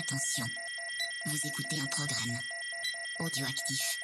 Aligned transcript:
Attention, 0.00 0.46
vous 1.26 1.36
écoutez 1.44 1.78
un 1.78 1.84
programme 1.84 2.38
audioactif. 3.18 3.98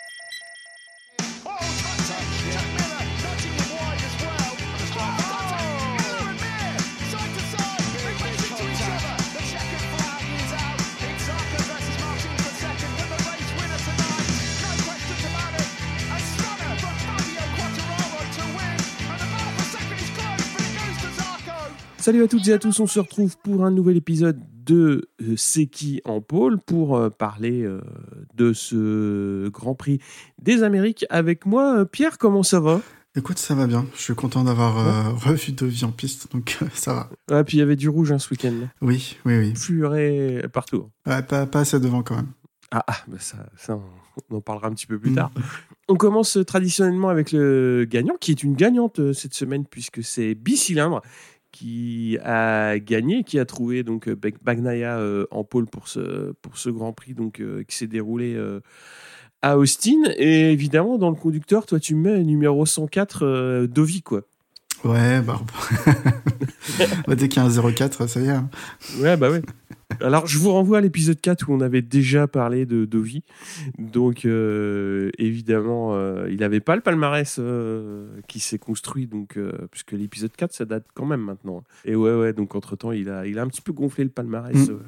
Salut 21.98 22.22
à 22.22 22.28
toutes 22.28 22.46
et 22.48 22.52
à 22.52 22.58
tous, 22.58 22.80
on 22.80 22.86
se 22.86 23.00
retrouve 23.00 23.38
pour 23.38 23.64
un 23.64 23.70
nouvel 23.70 23.96
épisode 23.96 24.38
de 24.66 25.08
euh, 25.22 25.64
qui 25.70 26.02
en 26.04 26.20
pôle 26.20 26.58
pour 26.58 26.96
euh, 26.96 27.08
parler 27.08 27.62
euh, 27.62 27.80
de 28.34 28.52
ce 28.52 29.48
Grand 29.48 29.74
Prix 29.74 30.00
des 30.42 30.62
Amériques. 30.62 31.06
Avec 31.08 31.46
moi, 31.46 31.86
Pierre, 31.86 32.18
comment 32.18 32.42
ça 32.42 32.60
va? 32.60 32.80
Écoute, 33.16 33.38
ça 33.38 33.54
va 33.54 33.66
bien. 33.66 33.86
Je 33.94 34.02
suis 34.02 34.14
content 34.14 34.44
d'avoir 34.44 34.78
euh, 34.78 35.10
revu 35.30 35.52
Dovi 35.52 35.84
en 35.84 35.92
piste, 35.92 36.30
donc 36.32 36.58
euh, 36.60 36.66
ça 36.74 36.92
va. 36.92 37.10
Ah, 37.30 37.44
puis 37.44 37.56
il 37.56 37.60
y 37.60 37.62
avait 37.62 37.76
du 37.76 37.88
rouge 37.88 38.12
hein, 38.12 38.18
ce 38.18 38.28
week-end. 38.30 38.54
Oui, 38.82 39.16
oui, 39.24 39.38
oui. 39.38 39.54
Fluoré 39.54 40.44
partout. 40.52 40.90
Ouais, 41.06 41.22
pas, 41.22 41.46
pas 41.46 41.60
assez 41.60 41.80
devant 41.80 42.02
quand 42.02 42.16
même. 42.16 42.32
Ah, 42.72 42.84
ah, 42.88 42.96
bah 43.06 43.16
ça, 43.20 43.38
ça, 43.56 43.78
on 44.28 44.36
en 44.36 44.40
parlera 44.40 44.68
un 44.68 44.72
petit 44.72 44.88
peu 44.88 44.98
plus 44.98 45.14
tard. 45.14 45.30
On 45.88 45.94
commence 45.94 46.36
traditionnellement 46.46 47.08
avec 47.08 47.30
le 47.30 47.86
gagnant, 47.88 48.16
qui 48.20 48.32
est 48.32 48.42
une 48.42 48.54
gagnante 48.54 49.12
cette 49.12 49.34
semaine, 49.34 49.64
puisque 49.64 50.02
c'est 50.02 50.34
Bicylindre 50.34 51.00
qui 51.56 52.18
a 52.22 52.78
gagné, 52.78 53.24
qui 53.24 53.38
a 53.38 53.46
trouvé 53.46 53.82
donc 53.82 54.08
euh, 54.08 54.16
Bagnaia 54.42 54.98
euh, 54.98 55.26
en 55.30 55.42
pôle 55.42 55.66
pour 55.66 55.88
ce, 55.88 56.32
pour 56.42 56.58
ce 56.58 56.68
Grand 56.68 56.92
Prix 56.92 57.14
donc, 57.14 57.40
euh, 57.40 57.64
qui 57.66 57.76
s'est 57.76 57.86
déroulé 57.86 58.36
à 59.40 59.56
Austin. 59.56 60.02
Et 60.16 60.52
évidemment, 60.52 60.98
dans 60.98 61.08
le 61.08 61.16
conducteur, 61.16 61.64
toi, 61.64 61.80
tu 61.80 61.94
mets 61.94 62.22
numéro 62.24 62.66
104 62.66 63.24
euh, 63.24 63.66
Dovi, 63.66 64.02
quoi. 64.02 64.22
Ouais, 64.84 65.20
bah, 65.20 65.40
bah, 67.06 67.14
dès 67.16 67.28
qu'il 67.28 67.42
y 67.42 67.46
a 67.46 67.48
un 67.48 67.72
04, 67.72 68.06
ça 68.08 68.20
y 68.20 68.26
est. 68.26 68.30
hein. 68.30 68.48
Ouais, 69.00 69.16
bah 69.16 69.30
ouais. 69.30 69.42
Alors, 70.00 70.26
je 70.26 70.38
vous 70.38 70.52
renvoie 70.52 70.78
à 70.78 70.80
l'épisode 70.80 71.20
4 71.20 71.48
où 71.48 71.54
on 71.54 71.60
avait 71.60 71.80
déjà 71.82 72.26
parlé 72.26 72.66
de 72.66 72.84
Dovi. 72.84 73.22
Donc, 73.78 74.24
euh, 74.24 75.10
évidemment, 75.18 75.94
euh, 75.94 76.28
il 76.30 76.40
n'avait 76.40 76.60
pas 76.60 76.74
le 76.76 76.82
palmarès 76.82 77.36
euh, 77.38 78.06
qui 78.28 78.40
s'est 78.40 78.58
construit, 78.58 79.06
donc, 79.06 79.38
puisque 79.70 79.92
l'épisode 79.92 80.32
4, 80.36 80.52
ça 80.52 80.64
date 80.64 80.84
quand 80.94 81.06
même 81.06 81.22
maintenant. 81.22 81.62
Et 81.84 81.94
ouais, 81.96 82.14
ouais, 82.14 82.32
donc 82.32 82.54
entre-temps, 82.54 82.92
il 82.92 83.08
a, 83.08 83.26
il 83.26 83.38
a 83.38 83.42
un 83.42 83.48
petit 83.48 83.62
peu 83.62 83.72
gonflé 83.72 84.04
le 84.04 84.10
palmarès 84.10 84.54
Mm. 84.68 84.72
euh, 84.72 84.78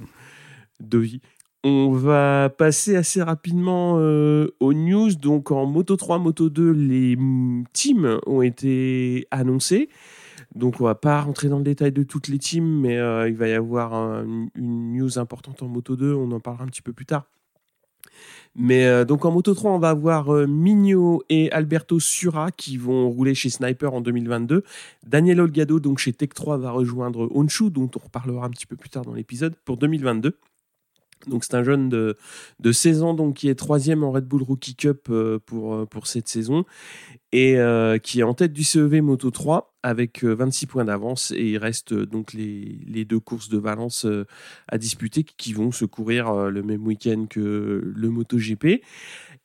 Dovi. 0.80 1.20
On 1.64 1.90
va 1.90 2.50
passer 2.56 2.94
assez 2.96 3.20
rapidement 3.22 3.96
euh, 3.98 4.46
aux 4.60 4.72
news. 4.72 5.12
Donc, 5.14 5.50
en 5.50 5.66
Moto 5.66 5.96
3, 5.96 6.18
Moto 6.18 6.48
2, 6.50 6.70
les 6.70 7.18
teams 7.72 8.18
ont 8.26 8.42
été 8.42 9.26
annoncés. 9.30 9.88
Donc 10.54 10.80
on 10.80 10.84
va 10.84 10.94
pas 10.94 11.20
rentrer 11.20 11.48
dans 11.48 11.58
le 11.58 11.64
détail 11.64 11.92
de 11.92 12.02
toutes 12.02 12.28
les 12.28 12.38
teams, 12.38 12.80
mais 12.80 12.96
euh, 12.96 13.28
il 13.28 13.36
va 13.36 13.48
y 13.48 13.52
avoir 13.52 13.92
un- 13.92 14.46
une 14.54 14.92
news 14.96 15.18
importante 15.18 15.62
en 15.62 15.68
Moto 15.68 15.94
2, 15.94 16.14
on 16.14 16.32
en 16.32 16.40
parlera 16.40 16.64
un 16.64 16.68
petit 16.68 16.80
peu 16.80 16.92
plus 16.94 17.04
tard. 17.04 17.24
Mais 18.54 18.86
euh, 18.86 19.04
donc 19.04 19.24
en 19.26 19.30
Moto 19.30 19.54
3, 19.54 19.70
on 19.72 19.78
va 19.78 19.90
avoir 19.90 20.30
Migno 20.48 21.22
et 21.28 21.52
Alberto 21.52 22.00
Sura 22.00 22.50
qui 22.50 22.76
vont 22.78 23.10
rouler 23.10 23.34
chez 23.34 23.50
Sniper 23.50 23.92
en 23.92 24.00
2022. 24.00 24.64
Daniel 25.06 25.40
Olgado, 25.40 25.80
donc 25.80 25.98
chez 25.98 26.12
Tech 26.14 26.30
3, 26.34 26.56
va 26.56 26.70
rejoindre 26.70 27.28
Honshu, 27.34 27.70
dont 27.70 27.90
on 27.94 28.04
reparlera 28.04 28.46
un 28.46 28.50
petit 28.50 28.66
peu 28.66 28.76
plus 28.76 28.88
tard 28.88 29.04
dans 29.04 29.14
l'épisode, 29.14 29.54
pour 29.64 29.76
2022. 29.76 30.38
Donc 31.28 31.44
c'est 31.44 31.54
un 31.54 31.62
jeune 31.62 31.88
de, 31.88 32.16
de 32.60 32.72
16 32.72 33.02
ans 33.02 33.14
donc, 33.14 33.36
qui 33.36 33.48
est 33.48 33.54
troisième 33.54 34.04
en 34.04 34.10
Red 34.10 34.26
Bull 34.26 34.42
Rookie 34.42 34.74
Cup 34.74 35.08
euh, 35.10 35.38
pour, 35.44 35.74
euh, 35.74 35.86
pour 35.86 36.06
cette 36.06 36.28
saison 36.28 36.64
et 37.32 37.58
euh, 37.58 37.98
qui 37.98 38.20
est 38.20 38.22
en 38.22 38.34
tête 38.34 38.52
du 38.52 38.64
CEV 38.64 39.02
Moto 39.02 39.30
3 39.30 39.74
avec 39.82 40.24
euh, 40.24 40.34
26 40.34 40.66
points 40.66 40.84
d'avance 40.84 41.30
et 41.30 41.50
il 41.50 41.58
reste 41.58 41.92
donc 41.94 42.32
les, 42.32 42.78
les 42.86 43.04
deux 43.04 43.20
courses 43.20 43.48
de 43.48 43.58
Valence 43.58 44.06
à 44.68 44.78
disputer 44.78 45.24
qui 45.24 45.52
vont 45.52 45.72
se 45.72 45.84
courir 45.84 46.32
le 46.50 46.62
même 46.62 46.86
week-end 46.86 47.26
que 47.28 47.92
le 47.94 48.08
MotoGP. 48.08 48.82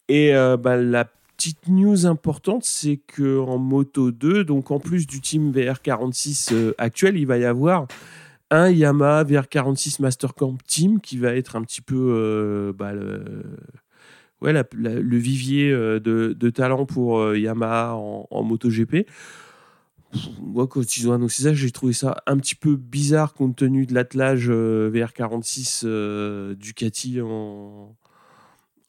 Et 0.10 0.34
bah, 0.34 0.78
la 0.78 1.08
petite 1.44 1.68
news 1.68 2.06
importante, 2.06 2.64
c'est 2.64 2.98
que 2.98 3.40
en 3.40 3.58
Moto 3.58 4.12
2, 4.12 4.44
donc 4.44 4.72
en 4.72 4.80
plus 4.80 5.08
du 5.08 5.20
team 5.20 5.52
VR46 5.52 6.54
euh, 6.54 6.74
actuel, 6.78 7.18
il 7.18 7.26
va 7.26 7.38
y 7.38 7.46
avoir 7.46 7.88
un 8.52 8.70
Yamaha 8.70 9.24
VR46 9.24 10.02
Mastercamp 10.02 10.58
Team 10.68 11.00
qui 11.00 11.18
va 11.18 11.36
être 11.36 11.56
un 11.56 11.64
petit 11.64 11.82
peu 11.82 11.96
euh, 11.96 12.74
bah, 12.74 12.94
le, 14.44 15.18
vivier 15.18 15.72
euh, 15.72 16.00
de, 16.00 16.50
talent 16.50 16.86
pour 16.86 17.20
euh, 17.20 17.38
Yamaha 17.38 17.96
en, 17.96 18.28
en 18.30 18.44
MotoGP. 18.44 19.08
Moi, 20.42 20.68
quand 20.68 20.98
ils 20.98 21.10
ont 21.10 21.14
annoncé 21.14 21.44
ça, 21.44 21.54
j'ai 21.54 21.72
trouvé 21.72 21.94
ça 21.94 22.18
un 22.28 22.38
petit 22.38 22.56
peu 22.56 22.76
bizarre 22.76 23.34
compte 23.34 23.56
tenu 23.56 23.88
de 23.88 23.96
l'attelage 23.96 24.46
euh, 24.50 24.92
VR46 24.92 25.82
euh, 25.86 26.54
Ducati 26.54 27.20
en, 27.20 27.96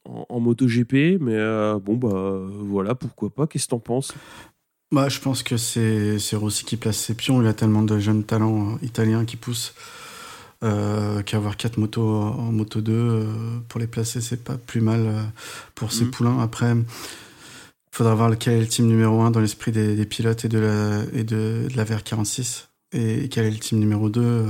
en, 0.05 0.27
en 0.29 0.41
MotoGP. 0.41 1.19
Mais 1.21 1.39
bon, 1.81 1.97
bah 1.97 2.41
voilà, 2.51 2.95
pourquoi 2.95 3.31
pas. 3.31 3.47
Qu'est-ce 3.47 3.65
que 3.67 3.71
t'en 3.71 3.79
penses? 3.79 4.13
Bah, 4.95 5.09
je 5.09 5.19
pense 5.19 5.43
que 5.43 5.57
c'est 5.57 6.21
c'est 6.21 6.37
Rossi 6.37 6.65
qui 6.65 6.77
place 6.77 6.97
ses 6.97 7.15
pions. 7.15 7.43
Il 7.43 7.49
a 7.49 7.53
tellement 7.53 7.83
de 7.83 7.99
jeunes 7.99 8.23
talents 8.23 8.75
euh, 8.75 8.87
italiens 8.87 9.25
qui 9.25 9.37
poussent 9.37 9.75
euh, 10.63 11.21
qu'avoir 11.23 11.57
quatre 11.57 11.79
motos 11.79 12.07
en 12.09 12.53
moto 12.53 12.81
2 12.81 12.93
euh, 12.93 13.25
pour 13.69 13.81
les 13.81 13.89
placer, 13.89 14.21
c'est 14.21 14.45
pas 14.45 14.57
plus 14.57 14.81
mal 14.81 15.33
pour 15.75 15.93
ses 15.93 16.05
Mhm. 16.05 16.11
poulains. 16.13 16.39
Après, 16.41 16.75
faudra 17.91 18.15
voir 18.15 18.29
lequel 18.31 18.55
est 18.55 18.61
le 18.61 18.69
team 18.69 18.87
numéro 18.87 19.21
1 19.23 19.33
dans 19.33 19.41
l'esprit 19.41 19.73
des, 19.73 19.97
des 19.97 20.07
pilotes 20.07 20.45
et 20.45 20.49
de 20.49 20.59
la, 20.59 21.03
et 21.13 21.25
de, 21.25 21.67
de 21.71 21.77
la 21.77 21.85
VR46 21.85 22.69
et 22.93 23.29
quel 23.29 23.47
est 23.47 23.51
le 23.51 23.59
team 23.59 23.81
numéro 23.81 24.09
2. 24.09 24.21
euh, 24.23 24.47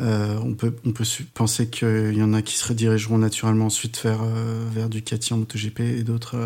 euh, 0.00 0.38
on 0.44 0.54
peut, 0.54 0.76
on 0.86 0.92
peut 0.92 1.04
penser 1.34 1.68
qu'il 1.68 2.14
y 2.16 2.22
en 2.22 2.32
a 2.32 2.42
qui 2.42 2.54
se 2.56 2.68
redirigeront 2.68 3.18
naturellement 3.18 3.66
ensuite 3.66 4.00
vers, 4.04 4.22
vers 4.72 4.88
Ducati 4.88 5.34
en 5.34 5.38
MotoGP 5.38 5.80
et 5.80 6.04
d'autres 6.04 6.36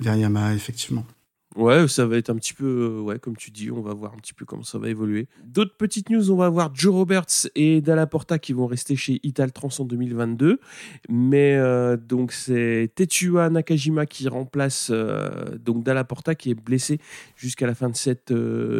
vers 0.00 0.14
Yamaha, 0.16 0.52
effectivement. 0.54 1.06
Ouais, 1.56 1.88
ça 1.88 2.04
va 2.04 2.18
être 2.18 2.28
un 2.28 2.34
petit 2.34 2.52
peu, 2.52 2.66
euh, 2.66 3.00
ouais, 3.00 3.18
comme 3.18 3.34
tu 3.34 3.50
dis, 3.50 3.70
on 3.70 3.80
va 3.80 3.94
voir 3.94 4.12
un 4.12 4.18
petit 4.18 4.34
peu 4.34 4.44
comment 4.44 4.62
ça 4.62 4.76
va 4.78 4.90
évoluer. 4.90 5.26
D'autres 5.42 5.74
petites 5.74 6.10
news, 6.10 6.30
on 6.30 6.36
va 6.36 6.50
voir 6.50 6.70
Joe 6.74 6.92
Roberts 6.92 7.48
et 7.54 7.80
Dalla 7.80 8.06
Porta 8.06 8.38
qui 8.38 8.52
vont 8.52 8.66
rester 8.66 8.94
chez 8.94 9.20
Ital 9.22 9.52
Trans 9.52 9.70
en 9.78 9.86
2022. 9.86 10.60
Mais 11.08 11.56
euh, 11.56 11.96
donc 11.96 12.32
c'est 12.32 12.92
Tetsuya 12.94 13.48
Nakajima 13.48 14.04
qui 14.04 14.28
remplace 14.28 14.88
euh, 14.90 15.56
donc 15.56 15.82
Dalla 15.82 16.04
Porta 16.04 16.34
qui 16.34 16.50
est 16.50 16.54
blessé 16.54 17.00
jusqu'à 17.36 17.66
la 17.66 17.74
fin 17.74 17.88
de 17.88 17.96
cette 17.96 18.34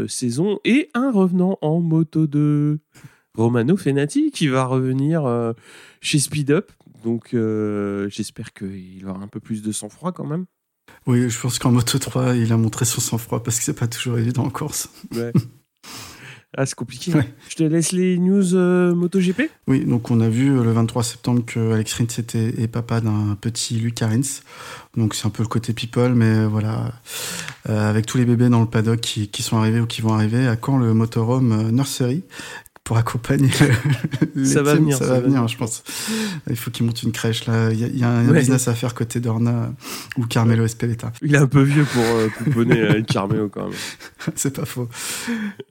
saison 0.07 0.59
et 0.67 0.91
un 0.93 1.11
revenant 1.11 1.57
en 1.63 1.81
moto 1.81 2.27
2, 2.27 2.79
Romano 3.35 3.79
Fenati 3.79 4.31
qui 4.31 4.49
va 4.49 4.67
revenir 4.67 5.55
chez 6.03 6.19
Speed 6.19 6.51
Up. 6.51 6.73
Donc 7.05 7.35
j'espère 8.11 8.53
qu'il 8.53 9.07
aura 9.07 9.23
un 9.23 9.29
peu 9.29 9.41
plus 9.41 9.63
de 9.63 9.73
sang-froid 9.73 10.13
quand 10.13 10.27
même. 10.27 10.45
Oui, 11.07 11.31
je 11.31 11.41
pense 11.41 11.59
qu'en 11.59 11.71
Moto 11.71 11.99
3, 11.99 12.35
il 12.35 12.53
a 12.53 12.57
montré 12.57 12.85
son 12.85 13.01
sang-froid 13.01 13.43
parce 13.43 13.59
que 13.59 13.65
c'est 13.65 13.79
pas 13.79 13.87
toujours 13.87 14.19
évident 14.19 14.45
en 14.45 14.51
course. 14.51 14.89
Ouais. 15.15 15.33
Ah, 16.59 16.65
c'est 16.65 16.75
compliqué. 16.75 17.13
Ouais. 17.13 17.35
Je 17.51 17.57
te 17.57 17.65
laisse 17.65 17.93
les 17.93 18.17
news 18.19 18.55
euh, 18.55 18.95
MotoGP? 18.95 19.43
Oui, 19.67 19.85
donc 19.85 20.11
on 20.11 20.21
a 20.23 20.29
vu 20.31 20.57
euh, 20.57 20.65
le 20.65 20.73
23 20.73 21.03
septembre 21.03 21.43
que 21.45 21.73
Alex 21.75 21.93
Rins 21.95 22.07
était 22.19 22.63
est 22.63 22.69
papa 22.69 23.03
d'un 23.03 23.37
petit 23.39 23.75
Luc 23.75 23.99
Rins. 24.01 24.41
Donc 24.97 25.15
c'est 25.15 25.27
un 25.27 25.31
peu 25.31 25.43
le 25.43 25.49
côté 25.51 25.75
people, 25.75 26.15
mais 26.15 26.25
euh, 26.25 26.47
voilà, 26.47 26.93
Euh, 27.69 27.91
avec 27.91 28.07
tous 28.07 28.17
les 28.17 28.25
bébés 28.25 28.49
dans 28.49 28.61
le 28.61 28.67
paddock 28.67 29.01
qui, 29.01 29.29
qui 29.29 29.43
sont 29.43 29.59
arrivés 29.59 29.81
ou 29.81 29.87
qui 29.87 30.01
vont 30.01 30.15
arriver, 30.15 30.47
à 30.47 30.57
quand 30.57 30.79
le 30.79 30.95
motorhome 30.95 31.73
nursery? 31.73 32.23
Pour 32.87 32.97
accompagner 32.99 33.51
les 34.37 34.45
Ça 34.45 34.63
va 34.63 34.77
venir, 34.77 34.97
ça, 34.97 35.07
va 35.07 35.19
venir, 35.19 35.49
je 35.49 35.57
pense. 35.57 35.83
Il 36.49 36.55
faut 36.55 36.71
qu'il 36.71 36.87
monte 36.87 37.03
une 37.03 37.11
crèche 37.11 37.45
là. 37.47 37.73
Il 37.73 37.81
y 37.81 37.85
a, 37.85 37.89
il 37.89 37.99
y 37.99 38.05
a 38.05 38.09
un 38.09 38.29
Ouais. 38.29 38.39
business 38.39 38.69
à 38.69 38.75
faire 38.75 38.95
côté 38.95 39.19
Dorna 39.19 39.73
ou 40.17 40.25
Carmelo 40.25 40.65
Espeleta. 40.65 41.13
Il 41.21 41.35
est 41.35 41.39
un 41.39 41.49
peu 41.49 41.63
vieux 41.63 41.85
pour 41.85 42.05
euh, 42.05 42.29
couponner 42.29 42.79
euh, 42.81 43.03
Carmelo 43.07 43.49
quand 43.49 43.65
même. 43.65 43.79
c'est 44.37 44.55
pas 44.55 44.65
faux. 44.67 44.89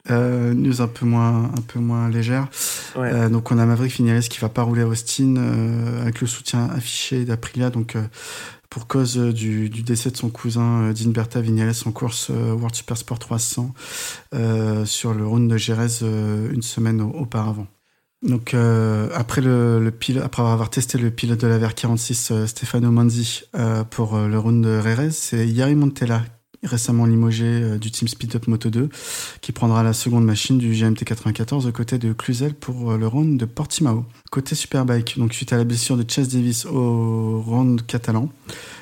Euh, 0.09 0.53
news 0.53 0.81
un 0.81 0.87
peu 0.87 1.05
moins, 1.05 1.45
un 1.45 1.61
peu 1.65 1.79
moins 1.79 2.09
légère. 2.09 2.49
Ouais. 2.97 3.09
Euh, 3.13 3.29
donc 3.29 3.49
on 3.49 3.59
a 3.59 3.65
Maverick 3.65 3.93
Vignales 3.93 4.27
qui 4.27 4.39
va 4.41 4.49
pas 4.49 4.63
rouler 4.63 4.81
à 4.81 4.87
Austin 4.87 5.35
euh, 5.37 6.01
avec 6.01 6.19
le 6.19 6.27
soutien 6.27 6.69
affiché 6.75 7.23
d'Aprilia. 7.23 7.69
Donc 7.69 7.95
euh, 7.95 8.01
pour 8.75 8.87
cause 8.87 9.17
euh, 9.17 9.31
du, 9.31 9.69
décès 9.69 10.11
de 10.11 10.17
son 10.17 10.29
cousin 10.29 10.81
euh, 10.89 10.93
Dinberta 10.93 11.39
Vignales 11.39 11.73
en 11.85 11.93
course 11.93 12.27
euh, 12.29 12.51
World 12.51 12.75
Super 12.75 12.97
Sport 12.97 13.19
300 13.19 13.73
euh, 14.33 14.83
sur 14.85 15.13
le 15.13 15.25
round 15.25 15.49
de 15.49 15.55
Jerez 15.55 16.01
une 16.51 16.61
semaine 16.61 16.99
au- 16.99 17.09
auparavant. 17.11 17.67
Donc 18.21 18.53
après 18.53 19.39
le, 19.39 19.91
pil- 19.97 20.19
après 20.19 20.41
avoir 20.41 20.69
testé 20.69 20.97
le 20.97 21.09
pilote 21.09 21.39
de 21.39 21.47
la 21.47 21.57
VR46 21.57 22.33
euh, 22.33 22.47
Stefano 22.47 22.91
Manzi 22.91 23.43
pour 23.91 24.17
le 24.17 24.37
round 24.37 24.61
de 24.65 24.81
Jerez, 24.81 25.11
c'est 25.11 25.47
Yari 25.47 25.75
Montella 25.75 26.23
récemment 26.65 27.05
limogé 27.05 27.45
euh, 27.45 27.77
du 27.77 27.91
team 27.91 28.07
Speed 28.07 28.35
Up 28.35 28.47
Moto 28.47 28.69
2, 28.69 28.89
qui 29.41 29.51
prendra 29.51 29.83
la 29.83 29.93
seconde 29.93 30.25
machine 30.25 30.57
du 30.57 30.73
GMT 30.73 31.03
94 31.05 31.67
aux 31.67 31.71
côtés 31.71 31.97
de 31.97 32.13
Cluzel 32.13 32.53
pour 32.53 32.91
euh, 32.91 32.97
le 32.97 33.07
round 33.07 33.39
de 33.39 33.45
Portimao. 33.45 34.05
Côté 34.31 34.55
Superbike, 34.55 35.17
donc 35.17 35.33
suite 35.33 35.53
à 35.53 35.57
la 35.57 35.63
blessure 35.63 35.97
de 35.97 36.09
Chase 36.09 36.29
Davis 36.29 36.65
au 36.65 37.41
round 37.41 37.85
catalan, 37.85 38.29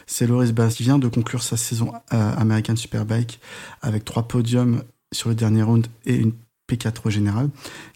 c'est 0.08 0.28
Loris 0.28 0.52
Bass 0.52 0.76
qui 0.76 0.84
vient 0.84 1.00
de 1.00 1.08
conclure 1.08 1.44
sa 1.44 1.58
saison 1.58 1.92
euh, 2.14 2.36
American 2.38 2.76
Superbike 2.76 3.40
avec 3.82 4.06
trois 4.06 4.28
podiums 4.28 4.84
sur 5.12 5.30
le 5.30 5.36
dernier 5.36 5.64
round 5.64 5.88
et 6.06 6.16
une 6.16 6.34
P4 6.70 6.94
au 7.06 7.10
général, 7.10 7.50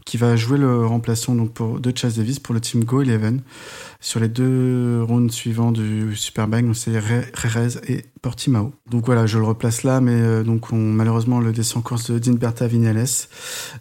qui 0.06 0.18
va 0.18 0.36
jouer 0.36 0.58
le 0.58 0.86
remplaçant 0.86 1.36
donc 1.36 1.54
pour, 1.54 1.80
de 1.80 1.94
Chase 1.96 2.18
Davis 2.18 2.40
pour 2.40 2.54
le 2.54 2.60
team 2.60 2.84
Go 2.84 3.02
11 3.02 3.40
sur 4.02 4.20
les 4.20 4.28
deux 4.28 5.02
rounds 5.04 5.34
suivants 5.34 5.72
du 5.72 6.16
Superbike, 6.16 6.66
donc 6.66 6.76
c'est 6.76 7.00
Rerez 7.00 7.80
et 7.88 8.06
Donc 8.90 9.06
voilà, 9.06 9.26
je 9.26 9.38
le 9.38 9.46
replace 9.46 9.84
là, 9.84 10.02
mais 10.02 10.14
euh, 10.14 10.44
donc 10.44 10.72
on, 10.72 10.78
malheureusement 10.78 11.40
le 11.40 11.52
descend 11.52 11.84
course 11.84 12.12
de 12.12 12.20
Dinberta 12.20 12.68
Vignales. 12.68 13.06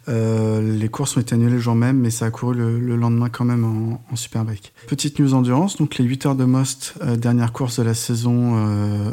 Euh, 0.08 0.76
les 0.76 0.88
courses 0.88 1.16
ont 1.16 1.20
été 1.20 1.34
annulées 1.34 1.52
le 1.52 1.58
jour 1.58 1.74
même, 1.74 1.98
mais 1.98 2.10
ça 2.10 2.26
a 2.26 2.30
couru 2.30 2.54
le, 2.54 2.78
le 2.78 2.96
lendemain 2.96 3.28
quand 3.28 3.44
même 3.44 3.64
en, 3.64 4.02
en, 4.12 4.16
Superbike. 4.16 4.72
Petite 4.88 5.18
news 5.18 5.34
endurance, 5.34 5.76
donc 5.76 5.96
les 5.96 6.04
8 6.04 6.26
heures 6.26 6.34
de 6.34 6.44
Most, 6.44 6.94
euh, 7.02 7.16
dernière 7.16 7.52
course 7.52 7.78
de 7.78 7.84
la 7.84 7.94
saison 7.94 8.56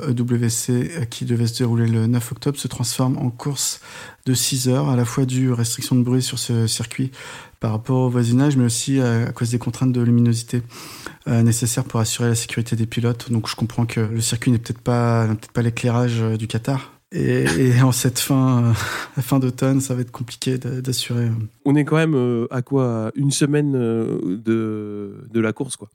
EWC 0.07 0.69
euh, 0.69 1.05
qui 1.05 1.25
devait 1.25 1.47
se 1.47 1.59
dérouler 1.59 1.87
le 1.87 2.07
9 2.07 2.31
octobre, 2.31 2.57
se 2.57 2.67
transforme 2.67 3.17
en 3.17 3.29
course 3.29 3.79
de 4.25 4.33
6 4.33 4.69
heures, 4.69 4.89
à 4.89 4.95
la 4.95 5.05
fois 5.05 5.25
due 5.25 5.51
aux 5.51 5.55
restrictions 5.55 5.95
de 5.95 6.03
bruit 6.03 6.21
sur 6.21 6.39
ce 6.39 6.67
circuit 6.67 7.11
par 7.63 7.71
rapport 7.71 7.99
au 8.01 8.09
voisinage, 8.09 8.57
mais 8.57 8.65
aussi 8.65 8.99
à, 8.99 9.27
à 9.27 9.31
cause 9.31 9.49
des 9.51 9.57
contraintes 9.57 9.93
de 9.93 10.01
luminosité 10.01 10.61
euh, 11.29 11.41
nécessaires 11.43 11.85
pour 11.85 12.01
assurer 12.01 12.27
la 12.27 12.35
sécurité 12.35 12.75
des 12.75 12.85
pilotes. 12.85 13.31
Donc 13.31 13.47
je 13.47 13.55
comprends 13.55 13.85
que 13.85 14.01
le 14.01 14.19
circuit 14.19 14.51
n'est 14.51 14.57
peut-être 14.57 14.81
pas, 14.81 15.25
peut 15.29 15.47
pas 15.53 15.61
l'éclairage 15.61 16.19
euh, 16.19 16.35
du 16.35 16.45
Qatar. 16.47 16.91
Et, 17.13 17.45
et, 17.59 17.81
en 17.81 17.93
cette 17.93 18.19
fin, 18.19 18.65
euh, 18.65 18.73
fin 19.21 19.39
d'automne, 19.39 19.79
ça 19.79 19.95
va 19.95 20.01
être 20.01 20.11
compliqué 20.11 20.57
d'assurer. 20.57 21.29
On 21.63 21.73
est 21.77 21.85
quand 21.85 21.95
même 21.95 22.15
euh, 22.15 22.47
à 22.51 22.61
quoi 22.63 23.11
Une 23.15 23.31
semaine 23.31 23.75
euh, 23.77 24.19
de, 24.43 25.23
de 25.31 25.39
la 25.39 25.53
course, 25.53 25.77
quoi. 25.77 25.89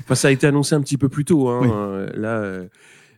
enfin, 0.00 0.14
ça 0.14 0.28
a 0.28 0.30
été 0.30 0.46
annoncé 0.46 0.74
un 0.74 0.80
petit 0.80 0.96
peu 0.96 1.10
plus 1.10 1.26
tôt. 1.26 1.48
Hein, 1.50 1.58
Oui. 1.60 1.68
euh, 1.70 2.08
Là, 2.14 2.38
euh, 2.38 2.68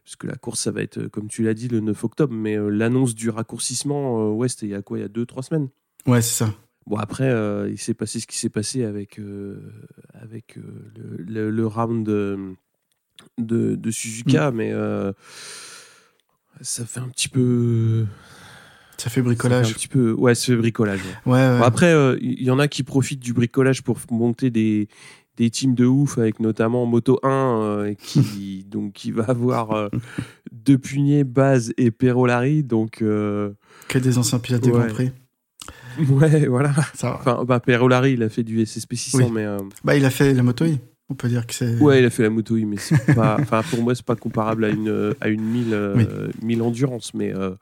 parce 0.05 0.17
que 0.17 0.27
la 0.27 0.35
course, 0.35 0.59
ça 0.59 0.73
va 0.73 0.83
être, 0.83 0.99
euh, 0.99 1.09
comme 1.09 1.29
tu 1.29 1.45
l'as 1.45 1.55
dit, 1.55 1.69
le 1.69 1.79
9 1.79 2.03
octobre. 2.03 2.35
Mais 2.35 2.57
euh, 2.59 2.71
l'annonce 2.71 3.15
du 3.15 3.31
raccourcissement, 3.31 4.31
euh, 4.31 4.33
ouais, 4.33 4.49
c'était 4.49 4.67
il 4.67 4.71
y 4.71 4.75
a 4.75 4.83
quoi 4.83 4.99
Il 4.99 5.03
y 5.03 5.05
a 5.05 5.09
2-3 5.09 5.43
semaines? 5.43 5.69
Ouais, 6.07 6.23
c'est 6.23 6.45
ça. 6.45 6.53
Bon, 6.89 6.97
après, 6.97 7.29
euh, 7.29 7.69
il 7.71 7.79
s'est 7.79 7.95
passé 7.95 8.19
ce 8.19 8.27
qui 8.27 8.39
s'est 8.39 8.49
passé 8.49 8.83
avec, 8.85 9.19
euh, 9.19 9.61
avec 10.15 10.57
euh, 10.57 10.63
le, 10.97 11.23
le- 11.23 11.51
le 11.51 11.67
round 11.67 12.05
de, 12.05 12.55
de, 13.37 13.75
de 13.75 13.91
Suzuka, 13.91 14.51
mais 14.53 14.73
euh, 14.73 15.13
ça 16.61 16.85
fait 16.85 17.01
un 17.01 17.09
petit 17.09 17.29
peu. 17.29 18.07
Ça 18.97 19.11
fait 19.11 19.21
ça 19.21 19.25
bricolage. 19.25 19.67
fait 19.67 19.71
un 19.73 19.75
petit 19.75 19.89
peu. 19.89 20.13
Ouais, 20.13 20.33
bricolage. 20.57 21.01
Ouais, 21.27 21.33
ouais. 21.33 21.59
Bon, 21.59 21.63
après, 21.65 21.95
il 22.21 22.43
y 22.43 22.51
en 22.51 22.59
a 22.59 22.67
qui 22.69 22.83
profitent 22.83 23.21
du 23.21 23.33
bricolage 23.33 23.83
pour 23.83 23.99
monter 24.11 24.51
des, 24.51 24.89
des 25.37 25.51
teams 25.51 25.75
de 25.75 25.85
ouf, 25.85 26.19
avec 26.19 26.41
notamment 26.41 26.85
Moto 26.87 27.21
1, 27.23 27.29
euh, 27.29 27.95
qui, 27.95 28.65
donc, 28.69 28.95
qui 28.95 29.13
va 29.13 29.25
avoir 29.25 29.73
euh, 29.73 29.89
Depugné, 30.53 31.23
Baz 31.23 31.73
et 31.77 31.91
Perolari. 31.93 32.65
Donc, 32.65 33.03
euh, 33.03 33.53
Que 33.89 33.99
des 33.99 34.19
anciens 34.19 34.39
pilotes 34.41 34.63
des 34.63 34.71
Ouais. 34.71 34.79
Grands 34.79 34.95
Prix. 34.95 35.13
ouais, 36.11 36.47
voilà. 36.47 36.73
Ça 36.95 37.11
va. 37.11 37.15
Enfin, 37.17 37.45
bah, 37.45 37.61
Perolari, 37.61 38.13
il 38.13 38.23
a 38.23 38.29
fait 38.29 38.43
du 38.43 38.65
SSP 38.65 38.95
600, 38.95 39.19
Oui. 39.19 39.25
mais. 39.33 39.45
euh, 39.45 39.59
Bah, 39.85 39.97
il 39.97 40.05
a 40.05 40.11
fait 40.11 40.33
la 40.35 40.43
moto 40.43 40.65
I. 40.65 40.79
On 41.11 41.15
peut 41.15 41.29
dire 41.29 41.47
que 41.47 41.55
c'est. 41.55 41.77
Ouais, 41.79 42.01
il 42.01 42.05
a 42.05 42.11
fait 42.11 42.23
la 42.23 42.31
moto, 42.31 42.55
oui, 42.55 42.65
mais 42.67 42.77
c'est 42.77 43.15
pas. 43.15 43.37
Enfin, 43.41 43.63
pour 43.71 43.83
moi, 43.83 43.95
c'est 43.95 44.05
pas 44.05 44.17
comparable 44.17 44.65
à 44.65 44.69
une 44.69 45.15
à 45.21 45.29
une 45.29 45.43
1000 45.43 45.67
euh, 45.73 46.29
1000 46.43 46.61
endurance, 46.63 47.15
mais 47.15 47.35
euh, 47.35 47.53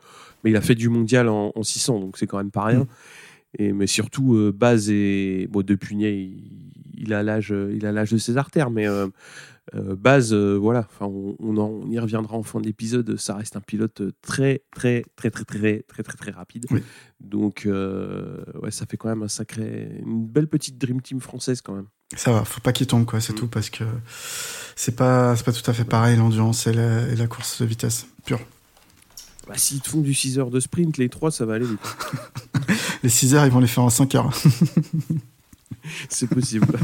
mais 0.43 0.51
il 0.51 0.57
a 0.57 0.61
fait 0.61 0.75
du 0.75 0.89
mondial 0.89 1.29
en, 1.29 1.53
en 1.55 1.63
600, 1.63 2.01
donc 2.01 2.19
c'est 2.19 2.27
quand 2.27 2.39
même 2.39 2.51
pas 2.51 2.65
rien. 2.65 2.81
Mm. 2.81 2.87
Et 3.59 3.73
mais 3.73 3.87
surtout 3.87 4.35
euh, 4.35 4.53
Baz 4.53 4.91
et 4.91 5.49
bon 5.51 5.63
il, 5.63 6.43
il 6.97 7.13
a 7.13 7.23
l'âge, 7.23 7.53
euh, 7.53 7.73
il 7.75 7.87
a 7.87 7.93
l'âge 7.93 8.11
de 8.11 8.19
ses 8.19 8.37
artères, 8.37 8.71
mais 8.71 8.89
euh, 8.89 9.09
euh, 9.75 9.97
base, 9.97 10.33
voilà. 10.33 10.87
Enfin, 10.91 11.07
on, 11.07 11.91
y 11.91 11.99
reviendra 11.99 12.37
en 12.37 12.43
fin 12.43 12.61
d'épisode. 12.61 13.17
Ça 13.17 13.35
reste 13.37 13.57
un 13.57 13.61
pilote 13.61 14.03
très, 14.23 14.63
très, 14.75 15.05
très, 15.17 15.31
très, 15.31 15.45
très, 15.45 15.59
très, 15.59 15.83
très, 15.83 16.03
très 16.03 16.17
très 16.17 16.31
rapide. 16.31 16.67
Donc, 17.21 17.67
ouais, 17.67 18.71
ça 18.71 18.87
fait 18.87 18.97
quand 18.97 19.09
même 19.09 19.23
un 19.23 19.29
sacré, 19.29 20.01
une 20.05 20.27
belle 20.27 20.49
petite 20.49 20.79
dream 20.79 21.01
team 21.01 21.21
française 21.21 21.61
quand 21.61 21.75
même. 21.75 21.87
Ça 22.15 22.31
va, 22.31 22.45
faut 22.45 22.61
pas 22.61 22.73
qu'il 22.73 22.87
tombe, 22.87 23.05
quoi, 23.05 23.21
c'est 23.21 23.33
mm. 23.33 23.37
tout, 23.37 23.49
parce 23.49 23.69
que 23.69 23.83
c'est 24.77 24.95
pas, 24.95 25.35
pas 25.35 25.53
tout 25.53 25.69
à 25.69 25.75
fait 25.75 25.85
pareil 25.85 26.17
l'endurance 26.17 26.69
et, 26.69 26.73
la, 26.73 27.27
course 27.27 27.61
de 27.61 27.67
vitesse 27.67 28.07
pure. 28.25 28.39
Bah, 29.49 29.55
s'ils 29.57 29.81
te 29.81 29.89
font 29.89 30.01
du 30.01 30.15
6 30.15 30.39
heures 30.39 30.51
de 30.51 30.61
sprint, 30.61 30.99
les 30.99 31.09
3, 31.09 31.33
ça 31.33 31.45
va 31.47 31.55
aller 31.55 31.67
vite. 31.67 31.81
les 33.03 33.09
6 33.09 33.35
heures, 33.35 33.47
ils 33.47 33.53
vont 33.53 33.59
les 33.59 33.67
faire 33.67 33.83
en 33.83 33.91
5 33.91 34.15
heures. 34.15 34.31
C'est 36.09 36.29
possible. 36.29 36.67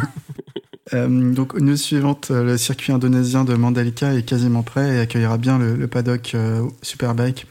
Euh, 0.95 1.33
donc, 1.33 1.55
news 1.59 1.77
suivante, 1.77 2.31
euh, 2.31 2.45
le 2.45 2.59
circuit 2.59 2.93
indonésien 2.93 3.45
de 3.45 3.55
Mandalika 3.55 4.15
est 4.15 4.25
quasiment 4.25 4.63
prêt 4.63 4.97
et 4.97 4.99
accueillera 4.99 5.39
bien 5.39 5.59
le, 5.59 5.87
paddock 5.87 6.33
euh, 6.35 6.69
Superbike 6.83 7.47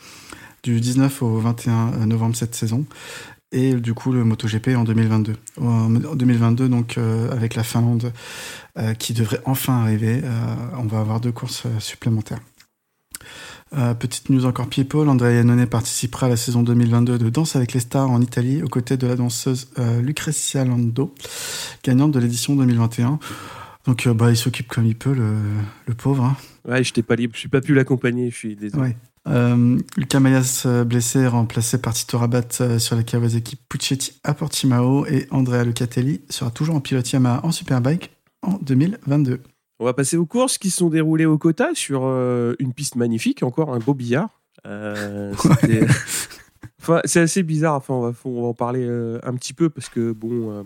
du 0.61 0.79
19 0.79 1.23
au 1.23 1.39
21 1.39 2.05
novembre 2.05 2.35
cette 2.35 2.53
saison. 2.53 2.85
Et 3.51 3.73
du 3.73 3.93
coup, 3.93 4.11
le 4.11 4.23
MotoGP 4.23 4.75
en 4.75 4.83
2022. 4.83 5.35
En 5.59 5.89
2022, 5.89 6.69
donc, 6.69 6.97
avec 7.31 7.55
la 7.55 7.63
Finlande 7.63 8.13
qui 8.97 9.13
devrait 9.13 9.41
enfin 9.43 9.81
arriver, 9.81 10.21
on 10.77 10.85
va 10.85 10.99
avoir 11.01 11.19
deux 11.19 11.33
courses 11.33 11.63
supplémentaires. 11.79 12.39
Euh, 13.77 13.93
petite 13.93 14.29
news 14.29 14.45
encore 14.45 14.67
people, 14.67 15.07
Andrea 15.07 15.31
Iannone 15.35 15.65
participera 15.65 16.25
à 16.25 16.29
la 16.29 16.35
saison 16.35 16.61
2022 16.61 17.17
de 17.17 17.29
Danse 17.29 17.55
avec 17.55 17.71
les 17.71 17.79
stars 17.79 18.09
en 18.11 18.21
Italie 18.21 18.61
aux 18.61 18.67
côtés 18.67 18.97
de 18.97 19.07
la 19.07 19.15
danseuse 19.15 19.69
euh, 19.79 20.01
Lucrezia 20.01 20.65
Lando, 20.65 21.13
gagnante 21.81 22.11
de 22.11 22.19
l'édition 22.19 22.53
2021. 22.57 23.17
Donc 23.85 24.07
euh, 24.07 24.13
bah, 24.13 24.29
il 24.29 24.35
s'occupe 24.35 24.67
comme 24.67 24.85
il 24.85 24.97
peut, 24.97 25.13
le, 25.13 25.35
le 25.87 25.93
pauvre. 25.93 26.25
hein. 26.25 26.35
Ouais, 26.67 26.83
je 26.83 26.91
t'ai 26.91 27.01
pas 27.01 27.15
libre. 27.15 27.33
Je 27.35 27.39
suis 27.39 27.47
pas 27.49 27.61
pu 27.61 27.73
l'accompagner. 27.73 28.29
Je 28.29 28.35
suis 28.35 28.55
désolé. 28.57 28.81
Ouais. 28.83 28.97
Euh, 29.29 29.79
Lucas 29.95 30.19
Mayas 30.19 30.67
blessé, 30.85 31.25
remplacé 31.27 31.77
par 31.77 31.93
Tito 31.93 32.17
Rabat 32.17 32.77
sur 32.77 32.95
la 32.97 33.03
Kawasaki 33.03 33.55
Puccetti 33.69 34.19
à 34.25 34.33
Portimao 34.33 35.05
et 35.05 35.27
Andrea 35.31 35.63
Lucatelli 35.63 36.21
sera 36.29 36.51
toujours 36.51 36.75
en 36.75 36.81
pilote 36.81 37.09
Yamaha 37.09 37.39
en 37.45 37.51
Superbike 37.53 38.11
en 38.41 38.59
2022. 38.61 39.39
On 39.81 39.85
va 39.85 39.93
passer 39.93 40.15
aux 40.15 40.27
courses 40.27 40.59
qui 40.59 40.69
se 40.69 40.77
sont 40.77 40.89
déroulées 40.89 41.25
au 41.25 41.39
quota 41.39 41.69
sur 41.73 42.03
euh, 42.03 42.53
une 42.59 42.71
piste 42.71 42.97
magnifique, 42.97 43.41
encore 43.41 43.73
un 43.73 43.79
beau 43.79 43.95
billard. 43.95 44.29
Euh, 44.67 45.33
enfin, 46.79 47.01
c'est 47.03 47.21
assez 47.21 47.41
bizarre. 47.41 47.77
Enfin, 47.77 47.95
on 47.95 48.01
va, 48.01 48.13
on 48.25 48.41
va 48.43 48.47
en 48.49 48.53
parler 48.53 48.85
euh, 48.85 49.17
un 49.23 49.33
petit 49.33 49.53
peu 49.53 49.71
parce 49.71 49.89
que 49.89 50.11
bon, 50.11 50.63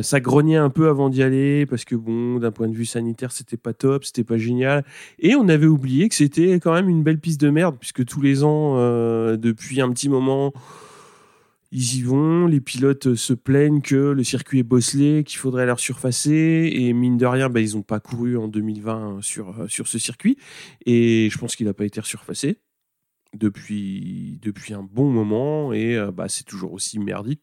ça 0.00 0.20
grognait 0.20 0.56
un 0.56 0.70
peu 0.70 0.88
avant 0.88 1.10
d'y 1.10 1.22
aller 1.22 1.66
parce 1.66 1.84
que 1.84 1.94
bon, 1.94 2.38
d'un 2.38 2.50
point 2.50 2.68
de 2.68 2.74
vue 2.74 2.86
sanitaire, 2.86 3.32
c'était 3.32 3.58
pas 3.58 3.74
top, 3.74 4.06
c'était 4.06 4.24
pas 4.24 4.38
génial. 4.38 4.82
Et 5.18 5.34
on 5.34 5.46
avait 5.50 5.66
oublié 5.66 6.08
que 6.08 6.14
c'était 6.14 6.54
quand 6.54 6.72
même 6.72 6.88
une 6.88 7.02
belle 7.02 7.20
piste 7.20 7.42
de 7.42 7.50
merde 7.50 7.76
puisque 7.78 8.06
tous 8.06 8.22
les 8.22 8.44
ans, 8.44 8.76
depuis 9.36 9.82
un 9.82 9.92
petit 9.92 10.08
moment. 10.08 10.54
Ils 11.70 11.96
y 11.96 12.02
vont, 12.02 12.46
les 12.46 12.60
pilotes 12.60 13.14
se 13.14 13.34
plaignent 13.34 13.82
que 13.82 13.94
le 13.94 14.24
circuit 14.24 14.60
est 14.60 14.62
bosselé, 14.62 15.22
qu'il 15.24 15.38
faudrait 15.38 15.66
leur 15.66 15.80
surfacer, 15.80 16.70
et 16.72 16.92
mine 16.94 17.18
de 17.18 17.26
rien, 17.26 17.50
bah, 17.50 17.60
ils 17.60 17.74
n'ont 17.76 17.82
pas 17.82 18.00
couru 18.00 18.38
en 18.38 18.48
2020 18.48 19.20
sur, 19.22 19.60
euh, 19.60 19.68
sur 19.68 19.86
ce 19.86 19.98
circuit, 19.98 20.38
et 20.86 21.28
je 21.30 21.38
pense 21.38 21.56
qu'il 21.56 21.66
n'a 21.66 21.74
pas 21.74 21.84
été 21.84 22.00
surfacé 22.02 22.60
depuis, 23.34 24.40
un 24.70 24.82
bon 24.82 25.10
moment, 25.10 25.72
et 25.72 25.96
euh, 25.96 26.10
bah, 26.10 26.28
c'est 26.28 26.44
toujours 26.44 26.72
aussi 26.72 26.98
merdique. 26.98 27.42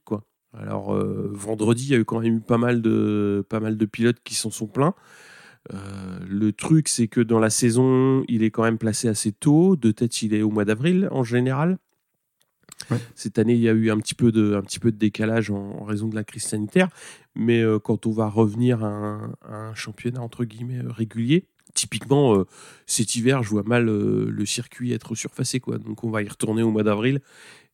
Alors, 0.53 0.93
euh, 0.93 1.29
vendredi, 1.33 1.85
il 1.85 1.91
y 1.91 1.95
a 1.95 1.97
eu 1.97 2.05
quand 2.05 2.21
même 2.21 2.37
eu 2.37 2.41
pas 2.41 2.57
mal 2.57 2.81
de, 2.81 3.45
pas 3.49 3.59
mal 3.59 3.77
de 3.77 3.85
pilotes 3.85 4.21
qui 4.23 4.35
s'en 4.35 4.51
sont 4.51 4.67
plaints. 4.67 4.95
Euh, 5.73 6.19
le 6.27 6.53
truc, 6.53 6.87
c'est 6.87 7.07
que 7.07 7.21
dans 7.21 7.39
la 7.39 7.49
saison, 7.49 8.23
il 8.27 8.43
est 8.43 8.51
quand 8.51 8.63
même 8.63 8.77
placé 8.77 9.07
assez 9.07 9.31
tôt. 9.31 9.75
De 9.75 9.91
tête, 9.91 10.21
il 10.21 10.33
est 10.33 10.41
au 10.41 10.51
mois 10.51 10.65
d'avril 10.65 11.09
en 11.11 11.23
général. 11.23 11.77
Ouais. 12.91 12.97
Cette 13.15 13.39
année, 13.39 13.53
il 13.53 13.61
y 13.61 13.69
a 13.69 13.73
eu 13.73 13.89
un 13.91 13.97
petit 13.97 14.15
peu 14.15 14.31
de, 14.31 14.55
un 14.55 14.61
petit 14.61 14.79
peu 14.79 14.91
de 14.91 14.97
décalage 14.97 15.51
en, 15.51 15.77
en 15.79 15.83
raison 15.83 16.07
de 16.07 16.15
la 16.15 16.23
crise 16.23 16.43
sanitaire. 16.43 16.89
Mais 17.35 17.61
euh, 17.61 17.79
quand 17.79 18.05
on 18.05 18.11
va 18.11 18.29
revenir 18.29 18.83
à 18.83 18.89
un, 18.89 19.33
à 19.47 19.55
un 19.55 19.75
championnat 19.75 20.21
entre 20.21 20.45
guillemets 20.45 20.83
euh, 20.83 20.91
régulier, 20.91 21.45
typiquement 21.73 22.35
euh, 22.35 22.45
cet 22.85 23.15
hiver, 23.15 23.43
je 23.43 23.49
vois 23.49 23.63
mal 23.63 23.89
euh, 23.89 24.29
le 24.29 24.45
circuit 24.45 24.93
être 24.93 25.13
surfacé. 25.15 25.59
Quoi. 25.59 25.77
Donc 25.77 26.03
on 26.03 26.09
va 26.09 26.23
y 26.23 26.27
retourner 26.27 26.63
au 26.63 26.71
mois 26.71 26.83
d'avril 26.83 27.19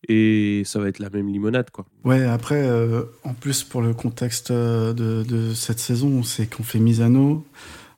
et 0.08 0.64
ça 0.66 0.80
va 0.80 0.88
être 0.88 0.98
la 0.98 1.12
même 1.12 1.28
limonade. 1.28 1.70
Quoi. 1.70 1.86
Ouais, 2.04 2.24
après, 2.24 2.68
euh, 2.68 3.04
en 3.24 3.36
plus 3.36 3.64
pour 3.64 3.84
le 3.84 3.94
contexte 3.94 4.52
de, 4.52 4.94
de 5.24 5.54
cette 5.54 5.78
saison, 5.78 6.24
c'est 6.24 6.48
qu'on 6.48 6.64
fait 6.64 6.80
Misano, 6.80 7.46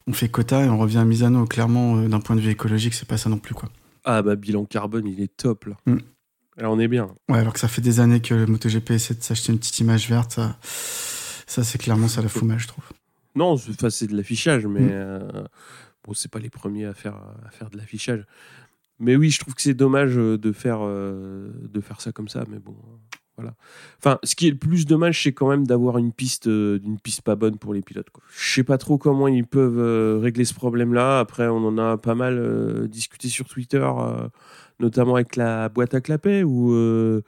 on 0.06 0.12
fait 0.12 0.28
quota 0.28 0.66
et 0.66 0.68
on 0.68 0.78
revient 0.78 0.98
à 0.98 1.06
Misano. 1.06 1.46
Clairement, 1.46 2.02
d'un 2.02 2.20
point 2.20 2.36
de 2.36 2.42
vue 2.42 2.52
écologique, 2.52 2.94
c'est 2.94 3.08
pas 3.08 3.18
ça 3.18 3.30
non 3.30 3.38
plus 3.38 3.54
quoi. 3.54 3.70
Ah 4.04 4.22
bah 4.22 4.36
bilan 4.36 4.66
carbone, 4.66 5.08
il 5.08 5.22
est 5.22 5.34
top 5.38 5.64
là. 5.64 5.78
Mm. 5.86 6.00
Là, 6.58 6.70
on 6.72 6.80
est 6.80 6.88
bien. 6.88 7.08
Ouais, 7.30 7.40
alors 7.40 7.54
que 7.54 7.60
ça 7.60 7.68
fait 7.68 7.82
des 7.82 8.00
années 8.00 8.20
que 8.22 8.34
le 8.36 8.46
MotoGP 8.46 8.92
essaie 8.92 9.16
de 9.16 9.24
s'acheter 9.24 9.52
une 9.52 9.60
petite 9.60 9.80
image 9.80 10.08
verte. 10.10 10.34
Ça, 10.34 10.58
ça 11.48 11.64
c'est 11.64 11.78
clairement 11.78 12.08
ça 12.08 12.22
la 12.22 12.30
fout 12.30 12.44
mal, 12.44 12.60
je 12.60 12.68
trouve. 12.68 12.86
Non, 13.36 13.58
c'est 13.58 14.08
de 14.08 14.16
l'affichage, 14.16 14.68
mais 14.68 14.82
Mm. 14.82 14.90
euh, 14.92 15.44
bon, 16.06 16.14
c'est 16.14 16.30
pas 16.32 16.40
les 16.40 16.52
premiers 16.52 16.86
à 16.86 16.94
faire, 16.94 17.16
à 17.46 17.50
faire 17.50 17.70
de 17.72 17.78
l'affichage. 17.78 18.26
Mais 19.00 19.16
oui, 19.16 19.32
je 19.32 19.40
trouve 19.40 19.56
que 19.56 19.62
c'est 19.62 19.74
dommage 19.74 20.18
euh, 20.18 20.38
de 20.38 20.52
faire, 20.52 20.80
euh, 20.82 21.50
de 21.68 21.82
faire 21.82 22.00
ça 22.00 22.12
comme 22.12 22.28
ça, 22.28 22.44
mais 22.48 22.60
bon, 22.60 22.74
euh, 22.74 23.18
voilà. 23.36 23.56
Enfin, 23.98 24.20
ce 24.24 24.36
qui 24.36 24.48
est 24.48 24.52
le 24.52 24.58
plus 24.58 24.86
dommage, 24.86 25.24
c'est 25.24 25.34
quand 25.34 25.50
même 25.50 25.66
d'avoir 25.66 25.98
une 25.98 26.14
piste, 26.14 26.46
euh, 26.48 26.80
une 26.84 27.00
piste 27.00 27.24
pas 27.24 27.36
bonne 27.36 27.58
pour 27.58 27.74
les 27.74 27.82
pilotes. 27.82 28.12
Quoi. 28.12 28.24
Je 28.38 28.54
sais 28.54 28.64
pas 28.64 28.78
trop 28.78 29.00
comment 29.00 29.28
ils 29.28 29.48
peuvent 29.48 29.80
euh, 29.80 30.20
régler 30.22 30.46
ce 30.46 30.54
problème-là. 30.54 31.20
Après, 31.20 31.48
on 31.48 31.66
en 31.68 31.80
a 31.80 31.98
pas 31.98 32.14
mal 32.14 32.38
euh, 32.38 32.88
discuté 32.88 33.28
sur 33.30 33.48
Twitter, 33.48 33.84
euh, 33.84 34.28
notamment 34.84 35.16
avec 35.16 35.36
la 35.36 35.70
boîte 35.70 35.94
à 35.94 36.02
clapet, 36.02 36.44
où 36.44 36.74
euh, 36.74 37.22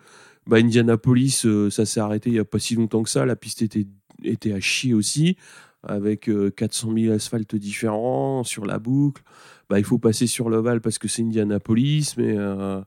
bah, 0.46 0.58
Indianapolis, 0.58 1.44
euh, 1.46 1.70
ça 1.70 1.86
s'est 1.86 2.02
arrêté 2.02 2.30
il 2.30 2.36
y 2.36 2.40
a 2.40 2.46
pas 2.46 2.60
si 2.60 2.76
longtemps 2.76 3.02
que 3.02 3.10
ça. 3.10 3.26
La 3.26 3.36
piste 3.36 3.62
était, 3.62 3.88
était 4.24 4.52
à 4.52 4.60
chier 4.60 4.94
aussi, 4.94 5.38
avec 5.82 6.30
euh, 6.30 6.52
400 6.52 6.94
000 6.96 7.14
asphaltes 7.14 7.56
différents 7.56 8.44
sur 8.44 8.66
la 8.66 8.78
boucle. 8.78 9.24
Bah, 9.70 9.80
il 9.80 9.86
faut 9.86 9.98
passer 9.98 10.28
sur 10.28 10.50
l'ovale 10.50 10.82
parce 10.82 11.00
que 11.00 11.08
c'est 11.08 11.24
Indianapolis, 11.24 12.14
mais 12.18 12.36
euh, 12.38 12.82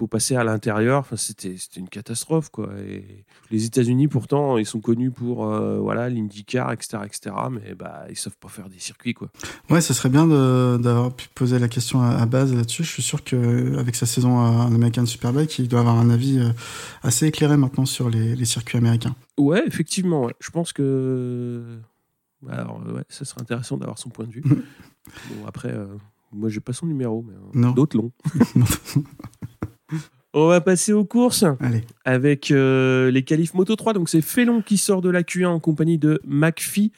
faut 0.00 0.06
passer 0.06 0.34
à 0.34 0.44
l'intérieur. 0.44 1.00
Enfin, 1.00 1.16
c'était 1.16 1.54
une 1.76 1.88
catastrophe, 1.88 2.48
quoi. 2.48 2.70
Et 2.88 3.24
les 3.50 3.66
États-Unis, 3.66 4.08
pourtant, 4.08 4.56
ils 4.56 4.64
sont 4.64 4.80
connus 4.80 5.10
pour 5.10 5.44
euh, 5.44 5.78
voilà 5.78 6.08
l'IndyCar, 6.08 6.72
etc., 6.72 6.98
etc. 7.04 7.36
Mais 7.50 7.74
bah, 7.74 8.06
ils 8.08 8.16
savent 8.16 8.36
pas 8.40 8.48
faire 8.48 8.70
des 8.70 8.78
circuits, 8.78 9.12
quoi. 9.12 9.28
Ouais, 9.68 9.82
ça 9.82 9.92
serait 9.92 10.08
bien 10.08 10.26
d'avoir 10.26 11.12
pu 11.12 11.28
poser 11.34 11.58
la 11.58 11.68
question 11.68 12.00
à, 12.00 12.12
à 12.12 12.24
base 12.24 12.54
là-dessus. 12.54 12.82
Je 12.82 12.90
suis 12.90 13.02
sûr 13.02 13.22
qu'avec 13.22 13.94
sa 13.94 14.06
saison 14.06 14.40
à 14.40 14.64
American 14.64 15.04
Superbike, 15.04 15.58
il 15.58 15.68
doit 15.68 15.80
avoir 15.80 15.98
un 15.98 16.08
avis 16.08 16.38
euh, 16.38 16.48
assez 17.02 17.26
éclairé 17.26 17.58
maintenant 17.58 17.84
sur 17.84 18.08
les, 18.08 18.34
les 18.34 18.44
circuits 18.46 18.78
américains. 18.78 19.14
Ouais, 19.36 19.62
effectivement. 19.66 20.24
ouais. 20.24 20.34
Je 20.40 20.50
pense 20.50 20.72
que 20.72 21.78
bah, 22.40 22.54
alors, 22.54 22.80
ouais, 22.86 23.04
ça 23.10 23.26
serait 23.26 23.42
intéressant 23.42 23.76
d'avoir 23.76 23.98
son 23.98 24.08
point 24.08 24.24
de 24.24 24.32
vue. 24.32 24.42
bon, 24.44 25.46
après, 25.46 25.72
euh, 25.74 25.86
moi, 26.32 26.48
j'ai 26.48 26.60
pas 26.60 26.72
son 26.72 26.86
numéro, 26.86 27.22
mais 27.22 27.64
euh, 27.66 27.72
d'autres 27.72 27.98
l'ont. 27.98 28.12
On 30.32 30.46
va 30.46 30.60
passer 30.60 30.92
aux 30.92 31.04
courses. 31.04 31.44
Allez, 31.58 31.82
avec 32.04 32.50
euh, 32.50 33.10
les 33.10 33.24
qualifs 33.24 33.54
Moto 33.54 33.74
3. 33.74 33.94
Donc 33.94 34.08
c'est 34.08 34.20
Felon 34.20 34.62
qui 34.62 34.78
sort 34.78 35.02
de 35.02 35.10
la 35.10 35.22
Q1 35.22 35.46
en 35.46 35.60
compagnie 35.60 35.98
de 35.98 36.20
McPhee, 36.24 36.92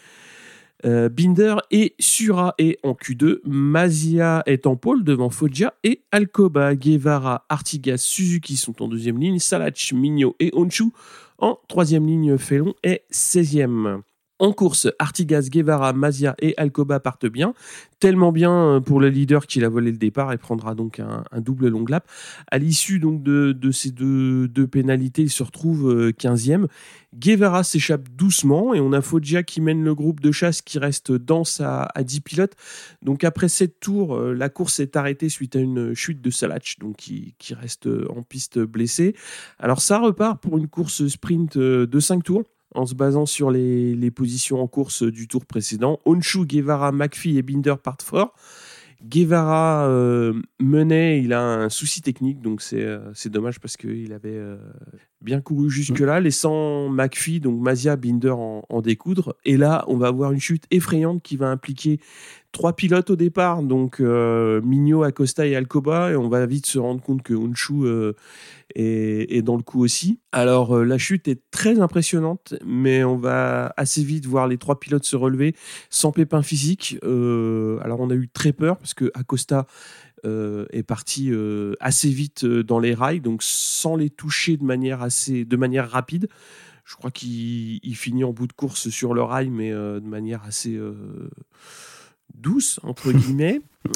euh, 0.84 1.08
Binder 1.08 1.56
et 1.70 1.94
Sura. 1.98 2.54
Et 2.58 2.78
en 2.82 2.92
Q2, 2.92 3.38
Mazia 3.46 4.42
est 4.44 4.66
en 4.66 4.76
pôle 4.76 5.02
devant 5.02 5.30
Foggia 5.30 5.72
et 5.82 6.02
Alcoba, 6.12 6.74
Guevara, 6.74 7.46
Artigas, 7.48 7.98
Suzuki 7.98 8.56
sont 8.56 8.82
en 8.82 8.88
deuxième 8.88 9.18
ligne, 9.18 9.38
Salach, 9.38 9.92
Migno 9.94 10.36
et 10.38 10.50
Honshu 10.52 10.90
en 11.38 11.58
troisième 11.68 12.06
ligne. 12.06 12.36
Felon 12.36 12.74
est 12.82 13.04
16e. 13.10 14.02
En 14.38 14.52
course, 14.52 14.88
Artigas, 14.98 15.48
Guevara, 15.50 15.92
Mazia 15.92 16.34
et 16.40 16.54
Alcoba 16.56 16.98
partent 16.98 17.26
bien. 17.26 17.54
Tellement 18.00 18.32
bien 18.32 18.52
euh, 18.52 18.80
pour 18.80 19.00
le 19.00 19.08
leader 19.08 19.46
qu'il 19.46 19.64
a 19.64 19.68
volé 19.68 19.92
le 19.92 19.98
départ 19.98 20.32
et 20.32 20.38
prendra 20.38 20.74
donc 20.74 21.00
un, 21.00 21.22
double 21.40 21.68
long 21.68 21.84
lap. 21.86 22.08
À 22.50 22.58
l'issue 22.58 22.98
de, 22.98 23.70
ces 23.70 23.90
deux, 23.90 24.66
pénalités, 24.70 25.22
il 25.22 25.30
se 25.30 25.42
retrouve 25.42 25.90
euh, 25.90 26.10
15e. 26.10 26.66
Guevara 27.14 27.62
s'échappe 27.62 28.08
doucement 28.08 28.72
et 28.72 28.80
on 28.80 28.92
a 28.92 29.02
Foggia 29.02 29.42
qui 29.42 29.60
mène 29.60 29.84
le 29.84 29.94
groupe 29.94 30.20
de 30.20 30.32
chasse 30.32 30.62
qui 30.62 30.78
reste 30.78 31.12
dense 31.12 31.60
à, 31.60 31.88
à 31.94 32.02
10 32.02 32.20
pilotes. 32.22 32.56
Donc 33.02 33.22
après 33.22 33.48
7 33.48 33.80
tours, 33.80 34.16
euh, 34.16 34.32
la 34.32 34.48
course 34.48 34.80
est 34.80 34.96
arrêtée 34.96 35.28
suite 35.28 35.54
à 35.56 35.58
une 35.58 35.94
chute 35.94 36.22
de 36.22 36.30
Salach, 36.30 36.78
donc 36.80 36.96
qui, 36.96 37.34
reste 37.50 37.86
euh, 37.86 38.06
en 38.16 38.22
piste 38.22 38.58
blessé. 38.58 39.14
Alors 39.58 39.82
ça 39.82 39.98
repart 39.98 40.40
pour 40.40 40.56
une 40.56 40.68
course 40.68 41.06
sprint 41.08 41.56
euh, 41.58 41.86
de 41.86 42.00
5 42.00 42.24
tours 42.24 42.44
en 42.74 42.86
se 42.86 42.94
basant 42.94 43.26
sur 43.26 43.50
les, 43.50 43.94
les 43.94 44.10
positions 44.10 44.62
en 44.62 44.66
course 44.66 45.02
du 45.02 45.28
tour 45.28 45.46
précédent. 45.46 45.98
Honshu, 46.04 46.46
Guevara, 46.46 46.92
McPhee 46.92 47.38
et 47.38 47.42
Binder 47.42 47.74
partent 47.82 48.02
fort. 48.02 48.34
Guevara 49.04 49.88
euh, 49.88 50.32
menait, 50.60 51.20
il 51.20 51.32
a 51.32 51.42
un 51.42 51.68
souci 51.68 52.02
technique, 52.02 52.40
donc 52.40 52.62
c'est 52.62 52.84
euh, 52.84 53.12
dommage 53.26 53.58
parce 53.58 53.76
qu'il 53.76 54.12
avait 54.12 54.30
euh, 54.30 54.56
bien 55.20 55.40
couru 55.40 55.70
jusque-là, 55.70 56.20
laissant 56.20 56.88
McPhee, 56.88 57.40
donc 57.40 57.60
Mazia, 57.60 57.96
Binder 57.96 58.30
en, 58.30 58.62
en 58.68 58.80
découdre. 58.80 59.34
Et 59.44 59.56
là, 59.56 59.84
on 59.88 59.96
va 59.96 60.06
avoir 60.06 60.32
une 60.32 60.40
chute 60.40 60.64
effrayante 60.70 61.20
qui 61.22 61.36
va 61.36 61.48
impliquer 61.48 61.98
trois 62.52 62.74
pilotes 62.74 63.10
au 63.10 63.16
départ, 63.16 63.62
donc 63.62 63.98
euh, 63.98 64.60
Migno, 64.62 65.02
Acosta 65.02 65.46
et 65.46 65.56
Alcoba, 65.56 66.12
et 66.12 66.16
on 66.16 66.28
va 66.28 66.44
vite 66.46 66.66
se 66.66 66.78
rendre 66.78 67.02
compte 67.02 67.22
que 67.22 67.32
Honshu 67.34 67.84
euh, 67.84 68.12
est, 68.74 69.42
dans 69.42 69.56
le 69.56 69.62
coup 69.62 69.82
aussi. 69.82 70.20
Alors 70.32 70.76
euh, 70.76 70.84
la 70.84 70.98
chute 70.98 71.28
est 71.28 71.42
très 71.50 71.80
impressionnante, 71.80 72.54
mais 72.64 73.04
on 73.04 73.16
va 73.16 73.72
assez 73.76 74.02
vite 74.02 74.26
voir 74.26 74.46
les 74.46 74.58
trois 74.58 74.78
pilotes 74.78 75.04
se 75.04 75.16
relever 75.16 75.54
sans 75.90 76.12
pépin 76.12 76.42
physique. 76.42 76.98
Euh, 77.04 77.78
alors 77.82 78.00
on 78.00 78.10
a 78.10 78.14
eu 78.14 78.28
très 78.28 78.52
peur 78.52 78.76
parce 78.78 78.94
que 78.94 79.10
Acosta 79.14 79.66
euh, 80.24 80.66
est 80.70 80.82
parti 80.82 81.32
assez 81.80 82.10
vite 82.10 82.44
dans 82.44 82.78
les 82.78 82.94
rails, 82.94 83.20
donc 83.20 83.42
sans 83.42 83.96
les 83.96 84.10
toucher 84.10 84.56
de 84.56 84.64
manière 84.64 85.02
assez, 85.02 85.44
de 85.44 85.56
manière 85.56 85.90
rapide. 85.90 86.28
Je 86.84 86.96
crois 86.96 87.10
qu'il 87.10 87.78
il 87.82 87.96
finit 87.96 88.24
en 88.24 88.32
bout 88.32 88.46
de 88.46 88.52
course 88.52 88.88
sur 88.90 89.14
le 89.14 89.22
rail, 89.22 89.50
mais 89.50 89.70
de 89.70 90.06
manière 90.06 90.42
assez 90.44 90.78
douce 92.34 92.80
entre 92.82 93.12
guillemets. 93.12 93.60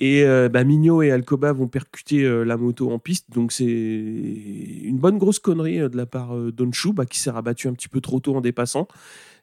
Et 0.00 0.24
euh, 0.24 0.48
bah, 0.48 0.64
Mignot 0.64 1.02
et 1.02 1.12
Alcoba 1.12 1.52
vont 1.52 1.68
percuter 1.68 2.24
euh, 2.24 2.42
la 2.42 2.56
moto 2.56 2.90
en 2.90 2.98
piste. 2.98 3.30
Donc 3.30 3.52
c'est 3.52 3.64
une 3.64 4.98
bonne 4.98 5.18
grosse 5.18 5.38
connerie 5.38 5.80
euh, 5.80 5.88
de 5.88 5.96
la 5.96 6.06
part 6.06 6.36
euh, 6.36 6.50
d'Honshu 6.50 6.92
bah, 6.92 7.06
qui 7.06 7.20
s'est 7.20 7.30
rabattu 7.30 7.68
un 7.68 7.72
petit 7.72 7.88
peu 7.88 8.00
trop 8.00 8.18
tôt 8.18 8.34
en 8.34 8.40
dépassant. 8.40 8.88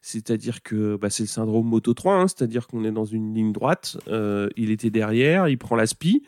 C'est-à-dire 0.01 0.63
que 0.63 0.97
bah, 0.97 1.09
c'est 1.09 1.23
le 1.23 1.27
syndrome 1.27 1.67
Moto 1.67 1.93
3, 1.93 2.15
hein, 2.15 2.27
c'est-à-dire 2.27 2.67
qu'on 2.67 2.83
est 2.83 2.91
dans 2.91 3.05
une 3.05 3.33
ligne 3.33 3.51
droite, 3.51 3.97
euh, 4.07 4.49
il 4.57 4.71
était 4.71 4.89
derrière, 4.89 5.47
il 5.47 5.57
prend 5.57 5.75
la 5.75 5.85
spi, 5.85 6.23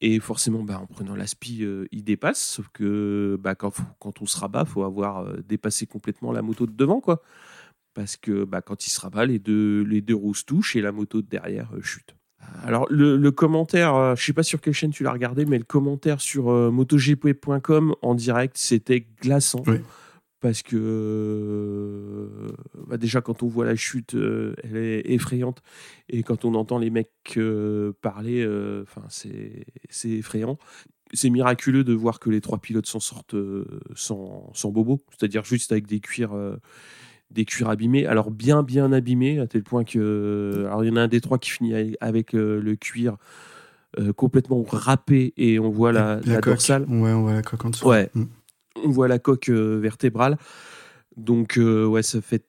et 0.00 0.18
forcément 0.18 0.64
bah, 0.64 0.80
en 0.82 0.86
prenant 0.86 1.14
la 1.14 1.28
spi, 1.28 1.62
euh, 1.62 1.86
il 1.92 2.02
dépasse, 2.02 2.42
sauf 2.42 2.68
que 2.72 3.38
bah, 3.40 3.54
quand, 3.54 3.72
quand 4.00 4.22
on 4.22 4.26
se 4.26 4.36
rabat, 4.36 4.64
il 4.66 4.70
faut 4.70 4.82
avoir 4.82 5.24
dépassé 5.48 5.86
complètement 5.86 6.32
la 6.32 6.42
moto 6.42 6.66
de 6.66 6.72
devant. 6.72 7.00
quoi. 7.00 7.22
Parce 7.96 8.18
que 8.18 8.44
bah, 8.44 8.60
quand 8.60 8.86
il 8.86 8.90
se 8.90 9.00
rabat, 9.00 9.24
les 9.24 9.38
deux, 9.38 9.82
les 9.82 10.02
deux 10.02 10.14
roues 10.14 10.34
se 10.34 10.44
touchent 10.44 10.76
et 10.76 10.82
la 10.82 10.92
moto 10.92 11.22
de 11.22 11.26
derrière 11.26 11.70
euh, 11.74 11.80
chute. 11.80 12.14
Alors 12.62 12.86
le, 12.90 13.16
le 13.16 13.30
commentaire, 13.32 13.94
euh, 13.94 14.14
je 14.14 14.22
sais 14.22 14.34
pas 14.34 14.42
sur 14.42 14.60
quelle 14.60 14.74
chaîne 14.74 14.90
tu 14.90 15.02
l'as 15.02 15.12
regardé, 15.12 15.46
mais 15.46 15.56
le 15.56 15.64
commentaire 15.64 16.20
sur 16.20 16.50
euh, 16.50 16.70
MotoGP.com 16.70 17.94
en 18.02 18.14
direct, 18.14 18.58
c'était 18.58 19.06
glaçant. 19.22 19.62
Oui. 19.66 19.78
Parce 20.40 20.62
que 20.62 20.76
euh, 20.76 22.48
bah, 22.86 22.98
déjà 22.98 23.22
quand 23.22 23.42
on 23.42 23.46
voit 23.46 23.64
la 23.64 23.76
chute, 23.76 24.14
euh, 24.14 24.54
elle 24.62 24.76
est 24.76 25.10
effrayante, 25.10 25.62
et 26.10 26.22
quand 26.22 26.44
on 26.44 26.54
entend 26.54 26.78
les 26.78 26.90
mecs 26.90 27.10
euh, 27.38 27.94
parler, 28.02 28.44
euh, 28.44 28.82
enfin 28.82 29.06
c'est 29.08 29.64
c'est 29.88 30.10
effrayant. 30.10 30.58
C'est 31.14 31.30
miraculeux 31.30 31.84
de 31.84 31.94
voir 31.94 32.18
que 32.18 32.30
les 32.30 32.40
trois 32.40 32.58
pilotes 32.58 32.86
s'en 32.86 33.00
sortent 33.00 33.34
euh, 33.34 33.64
sans, 33.94 34.50
sans 34.54 34.70
bobo, 34.70 35.04
c'est-à-dire 35.10 35.44
juste 35.44 35.70
avec 35.72 35.86
des 35.86 36.00
cuirs 36.00 36.34
euh, 36.34 36.56
des 37.30 37.44
cuirs 37.44 37.68
abîmés, 37.68 38.06
alors 38.06 38.30
bien 38.30 38.62
bien 38.62 38.92
abîmés 38.92 39.40
à 39.40 39.46
tel 39.46 39.62
point 39.62 39.84
que 39.84 40.64
alors 40.66 40.84
il 40.84 40.88
y 40.88 40.90
en 40.90 40.96
a 40.96 41.02
un 41.02 41.08
des 41.08 41.20
trois 41.20 41.38
qui 41.38 41.50
finit 41.50 41.96
avec, 42.00 42.34
euh, 42.34 42.60
le 42.60 42.76
cuir 42.76 43.16
euh, 43.98 44.12
complètement 44.12 44.64
râpé 44.68 45.34
et 45.36 45.58
on 45.58 45.70
voit 45.70 45.92
la, 45.92 46.16
dorsale. 46.16 46.84
Ouais, 46.88 47.12
on 47.12 47.22
voit 47.22 47.34
la 47.34 47.42
coque 47.42 47.64
en 47.64 47.70
dessous. 47.70 47.88
Ouais. 47.88 48.10
Mm. 48.14 48.24
On 48.84 48.90
voit 48.90 49.08
la 49.08 49.18
coque 49.18 49.48
euh, 49.48 49.78
vertébrale. 49.80 50.36
Donc, 51.16 51.58
ouais, 51.58 52.02
ça 52.02 52.20
fait 52.20 52.44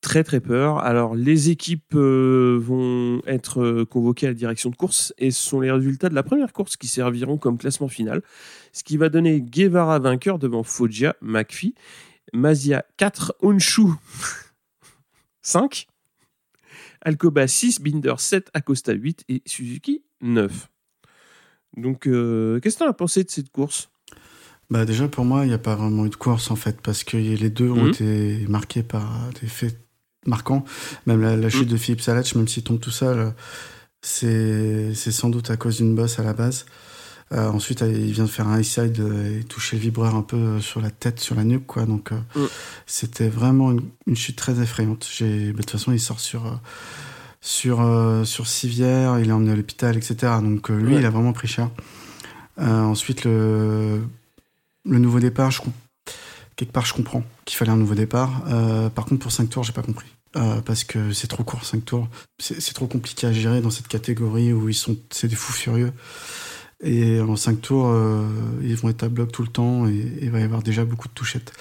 très, 0.00 0.24
très 0.24 0.40
peur. 0.40 0.78
Alors, 0.78 1.14
les 1.14 1.50
équipes 1.50 1.94
euh, 1.94 2.58
vont 2.60 3.20
être 3.26 3.60
euh, 3.60 3.84
convoquées 3.84 4.26
à 4.26 4.30
la 4.30 4.34
direction 4.34 4.70
de 4.70 4.76
course 4.76 5.12
et 5.18 5.30
ce 5.30 5.42
sont 5.42 5.60
les 5.60 5.70
résultats 5.70 6.08
de 6.08 6.14
la 6.14 6.22
première 6.22 6.52
course 6.52 6.76
qui 6.76 6.88
serviront 6.88 7.36
comme 7.36 7.58
classement 7.58 7.88
final. 7.88 8.22
Ce 8.72 8.82
qui 8.82 8.96
va 8.96 9.08
donner 9.08 9.40
Guevara 9.40 9.98
vainqueur 9.98 10.38
devant 10.38 10.62
Foggia, 10.62 11.16
McPhee, 11.20 11.74
Mazia 12.32 12.84
4, 12.96 13.34
Honshu 13.42 13.82
5, 15.42 15.86
Alcoba 17.02 17.46
6, 17.48 17.80
Binder 17.80 18.14
7, 18.18 18.50
Acosta 18.54 18.92
8 18.92 19.24
et 19.28 19.42
Suzuki 19.46 20.02
9. 20.20 20.68
Donc, 21.76 22.06
euh, 22.06 22.60
qu'est-ce 22.60 22.78
que 22.78 22.84
tu 22.84 22.88
as 22.88 22.92
pensé 22.92 23.24
de 23.24 23.30
cette 23.30 23.50
course? 23.50 23.90
Bah 24.70 24.84
déjà 24.84 25.08
pour 25.08 25.24
moi, 25.24 25.44
il 25.44 25.48
n'y 25.48 25.54
a 25.54 25.58
pas 25.58 25.74
vraiment 25.74 26.06
eu 26.06 26.10
de 26.10 26.14
course 26.16 26.50
en 26.50 26.56
fait, 26.56 26.80
parce 26.80 27.02
que 27.02 27.16
les 27.16 27.50
deux 27.50 27.70
ont 27.70 27.84
Mhm. 27.84 27.88
été 27.88 28.46
marqués 28.48 28.82
par 28.84 29.30
des 29.40 29.48
faits 29.48 29.76
marquants. 30.26 30.64
Même 31.06 31.20
la, 31.20 31.36
la 31.36 31.50
chute 31.50 31.68
de 31.68 31.76
Philippe 31.76 32.02
Salach, 32.02 32.34
même 32.36 32.46
s'il 32.46 32.62
tombe 32.62 32.78
tout 32.78 32.90
seul, 32.92 33.34
c'est 34.02 34.94
c'est 34.94 35.10
sans 35.10 35.28
doute 35.28 35.50
à 35.50 35.56
cause 35.56 35.78
d'une 35.78 35.94
bosse 35.96 36.20
à 36.20 36.22
la 36.22 36.34
base. 36.34 36.66
Euh, 37.32 37.48
ensuite, 37.48 37.80
il 37.82 38.10
vient 38.12 38.24
de 38.24 38.28
faire 38.30 38.48
un 38.48 38.58
high 38.58 38.64
side 38.64 38.98
euh, 38.98 39.38
et 39.40 39.44
toucher 39.44 39.76
le 39.76 39.82
vibreur 39.82 40.16
un 40.16 40.22
peu 40.22 40.36
euh, 40.36 40.60
sur 40.60 40.80
la 40.80 40.90
tête, 40.90 41.20
sur 41.20 41.36
la 41.36 41.44
nuque, 41.44 41.64
quoi. 41.66 41.84
Donc, 41.86 42.10
Mm. 42.12 42.40
c'était 42.86 43.28
vraiment 43.28 43.70
une, 43.70 43.82
une 44.08 44.16
chute 44.16 44.36
très 44.36 44.60
effrayante. 44.60 45.06
J'ai, 45.16 45.46
bah, 45.52 45.58
de 45.58 45.62
toute 45.62 45.70
façon, 45.70 45.92
il 45.92 46.00
sort 46.00 46.18
sur 46.20 46.58
sur 47.40 47.80
euh, 47.80 48.24
sur 48.24 48.46
civière, 48.48 49.18
il 49.20 49.28
est 49.28 49.32
emmené 49.32 49.52
à 49.52 49.56
l'hôpital, 49.56 49.96
etc. 49.96 50.16
Donc, 50.42 50.70
euh, 50.70 50.76
lui, 50.76 50.94
Ouais. 50.94 51.00
il 51.00 51.06
a 51.06 51.10
vraiment 51.10 51.32
pris 51.32 51.46
cher. 51.48 51.70
Euh, 52.58 52.82
ensuite, 52.82 53.24
le 53.24 54.02
le 54.84 54.98
nouveau 54.98 55.20
départ, 55.20 55.50
je 55.52 55.60
quelque 56.56 56.72
part, 56.72 56.84
je 56.84 56.94
comprends 56.94 57.22
qu'il 57.44 57.56
fallait 57.56 57.70
un 57.70 57.76
nouveau 57.76 57.94
départ. 57.94 58.42
Par 58.94 59.04
contre, 59.06 59.20
pour 59.22 59.30
5 59.32 59.48
tours, 59.48 59.62
j'ai 59.64 59.72
pas 59.72 59.82
compris. 59.82 60.08
Parce 60.32 60.84
que 60.84 61.12
c'est 61.12 61.26
trop 61.28 61.44
court, 61.44 61.64
5 61.64 61.84
tours. 61.84 62.08
C'est 62.38 62.60
c'est 62.60 62.74
trop 62.74 62.86
compliqué 62.86 63.26
à 63.26 63.32
gérer 63.32 63.60
dans 63.62 63.70
cette 63.70 63.88
catégorie 63.88 64.52
où 64.52 64.68
ils 64.68 64.74
sont, 64.74 64.96
c'est 65.10 65.28
des 65.28 65.36
fous 65.36 65.52
furieux. 65.52 65.92
Et 66.82 67.20
en 67.20 67.36
5 67.36 67.60
tours, 67.60 67.88
euh, 67.88 68.26
ils 68.62 68.74
vont 68.74 68.88
être 68.88 69.02
à 69.02 69.10
bloc 69.10 69.30
tout 69.32 69.42
le 69.42 69.48
temps 69.48 69.86
et 69.86 70.18
il 70.22 70.30
va 70.30 70.40
y 70.40 70.42
avoir 70.42 70.62
déjà 70.62 70.86
beaucoup 70.86 71.08
de 71.08 71.12
touchettes. 71.12 71.52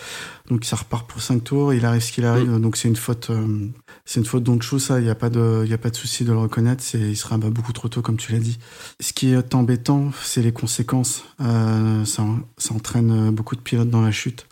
Donc 0.49 0.63
ça 0.63 0.77
repart 0.77 1.09
pour 1.09 1.21
5 1.21 1.43
tours, 1.43 1.73
il 1.73 1.85
arrive 1.85 2.01
ce 2.01 2.13
qu'il 2.13 2.25
arrive, 2.25 2.57
donc 2.59 2.77
c'est 2.77 2.87
une 2.87 2.95
faute, 2.95 3.29
euh, 3.29 3.67
c'est 4.05 4.21
une 4.21 4.25
faute 4.25 4.43
d'Onchou, 4.43 4.79
ça, 4.79 4.99
il 4.99 5.03
n'y 5.03 5.09
a 5.09 5.15
pas 5.15 5.29
de, 5.29 5.63
il 5.65 5.73
a 5.73 5.77
pas 5.77 5.89
de 5.89 5.95
souci 5.95 6.23
de 6.23 6.31
le 6.31 6.37
reconnaître, 6.37 6.81
c'est, 6.81 6.99
il 6.99 7.17
sera 7.17 7.37
beaucoup 7.37 7.73
trop 7.73 7.89
tôt 7.89 8.01
comme 8.01 8.15
tu 8.15 8.31
l'as 8.31 8.39
dit. 8.39 8.59
Ce 9.01 9.11
qui 9.11 9.33
est 9.33 9.53
embêtant, 9.53 10.11
c'est 10.23 10.41
les 10.41 10.53
conséquences. 10.53 11.25
Euh, 11.41 12.05
ça, 12.05 12.25
ça 12.57 12.73
entraîne 12.73 13.27
euh, 13.27 13.31
beaucoup 13.31 13.57
de 13.57 13.61
pilotes 13.61 13.89
dans 13.89 14.01
la 14.01 14.11
chute 14.11 14.47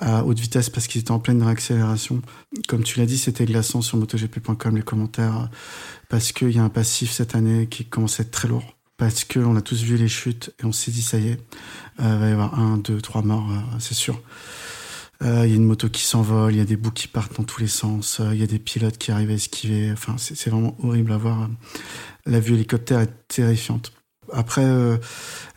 à 0.00 0.24
haute 0.24 0.40
vitesse 0.40 0.68
parce 0.68 0.88
qu'ils 0.88 1.00
étaient 1.00 1.12
en 1.12 1.20
pleine 1.20 1.40
réaccélération. 1.42 2.22
Comme 2.68 2.82
tu 2.82 2.98
l'as 2.98 3.06
dit, 3.06 3.18
c'était 3.18 3.44
glaçant 3.44 3.82
sur 3.82 3.98
MotoGP.com 3.98 4.76
les 4.76 4.82
commentaires 4.82 5.48
parce 6.08 6.32
qu'il 6.32 6.50
y 6.50 6.58
a 6.58 6.64
un 6.64 6.68
passif 6.68 7.12
cette 7.12 7.36
année 7.36 7.68
qui 7.68 7.84
commence 7.84 8.18
à 8.18 8.24
être 8.24 8.32
très 8.32 8.48
lourd. 8.48 8.64
Parce 8.96 9.24
qu'on 9.24 9.56
a 9.56 9.62
tous 9.62 9.82
vu 9.82 9.96
les 9.96 10.08
chutes 10.08 10.54
et 10.60 10.64
on 10.64 10.72
s'est 10.72 10.90
dit 10.92 11.02
ça 11.02 11.18
y 11.18 11.28
est, 11.28 11.40
euh, 12.00 12.14
il 12.14 12.20
va 12.20 12.28
y 12.28 12.32
avoir 12.32 12.58
un, 12.58 12.76
deux, 12.78 13.00
trois 13.00 13.22
morts, 13.22 13.50
euh, 13.50 13.76
c'est 13.80 13.94
sûr. 13.94 14.20
Euh, 15.22 15.42
Il 15.46 15.50
y 15.50 15.52
a 15.52 15.56
une 15.56 15.64
moto 15.64 15.88
qui 15.88 16.02
s'envole, 16.04 16.52
il 16.54 16.58
y 16.58 16.60
a 16.60 16.64
des 16.64 16.76
bouts 16.76 16.90
qui 16.90 17.08
partent 17.08 17.36
dans 17.36 17.44
tous 17.44 17.60
les 17.60 17.68
sens, 17.68 18.20
euh, 18.20 18.34
il 18.34 18.40
y 18.40 18.42
a 18.42 18.46
des 18.46 18.58
pilotes 18.58 18.98
qui 18.98 19.12
arrivent 19.12 19.30
à 19.30 19.34
esquiver. 19.34 19.90
Enfin, 19.92 20.16
c'est 20.18 20.50
vraiment 20.50 20.76
horrible 20.82 21.12
à 21.12 21.16
voir. 21.16 21.48
La 22.26 22.40
vue 22.40 22.54
hélicoptère 22.54 23.00
est 23.00 23.28
terrifiante. 23.28 23.92
Après, 24.32 24.64
euh, 24.64 24.96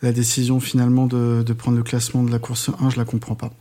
la 0.02 0.12
décision 0.12 0.60
finalement 0.60 1.06
de, 1.06 1.42
de 1.44 1.52
prendre 1.52 1.76
le 1.76 1.82
classement 1.82 2.22
de 2.22 2.30
la 2.30 2.38
course 2.38 2.70
1, 2.80 2.90
je 2.90 2.96
la 2.96 3.04
comprends 3.04 3.34
pas. 3.36 3.52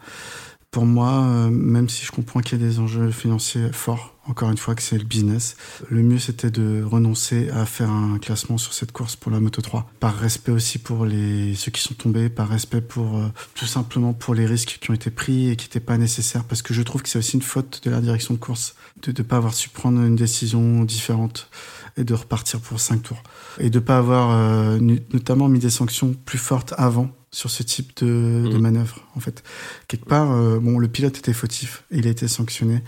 Pour 0.75 0.85
moi, 0.85 1.23
euh, 1.23 1.49
même 1.49 1.87
si 1.87 2.03
je 2.03 2.11
comprends 2.11 2.41
qu'il 2.41 2.59
y 2.59 2.61
a 2.61 2.67
des 2.67 2.79
enjeux 2.79 3.09
financiers 3.09 3.71
forts, 3.71 4.13
encore 4.27 4.51
une 4.51 4.57
fois 4.57 4.75
que 4.75 4.81
c'est 4.81 4.97
le 4.97 5.05
business, 5.05 5.55
le 5.89 6.03
mieux 6.03 6.19
c'était 6.19 6.51
de 6.51 6.83
renoncer 6.83 7.49
à 7.49 7.65
faire 7.65 7.89
un 7.89 8.17
classement 8.17 8.57
sur 8.57 8.73
cette 8.73 8.91
course 8.91 9.15
pour 9.15 9.31
la 9.31 9.39
Moto 9.39 9.61
3. 9.61 9.89
Par 10.01 10.17
respect 10.17 10.51
aussi 10.51 10.77
pour 10.77 11.05
les 11.05 11.55
ceux 11.55 11.71
qui 11.71 11.79
sont 11.79 11.93
tombés, 11.93 12.27
par 12.27 12.49
respect 12.49 12.81
pour 12.81 13.15
euh, 13.15 13.27
tout 13.53 13.67
simplement 13.67 14.11
pour 14.11 14.35
les 14.35 14.45
risques 14.45 14.79
qui 14.81 14.91
ont 14.91 14.93
été 14.93 15.11
pris 15.11 15.49
et 15.49 15.55
qui 15.55 15.67
n'étaient 15.67 15.79
pas 15.79 15.97
nécessaires, 15.97 16.43
parce 16.43 16.61
que 16.61 16.73
je 16.73 16.81
trouve 16.81 17.03
que 17.03 17.07
c'est 17.07 17.19
aussi 17.19 17.37
une 17.37 17.41
faute 17.41 17.79
de 17.85 17.89
la 17.89 18.01
direction 18.01 18.33
de 18.33 18.39
course 18.39 18.75
de 19.01 19.13
ne 19.17 19.25
pas 19.25 19.37
avoir 19.37 19.53
su 19.53 19.69
prendre 19.69 20.01
une 20.01 20.17
décision 20.17 20.83
différente 20.83 21.49
et 21.95 22.03
de 22.03 22.13
repartir 22.13 22.59
pour 22.59 22.81
cinq 22.81 23.03
tours 23.03 23.23
et 23.59 23.69
de 23.69 23.79
pas 23.79 23.97
avoir 23.97 24.31
euh, 24.31 24.77
notamment 25.13 25.47
mis 25.47 25.59
des 25.59 25.69
sanctions 25.69 26.13
plus 26.25 26.37
fortes 26.37 26.73
avant 26.77 27.11
sur 27.35 27.49
ce 27.49 27.63
type 27.63 27.89
de, 28.01 28.47
de 28.49 28.55
Mhm. 28.55 28.61
manœuvre 28.61 28.97
en 29.15 29.19
fait 29.19 29.43
quelque 29.89 30.05
part 30.05 30.31
euh, 30.31 30.59
bon 30.59 30.79
le 30.79 30.87
pilote 30.87 31.17
était 31.17 31.33
fautif 31.33 31.83
il 31.91 32.07
a 32.07 32.09
été 32.09 32.27
sanctionné 32.27 32.81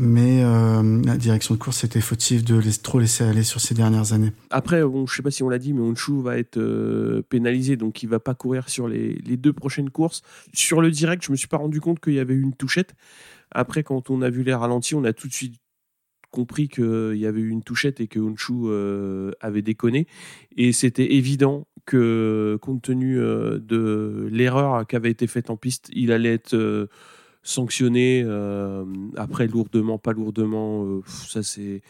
mais 0.00 0.42
euh, 0.42 1.02
la 1.04 1.16
direction 1.18 1.54
de 1.54 1.60
course 1.60 1.84
était 1.84 2.00
fautive 2.00 2.42
de 2.42 2.56
les, 2.56 2.72
trop 2.72 2.98
laisser 3.00 3.22
aller 3.22 3.42
sur 3.42 3.60
ces 3.60 3.74
dernières 3.74 4.12
années 4.14 4.32
Après, 4.50 4.82
bon, 4.82 5.06
je 5.06 5.14
sais 5.14 5.22
pas 5.22 5.30
si 5.30 5.42
on 5.42 5.50
l'a 5.50 5.58
dit, 5.58 5.74
mais 5.74 5.82
Honshu 5.82 6.22
va 6.22 6.38
être 6.38 6.56
euh, 6.56 7.20
pénalisé, 7.28 7.76
donc 7.76 8.02
il 8.02 8.08
va 8.08 8.18
pas 8.18 8.34
courir 8.34 8.70
sur 8.70 8.88
les, 8.88 9.14
les 9.26 9.36
deux 9.36 9.52
prochaines 9.52 9.90
courses. 9.90 10.22
Sur 10.54 10.80
le 10.80 10.90
direct, 10.90 11.22
je 11.26 11.30
me 11.30 11.36
suis 11.36 11.48
pas 11.48 11.58
rendu 11.58 11.80
compte 11.82 12.00
qu'il 12.00 12.14
y 12.14 12.18
avait 12.18 12.32
eu 12.34 12.40
une 12.40 12.54
touchette. 12.54 12.94
Après, 13.52 13.82
quand 13.84 14.08
on 14.08 14.22
a 14.22 14.30
vu 14.30 14.42
les 14.42 14.54
ralentis, 14.54 14.94
on 14.94 15.04
a 15.04 15.12
tout 15.12 15.28
de 15.28 15.34
suite 15.34 15.56
compris 16.34 16.68
qu'il 16.68 17.16
y 17.16 17.26
avait 17.26 17.40
eu 17.40 17.48
une 17.48 17.62
touchette 17.62 18.00
et 18.00 18.08
que 18.08 18.18
Honshu 18.18 18.52
euh, 18.64 19.30
avait 19.40 19.62
déconné. 19.62 20.08
Et 20.56 20.72
c'était 20.72 21.14
évident 21.14 21.68
que, 21.86 22.58
compte 22.60 22.82
tenu 22.82 23.20
euh, 23.20 23.60
de 23.60 24.28
l'erreur 24.32 24.84
qui 24.86 24.96
avait 24.96 25.10
été 25.10 25.28
faite 25.28 25.48
en 25.48 25.56
piste, 25.56 25.90
il 25.92 26.10
allait 26.10 26.34
être 26.34 26.54
euh, 26.54 26.88
sanctionné. 27.44 28.22
euh, 28.26 28.84
après, 29.16 29.46
lourdement, 29.46 29.98
pas 29.98 30.12
lourdement, 30.12 31.00
ça 31.06 31.42
c'est 31.42 31.82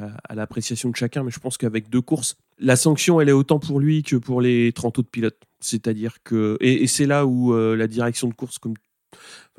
à, 0.00 0.34
l'appréciation 0.34 0.90
de 0.90 0.96
chacun, 0.96 1.22
mais 1.22 1.30
je 1.30 1.38
pense 1.38 1.56
qu'avec 1.56 1.88
deux 1.88 2.00
courses, 2.00 2.36
la 2.58 2.74
sanction, 2.74 3.20
elle 3.20 3.28
est 3.28 3.32
autant 3.32 3.60
pour 3.60 3.78
lui 3.78 4.02
que 4.02 4.16
pour 4.16 4.40
les 4.40 4.72
30 4.72 4.98
autres 4.98 5.10
pilotes. 5.10 5.40
C'est-à-dire 5.60 6.16
que. 6.24 6.56
Et, 6.60 6.88
c'est 6.88 7.06
là 7.06 7.26
où 7.26 7.54
la 7.54 7.86
direction 7.86 8.28
de 8.28 8.34
course, 8.34 8.58
comme 8.58 8.74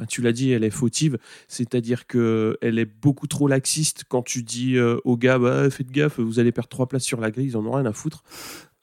tu 0.08 0.22
l'as 0.22 0.32
dit, 0.32 0.52
elle 0.52 0.64
est 0.64 0.70
fautive. 0.70 1.18
C'est-à-dire 1.48 2.08
que 2.08 2.58
elle 2.62 2.80
est 2.80 2.86
beaucoup 2.86 3.28
trop 3.28 3.48
laxiste 3.48 4.04
quand 4.08 4.24
tu 4.24 4.44
dis 4.44 4.78
euh, 4.78 4.98
aux 5.04 5.18
gars 5.18 5.40
bah, 5.40 5.70
faites 5.70 5.92
gaffe, 5.92 6.20
vous 6.20 6.40
allez 6.40 6.52
perdre 6.52 6.70
trois 6.70 6.88
places 6.88 7.04
sur 7.04 7.22
la 7.22 7.32
grille, 7.32 7.48
ils 7.48 7.58
en 7.58 7.66
ont 7.66 7.72
rien 7.72 7.86
à 7.86 7.94
foutre. 7.94 8.24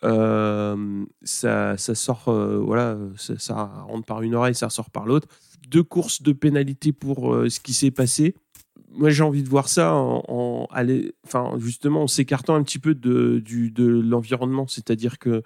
Euh, 0.02 1.04
ça, 1.22 1.76
sort, 1.76 2.28
euh, 2.28 2.59
voilà, 2.59 2.96
ça, 3.16 3.85
rentre 3.87 4.06
par 4.06 4.22
une 4.22 4.35
oreille, 4.35 4.54
ça 4.54 4.70
sort 4.70 4.90
par 4.90 5.06
l'autre. 5.06 5.28
Deux 5.68 5.83
courses 5.83 6.22
de 6.22 6.33
pénalité 6.33 6.92
pour 6.92 7.35
euh, 7.35 7.48
ce 7.48 7.61
qui 7.61 7.74
s'est 7.74 7.90
passé 7.90 8.35
moi 8.92 9.09
j'ai 9.09 9.22
envie 9.22 9.44
de 9.44 9.48
voir 9.48 9.68
ça 9.68 9.94
en, 9.94 10.24
en 10.26 11.59
justement 11.59 12.02
en 12.02 12.06
s'écartant 12.09 12.56
un 12.56 12.62
petit 12.64 12.80
peu 12.80 12.96
de 12.96 13.40
l'environnement, 14.02 14.66
c'est-à-dire 14.66 15.20
que 15.20 15.44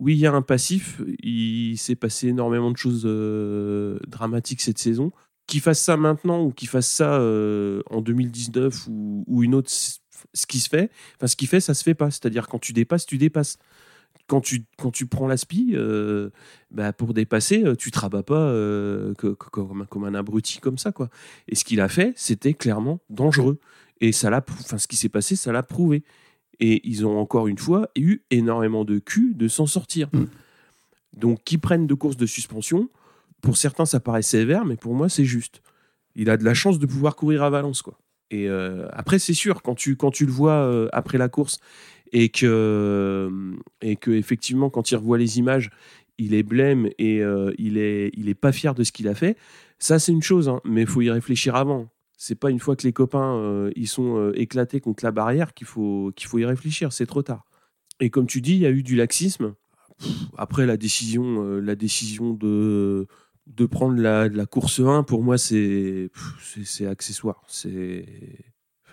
oui 0.00 0.14
il 0.14 0.18
y 0.20 0.26
a 0.26 0.32
un 0.32 0.42
passif, 0.42 1.00
il 1.22 1.76
s'est 1.76 1.96
passé 1.96 2.28
énormément 2.28 2.70
de 2.70 2.76
choses 2.76 3.02
euh, 3.06 3.98
dramatiques 4.08 4.60
cette 4.60 4.78
saison. 4.78 5.12
Qu'il 5.46 5.60
fasse 5.60 5.80
ça 5.80 5.96
maintenant 5.96 6.42
ou 6.44 6.52
qu'il 6.52 6.68
fasse 6.68 6.88
ça 6.88 7.14
euh, 7.14 7.82
en 7.90 8.00
2019 8.00 8.86
ou, 8.88 9.42
une 9.42 9.54
autre, 9.54 9.70
ce 9.70 10.46
qui 10.46 10.60
se 10.60 10.68
fait, 10.68 10.90
enfin 11.16 11.26
ce 11.26 11.36
fait, 11.46 11.60
ça 11.60 11.74
se 11.74 11.82
fait 11.82 11.94
pas. 11.94 12.10
C'est-à-dire 12.10 12.46
quand 12.48 12.60
tu 12.60 12.72
dépasses, 12.72 13.06
tu 13.06 13.18
dépasses. 13.18 13.58
Quand 14.28 14.40
tu, 14.40 14.64
quand 14.78 14.92
tu 14.92 15.06
prends 15.06 15.26
l'aspi, 15.26 15.72
euh, 15.74 16.30
bah, 16.70 16.92
pour 16.92 17.12
dépasser, 17.12 17.64
euh, 17.64 17.74
tu 17.74 17.90
te 17.90 17.98
rabats 17.98 18.22
pas 18.22 18.52
comme, 19.14 20.04
un- 20.04 20.14
abruti 20.14 20.58
comme 20.60 20.78
ça. 20.78 20.92
quoi. 20.92 21.10
Et 21.48 21.54
ce 21.56 21.64
qu'il 21.64 21.80
a 21.80 21.88
fait, 21.88 22.12
c'était 22.16 22.54
clairement 22.54 23.00
dangereux. 23.10 23.58
Et 24.00 24.12
ça 24.12 24.30
ce 24.78 24.86
qui 24.88 24.96
s'est 24.96 25.08
passé, 25.08 25.36
ça 25.36 25.52
l'a 25.52 25.62
prouvé. 25.62 26.04
Et 26.62 26.80
ils 26.88 27.04
ont 27.04 27.18
encore 27.18 27.48
une 27.48 27.58
fois 27.58 27.90
eu 27.96 28.20
énormément 28.30 28.86
de 28.86 28.98
cul 28.98 29.34
de 29.34 29.48
s'en 29.48 29.66
sortir. 29.66 30.08
Mm. 30.12 30.24
Donc, 31.18 31.44
qu'ils 31.44 31.60
prennent 31.60 31.86
deux 31.86 31.96
courses 31.96 32.16
de 32.16 32.24
suspension, 32.24 32.88
pour 33.42 33.58
certains, 33.58 33.84
ça 33.84 34.00
paraît 34.00 34.22
sévère, 34.22 34.64
mais 34.64 34.76
pour 34.76 34.94
moi, 34.94 35.10
c'est 35.10 35.26
juste. 35.26 35.60
Il 36.14 36.30
a 36.30 36.38
de 36.38 36.44
la 36.44 36.54
chance 36.54 36.78
de 36.78 36.86
pouvoir 36.86 37.16
courir 37.16 37.42
à 37.42 37.50
Valence, 37.50 37.82
quoi. 37.82 37.98
Et 38.30 38.48
euh, 38.48 38.86
après, 38.92 39.18
c'est 39.18 39.34
sûr, 39.34 39.62
quand 39.62 39.74
tu, 39.74 39.96
quand 39.96 40.10
tu 40.10 40.24
le 40.24 40.32
vois 40.32 40.54
euh, 40.54 40.88
après 40.92 41.18
la 41.18 41.28
course 41.28 41.60
et 42.12 42.30
que, 42.30 43.30
et 43.82 43.96
que 43.96 44.10
effectivement, 44.10 44.70
quand 44.70 44.90
il 44.90 44.96
revoit 44.96 45.18
les 45.18 45.38
images, 45.38 45.70
il 46.16 46.34
est 46.34 46.42
blême 46.42 46.88
et 46.98 47.22
euh, 47.22 47.52
il 47.58 47.76
est, 47.76 48.10
il 48.14 48.28
est 48.28 48.34
pas 48.34 48.52
fier 48.52 48.74
de 48.74 48.84
ce 48.84 48.92
qu'il 48.92 49.08
a 49.08 49.14
fait. 49.14 49.36
Ça, 49.78 49.98
c'est 49.98 50.12
une 50.12 50.22
chose, 50.22 50.48
hein, 50.48 50.60
mais 50.64 50.82
il 50.82 50.86
faut 50.86 51.02
y 51.02 51.10
réfléchir 51.10 51.56
avant. 51.56 51.88
C'est 52.24 52.36
pas 52.36 52.50
une 52.50 52.60
fois 52.60 52.76
que 52.76 52.84
les 52.84 52.92
copains 52.92 53.34
euh, 53.34 53.72
ils 53.74 53.88
sont 53.88 54.16
euh, 54.16 54.40
éclatés 54.40 54.80
contre 54.80 55.04
la 55.04 55.10
barrière 55.10 55.54
qu'il 55.54 55.66
faut, 55.66 56.12
qu'il 56.14 56.28
faut 56.28 56.38
y 56.38 56.44
réfléchir. 56.44 56.92
C'est 56.92 57.04
trop 57.04 57.22
tard. 57.22 57.44
Et 57.98 58.10
comme 58.10 58.28
tu 58.28 58.40
dis, 58.40 58.52
il 58.52 58.60
y 58.60 58.66
a 58.66 58.70
eu 58.70 58.84
du 58.84 58.94
laxisme. 58.94 59.54
Après 60.38 60.64
la 60.64 60.76
décision, 60.76 61.44
euh, 61.44 61.58
la 61.58 61.74
décision 61.74 62.32
de 62.32 63.08
de 63.48 63.66
prendre 63.66 64.00
la, 64.00 64.46
course 64.46 64.78
1, 64.78 65.02
pour 65.02 65.24
moi, 65.24 65.36
c'est 65.36 66.10
c'est- 66.64 66.86
accessoire. 66.86 67.42
C'est 67.48 68.06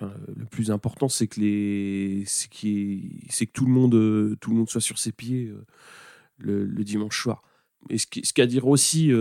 le 0.02 0.46
plus 0.46 0.72
important, 0.72 1.08
c'est 1.08 1.28
que 1.28 1.40
les 1.40 2.24
c'est 2.26 2.50
que 2.50 3.52
tout 3.52 3.66
le 3.66 3.72
monde 3.72 3.94
euh, 3.94 4.38
tout 4.42 4.50
le 4.50 4.56
monde 4.56 4.72
soit 4.72 4.82
sur 4.82 4.98
ses 4.98 5.12
pieds 5.12 5.54
le, 6.40 6.66
dimanche 6.84 7.22
soir. 7.22 7.44
Et 7.92 8.00
ce 8.00 8.08
qui- 8.08 8.26
ce 8.26 8.34
qu'à 8.34 8.48
dire 8.48 8.66
aussi 8.66 9.12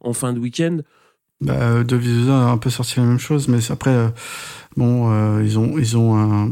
en 0.00 0.12
fin 0.12 0.32
de 0.32 0.40
week-end, 0.40 0.78
Bah, 1.40 1.84
de 1.84 1.96
Vizusa 1.96 2.48
a 2.48 2.50
un 2.50 2.58
peu 2.58 2.70
sorti 2.70 2.98
la 2.98 3.06
même 3.06 3.18
chose, 3.18 3.48
mais 3.48 3.58
après, 3.70 3.90
euh, 3.90 4.08
bon, 4.76 5.10
euh, 5.12 5.42
ils 5.44 5.58
ont, 5.58 5.76
ils 5.78 5.96
ont 5.96 6.16
un, 6.16 6.50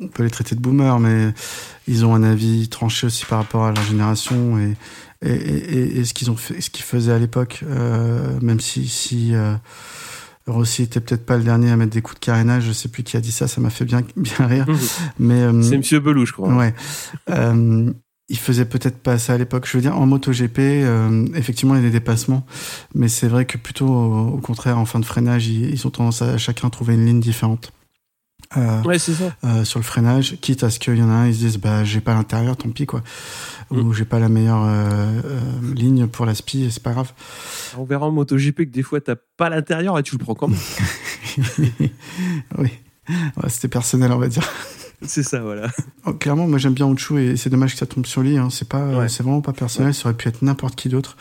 on 0.00 0.08
peut 0.08 0.22
les 0.22 0.30
traiter 0.30 0.54
de 0.54 0.60
boomers, 0.60 1.00
mais 1.00 1.32
ils 1.86 2.04
ont 2.04 2.14
un 2.14 2.22
avis 2.22 2.68
tranché 2.68 3.06
aussi 3.06 3.24
par 3.26 3.38
rapport 3.38 3.64
à 3.64 3.72
leur 3.72 3.82
génération 3.82 4.58
et, 4.58 4.76
et, 5.22 5.32
et, 5.32 5.98
et 5.98 6.04
ce 6.04 6.14
qu'ils 6.14 6.30
ont 6.30 6.36
fait, 6.36 6.60
ce 6.60 6.70
qu'ils 6.70 6.84
faisaient 6.84 7.12
à 7.12 7.18
l'époque, 7.18 7.64
euh, 7.66 8.38
même 8.40 8.60
si, 8.60 8.86
si 8.86 9.34
euh, 9.34 9.54
Rossi 10.46 10.82
était 10.82 11.00
peut-être 11.00 11.26
pas 11.26 11.36
le 11.36 11.44
dernier 11.44 11.70
à 11.70 11.76
mettre 11.76 11.92
des 11.92 12.02
coups 12.02 12.20
de 12.20 12.24
carénage, 12.24 12.64
je 12.64 12.72
sais 12.72 12.88
plus 12.88 13.02
qui 13.02 13.16
a 13.16 13.20
dit 13.20 13.32
ça, 13.32 13.48
ça 13.48 13.60
m'a 13.60 13.70
fait 13.70 13.84
bien, 13.84 14.02
bien 14.16 14.46
rire, 14.46 14.66
mais 15.18 15.42
euh, 15.42 15.62
c'est 15.62 15.78
Monsieur 15.78 16.00
Belou, 16.00 16.26
je 16.26 16.32
crois. 16.32 16.54
Ouais. 16.54 16.74
Euh, 18.30 18.34
il 18.34 18.38
faisait 18.38 18.64
peut-être 18.66 18.98
pas 18.98 19.18
ça 19.18 19.34
à 19.34 19.38
l'époque. 19.38 19.66
Je 19.66 19.76
veux 19.76 19.82
dire, 19.82 19.96
en 19.98 20.06
MotoGP, 20.06 20.58
euh, 20.58 21.26
effectivement, 21.34 21.74
il 21.74 21.78
y 21.78 21.80
a 21.80 21.86
des 21.86 21.90
dépassements, 21.90 22.44
mais 22.94 23.08
c'est 23.08 23.28
vrai 23.28 23.46
que 23.46 23.56
plutôt, 23.58 23.88
au, 23.88 24.28
au 24.34 24.38
contraire, 24.38 24.78
en 24.78 24.84
fin 24.84 25.00
de 25.00 25.04
freinage, 25.06 25.46
ils, 25.48 25.70
ils 25.70 25.86
ont 25.86 25.90
tendance 25.90 26.22
à 26.22 26.36
chacun 26.38 26.68
trouver 26.70 26.94
une 26.94 27.06
ligne 27.06 27.20
différente. 27.20 27.72
Euh, 28.56 28.82
Ouais, 28.82 28.98
c'est 28.98 29.12
ça. 29.14 29.34
euh, 29.44 29.64
sur 29.64 29.78
le 29.78 29.84
freinage, 29.84 30.36
quitte 30.40 30.62
à 30.62 30.70
ce 30.70 30.78
qu'il 30.78 30.96
y 30.96 31.02
en 31.02 31.10
a 31.10 31.12
un, 31.12 31.26
ils 31.26 31.34
se 31.34 31.38
disent, 31.38 31.56
bah, 31.58 31.84
j'ai 31.84 32.00
pas 32.00 32.14
l'intérieur, 32.14 32.56
tant 32.56 32.68
pis, 32.70 32.86
quoi. 32.86 33.02
Mm. 33.70 33.78
Ou 33.78 33.92
j'ai 33.92 34.04
pas 34.06 34.18
la 34.18 34.28
meilleure 34.28 34.66
ligne 35.74 36.06
pour 36.06 36.24
la 36.26 36.34
spi, 36.34 36.68
c'est 36.70 36.82
pas 36.82 36.92
grave. 36.92 37.12
On 37.76 37.84
verra 37.84 38.06
en 38.06 38.10
MotoGP 38.12 38.56
que 38.56 38.62
des 38.64 38.82
fois, 38.82 39.00
t'as 39.00 39.16
pas 39.36 39.50
l'intérieur 39.50 39.98
et 39.98 40.02
tu 40.02 40.16
le 40.16 40.24
prends 40.24 40.34
quand 40.34 40.48
même. 40.48 40.58
oui. 42.58 42.70
Ouais, 43.08 43.48
C'était 43.48 43.68
personnel, 43.68 44.12
on 44.12 44.18
va 44.18 44.28
dire. 44.28 44.46
C'est 45.02 45.22
ça, 45.22 45.38
voilà. 45.40 45.68
Oh, 46.06 46.12
clairement, 46.12 46.48
moi 46.48 46.58
j'aime 46.58 46.74
bien 46.74 46.86
Onchu 46.86 47.20
et 47.22 47.36
c'est 47.36 47.50
dommage 47.50 47.72
que 47.74 47.78
ça 47.78 47.86
tombe 47.86 48.04
sur 48.04 48.20
lui. 48.22 48.36
Hein. 48.36 48.48
C'est 48.50 48.68
pas, 48.68 48.84
Ouais. 48.98 49.08
c'est 49.08 49.22
vraiment 49.22 49.40
pas 49.40 49.52
personnel. 49.52 49.94
Ça 49.94 50.08
aurait 50.08 50.16
pu 50.16 50.28
être 50.28 50.42
n'importe 50.42 50.74
qui 50.74 50.88
d'autre, 50.88 51.16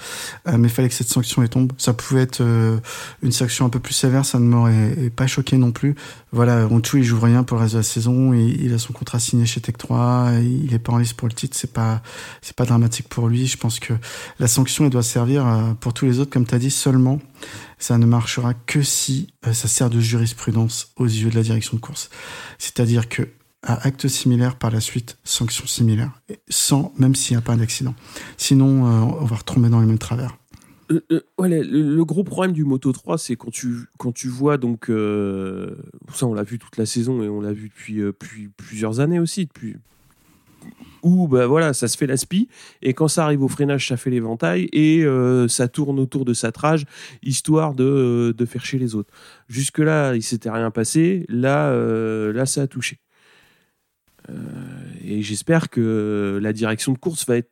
Euh, 0.47 0.57
mais 0.57 0.67
il 0.67 0.71
fallait 0.73 0.89
que 0.89 0.95
cette 0.95 1.09
sanction 1.09 1.43
elle 1.43 1.49
tombe. 1.49 1.71
Ça 1.77 1.93
pouvait 1.93 2.21
être 2.21 2.41
euh, 2.41 2.79
une 3.21 3.31
sanction 3.31 3.65
un 3.65 3.69
peu 3.69 3.79
plus 3.79 3.93
sévère, 3.93 4.25
ça 4.25 4.39
ne 4.39 4.45
m'aurait 4.45 5.11
pas 5.15 5.27
choqué 5.27 5.57
non 5.57 5.71
plus. 5.71 5.93
Voilà, 6.31 6.67
Onchu 6.71 6.99
il 6.99 7.03
joue 7.03 7.19
rien 7.19 7.43
pour 7.43 7.57
le 7.57 7.63
reste 7.63 7.73
de 7.75 7.79
la 7.79 7.83
saison. 7.83 8.33
Il, 8.33 8.61
il 8.63 8.73
a 8.73 8.79
son 8.79 8.93
contrat 8.93 9.19
signé 9.19 9.45
chez 9.45 9.61
Tech 9.61 9.75
3. 9.77 10.31
Il 10.41 10.73
est 10.73 10.79
pas 10.79 10.93
en 10.93 10.97
liste 10.97 11.13
pour 11.13 11.27
le 11.27 11.33
titre. 11.35 11.55
C'est 11.55 11.71
pas, 11.71 12.01
c'est 12.41 12.55
pas 12.55 12.65
dramatique 12.65 13.07
pour 13.09 13.27
lui. 13.27 13.45
Je 13.45 13.57
pense 13.57 13.79
que 13.79 13.93
la 14.39 14.47
sanction 14.47 14.85
elle 14.85 14.89
doit 14.91 15.03
servir 15.03 15.45
euh, 15.45 15.73
pour 15.79 15.93
tous 15.93 16.05
les 16.05 16.19
autres, 16.19 16.31
comme 16.31 16.45
tu 16.47 16.55
as 16.55 16.59
dit 16.59 16.71
seulement. 16.71 17.19
Ça 17.79 17.99
ne 17.99 18.07
marchera 18.07 18.55
que 18.55 18.81
si 18.81 19.27
ça 19.53 19.67
sert 19.67 19.91
de 19.91 19.99
jurisprudence 19.99 20.93
aux 20.95 21.05
yeux 21.05 21.29
de 21.29 21.35
la 21.35 21.43
direction 21.43 21.77
de 21.77 21.81
course. 21.81 22.09
C'est-à-dire 22.57 23.07
que 23.07 23.27
à 23.67 23.85
acte 23.85 24.07
similaire 24.07 24.55
par 24.55 24.71
la 24.71 24.79
suite, 24.79 25.17
sanction 25.25 25.67
similaire, 25.67 26.11
sans, 26.47 26.93
même 26.97 27.15
s'il 27.15 27.35
n'y 27.35 27.39
a 27.39 27.45
pas 27.45 27.57
d'accident. 27.57 27.93
Sinon, 28.37 28.85
euh, 28.85 29.17
on 29.19 29.25
va 29.25 29.35
retomber 29.35 29.67
dans 29.69 29.81
les 29.81 29.85
mêmes 29.85 29.97
travers. 29.97 30.37
Euh, 30.89 31.01
euh, 31.11 31.21
le, 31.37 32.03
gros 32.05 32.23
problème 32.23 32.53
du 32.53 32.63
Moto 32.63 32.93
3, 32.93 33.17
c'est 33.17 33.35
quand 33.35 33.51
tu, 33.51 33.89
quand 33.97 34.13
tu 34.13 34.29
vois, 34.29 34.57
donc, 34.57 34.85
ça 34.87 36.25
on 36.25 36.33
l'a 36.33 36.43
vu 36.43 36.59
toute 36.59 36.77
la 36.77 36.85
saison 36.85 37.21
et 37.21 37.27
on 37.27 37.41
l'a 37.41 37.51
vu 37.51 37.69
depuis, 37.69 38.47
plusieurs 38.55 39.01
années 39.01 39.19
aussi, 39.19 39.49
où 41.03 41.27
bah, 41.27 41.45
voilà, 41.45 41.73
ça 41.73 41.89
se 41.89 41.97
fait 41.97 42.07
la 42.07 42.15
spie, 42.15 42.47
et 42.81 42.93
quand 42.93 43.09
ça 43.09 43.25
arrive 43.25 43.43
au 43.43 43.49
freinage, 43.49 43.89
ça 43.89 43.97
fait 43.97 44.11
l'éventail, 44.11 44.69
et 44.71 45.05
ça 45.49 45.67
tourne 45.67 45.99
autour 45.99 46.23
de 46.23 46.33
sa 46.33 46.53
trage, 46.53 46.85
histoire 47.21 47.75
de, 47.75 48.33
de 48.35 48.45
faire 48.45 48.63
chez 48.63 48.79
les 48.79 48.95
autres. 48.95 49.13
Jusque-là, 49.49 50.15
il 50.15 50.23
s'était 50.23 50.49
rien 50.49 50.71
passé, 50.71 51.25
là, 51.27 51.69
là 52.31 52.45
ça 52.45 52.61
a 52.61 52.67
touché. 52.67 53.01
Euh, 54.29 54.33
et 55.03 55.21
j'espère 55.21 55.69
que 55.69 56.39
la 56.41 56.53
direction 56.53 56.93
de 56.93 56.97
course 56.97 57.25
va 57.27 57.37
être 57.37 57.49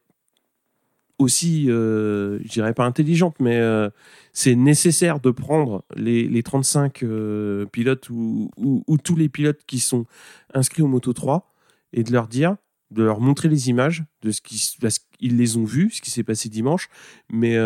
aussi, 1.18 1.70
euh, 1.72 2.40
je 2.44 2.50
dirais 2.50 2.74
pas 2.74 2.84
intelligente, 2.86 3.38
mais 3.40 3.58
euh, 3.58 3.90
c'est 4.34 4.56
nécessaire 4.56 5.22
de 5.22 5.32
prendre 5.32 5.86
les, 5.96 6.28
les 6.28 6.44
35 6.44 7.04
euh, 7.04 7.66
pilotes 7.68 8.10
ou, 8.10 8.52
ou- 8.58 8.84
ou 8.88 8.98
tous 8.98 9.16
les 9.16 9.30
pilotes 9.30 9.62
qui 9.66 9.80
sont 9.80 10.06
inscrits 10.54 10.82
au 10.82 10.88
Moto 10.88 11.14
3 11.14 11.54
et 11.94 12.04
de 12.04 12.12
leur 12.12 12.28
dire, 12.28 12.58
de 12.92 13.02
leur 13.04 13.22
montrer 13.22 13.48
les 13.48 13.70
images 13.70 14.04
de 14.24 14.32
ce 14.32 14.42
qu'ils 14.42 15.38
les 15.38 15.56
ont 15.56 15.64
vus, 15.64 15.92
ce 15.92 16.02
qui 16.02 16.12
s'est 16.12 16.24
passé 16.24 16.50
dimanche, 16.50 16.90
mais 17.32 17.58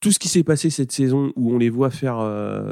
tout 0.00 0.10
ce 0.10 0.18
qui 0.18 0.28
s'est 0.28 0.42
passé 0.42 0.68
cette 0.70 0.92
saison 0.92 1.32
où 1.36 1.52
on 1.54 1.58
les 1.58 1.70
voit 1.70 1.90
faire, 1.90 2.18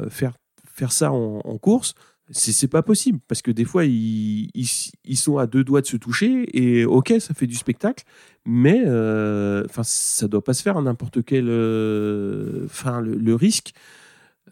faire, 0.09 0.33
faire 0.65 0.91
ça 0.91 1.11
en 1.13 1.57
course, 1.57 1.95
c'est 2.31 2.51
c'est 2.51 2.67
pas 2.67 2.81
possible 2.81 3.19
parce 3.27 3.41
que 3.41 3.51
des 3.51 3.65
fois 3.65 3.85
ils, 3.85 4.49
ils, 4.55 4.67
ils 5.05 5.17
sont 5.17 5.37
à 5.37 5.45
deux 5.45 5.63
doigts 5.63 5.81
de 5.81 5.85
se 5.85 5.97
toucher 5.97 6.47
et 6.53 6.83
ok 6.85 7.13
ça 7.19 7.33
fait 7.33 7.45
du 7.47 7.55
spectacle 7.55 8.03
mais 8.45 8.83
euh, 8.85 9.63
enfin 9.65 9.83
ça 9.83 10.27
doit 10.27 10.43
pas 10.43 10.53
se 10.53 10.63
faire 10.63 10.77
à 10.77 10.81
n'importe 10.81 11.23
quel 11.23 11.45
euh, 11.49 12.65
enfin 12.65 13.01
le, 13.01 13.15
le 13.15 13.35
risque. 13.35 13.73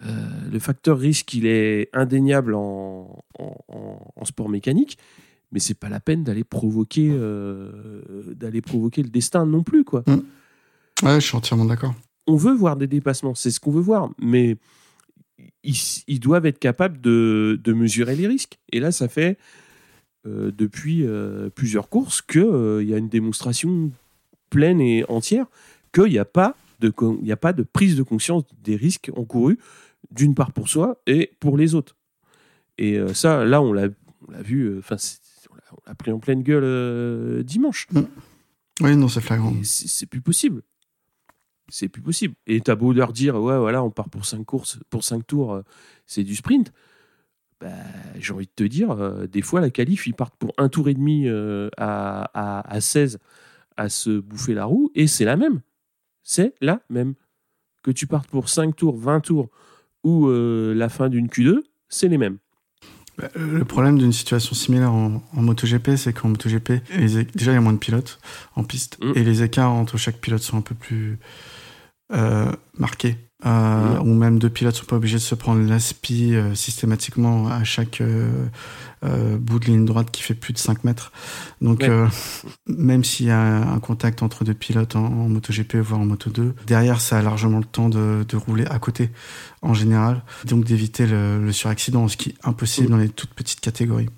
Euh, 0.05 0.09
le 0.51 0.59
facteur 0.59 0.97
risque 0.99 1.33
il 1.33 1.45
est 1.45 1.89
indéniable 1.93 2.55
en, 2.55 3.23
en, 3.39 3.55
en- 3.69 4.12
en 4.15 4.25
sport 4.25 4.49
mécanique 4.49 4.97
mais 5.51 5.59
c'est 5.59 5.75
pas 5.79 5.88
la 5.89 5.99
peine 5.99 6.23
d'aller 6.23 6.43
provoquer 6.43 7.09
euh, 7.12 7.71
d'aller 8.36 8.62
provoquer 8.62 9.03
le 9.03 9.09
destin 9.09 9.45
non 9.45 9.63
plus 9.63 9.83
quoi. 9.83 10.03
Ouais, 11.03 11.15
je 11.21 11.25
suis 11.25 11.38
entièrement 11.38 11.65
d'accord. 11.65 11.93
on 12.27 12.36
veut 12.36 12.53
voir 12.53 12.75
des 12.75 12.88
dépassements, 12.88 13.36
c'est 13.36 13.51
ce 13.51 13.59
qu'on 13.59 13.71
veut 13.71 13.81
voir, 13.81 14.09
mais 14.19 14.57
ils, 15.63 15.75
ils 16.08 16.19
doivent 16.19 16.45
être 16.45 16.60
capables 16.60 16.99
de, 17.01 17.60
de 17.63 17.73
mesurer 17.73 18.15
les 18.15 18.27
risques. 18.27 18.58
Et 18.71 18.79
là, 18.79 18.91
ça 18.91 19.08
fait 19.08 19.38
euh, 20.25 20.51
depuis 20.56 21.06
euh, 21.06 21.49
plusieurs 21.49 21.89
courses 21.89 22.21
qu'il 22.21 22.41
y 22.88 22.93
a 22.93 22.97
une 22.97 23.10
démonstration 23.10 23.91
pleine 24.49 24.79
et 24.82 25.03
entière 25.10 25.45
qu'il 25.93 26.06
n'y 26.06 26.17
a, 26.19 26.25
pas 26.25 26.56
de 26.79 26.89
con- 26.89 27.19
il 27.21 27.27
y 27.27 27.32
a 27.32 27.38
pas 27.38 27.53
de 27.53 27.63
prise 27.63 27.95
de 27.95 28.03
conscience 28.03 28.43
des 28.63 28.75
risques 28.75 29.12
encourus, 29.15 29.58
d'une 30.12 30.36
part 30.36 30.51
pour 30.51 30.69
soi 30.69 31.01
et 31.08 31.32
pour 31.39 31.58
les 31.58 31.75
autres. 31.75 31.95
Et 32.77 32.97
euh, 32.97 33.13
ça, 33.13 33.45
là, 33.45 33.62
on 33.62 33.73
l'a 33.73 33.89
vu, 34.41 34.63
euh, 34.63 34.79
enfin, 34.79 34.95
on 35.51 35.56
l'a- 35.88 35.95
pris 35.95 36.12
en 36.12 36.19
pleine 36.19 36.41
gueule 36.43 36.63
euh, 36.65 37.43
dimanche. 37.43 37.88
Oui, 38.82 38.95
non, 38.95 39.08
c'est 39.08 39.21
flagrant. 39.21 39.53
C'est 39.63 40.08
plus 40.08 40.21
possible. 40.21 40.63
C'est 41.69 41.88
plus 41.88 42.02
possible. 42.02 42.36
Et 42.45 42.60
t'as 42.62 42.76
beau 42.76 42.93
leur 42.93 43.13
dire, 43.13 43.36
ouais, 43.41 43.58
voilà, 43.58 43.84
on 43.84 43.89
part 43.89 44.10
pour 44.10 44.26
5 44.26 44.43
courses, 44.45 44.80
pour 44.89 45.04
5 45.04 45.26
tours, 45.26 45.54
euh, 45.54 45.62
c'est 46.06 46.23
du 46.23 46.36
sprint. 46.36 46.71
Bah, 47.62 47.69
j'ai 48.19 48.34
envie 48.34 48.45
de 48.45 48.52
te 48.54 48.63
dire, 48.63 48.91
euh, 48.91 49.26
des 49.28 49.41
fois, 49.41 49.62
la 49.62 49.69
qualif, 49.69 50.06
ils 50.06 50.13
partent 50.13 50.36
pour 50.36 50.52
un 50.58 50.67
tour 50.67 50.89
et 50.89 50.93
demi 50.93 51.28
euh, 51.28 51.69
à, 51.78 52.30
à, 52.34 52.73
à 52.76 52.82
16 52.82 53.19
à 53.78 53.89
se 53.89 54.19
bouffer 54.19 54.54
la 54.54 54.65
roue, 54.65 54.91
et 54.93 55.08
c'est 55.08 55.26
la 55.26 55.38
même. 55.38 55.62
C'est 56.21 56.54
la 56.62 56.82
même. 56.89 57.15
Que 57.82 57.91
tu 57.91 58.06
partes 58.08 58.30
pour 58.30 58.49
5 58.49 58.76
tours, 58.76 58.97
20 58.97 59.21
tours, 59.21 59.49
ou 60.04 60.28
euh, 60.28 60.73
la 60.76 60.89
fin 60.89 61.10
d'une 61.10 61.28
Q2, 61.28 61.62
c'est 61.89 62.08
les 62.10 62.17
mêmes. 62.17 62.38
Bah, 63.17 63.30
Le 63.36 63.63
problème 63.63 63.97
d'une 63.97 64.12
situation 64.12 64.54
similaire 64.56 64.91
en, 64.91 65.23
en 65.36 65.41
MotoGP, 65.41 65.95
c'est 65.95 66.13
qu'en 66.13 66.30
MotoGP, 66.30 66.82
les 66.97 67.23
déjà 67.26 67.52
il 67.52 67.56
y 67.56 67.58
a 67.58 67.62
moins 67.62 67.73
de 67.73 67.78
pilotes 67.78 68.19
en 68.56 68.63
piste 68.63 68.97
Mm. 69.02 69.13
et 69.15 69.23
les 69.23 69.43
écarts 69.43 69.71
entre 69.71 69.97
chaque 69.97 70.17
pilote 70.19 70.41
sont 70.41 70.58
un 70.58 70.62
peu 70.62 70.76
plus 70.76 71.19
euh, 72.12 72.52
marqués. 72.78 73.18
Euh, 73.46 74.00
Mm. 74.00 74.08
Ou 74.08 74.13
même 74.13 74.39
deux 74.39 74.50
pilotes 74.50 74.76
sont 74.76 74.86
pas 74.86 74.96
obligés 74.96 75.18
de 75.18 75.22
se 75.22 75.36
prendre 75.36 75.62
l'aspi 75.68 76.34
euh, 76.34 76.56
systématiquement 76.56 77.50
à 77.50 77.66
chaque 77.66 78.00
euh, 78.00 78.48
bout 79.38 79.60
de 79.60 79.66
ligne 79.66 79.84
droite 79.84 80.12
qui 80.12 80.24
fait 80.24 80.34
plus 80.34 80.54
de 80.54 80.58
5 80.58 80.86
mètres. 80.86 81.12
Donc 81.62 81.82
Ouais. 81.82 82.08
même 82.68 83.04
s'il 83.04 83.26
y 83.26 83.32
a 83.32 83.42
un 83.42 83.80
contact 83.80 84.24
entre 84.24 84.46
deux 84.46 84.54
pilotes 84.54 84.96
en, 84.96 85.06
en 85.06 85.28
MotoGP 85.28 85.76
voire 85.78 86.00
en 86.00 86.06
Moto2, 86.08 86.54
derrière 86.66 87.02
ça 87.02 87.18
a 87.18 87.22
largement 87.22 87.58
le 87.60 87.66
temps 87.66 87.89
de, 87.89 88.26
de 88.26 88.38
rouler 88.38 88.66
à 88.68 88.80
côté 88.80 89.10
en 89.62 89.74
général, 89.74 90.24
donc 90.46 90.63
d'éviter 90.63 91.06
le, 91.06 91.44
le 91.44 91.52
suraccident, 91.52 92.08
ce 92.08 92.16
qui 92.16 92.30
est 92.30 92.36
impossible 92.46 92.89
dans 92.89 92.98
les 92.98 93.10
toutes 93.10 93.34
petites 93.34 93.60
catégories. 93.60 94.10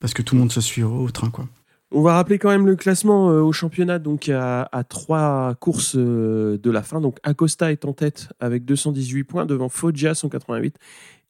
Parce 0.00 0.12
que 0.14 0.22
tout 0.22 0.34
le 0.34 0.40
monde 0.40 0.52
se 0.52 0.60
suit 0.60 0.82
au, 0.82 1.04
au 1.04 1.10
train, 1.10 1.30
quoi. 1.30 1.46
On 1.92 2.02
va 2.02 2.14
rappeler 2.14 2.38
quand 2.38 2.50
même 2.50 2.66
le 2.66 2.76
classement 2.76 3.30
euh, 3.30 3.40
au 3.40 3.52
championnat, 3.52 3.98
donc 3.98 4.28
à, 4.28 4.68
à 4.70 4.84
trois 4.84 5.54
courses 5.58 5.96
euh, 5.96 6.56
de 6.58 6.70
la 6.70 6.82
fin. 6.82 7.00
Donc 7.00 7.18
Acosta 7.24 7.72
est 7.72 7.84
en 7.84 7.92
tête 7.92 8.28
avec 8.38 8.64
218 8.64 9.24
points 9.24 9.44
devant 9.46 9.68
Foggia 9.68 10.14
188 10.14 10.76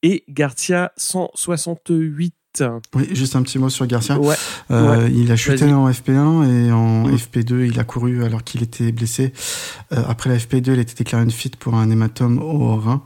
et 0.02 0.24
Garcia 0.28 0.92
168. 0.96 2.34
Oui, 2.96 3.06
juste 3.12 3.36
un 3.36 3.42
petit 3.42 3.58
mot 3.60 3.68
sur 3.70 3.86
Garcia. 3.86 4.18
Ouais, 4.18 4.34
Euh, 4.72 5.08
Il 5.12 5.30
a 5.30 5.36
chuté 5.36 5.72
en 5.72 5.88
FP1 5.88 6.66
et 6.66 6.72
en 6.72 7.04
Mm. 7.06 7.14
FP2, 7.14 7.64
il 7.66 7.78
a 7.78 7.84
couru 7.84 8.24
alors 8.24 8.42
qu'il 8.42 8.62
était 8.62 8.90
blessé. 8.90 9.32
Euh, 9.92 10.02
après 10.08 10.30
la 10.30 10.36
FP2, 10.36 10.72
il 10.72 10.78
a 10.78 10.82
été 10.82 10.94
déclaré 10.94 11.22
une 11.22 11.30
fuite 11.30 11.54
pour 11.56 11.74
un 11.76 11.88
hématome 11.90 12.38
au 12.42 12.74
rein, 12.76 13.02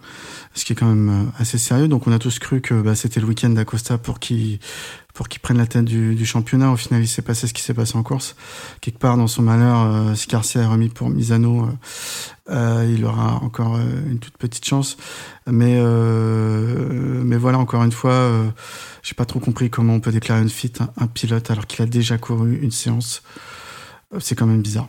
ce 0.54 0.64
qui 0.64 0.72
est 0.72 0.76
quand 0.76 0.86
même 0.88 1.30
assez 1.38 1.58
sérieux. 1.58 1.88
Donc 1.88 2.06
on 2.06 2.12
a 2.12 2.18
tous 2.18 2.38
cru 2.38 2.62
que 2.62 2.72
bah, 2.80 2.94
c'était 2.94 3.20
le 3.20 3.26
week-end 3.26 3.50
d'Acosta 3.50 3.98
pour 3.98 4.18
qu'il 4.18 4.60
pour 5.14 5.29
qu'il 5.29 5.40
prenne 5.40 5.57
la 5.57 5.66
tête 5.66 5.85
du, 5.85 6.14
du 6.14 6.27
championnat. 6.27 6.70
Au 6.70 6.77
final, 6.77 7.03
il 7.03 7.09
s'est 7.09 7.22
passé 7.22 7.46
ce 7.46 7.55
qui 7.55 7.62
s'est 7.62 7.72
passé 7.72 7.96
en 7.96 8.03
course. 8.03 8.37
Quelque 8.81 8.98
part 8.98 9.16
dans 9.16 9.27
son 9.27 9.42
malheur, 9.42 9.81
euh, 9.83 10.14
si 10.14 10.29
Garcia 10.29 10.61
est 10.62 10.66
remis 10.66 10.90
pour 10.90 11.09
Misano, 11.09 11.64
euh, 11.64 11.68
euh, 12.50 12.92
il 12.92 13.05
aura 13.05 13.37
encore 13.37 13.79
une 13.79 14.18
toute 14.18 14.37
petite 14.37 14.66
chance. 14.66 14.96
Mais 15.46 15.81
mais 17.24 17.37
voilà, 17.37 17.59
encore 17.59 17.83
une 17.85 17.92
fois. 17.92 18.31
j'ai 19.03 19.14
pas 19.14 19.24
trop 19.24 19.40
compris 19.40 19.70
comment 19.70 19.94
on 19.94 20.00
peut 20.00 20.12
déclarer 20.12 20.42
une 20.42 20.50
fuite 20.50 20.83
un, 20.83 20.92
un 20.98 21.07
pilote 21.07 21.50
alors 21.50 21.66
qu'il 21.66 21.83
a 21.83 21.87
déjà 21.87 22.18
couru 22.18 22.59
une 22.61 22.70
séance. 22.70 23.22
C'est 24.18 24.35
quand 24.35 24.46
même 24.46 24.62
bizarre. 24.62 24.88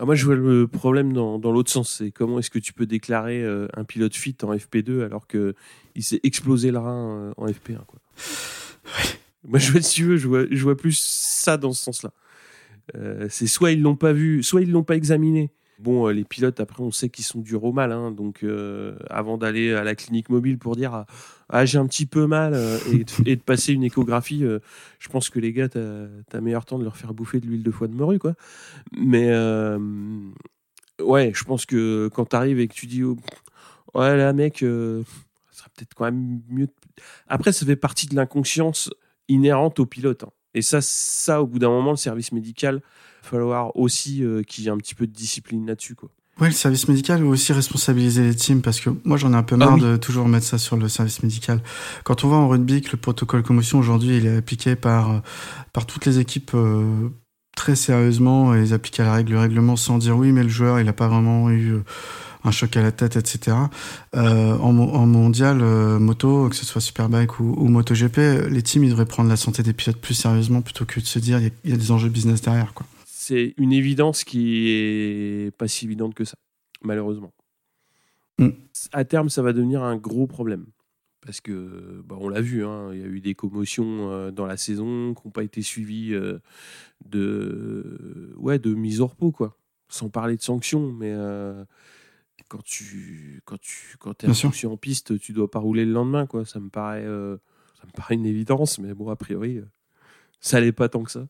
Ah, 0.00 0.04
moi 0.04 0.14
je 0.14 0.24
vois 0.24 0.36
le 0.36 0.68
problème 0.68 1.12
dans, 1.12 1.40
dans 1.40 1.50
l'autre 1.50 1.72
sens. 1.72 1.96
C'est 1.98 2.12
comment 2.12 2.38
est-ce 2.38 2.50
que 2.50 2.60
tu 2.60 2.72
peux 2.72 2.86
déclarer 2.86 3.42
euh, 3.42 3.66
un 3.76 3.82
pilote 3.82 4.14
fit 4.14 4.36
en 4.44 4.54
FP2 4.54 5.04
alors 5.04 5.26
que 5.26 5.54
il 5.96 6.04
s'est 6.04 6.20
explosé 6.22 6.70
le 6.70 6.78
rein 6.78 7.16
euh, 7.16 7.32
en 7.36 7.46
FP1 7.46 7.84
quoi. 7.84 7.98
Moi 9.48 9.58
je 9.58 9.72
vois, 9.72 9.80
si 9.80 9.96
tu 9.96 10.04
veux, 10.04 10.16
je 10.16 10.28
vois, 10.28 10.44
je 10.50 10.62
vois 10.62 10.76
plus 10.76 10.98
ça 10.98 11.56
dans 11.56 11.72
ce 11.72 11.82
sens-là. 11.82 12.12
Euh, 12.96 13.26
c'est 13.30 13.46
soit 13.46 13.72
ils 13.72 13.82
l'ont 13.82 13.96
pas 13.96 14.12
vu, 14.12 14.42
soit 14.42 14.62
ils 14.62 14.70
l'ont 14.70 14.84
pas 14.84 14.96
examiné. 14.96 15.50
Bon, 15.78 16.08
euh, 16.08 16.12
les 16.12 16.24
pilotes, 16.24 16.58
après, 16.58 16.82
on 16.82 16.90
sait 16.90 17.08
qu'ils 17.08 17.24
sont 17.24 17.40
durs 17.40 17.62
au 17.62 17.72
mal. 17.72 17.92
hein, 17.92 18.10
donc, 18.10 18.42
euh, 18.42 18.96
avant 19.10 19.38
d'aller 19.38 19.72
à 19.72 19.84
la 19.84 19.94
clinique 19.94 20.28
mobile 20.28 20.58
pour 20.58 20.74
dire 20.74 20.92
ah, 20.92 21.06
ah, 21.48 21.64
j'ai 21.64 21.78
un 21.78 21.86
petit 21.86 22.06
peu 22.06 22.26
mal 22.26 22.54
et, 22.92 23.04
de, 23.36 23.42
passer 23.42 23.72
une 23.72 23.84
échographie, 23.84 24.44
je 24.98 25.08
pense 25.08 25.30
que 25.30 25.38
les 25.38 25.52
gars, 25.52 25.68
t'as 25.68 26.06
as 26.32 26.40
meilleur 26.40 26.64
temps 26.64 26.78
de 26.78 26.84
leur 26.84 26.96
faire 26.96 27.14
bouffer 27.14 27.40
de 27.40 27.46
l'huile 27.46 27.62
de 27.62 27.70
foie 27.70 27.88
de 27.88 27.94
morue, 27.94 28.18
quoi. 28.18 28.34
Mais 28.96 29.28
ouais, 31.00 31.32
je 31.34 31.44
pense 31.44 31.64
que 31.64 32.08
quand 32.12 32.26
t'arrives 32.26 32.58
et 32.58 32.68
que 32.68 32.74
tu 32.74 32.86
dis 32.86 33.04
oh, 33.04 33.16
ouais, 33.94 34.16
là, 34.16 34.32
mec, 34.32 34.58
ça 34.58 34.64
serait 35.52 35.70
peut-être 35.76 35.94
quand 35.94 36.06
même 36.06 36.40
mieux. 36.48 36.68
Après, 37.28 37.52
ça 37.52 37.64
fait 37.64 37.76
partie 37.76 38.08
de 38.08 38.16
l'inconscience 38.16 38.90
inhérente 39.28 39.78
au 39.80 39.86
pilote. 39.86 40.24
hein. 40.24 40.30
Et 40.54 40.62
ça, 40.62 40.80
ça, 40.80 41.42
au 41.42 41.46
bout 41.46 41.58
d'un 41.58 41.68
moment, 41.70 41.90
le 41.92 41.96
service 41.96 42.32
médical, 42.32 42.80
il 42.82 43.24
va 43.24 43.30
falloir 43.30 43.76
aussi 43.76 44.24
euh, 44.24 44.42
qu'il 44.42 44.64
y 44.64 44.66
ait 44.68 44.70
un 44.70 44.78
petit 44.78 44.94
peu 44.94 45.06
de 45.06 45.12
discipline 45.12 45.66
là-dessus. 45.66 45.94
Quoi. 45.94 46.08
Ouais, 46.40 46.46
le 46.48 46.52
service 46.54 46.88
médical 46.88 47.22
ou 47.24 47.28
aussi 47.30 47.52
responsabiliser 47.52 48.22
les 48.22 48.34
teams 48.34 48.62
parce 48.62 48.80
que 48.80 48.90
moi 49.04 49.16
j'en 49.16 49.32
ai 49.32 49.36
un 49.36 49.42
peu 49.42 49.56
marre 49.56 49.70
Ah 49.72 49.74
oui. 49.74 49.80
de 49.82 49.96
toujours 49.96 50.28
mettre 50.28 50.46
ça 50.46 50.56
sur 50.56 50.76
le 50.76 50.88
service 50.88 51.22
médical. 51.24 51.60
Quand 52.04 52.24
on 52.24 52.28
voit 52.28 52.36
en 52.36 52.48
rugby 52.48 52.80
que 52.80 52.92
le 52.92 52.96
protocole 52.96 53.42
commotion 53.42 53.80
aujourd'hui 53.80 54.18
il 54.18 54.26
est 54.26 54.36
appliqué 54.36 54.76
par 54.76 55.10
euh, 55.10 55.18
par 55.72 55.84
toutes 55.84 56.06
les 56.06 56.20
équipes 56.20 56.52
euh, 56.54 57.08
très 57.56 57.74
sérieusement 57.74 58.54
et 58.54 58.60
ils 58.62 58.72
appliquent 58.72 59.00
à 59.00 59.04
la 59.04 59.14
règle 59.14 59.32
le 59.32 59.40
règlement 59.40 59.74
sans 59.74 59.98
dire 59.98 60.16
oui 60.16 60.30
mais 60.30 60.44
le 60.44 60.48
joueur 60.48 60.78
il 60.78 60.88
a 60.88 60.92
pas 60.92 61.08
vraiment 61.08 61.50
eu 61.50 61.78
un 62.48 62.50
choc 62.50 62.76
à 62.76 62.82
la 62.82 62.90
tête 62.92 63.16
etc. 63.16 63.56
Euh, 64.16 64.56
en, 64.58 64.72
mo- 64.72 64.90
en 64.90 65.06
mondial 65.06 65.60
euh, 65.62 65.98
moto 65.98 66.48
que 66.48 66.56
ce 66.56 66.64
soit 66.64 66.80
Superbike 66.80 67.38
ou, 67.40 67.54
ou 67.56 67.68
MotoGP 67.68 68.48
les 68.50 68.62
teams 68.62 68.82
ils 68.84 68.90
devraient 68.90 69.06
prendre 69.06 69.28
la 69.28 69.36
santé 69.36 69.62
des 69.62 69.72
pilotes 69.72 70.00
plus 70.00 70.14
sérieusement 70.14 70.62
plutôt 70.62 70.84
que 70.84 70.98
de 71.00 71.04
se 71.04 71.18
dire 71.18 71.38
il 71.38 71.44
y 71.44 71.46
a- 71.48 71.50
il 71.64 71.70
y, 71.70 71.74
a 71.74 71.76
des 71.76 71.90
enjeux 71.92 72.08
business 72.08 72.40
derrière 72.42 72.74
quoi. 72.74 72.86
C'est 73.06 73.54
une 73.58 73.72
évidence 73.72 74.24
qui 74.24 74.68
est 74.70 75.54
pas 75.56 75.68
si 75.68 75.84
évidente 75.84 76.14
que 76.14 76.24
ça, 76.24 76.34
malheureusement. 76.82 77.32
Mm. 78.38 78.48
À 78.92 79.04
terme, 79.04 79.28
ça 79.28 79.42
va 79.42 79.52
devenir 79.52 79.82
un 79.82 79.96
gros 79.96 80.26
problème. 80.26 80.64
Parce 81.26 81.40
que, 81.42 82.02
bah, 82.06 82.16
on 82.18 82.28
l'a 82.30 82.40
vu, 82.40 82.64
hein, 82.64 82.88
il 82.94 83.00
y 83.00 83.02
a 83.02 83.06
eu 83.06 83.20
des 83.20 83.34
commotions 83.34 84.10
euh, 84.10 84.30
dans 84.30 84.46
la 84.46 84.56
saison 84.56 85.12
qui 85.14 85.26
n'ont 85.26 85.30
pas 85.32 85.42
été 85.42 85.60
suivies 85.60 86.14
de, 87.04 88.34
ouais, 88.36 88.58
de 88.58 88.74
mise 88.74 89.00
au 89.00 89.06
repos, 89.08 89.30
quoi. 89.32 89.56
Sans 89.88 90.08
parler 90.08 90.36
de 90.36 90.42
sanctions, 90.42 90.92
mais 90.92 91.12
quand 92.48 92.62
tu 92.64 93.42
quand 93.44 93.60
tu 93.60 93.96
quand 93.98 94.24
es 94.24 94.66
en 94.66 94.76
piste, 94.76 95.18
tu 95.20 95.32
dois 95.32 95.50
pas 95.50 95.58
rouler 95.58 95.84
le 95.84 95.92
lendemain, 95.92 96.26
quoi. 96.26 96.44
Ça 96.44 96.60
me 96.60 96.68
paraît, 96.68 97.04
euh, 97.04 97.36
ça 97.80 97.86
me 97.86 97.92
paraît 97.92 98.14
une 98.14 98.26
évidence, 98.26 98.78
mais 98.78 98.94
bon, 98.94 99.08
a 99.10 99.16
priori, 99.16 99.58
euh, 99.58 99.66
ça 100.40 100.60
l'est 100.60 100.72
pas 100.72 100.88
tant 100.88 101.02
que 101.02 101.10
ça. 101.10 101.26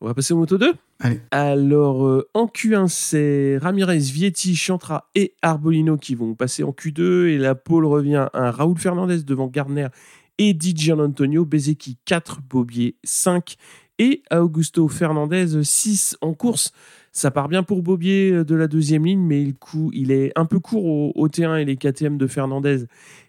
On 0.00 0.06
va 0.06 0.14
passer 0.14 0.34
au 0.34 0.38
moto 0.38 0.58
2 0.58 0.74
Allez. 1.00 1.20
Alors, 1.30 2.06
euh, 2.06 2.28
en 2.34 2.46
Q1, 2.46 2.88
c'est 2.88 3.58
Ramirez, 3.58 3.98
Vietti, 3.98 4.54
Chantra 4.54 5.08
et 5.14 5.34
Arbolino 5.40 5.96
qui 5.96 6.14
vont 6.14 6.34
passer 6.34 6.62
en 6.62 6.72
Q2. 6.72 7.28
Et 7.28 7.38
la 7.38 7.54
pole 7.54 7.86
revient 7.86 8.28
à 8.32 8.50
Raoul 8.50 8.76
Fernandez 8.76 9.22
devant 9.22 9.46
Gardner 9.46 9.88
et 10.36 10.52
Di 10.52 10.92
Antonio. 10.92 11.46
Bezeki 11.46 11.96
4, 12.04 12.42
Bobier 12.42 12.96
5 13.04 13.56
et 13.98 14.22
Augusto 14.32 14.88
Fernandez 14.88 15.62
6 15.62 16.16
en 16.20 16.34
course. 16.34 16.72
Ça 17.12 17.30
part 17.30 17.48
bien 17.48 17.62
pour 17.62 17.82
Bobier 17.82 18.32
euh, 18.32 18.44
de 18.44 18.54
la 18.54 18.66
deuxième 18.66 19.04
ligne, 19.04 19.20
mais 19.20 19.42
il, 19.42 19.54
il 19.92 20.10
est 20.10 20.32
un 20.36 20.46
peu 20.46 20.58
court 20.58 20.84
au, 20.84 21.12
au 21.14 21.28
T1 21.28 21.58
et 21.58 21.64
les 21.64 21.76
KTM 21.76 22.18
de 22.18 22.26
Fernandez 22.26 22.86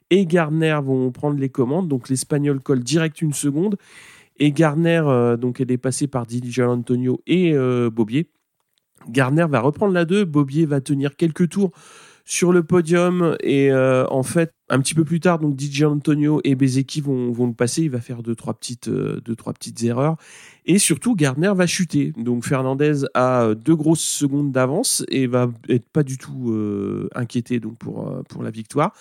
et 0.09 0.25
Gardner 0.25 0.79
vont 0.83 1.11
prendre 1.11 1.39
les 1.39 1.49
commandes. 1.49 1.87
Donc 1.87 2.09
l'Espagnol 2.09 2.59
colle 2.61 2.83
direct 2.83 3.21
une 3.21 3.33
seconde. 3.33 3.77
Et 4.37 4.51
Garner, 4.51 5.01
euh, 5.05 5.37
donc 5.37 5.61
est 5.61 5.77
passée 5.77 6.07
par 6.07 6.25
Di 6.25 6.61
Antonio 6.61 7.21
et 7.25 7.53
euh, 7.53 7.89
Bobier. 7.89 8.29
Garner 9.09 9.45
va 9.47 9.61
reprendre 9.61 9.93
la 9.93 10.03
2, 10.03 10.25
Bobier 10.25 10.65
va 10.65 10.81
tenir 10.81 11.15
quelques 11.15 11.49
tours 11.49 11.71
sur 12.25 12.51
le 12.51 12.63
podium 12.63 13.37
et 13.41 13.71
euh, 13.71 14.05
en 14.09 14.23
fait 14.23 14.51
un 14.67 14.79
petit 14.79 14.95
peu 14.95 15.05
plus 15.05 15.19
tard 15.19 15.37
donc 15.37 15.55
Di 15.55 15.85
Antonio 15.85 16.41
et 16.43 16.55
Bezeki 16.55 17.01
vont, 17.01 17.31
le 17.37 17.53
passer, 17.53 17.83
il 17.83 17.91
va 17.91 18.01
faire 18.01 18.23
deux 18.23 18.35
trois 18.35 18.55
petites 18.55 18.87
euh, 18.87 19.21
deux 19.23 19.35
trois 19.35 19.53
petites 19.53 19.83
erreurs 19.83 20.17
et 20.65 20.79
surtout 20.79 21.15
Gardner 21.15 21.51
va 21.55 21.67
chuter. 21.67 22.13
Donc 22.17 22.43
Fernandez 22.43 23.05
a 23.13 23.43
euh, 23.43 23.55
deux 23.55 23.75
grosses 23.75 24.03
secondes 24.03 24.51
d'avance 24.51 25.05
et 25.09 25.27
va 25.27 25.51
être 25.69 25.87
pas 25.87 26.01
du 26.01 26.17
tout 26.17 26.53
inquiété 27.13 27.59
donc 27.59 27.77
pour 27.77 28.43
la 28.43 28.49
victoire. 28.49 28.93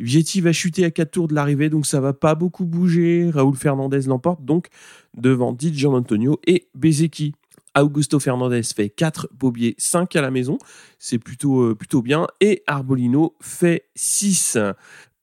Vietti 0.00 0.40
va 0.40 0.52
chuter 0.52 0.84
à 0.84 0.90
4 0.90 1.10
tours 1.10 1.28
de 1.28 1.34
l'arrivée, 1.34 1.70
donc 1.70 1.86
ça 1.86 2.00
va 2.00 2.12
pas 2.12 2.34
beaucoup 2.34 2.64
bouger. 2.64 3.30
Raoul 3.32 3.54
Fernandez 3.54 4.00
l'emporte 4.06 4.44
donc 4.44 4.68
devant 5.16 5.52
Di 5.52 5.86
Antonio 5.86 6.40
et 6.46 6.66
Bezeki. 6.74 7.34
Augusto 7.76 8.20
Fernandez 8.20 8.62
fait 8.62 8.90
4, 8.90 9.28
Bobier 9.32 9.74
5 9.78 10.14
à 10.16 10.22
la 10.22 10.30
maison, 10.30 10.58
c'est 10.98 11.18
plutôt, 11.18 11.62
euh, 11.62 11.74
plutôt 11.74 12.02
bien. 12.02 12.26
Et 12.40 12.62
Arbolino 12.66 13.36
fait 13.40 13.88
6. 13.94 14.58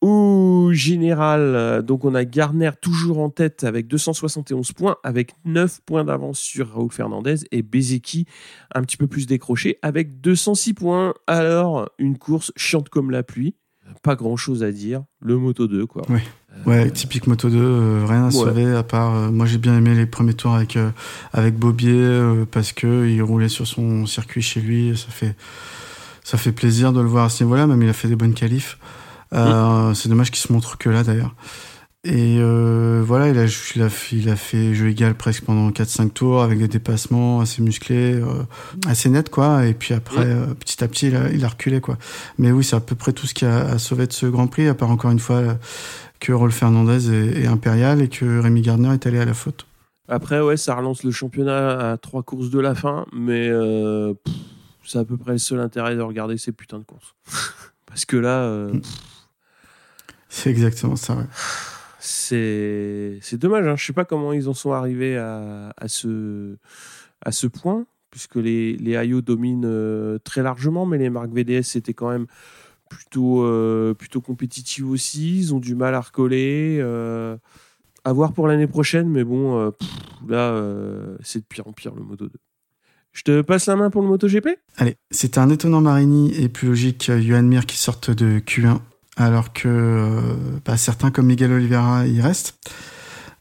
Au 0.01 0.69
général, 0.71 1.41
euh, 1.41 1.81
donc 1.81 2.05
on 2.05 2.15
a 2.15 2.23
Garner 2.23 2.71
toujours 2.81 3.19
en 3.19 3.29
tête 3.29 3.65
avec 3.65 3.87
271 3.87 4.71
points, 4.71 4.95
avec 5.03 5.33
9 5.43 5.81
points 5.85 6.05
d'avance 6.05 6.39
sur 6.39 6.71
Raoul 6.73 6.91
Fernandez 6.91 7.35
et 7.51 7.61
Bezeki 7.61 8.25
un 8.73 8.81
petit 8.83 8.95
peu 8.95 9.07
plus 9.07 9.27
décroché 9.27 9.77
avec 9.81 10.21
206 10.21 10.73
points. 10.73 11.13
Alors, 11.27 11.89
une 11.97 12.17
course 12.17 12.53
chiante 12.55 12.87
comme 12.87 13.11
la 13.11 13.23
pluie, 13.23 13.55
pas 14.01 14.15
grand 14.15 14.37
chose 14.37 14.63
à 14.63 14.71
dire. 14.71 15.03
Le 15.19 15.37
Moto 15.37 15.67
2, 15.67 15.85
quoi. 15.85 16.03
Ouais, 16.65 16.91
typique 16.91 17.25
Moto 17.27 17.49
2, 17.49 17.57
euh, 17.57 18.05
rien 18.07 18.23
à 18.23 18.25
Ouais. 18.25 18.31
sauver 18.31 18.75
à 18.75 18.83
part. 18.83 19.15
euh, 19.15 19.31
moi, 19.31 19.45
j'ai 19.45 19.57
bien 19.57 19.77
aimé 19.77 19.95
les 19.95 20.05
premiers 20.05 20.33
tours 20.33 20.53
avec 20.55 20.75
euh, 20.75 20.89
avec 21.33 21.55
Bobier 21.57 21.93
euh, 21.93 22.45
parce 22.49 22.73
que 22.73 23.07
il 23.07 23.21
roulait 23.23 23.47
sur 23.49 23.65
son 23.65 24.05
circuit 24.05 24.41
chez 24.41 24.59
lui. 24.59 24.97
Ça 24.97 25.07
fait 25.09 25.35
ça 26.23 26.37
fait 26.37 26.51
plaisir 26.51 26.91
de 26.91 26.99
le 27.01 27.07
voir 27.07 27.25
à 27.25 27.29
ce 27.29 27.43
niveau-là. 27.43 27.65
Même 27.65 27.81
il 27.81 27.89
a 27.89 27.93
fait 27.93 28.07
des 28.09 28.15
bonnes 28.17 28.33
qualifs. 28.33 28.77
Euh, 29.33 29.93
C'est 29.93 30.09
dommage 30.09 30.31
qu'il 30.31 30.39
se 30.39 30.51
montre 30.51 30.77
que 30.77 30.89
là 30.89 31.03
d'ailleurs. 31.03 31.33
Et 32.05 32.37
euh, 32.39 33.03
voilà, 33.05 33.27
il 33.29 33.37
a, 33.37 33.45
il, 33.75 33.81
a, 33.81 33.89
fait- 33.89 34.15
il 34.15 34.29
a 34.29 34.37
fait 34.37 34.73
jeu 34.73 34.87
égal 34.89 35.15
presque 35.15 35.43
pendant 35.43 35.69
4-5 35.69 36.11
tours 36.11 36.41
avec 36.41 36.57
des 36.57 36.69
dépassements 36.69 37.41
assez 37.41 37.61
musclés, 37.61 38.13
euh, 38.13 38.43
assez 38.87 39.09
nets 39.09 39.29
quoi. 39.29 39.65
Et 39.65 39.73
puis 39.73 39.93
après, 39.93 40.25
Mm. 40.25 40.29
euh, 40.29 40.45
petit 40.53 40.81
à 40.83 40.87
petit, 40.87 41.07
il 41.07 41.15
a, 41.17 41.29
il 41.29 41.43
a 41.43 41.49
reculé 41.49 41.81
quoi. 41.81 41.97
Mais 42.37 42.51
oui, 42.51 42.63
c'est 42.63 42.77
à 42.77 42.79
peu 42.79 42.95
près 42.95 43.11
tout 43.11 43.27
ce 43.27 43.33
qui 43.33 43.43
a, 43.45 43.59
a 43.71 43.77
sauvé 43.79 44.07
de 44.07 44.13
ce 44.13 44.25
Grand 44.27 44.47
Prix, 44.47 44.67
à 44.67 44.73
part 44.75 44.89
encore 44.91 45.11
une 45.11 45.19
fois 45.19 45.35
euh, 45.37 45.53
que 46.19 46.31
Rolf 46.31 46.55
Fernandez 46.55 47.11
est, 47.11 47.43
est 47.43 47.47
impérial 47.47 48.01
et 48.01 48.09
que 48.09 48.39
Rémi 48.39 48.61
Gardner 48.61 48.93
est 48.93 49.05
allé 49.05 49.19
à 49.19 49.25
la 49.25 49.33
faute. 49.33 49.65
Après, 50.07 50.41
ouais, 50.41 50.57
ça 50.57 50.75
relance 50.75 51.03
le 51.03 51.11
championnat 51.11 51.91
à 51.91 51.97
trois 51.97 52.23
courses 52.23 52.49
de 52.49 52.59
la 52.59 52.73
fin, 52.73 53.05
mais 53.13 53.47
euh, 53.47 54.13
c'est 54.83 54.97
à 54.97 55.05
peu 55.05 55.17
près 55.17 55.33
le 55.33 55.37
seul 55.37 55.59
intérêt 55.59 55.95
de 55.95 56.01
regarder 56.01 56.37
ces 56.37 56.51
putains 56.51 56.79
de 56.79 56.83
courses. 56.83 57.15
Parce 57.85 58.05
que 58.05 58.17
là, 58.17 58.41
euh, 58.41 58.73
Mm. 58.73 58.81
C'est 60.29 60.51
exactement 60.51 60.95
ça. 60.95 61.15
Ouais. 61.15 61.25
c'est 61.99 63.17
c'est 63.21 63.37
dommage. 63.37 63.67
Hein. 63.67 63.75
Je 63.75 63.85
sais 63.85 63.93
pas 63.93 64.05
comment 64.05 64.31
ils 64.31 64.47
en 64.47 64.53
sont 64.53 64.71
arrivés 64.71 65.17
à, 65.17 65.73
à 65.75 65.87
ce 65.87 66.55
à 67.25 67.31
ce 67.31 67.47
point, 67.47 67.85
puisque 68.11 68.35
les 68.35 68.77
les 68.77 68.93
IO 69.05 69.21
dominent 69.21 69.65
euh, 69.65 70.19
très 70.19 70.43
largement, 70.43 70.85
mais 70.85 70.99
les 70.99 71.09
marques 71.09 71.31
VDS 71.31 71.63
c'était 71.63 71.95
quand 71.95 72.09
même 72.09 72.27
plutôt 72.89 73.43
euh, 73.43 73.93
plutôt 73.93 74.19
compétitives 74.19 74.89
aussi. 74.89 75.37
Ils 75.37 75.53
ont 75.53 75.59
du 75.59 75.75
mal 75.75 75.95
à 75.95 76.01
recoller. 76.01 76.79
Euh, 76.81 77.37
à 78.05 78.13
voir 78.13 78.33
pour 78.33 78.47
l'année 78.47 78.67
prochaine, 78.67 79.09
mais 79.09 79.23
bon, 79.23 79.59
euh, 79.59 79.71
là 80.27 80.55
c'est 81.21 81.39
de 81.39 81.45
pire 81.45 81.67
en 81.67 81.73
pire 81.73 81.93
le 81.95 82.01
Moto 82.01 82.25
2. 82.25 82.31
Je 83.11 83.23
te 83.23 83.41
passe 83.41 83.65
la 83.65 83.75
main 83.75 83.89
pour 83.89 84.01
le 84.01 84.07
MotoGP? 84.07 84.47
Allez, 84.77 84.95
c'est 85.11 85.37
un 85.37 85.49
étonnant 85.49 85.81
Marini 85.81 86.33
et 86.35 86.47
plus 86.47 86.67
logique 86.67 87.11
Johan 87.19 87.43
Mir 87.43 87.65
qui 87.65 87.77
sortent 87.77 88.11
de 88.11 88.39
Q1, 88.39 88.79
alors 89.17 89.51
que 89.51 90.21
certains 90.77 91.11
comme 91.11 91.25
Miguel 91.25 91.51
Oliveira 91.51 92.07
y 92.07 92.21
restent. 92.21 92.57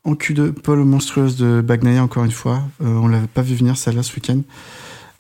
En 0.05 0.15
Q2, 0.15 0.53
Paul 0.53 0.85
monstrueuse 0.85 1.37
de 1.37 1.61
Bagnaia 1.61 2.03
encore 2.03 2.25
une 2.25 2.33
fois. 2.33 2.63
On 2.81 3.07
l'avait 3.09 3.27
pas 3.29 3.43
vu 3.43 3.55
venir 3.55 3.77
celle-là 3.77 4.03
ce 4.03 4.15
week-end. 4.15 4.41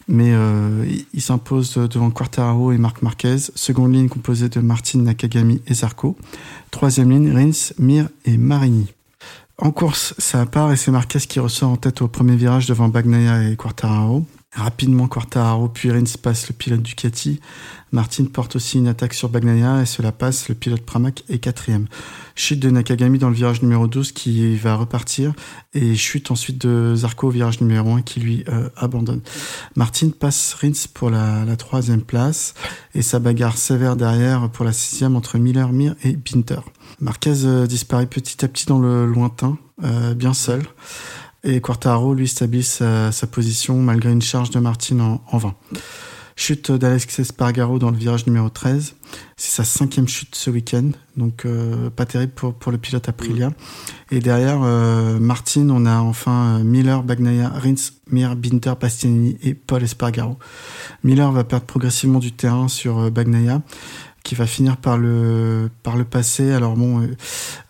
Mais 0.09 0.33
euh, 0.33 0.87
il, 1.12 1.21
s'impose 1.21 1.75
devant 1.75 2.11
Quartararo 2.11 2.73
et 2.73 2.79
Marc 2.79 3.03
Marquez. 3.03 3.37
Seconde 3.55 3.92
ligne 3.92 4.09
composée 4.09 4.49
de 4.49 4.61
Martin 4.61 5.01
Nakagami 5.01 5.61
et 5.66 5.75
Zarco. 5.75 6.16
Troisième 6.71 7.11
ligne, 7.11 7.31
Rins, 7.33 7.73
Mir 7.79 8.09
et 8.25 8.38
Marini. 8.38 8.92
En 9.59 9.71
course, 9.71 10.14
ça 10.18 10.47
part 10.47 10.73
et 10.73 10.77
c'est 10.77 10.90
Marquez 10.90 11.18
qui 11.21 11.40
ressort 11.40 11.71
en 11.71 11.77
tête 11.77 12.01
au 12.01 12.09
premier 12.09 12.37
virage 12.37 12.66
devant 12.66 12.88
Bagnaia 12.88 13.51
et 13.51 13.57
Quartararo. 13.57 14.25
Rapidement, 14.55 15.09
Quartararo 15.09 15.69
puis 15.69 15.91
Rins 15.91 16.17
passe 16.23 16.49
le 16.49 16.55
pilote 16.55 16.81
Ducati. 16.81 17.39
Martin 17.93 18.25
porte 18.25 18.57
aussi 18.57 18.79
une 18.79 18.89
attaque 18.89 19.13
sur 19.13 19.29
Bagnaia 19.29 19.83
et 19.83 19.87
cela 19.87 20.11
passe. 20.11 20.49
Le 20.49 20.55
pilote 20.55 20.81
Pramac 20.81 21.23
est 21.29 21.39
quatrième. 21.39 21.87
Chute 22.35 22.59
de 22.59 22.71
Nakagami 22.71 23.19
dans 23.19 23.29
le 23.29 23.35
virage 23.35 23.61
numéro 23.61 23.87
12 23.87 24.13
qui 24.13 24.57
va 24.57 24.75
repartir 24.75 25.35
et 25.75 25.95
chute 25.97 26.31
ensuite 26.31 26.67
de 26.67 26.95
Zarco 26.95 27.27
au 27.29 27.31
virage 27.31 27.61
numéro 27.61 27.93
1 27.93 28.01
qui 28.01 28.21
lui 28.21 28.45
euh, 28.49 28.71
abandonne. 28.77 29.21
Martin 29.77 30.09
passe 30.19 30.55
Rins 30.55 30.89
pour 30.95 31.11
la, 31.11 31.45
troisième 31.57 32.03
place 32.03 32.55
et 32.95 33.03
sa 33.03 33.19
bagarre 33.19 33.59
sévère 33.59 33.97
derrière 33.97 34.49
pour 34.51 34.65
la 34.65 34.73
sixième 34.73 35.15
entre 35.15 35.37
Miller, 35.37 35.73
Mir 35.73 35.95
et 36.05 36.17
Binter. 36.17 36.61
Marquez 37.01 37.45
euh, 37.45 37.67
disparaît 37.67 38.07
petit 38.07 38.43
à 38.45 38.49
petit 38.49 38.65
dans 38.65 38.79
le 38.79 39.05
lointain, 39.05 39.59
euh, 39.85 40.15
bien 40.15 40.33
seul. 40.33 40.63
Et 41.44 41.61
Quartaro, 41.61 42.14
lui, 42.14 42.29
stabilise 42.29 42.68
sa, 42.68 43.12
sa 43.12 43.27
position 43.27 43.79
malgré 43.79 44.11
une 44.11 44.22
charge 44.22 44.51
de 44.51 44.59
Martin 44.59 45.01
en, 45.01 45.22
en 45.31 45.38
vain. 45.38 45.55
Chute 46.40 46.70
d'Alex 46.70 47.18
Espargaro 47.18 47.81
dans 47.81 47.90
le 47.90 47.96
virage 47.96 48.24
numéro 48.29 48.48
13. 48.48 48.94
C'est 49.37 49.51
sa 49.51 49.64
cinquième 49.64 50.07
chute 50.07 50.37
ce 50.37 50.51
week-end, 50.51 50.90
donc 51.16 51.44
euh, 51.44 51.90
pas 51.90 52.07
terrible 52.07 52.33
pour, 52.33 52.55
pour 52.55 52.70
le 52.70 52.79
pilote 52.79 53.09
Aprilia. 53.09 53.51
Et 54.12 54.20
derrière 54.20 54.61
euh, 54.62 55.18
Martin, 55.18 55.68
on 55.70 55.85
a 55.85 55.98
enfin 55.98 56.61
euh, 56.61 56.62
Miller, 56.62 57.03
Bagnaia, 57.03 57.48
Rins, 57.48 57.92
Mir, 58.12 58.37
Binter, 58.37 58.74
Bastianini 58.81 59.37
et 59.42 59.55
Paul 59.55 59.83
Espargaro. 59.83 60.38
Miller 61.03 61.33
va 61.33 61.42
perdre 61.42 61.66
progressivement 61.66 62.20
du 62.20 62.31
terrain 62.31 62.68
sur 62.68 62.98
euh, 62.98 63.11
Bagnaia 63.11 63.61
qui 64.23 64.35
va 64.35 64.47
finir 64.47 64.77
par 64.77 64.99
le 64.99 65.71
par 65.83 65.97
le 65.97 66.05
passer. 66.05 66.53
Alors 66.53 66.77
bon, 66.77 67.03
euh, 67.03 67.17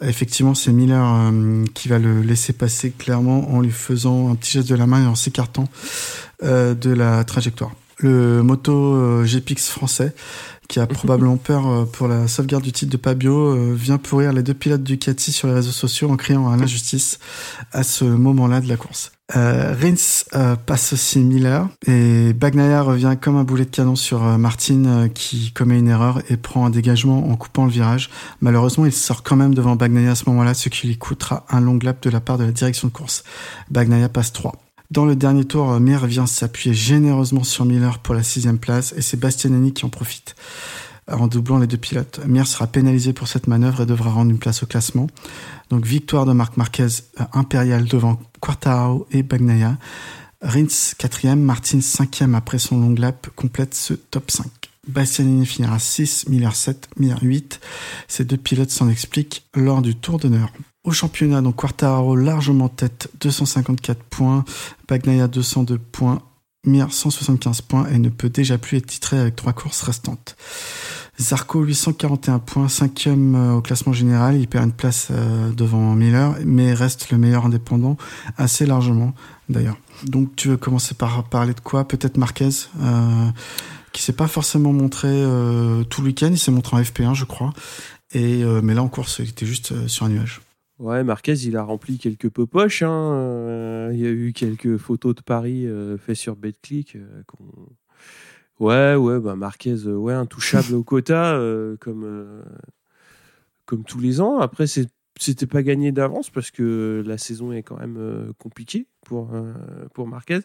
effectivement, 0.01 0.55
c'est 0.55 0.73
Miller 0.73 1.05
euh, 1.05 1.65
qui 1.75 1.89
va 1.89 1.99
le 1.99 2.21
laisser 2.21 2.53
passer 2.53 2.91
clairement 2.91 3.53
en 3.55 3.61
lui 3.61 3.71
faisant 3.71 4.31
un 4.31 4.35
petit 4.35 4.53
geste 4.53 4.69
de 4.69 4.75
la 4.75 4.87
main 4.87 5.05
et 5.05 5.07
en 5.07 5.15
s'écartant 5.15 5.69
euh, 6.43 6.75
de 6.75 6.91
la 6.91 7.25
trajectoire. 7.25 7.73
Le 7.99 8.43
moto 8.43 9.25
GPX 9.25 9.71
français, 9.71 10.15
qui 10.69 10.79
a 10.79 10.87
probablement 10.89 11.37
peur 11.37 11.89
pour 11.91 12.07
la 12.07 12.29
sauvegarde 12.29 12.63
du 12.63 12.71
titre 12.73 12.93
de 12.93 12.97
Pabio, 12.97 13.75
vient 13.75 13.99
pourrir 13.99 14.33
les 14.33 14.45
deux 14.45 14.55
pilotes 14.55 14.85
Ducati 14.85 15.33
sur 15.33 15.49
les 15.49 15.55
réseaux 15.55 15.73
sociaux 15.73 16.09
en 16.09 16.17
criant 16.17 16.49
à 16.49 16.57
l'injustice 16.57 17.19
à 17.73 17.83
ce 17.83 18.05
moment-là 18.05 18.61
de 18.61 18.69
la 18.69 18.77
course. 18.77 19.18
Euh, 19.37 19.75
Rins 19.79 20.25
euh, 20.35 20.57
passe 20.57 20.95
aussi 20.95 21.19
Miller 21.19 21.69
et 21.87 22.33
Bagnaia 22.33 22.81
revient 22.81 23.15
comme 23.21 23.37
un 23.37 23.45
boulet 23.45 23.67
de 23.67 23.71
canon 23.71 23.95
sur 23.95 24.25
euh, 24.25 24.39
Martin 24.39 24.85
euh, 24.87 25.09
qui 25.09 25.53
commet 25.53 25.79
une 25.79 25.89
erreur 25.89 26.23
et 26.31 26.39
prend 26.39 26.65
un 26.65 26.71
dégagement 26.71 27.29
en 27.31 27.37
coupant 27.37 27.67
le 27.67 27.71
virage. 27.71 28.09
Malheureusement, 28.41 28.87
il 28.87 28.93
sort 28.93 29.23
quand 29.23 29.37
même 29.37 29.55
devant 29.55 29.77
Bagnaia 29.77 30.13
à 30.13 30.15
ce 30.15 30.25
moment-là, 30.31 30.55
ce 30.55 30.71
qui 30.71 30.87
lui 30.87 30.97
coûtera 30.97 31.45
un 31.51 31.61
long 31.61 31.79
lap 31.83 32.03
de 32.03 32.09
la 32.09 32.21
part 32.21 32.39
de 32.39 32.45
la 32.45 32.53
direction 32.53 32.89
de 32.89 32.93
course. 32.93 33.23
Bagnaia 33.71 34.09
passe 34.09 34.33
3. 34.33 34.55
Dans 34.91 35.05
le 35.05 35.15
dernier 35.15 35.45
tour, 35.45 35.79
Mir 35.79 36.07
vient 36.07 36.27
s'appuyer 36.27 36.75
généreusement 36.75 37.45
sur 37.45 37.67
Miller 37.67 37.99
pour 37.99 38.15
la 38.15 38.23
sixième 38.23 38.59
place 38.59 38.95
et 38.97 39.03
c'est 39.03 39.19
Bastianini 39.19 39.75
qui 39.75 39.85
en 39.85 39.91
profite 39.91 40.37
en 41.09 41.27
doublant 41.27 41.59
les 41.59 41.67
deux 41.67 41.77
pilotes. 41.77 42.21
Mir 42.27 42.47
sera 42.47 42.67
pénalisé 42.67 43.13
pour 43.13 43.29
cette 43.29 43.47
manœuvre 43.47 43.83
et 43.83 43.87
devra 43.87 44.11
rendre 44.11 44.31
une 44.31 44.39
place 44.39 44.63
au 44.63 44.67
classement. 44.67 45.09
Donc 45.71 45.85
victoire 45.85 46.27
de 46.27 46.33
Marc 46.33 46.57
Marquez 46.57 46.87
euh, 47.21 47.25
impérial 47.33 47.85
devant 47.85 48.21
Quartararo 48.41 49.07
et 49.11 49.23
Bagnaia. 49.23 49.77
Rins 50.41 50.95
quatrième, 50.97 51.41
Martin 51.41 51.81
cinquième 51.81 52.35
après 52.35 52.59
son 52.59 52.81
long 52.81 52.95
lap 52.97 53.29
complète 53.35 53.75
ce 53.75 53.95
top 53.95 54.31
5. 54.31 54.47
Bastianini 54.87 55.45
finira 55.45 55.79
6, 55.79 56.29
Miller 56.29 56.55
7, 56.55 56.89
Miller 56.97 57.19
8. 57.21 57.61
Ces 58.07 58.25
deux 58.25 58.37
pilotes 58.37 58.71
s'en 58.71 58.89
expliquent 58.89 59.45
lors 59.55 59.83
du 59.83 59.95
tour 59.95 60.19
d'honneur. 60.19 60.51
Au 60.85 60.93
championnat, 60.93 61.43
donc 61.43 61.57
Quartararo 61.57 62.17
largement 62.17 62.69
tête, 62.69 63.11
254 63.21 64.03
points, 64.05 64.45
Bagnaia 64.89 65.29
202 65.29 65.77
points, 65.77 66.23
Mir 66.69 66.93
175 66.93 67.63
points 67.63 67.89
et 67.89 67.99
ne 67.99 68.09
peut 68.09 68.29
déjà 68.29 68.59
plus 68.59 68.77
être 68.77 68.87
titré 68.87 69.19
avec 69.19 69.37
trois 69.37 69.53
courses 69.53 69.83
restantes. 69.83 70.37
Zarco 71.21 71.65
841 71.65 72.39
points, 72.39 72.69
cinquième 72.69 73.35
euh, 73.35 73.55
au 73.55 73.61
classement 73.61 73.93
général, 73.93 74.37
il 74.37 74.47
perd 74.47 74.67
une 74.67 74.73
place 74.73 75.09
euh, 75.11 75.51
devant 75.51 75.95
Miller, 75.95 76.37
mais 76.45 76.73
reste 76.73 77.11
le 77.11 77.19
meilleur 77.19 77.45
indépendant 77.45 77.97
assez 78.37 78.67
largement 78.67 79.15
d'ailleurs. 79.49 79.79
Donc 80.05 80.37
tu 80.37 80.49
veux 80.49 80.57
commencer 80.57 80.95
par 80.95 81.25
parler 81.25 81.55
de 81.55 81.61
quoi? 81.61 81.89
Peut-être 81.89 82.19
Marquez, 82.19 82.51
euh, 82.81 83.31
qui 83.93 84.03
s'est 84.03 84.13
pas 84.13 84.29
forcément 84.29 84.73
montré 84.73 85.09
tout 85.91 86.03
le 86.03 86.07
week-end, 86.07 86.29
il 86.31 86.39
s'est 86.39 86.53
montré 86.53 86.77
en 86.77 86.81
FP1 86.81 87.15
je 87.15 87.25
crois, 87.25 87.53
et 88.13 88.45
mais 88.63 88.75
là 88.75 88.83
en 88.83 88.89
course 88.89 89.17
il 89.19 89.31
était 89.31 89.47
juste 89.47 89.89
sur 89.89 90.07
un 90.07 90.11
nuage. 90.11 90.41
Ouais, 90.79 91.03
Marquez, 91.03 91.35
il 91.45 91.57
a 91.57 91.63
rempli 91.65 91.99
quelques 91.99 92.29
peu 92.29 92.47
poches. 92.47 92.83
Hein. 92.83 93.13
Euh, 93.15 93.91
il 93.93 93.99
y 93.99 94.07
a 94.07 94.11
eu 94.11 94.33
quelques 94.33 94.77
photos 94.77 95.15
de 95.17 95.23
Paris 95.23 95.67
euh, 95.67 95.99
faites 95.99 96.17
sur 96.17 96.37
BetClick. 96.37 96.95
euh, 96.97 97.23
ouais, 98.61 98.95
ouais, 98.95 99.19
bah 99.19 99.35
Marquez, 99.35 99.75
ouais, 99.87 100.15
intouchable 100.15 100.75
au 100.75 100.85
quota, 100.85 101.37
comme, 101.81 102.45
comme 103.67 103.83
tous 103.83 103.99
les 103.99 104.21
ans. 104.21 104.39
Après, 104.39 104.67
c'était 104.69 105.47
pas 105.47 105.65
gagné 105.65 105.91
d'avance 105.91 106.31
parce 106.31 106.53
que 106.53 107.03
la 107.05 107.19
saison 107.19 107.51
est 107.51 107.65
quand 107.65 107.79
même 107.79 108.33
compliquée 108.39 108.87
pour, 109.05 109.33
pour 109.95 110.07
Marquez. 110.07 110.41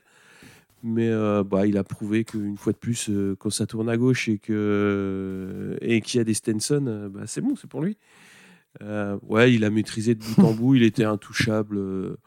Mais 0.82 1.12
bah, 1.46 1.68
il 1.68 1.78
a 1.78 1.84
prouvé 1.84 2.26
qu'une 2.26 2.58
fois 2.58 2.74
de 2.74 2.78
plus, 2.78 3.12
quand 3.38 3.52
ça 3.52 3.68
tourne 3.68 3.88
à 3.88 3.98
gauche 3.98 4.28
et 4.30 4.40
qu'il 4.40 4.58
y 6.16 6.20
a 6.20 6.24
des 6.24 6.34
Stenson, 6.34 7.12
bah, 7.14 7.22
c'est 7.28 7.42
bon, 7.42 7.56
c'est 7.56 7.70
pour 7.70 7.84
lui. 7.84 7.98
Euh, 8.82 9.18
ouais, 9.28 9.54
il 9.54 9.64
a 9.66 9.70
maîtrisé 9.70 10.16
de 10.16 10.24
bout 10.24 10.42
en 10.44 10.54
bout, 10.56 10.76
il 10.76 10.84
était 10.84 11.04
intouchable. 11.04 11.78
euh, 11.78 12.18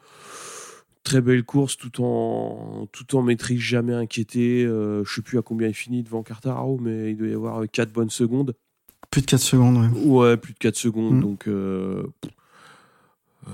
très 1.03 1.21
belle 1.21 1.45
course, 1.45 1.77
tout 1.77 2.03
en 2.03 2.87
tout 2.93 3.17
en 3.17 3.23
maîtrise, 3.23 3.61
jamais 3.61 3.95
inquiété. 3.95 4.65
Euh, 4.65 5.05
je 5.05 5.15
sais 5.15 5.23
plus 5.23 5.39
à 5.39 5.43
combien 5.43 5.69
il 5.69 5.75
finit 5.75 6.03
devant 6.03 6.23
Cartararo, 6.23 6.79
mais 6.79 7.11
il 7.13 7.17
doit 7.17 7.29
y 7.29 7.33
avoir 7.35 7.63
4 7.71 7.93
bonnes 7.93 8.11
secondes. 8.11 8.55
Plus 9.11 9.21
de 9.23 9.27
4 9.27 9.41
secondes, 9.41 9.77
ouais. 9.77 10.01
Ouais, 10.05 10.37
plus 10.37 10.53
de 10.53 10.59
4 10.59 10.75
secondes, 10.77 11.15
Mm. 11.19 11.21
donc 11.21 11.47
euh, 11.49 12.03
euh, 13.47 13.51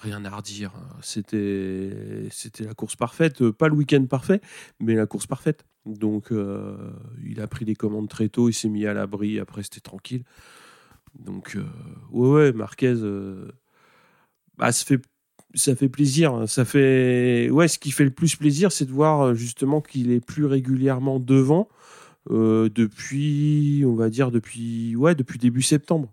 rien 0.00 0.24
à 0.24 0.30
redire. 0.36 0.72
C'était 1.00 2.28
c'était 2.30 2.64
la 2.64 2.74
course 2.74 2.96
parfaite, 2.96 3.42
Euh, 3.42 3.52
pas 3.52 3.68
le 3.68 3.74
week-end 3.74 4.04
parfait, 4.06 4.40
mais 4.80 4.94
la 4.94 5.06
course 5.06 5.26
parfaite. 5.26 5.64
Donc 5.86 6.30
euh, 6.30 6.76
il 7.24 7.40
a 7.40 7.46
pris 7.46 7.64
les 7.64 7.74
commandes 7.74 8.08
très 8.08 8.28
tôt, 8.28 8.48
il 8.48 8.52
s'est 8.52 8.68
mis 8.68 8.86
à 8.86 8.92
l'abri, 8.94 9.38
après 9.40 9.62
c'était 9.62 9.80
tranquille. 9.80 10.24
Donc 11.18 11.56
euh, 11.56 11.64
ouais, 12.10 12.28
ouais, 12.28 12.52
Marquez, 12.52 12.94
euh, 12.96 13.50
bah, 14.56 14.72
ça 14.72 14.84
fait 14.84 15.00
ça 15.54 15.76
fait 15.76 15.88
plaisir. 15.88 16.32
hein. 16.34 16.46
Ça 16.46 16.64
fait 16.64 17.48
ouais, 17.50 17.68
ce 17.68 17.78
qui 17.78 17.90
fait 17.90 18.04
le 18.04 18.10
plus 18.10 18.36
plaisir, 18.36 18.72
c'est 18.72 18.86
de 18.86 18.92
voir 18.92 19.20
euh, 19.20 19.34
justement 19.34 19.80
qu'il 19.80 20.10
est 20.10 20.24
plus 20.24 20.46
régulièrement 20.46 21.18
devant 21.20 21.68
depuis, 22.30 23.82
on 23.86 23.94
va 23.94 24.08
dire 24.10 24.30
depuis 24.30 24.96
ouais, 24.96 25.14
depuis 25.14 25.38
début 25.38 25.62
septembre. 25.62 26.12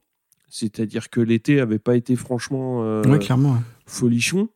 C'est-à-dire 0.50 1.10
que 1.10 1.22
l'été 1.22 1.60
avait 1.60 1.80
pas 1.80 1.96
été 1.96 2.16
franchement 2.16 2.84
euh, 2.84 3.04
Ouais, 3.04 3.20
clairement. 3.20 3.54
ouais. 3.54 3.60
folichon. 3.86 4.50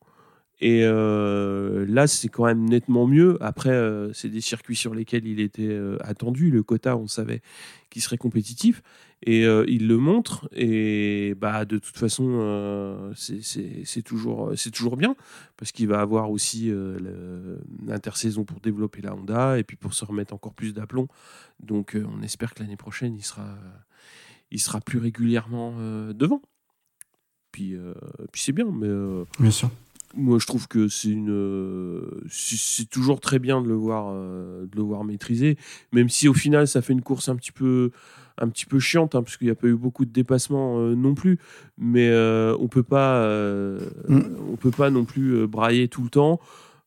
Et 0.60 0.82
euh, 0.84 1.84
là, 1.88 2.06
c'est 2.06 2.28
quand 2.28 2.44
même 2.44 2.64
nettement 2.68 3.06
mieux. 3.06 3.36
Après, 3.42 3.70
euh, 3.70 4.12
c'est 4.12 4.28
des 4.28 4.40
circuits 4.40 4.76
sur 4.76 4.94
lesquels 4.94 5.26
il 5.26 5.40
était 5.40 5.68
euh, 5.68 5.98
attendu. 6.00 6.50
Le 6.50 6.62
quota, 6.62 6.96
on 6.96 7.06
savait 7.08 7.42
qu'il 7.90 8.02
serait 8.02 8.18
compétitif. 8.18 8.82
Et 9.26 9.44
il 9.68 9.88
le 9.88 9.96
montre. 9.96 10.50
Et 10.52 11.34
bah, 11.40 11.64
de 11.64 11.78
toute 11.78 11.96
façon, 11.96 13.10
c'est- 13.16 14.02
toujours, 14.02 14.52
toujours 14.70 14.98
bien. 14.98 15.16
Parce 15.56 15.72
qu'il 15.72 15.88
va 15.88 16.00
avoir 16.02 16.30
aussi 16.30 16.70
l'intersaison 17.86 18.44
pour 18.44 18.60
développer 18.60 19.00
la 19.00 19.14
Honda. 19.14 19.58
Et 19.58 19.64
puis 19.64 19.78
pour 19.78 19.94
se 19.94 20.04
remettre 20.04 20.34
encore 20.34 20.52
plus 20.52 20.74
d'aplomb. 20.74 21.08
Donc, 21.58 21.96
on 21.96 22.20
espère 22.22 22.52
que 22.52 22.62
l'année 22.62 22.76
prochaine, 22.76 23.16
il 23.16 23.24
sera, 23.24 23.56
il 24.50 24.60
sera 24.60 24.82
plus 24.82 24.98
régulièrement 24.98 25.72
devant. 26.12 26.42
Puis, 27.50 27.78
puis 28.30 28.42
c'est 28.42 28.52
bien. 28.52 28.66
Mais. 28.70 28.88
Bien 29.40 29.50
sûr. 29.50 29.70
Moi, 30.16 30.38
je 30.38 30.46
trouve 30.46 30.68
que 30.68 30.88
c'est 30.88 31.08
une, 31.10 31.30
euh, 31.30 32.22
c'est 32.28 32.88
toujours 32.88 33.20
très 33.20 33.38
bien 33.38 33.60
de 33.62 33.68
le 33.68 33.74
voir, 33.74 34.06
euh, 34.10 34.66
de 34.66 34.76
le 34.76 34.82
voir 34.82 35.04
maîtriser, 35.04 35.56
même 35.92 36.08
si 36.08 36.28
au 36.28 36.34
final 36.34 36.68
ça 36.68 36.82
fait 36.82 36.92
une 36.92 37.02
course 37.02 37.28
un 37.28 37.36
petit 37.36 37.52
peu, 37.52 37.90
un 38.38 38.48
petit 38.48 38.66
peu 38.66 38.78
chiante, 38.78 39.14
hein, 39.14 39.22
parce 39.22 39.36
qu'il 39.36 39.46
n'y 39.46 39.52
a 39.52 39.54
pas 39.54 39.66
eu 39.66 39.74
beaucoup 39.76 40.04
de 40.04 40.10
dépassements 40.12 40.78
euh, 40.78 40.94
non 40.94 41.14
plus. 41.14 41.38
Mais 41.78 42.08
euh, 42.10 42.56
on 42.60 42.68
peut 42.68 42.82
pas, 42.82 43.16
euh, 43.18 43.80
Mm. 44.08 44.20
on 44.52 44.56
peut 44.56 44.70
pas 44.70 44.90
non 44.90 45.04
plus 45.04 45.46
brailler 45.46 45.88
tout 45.88 46.02
le 46.02 46.10
temps. 46.10 46.40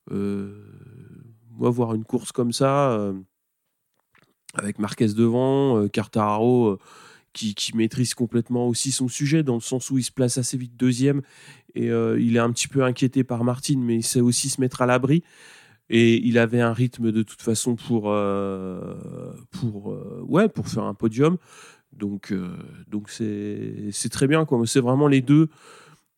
Moi, 0.09 1.69
voir 1.69 1.95
une 1.95 2.03
course 2.05 2.31
comme 2.31 2.51
ça, 2.53 3.11
avec 4.53 4.79
Marquez 4.79 5.07
devant, 5.13 5.87
Quartararo. 5.89 6.67
euh, 6.67 6.79
qui, 7.37 7.75
maîtrise 7.75 8.13
complètement 8.13 8.67
aussi 8.67 8.91
son 8.91 9.07
sujet, 9.07 9.43
dans 9.43 9.55
le 9.55 9.61
sens 9.61 9.91
où 9.91 9.97
il 9.97 10.03
se 10.03 10.11
place 10.11 10.37
assez 10.37 10.57
vite 10.57 10.75
deuxième 10.75 11.21
et 11.77 11.91
euh, 11.91 12.19
il 12.19 12.35
est 12.35 12.39
un 12.39 12.51
petit 12.51 12.67
peu 12.67 12.83
inquiété 12.83 13.23
par 13.23 13.43
Martin, 13.43 13.77
mais 13.77 13.97
il 13.97 14.03
sait 14.03 14.21
aussi 14.21 14.49
se 14.49 14.59
mettre 14.59 14.81
à 14.81 14.85
l'abri. 14.85 15.23
Et 15.89 16.17
il 16.27 16.37
avait 16.37 16.59
un 16.59 16.73
rythme 16.73 17.11
de 17.11 17.23
toute 17.23 17.41
façon 17.41 17.75
pour, 17.75 18.11
euh, 18.11 18.95
pour, 19.51 19.93
euh, 19.93 20.21
ouais, 20.27 20.49
pour 20.49 20.67
faire 20.67 20.83
un 20.83 20.93
podium. 20.93 21.37
Donc, 21.93 22.33
donc 22.87 23.09
c'est, 23.09 23.91
c'est 23.91 24.09
très 24.09 24.27
bien. 24.27 24.45
Quoi. 24.45 24.61
C'est 24.65 24.81
vraiment 24.81 25.07
les 25.07 25.21
deux, 25.21 25.49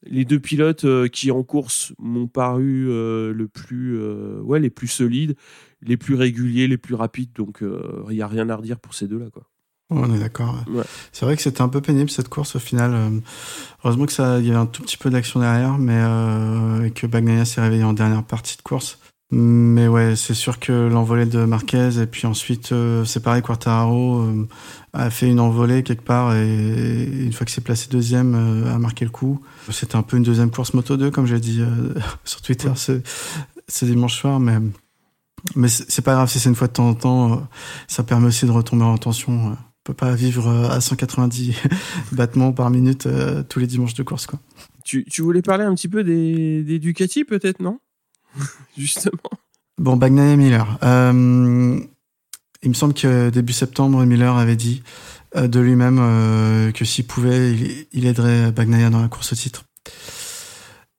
les 0.03 0.25
deux 0.25 0.39
pilotes 0.39 0.85
qui 1.09 1.29
en 1.29 1.43
course 1.43 1.93
m'ont 1.99 2.27
paru 2.27 2.87
le 2.87 3.47
plus, 3.47 4.01
ouais, 4.41 4.59
les 4.59 4.69
plus 4.69 4.87
solides, 4.87 5.35
les 5.81 5.97
plus 5.97 6.15
réguliers, 6.15 6.67
les 6.67 6.77
plus 6.77 6.95
rapides. 6.95 7.31
Donc 7.33 7.61
il 7.61 8.15
n'y 8.15 8.21
a 8.21 8.27
rien 8.27 8.49
à 8.49 8.55
redire 8.55 8.79
pour 8.79 8.93
ces 8.93 9.07
deux-là. 9.07 9.29
Quoi. 9.29 9.48
Ouais, 9.89 10.01
on 10.03 10.13
est 10.13 10.19
d'accord. 10.19 10.55
Ouais. 10.67 10.83
C'est 11.11 11.25
vrai 11.25 11.35
que 11.35 11.41
c'était 11.41 11.61
un 11.61 11.69
peu 11.69 11.81
pénible 11.81 12.09
cette 12.09 12.29
course 12.29 12.55
au 12.55 12.59
final. 12.59 12.91
Euh, 12.93 13.09
heureusement 13.83 14.05
que 14.05 14.11
ça, 14.11 14.39
il 14.39 14.45
y 14.45 14.49
avait 14.49 14.59
un 14.59 14.65
tout 14.65 14.83
petit 14.83 14.97
peu 14.97 15.09
d'action 15.09 15.39
derrière, 15.39 15.77
mais 15.77 15.97
euh, 15.97 16.85
et 16.85 16.91
que 16.91 17.07
Bagnaia 17.07 17.45
s'est 17.45 17.61
réveillé 17.61 17.83
en 17.83 17.93
dernière 17.93 18.23
partie 18.23 18.57
de 18.57 18.61
course. 18.61 18.99
Mais 19.31 19.87
ouais, 19.87 20.15
c'est 20.15 20.33
sûr 20.33 20.57
que 20.59 20.87
l'envolée 20.87 21.27
de 21.27 21.45
Marquez 21.45 22.01
et 22.01 22.07
puis 22.07 22.25
ensuite 22.25 22.71
euh, 22.71 23.05
c'est 23.05 23.19
pareil, 23.19 23.43
Quartararo 23.43 24.21
euh, 24.21 24.47
a 24.93 25.11
fait 25.11 25.29
une 25.29 25.39
envolée 25.39 25.83
quelque 25.83 26.01
part 26.01 26.33
et, 26.33 27.03
une 27.03 27.31
fois 27.31 27.45
que 27.45 27.51
c'est 27.51 27.63
placé 27.63 27.89
deuxième 27.91 28.33
euh, 28.33 28.73
a 28.73 28.79
marqué 28.79 29.05
le 29.05 29.11
coup. 29.11 29.39
C'était 29.69 29.97
un 29.97 30.01
peu 30.01 30.17
une 30.17 30.23
deuxième 30.23 30.49
course 30.49 30.73
moto 30.73 30.97
2 30.97 31.11
comme 31.11 31.27
j'ai 31.27 31.39
dit 31.39 31.61
euh, 31.61 31.93
sur 32.23 32.41
Twitter 32.41 32.71
ce, 32.75 33.01
ce 33.67 33.85
dimanche 33.85 34.19
soir, 34.19 34.39
mais 34.39 34.57
mais 35.55 35.67
c'est 35.67 36.01
pas 36.01 36.13
grave 36.13 36.29
si 36.29 36.39
c'est 36.39 36.49
une 36.49 36.55
fois 36.55 36.67
de 36.67 36.73
temps 36.73 36.89
en 36.89 36.95
temps. 36.95 37.47
ça 37.87 38.03
permet 38.03 38.27
aussi 38.27 38.45
de 38.45 38.51
retomber 38.51 38.83
en 38.83 38.97
tension. 38.97 39.55
On 39.81 39.93
peut 39.93 39.93
pas 39.93 40.13
vivre 40.13 40.47
euh, 40.47 40.69
à 40.69 40.81
190 40.81 41.55
battements 42.11 42.51
par 42.51 42.69
minute 42.69 43.05
euh, 43.05 43.43
tous 43.43 43.59
les 43.59 43.67
dimanches 43.67 43.93
de 43.93 44.03
course, 44.03 44.27
quoi. 44.27 44.39
Tu, 44.83 45.05
tu 45.05 45.21
voulais 45.21 45.41
parler 45.41 45.63
un 45.63 45.73
petit 45.75 45.87
peu 45.87 46.03
des, 46.03 46.63
des 46.63 46.79
Ducati, 46.79 47.23
peut-être, 47.23 47.59
non? 47.61 47.79
Justement. 48.77 49.13
Bon, 49.77 49.95
Bagnaia 49.95 50.35
Miller. 50.35 50.77
Euh, 50.83 51.79
il 52.61 52.69
me 52.69 52.73
semble 52.73 52.93
que 52.93 53.29
début 53.29 53.53
septembre, 53.53 54.03
Miller 54.05 54.35
avait 54.35 54.55
dit 54.55 54.83
euh, 55.35 55.47
de 55.47 55.59
lui-même 55.59 55.97
que 56.73 56.85
s'il 56.85 57.07
pouvait, 57.07 57.53
il, 57.53 57.87
il 57.93 58.05
aiderait 58.05 58.51
Bagnaia 58.51 58.89
dans 58.89 59.01
la 59.01 59.07
course 59.07 59.33
au 59.33 59.35
titre. 59.35 59.65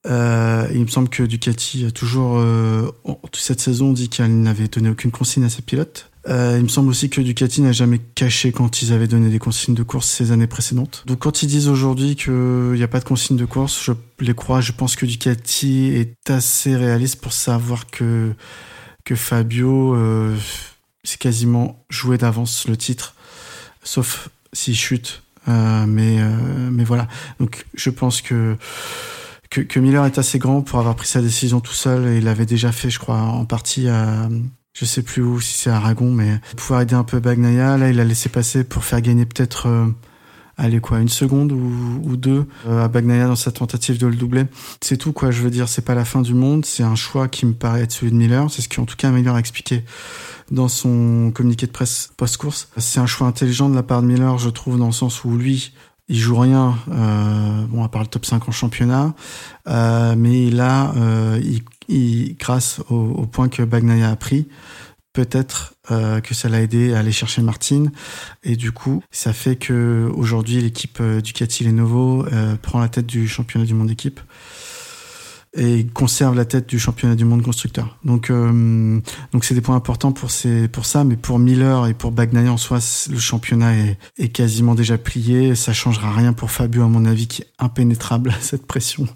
Il 0.05 0.81
me 0.81 0.87
semble 0.87 1.09
que 1.09 1.23
Ducati 1.23 1.85
a 1.85 1.91
toujours, 1.91 2.43
cette 3.33 3.59
saison, 3.59 3.93
dit 3.93 4.09
qu'elle 4.09 4.41
n'avait 4.41 4.67
donné 4.67 4.89
aucune 4.89 5.11
consigne 5.11 5.43
à 5.43 5.49
ses 5.49 5.61
pilotes. 5.61 6.10
Euh, 6.27 6.57
il 6.57 6.63
me 6.63 6.67
semble 6.67 6.89
aussi 6.89 7.09
que 7.09 7.19
Ducati 7.19 7.61
n'a 7.61 7.71
jamais 7.71 7.97
caché 7.97 8.51
quand 8.51 8.81
ils 8.81 8.93
avaient 8.93 9.07
donné 9.07 9.29
des 9.29 9.39
consignes 9.39 9.73
de 9.73 9.83
course 9.83 10.07
ces 10.07 10.31
années 10.31 10.47
précédentes. 10.47 11.03
Donc 11.07 11.19
quand 11.19 11.41
ils 11.41 11.47
disent 11.47 11.67
aujourd'hui 11.67 12.15
qu'il 12.15 12.73
n'y 12.73 12.83
a 12.83 12.87
pas 12.87 12.99
de 12.99 13.05
consignes 13.05 13.37
de 13.37 13.45
course, 13.45 13.83
je 13.83 13.93
les 14.19 14.35
crois. 14.35 14.61
Je 14.61 14.71
pense 14.71 14.95
que 14.95 15.05
Ducati 15.05 15.87
est 15.87 16.29
assez 16.29 16.75
réaliste 16.75 17.21
pour 17.21 17.33
savoir 17.33 17.87
que, 17.87 18.33
que 19.03 19.15
Fabio, 19.15 19.95
euh, 19.95 20.37
c'est 21.03 21.19
quasiment 21.19 21.83
joué 21.89 22.17
d'avance 22.19 22.67
le 22.67 22.77
titre, 22.77 23.15
sauf 23.83 24.29
s'il 24.53 24.75
chute. 24.75 25.23
Euh, 25.47 25.85
mais, 25.87 26.17
euh, 26.19 26.69
mais 26.71 26.83
voilà. 26.83 27.07
Donc 27.39 27.65
je 27.73 27.89
pense 27.89 28.21
que, 28.21 28.57
que, 29.49 29.61
que 29.61 29.79
Miller 29.79 30.05
est 30.05 30.19
assez 30.19 30.37
grand 30.37 30.61
pour 30.61 30.77
avoir 30.77 30.95
pris 30.95 31.07
sa 31.07 31.21
décision 31.21 31.61
tout 31.61 31.73
seul 31.73 32.07
et 32.07 32.17
il 32.17 32.25
l'avait 32.25 32.45
déjà 32.45 32.71
fait, 32.71 32.91
je 32.91 32.99
crois, 32.99 33.17
en 33.17 33.45
partie 33.45 33.87
à 33.87 34.29
je 34.73 34.85
sais 34.85 35.01
plus 35.01 35.21
où, 35.21 35.39
si 35.41 35.57
c'est 35.57 35.69
Aragon, 35.69 36.11
mais 36.11 36.39
pouvoir 36.55 36.81
aider 36.81 36.95
un 36.95 37.03
peu 37.03 37.19
Bagnaia. 37.19 37.77
Là, 37.77 37.89
il 37.89 37.99
a 37.99 38.05
laissé 38.05 38.29
passer 38.29 38.63
pour 38.63 38.83
faire 38.83 39.01
gagner 39.01 39.25
peut-être, 39.25 39.67
euh, 39.67 39.87
allez 40.57 40.79
quoi, 40.79 40.99
une 40.99 41.09
seconde 41.09 41.51
ou, 41.51 42.01
ou 42.03 42.15
deux 42.15 42.45
euh, 42.67 42.85
à 42.85 42.87
Bagnaia 42.87 43.27
dans 43.27 43.35
sa 43.35 43.51
tentative 43.51 43.97
de 43.97 44.07
le 44.07 44.15
doubler. 44.15 44.45
C'est 44.81 44.97
tout 44.97 45.11
quoi. 45.13 45.31
Je 45.31 45.41
veux 45.41 45.51
dire, 45.51 45.67
c'est 45.67 45.83
pas 45.83 45.95
la 45.95 46.05
fin 46.05 46.21
du 46.21 46.33
monde. 46.33 46.65
C'est 46.65 46.83
un 46.83 46.95
choix 46.95 47.27
qui 47.27 47.45
me 47.45 47.53
paraît 47.53 47.81
être 47.81 47.91
celui 47.91 48.11
de 48.11 48.17
Miller. 48.17 48.49
C'est 48.49 48.61
ce 48.61 48.69
qu'en 48.69 48.85
tout 48.85 48.95
cas 48.95 49.11
Miller 49.11 49.35
a 49.35 49.39
expliqué 49.39 49.83
dans 50.51 50.67
son 50.67 51.31
communiqué 51.33 51.65
de 51.65 51.71
presse 51.71 52.11
post-course. 52.17 52.69
C'est 52.77 52.99
un 52.99 53.05
choix 53.05 53.27
intelligent 53.27 53.69
de 53.69 53.75
la 53.75 53.83
part 53.83 54.01
de 54.01 54.07
Miller, 54.07 54.37
je 54.37 54.49
trouve, 54.49 54.77
dans 54.77 54.87
le 54.87 54.91
sens 54.91 55.23
où 55.23 55.37
lui, 55.37 55.73
il 56.11 56.17
joue 56.17 56.37
rien, 56.37 56.75
euh, 56.91 57.65
bon 57.67 57.83
à 57.83 57.89
part 57.89 58.01
le 58.01 58.07
top 58.07 58.25
5 58.25 58.47
en 58.47 58.51
championnat, 58.51 59.13
euh, 59.67 60.15
mais 60.17 60.49
là, 60.49 60.93
euh, 60.97 61.39
il, 61.41 61.61
grâce 62.39 62.79
au, 62.89 63.25
point 63.25 63.49
que 63.49 63.63
Bagnaia 63.63 64.09
a 64.09 64.15
pris, 64.15 64.47
peut-être 65.13 65.75
euh, 65.91 66.21
que 66.21 66.33
ça 66.33 66.47
l'a 66.47 66.61
aidé 66.61 66.93
à 66.93 66.99
aller 66.99 67.11
chercher 67.11 67.41
Martin, 67.41 67.85
et 68.43 68.55
du 68.55 68.71
coup, 68.71 69.03
ça 69.11 69.33
fait 69.33 69.57
que 69.57 70.09
aujourd'hui 70.15 70.61
l'équipe 70.61 70.99
euh, 71.01 71.21
Ducati 71.21 71.63
Lenovo 71.63 72.25
euh, 72.31 72.55
prend 72.55 72.79
la 72.79 72.89
tête 72.89 73.07
du 73.07 73.27
championnat 73.27 73.65
du 73.65 73.73
monde 73.73 73.91
équipe 73.91 74.21
et 75.53 75.85
conserve 75.85 76.35
la 76.35 76.45
tête 76.45 76.69
du 76.69 76.79
championnat 76.79 77.15
du 77.15 77.25
monde 77.25 77.41
constructeur. 77.41 77.97
Donc, 78.05 78.29
euh, 78.29 79.01
donc 79.33 79.43
c'est 79.43 79.53
des 79.53 79.61
points 79.61 79.75
importants 79.75 80.13
pour 80.13 80.31
ces, 80.31 80.69
pour 80.69 80.85
ça, 80.85 81.03
mais 81.03 81.17
pour 81.17 81.39
Miller 81.39 81.87
et 81.87 81.93
pour 81.93 82.11
Bagnaia 82.11 82.51
en 82.51 82.57
soi, 82.57 82.79
le 83.09 83.19
championnat 83.19 83.75
est, 83.75 83.97
est 84.17 84.29
quasiment 84.29 84.75
déjà 84.75 84.97
plié. 84.97 85.55
Ça 85.55 85.73
changera 85.73 86.13
rien 86.13 86.31
pour 86.31 86.51
Fabio, 86.51 86.83
à 86.83 86.87
mon 86.87 87.03
avis, 87.05 87.27
qui 87.27 87.41
est 87.41 87.47
impénétrable 87.59 88.33
cette 88.39 88.65
pression. 88.65 89.07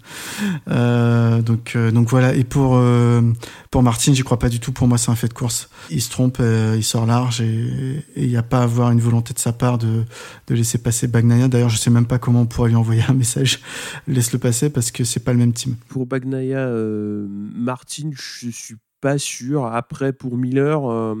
Euh, 0.68 1.42
donc, 1.42 1.72
euh, 1.74 1.90
donc 1.90 2.08
voilà. 2.08 2.34
Et 2.34 2.44
pour 2.44 2.76
euh, 2.76 3.22
pour 3.70 3.82
Martin, 3.82 4.12
j'y 4.12 4.22
crois 4.22 4.38
pas 4.38 4.48
du 4.48 4.60
tout. 4.60 4.72
Pour 4.72 4.88
moi, 4.88 4.98
c'est 4.98 5.10
un 5.10 5.14
fait 5.16 5.28
de 5.28 5.34
course. 5.34 5.68
Il 5.90 6.00
se 6.00 6.10
trompe, 6.10 6.38
euh, 6.40 6.74
il 6.76 6.84
sort 6.84 7.06
large 7.06 7.40
et 7.40 8.04
il 8.16 8.28
n'y 8.28 8.36
a 8.36 8.42
pas 8.42 8.60
à 8.60 8.62
avoir 8.62 8.90
une 8.90 9.00
volonté 9.00 9.34
de 9.34 9.38
sa 9.38 9.52
part 9.52 9.78
de 9.78 10.04
de 10.46 10.54
laisser 10.54 10.78
passer 10.78 11.08
Bagnaia. 11.08 11.48
D'ailleurs, 11.48 11.68
je 11.68 11.78
sais 11.78 11.90
même 11.90 12.06
pas 12.06 12.18
comment 12.18 12.42
on 12.42 12.46
pourrait 12.46 12.70
lui 12.70 12.76
envoyer 12.76 13.02
un 13.08 13.14
message. 13.14 13.60
Laisse 14.08 14.32
le 14.32 14.38
passer 14.38 14.70
parce 14.70 14.90
que 14.90 15.04
c'est 15.04 15.20
pas 15.20 15.32
le 15.32 15.38
même 15.38 15.52
team. 15.52 15.76
Bagnaia, 16.26 16.58
euh, 16.58 17.26
Martin, 17.28 18.10
je 18.12 18.50
suis 18.50 18.76
pas 19.00 19.18
sûr. 19.18 19.66
Après, 19.66 20.12
pour 20.12 20.36
Miller, 20.36 20.90
euh, 20.90 21.14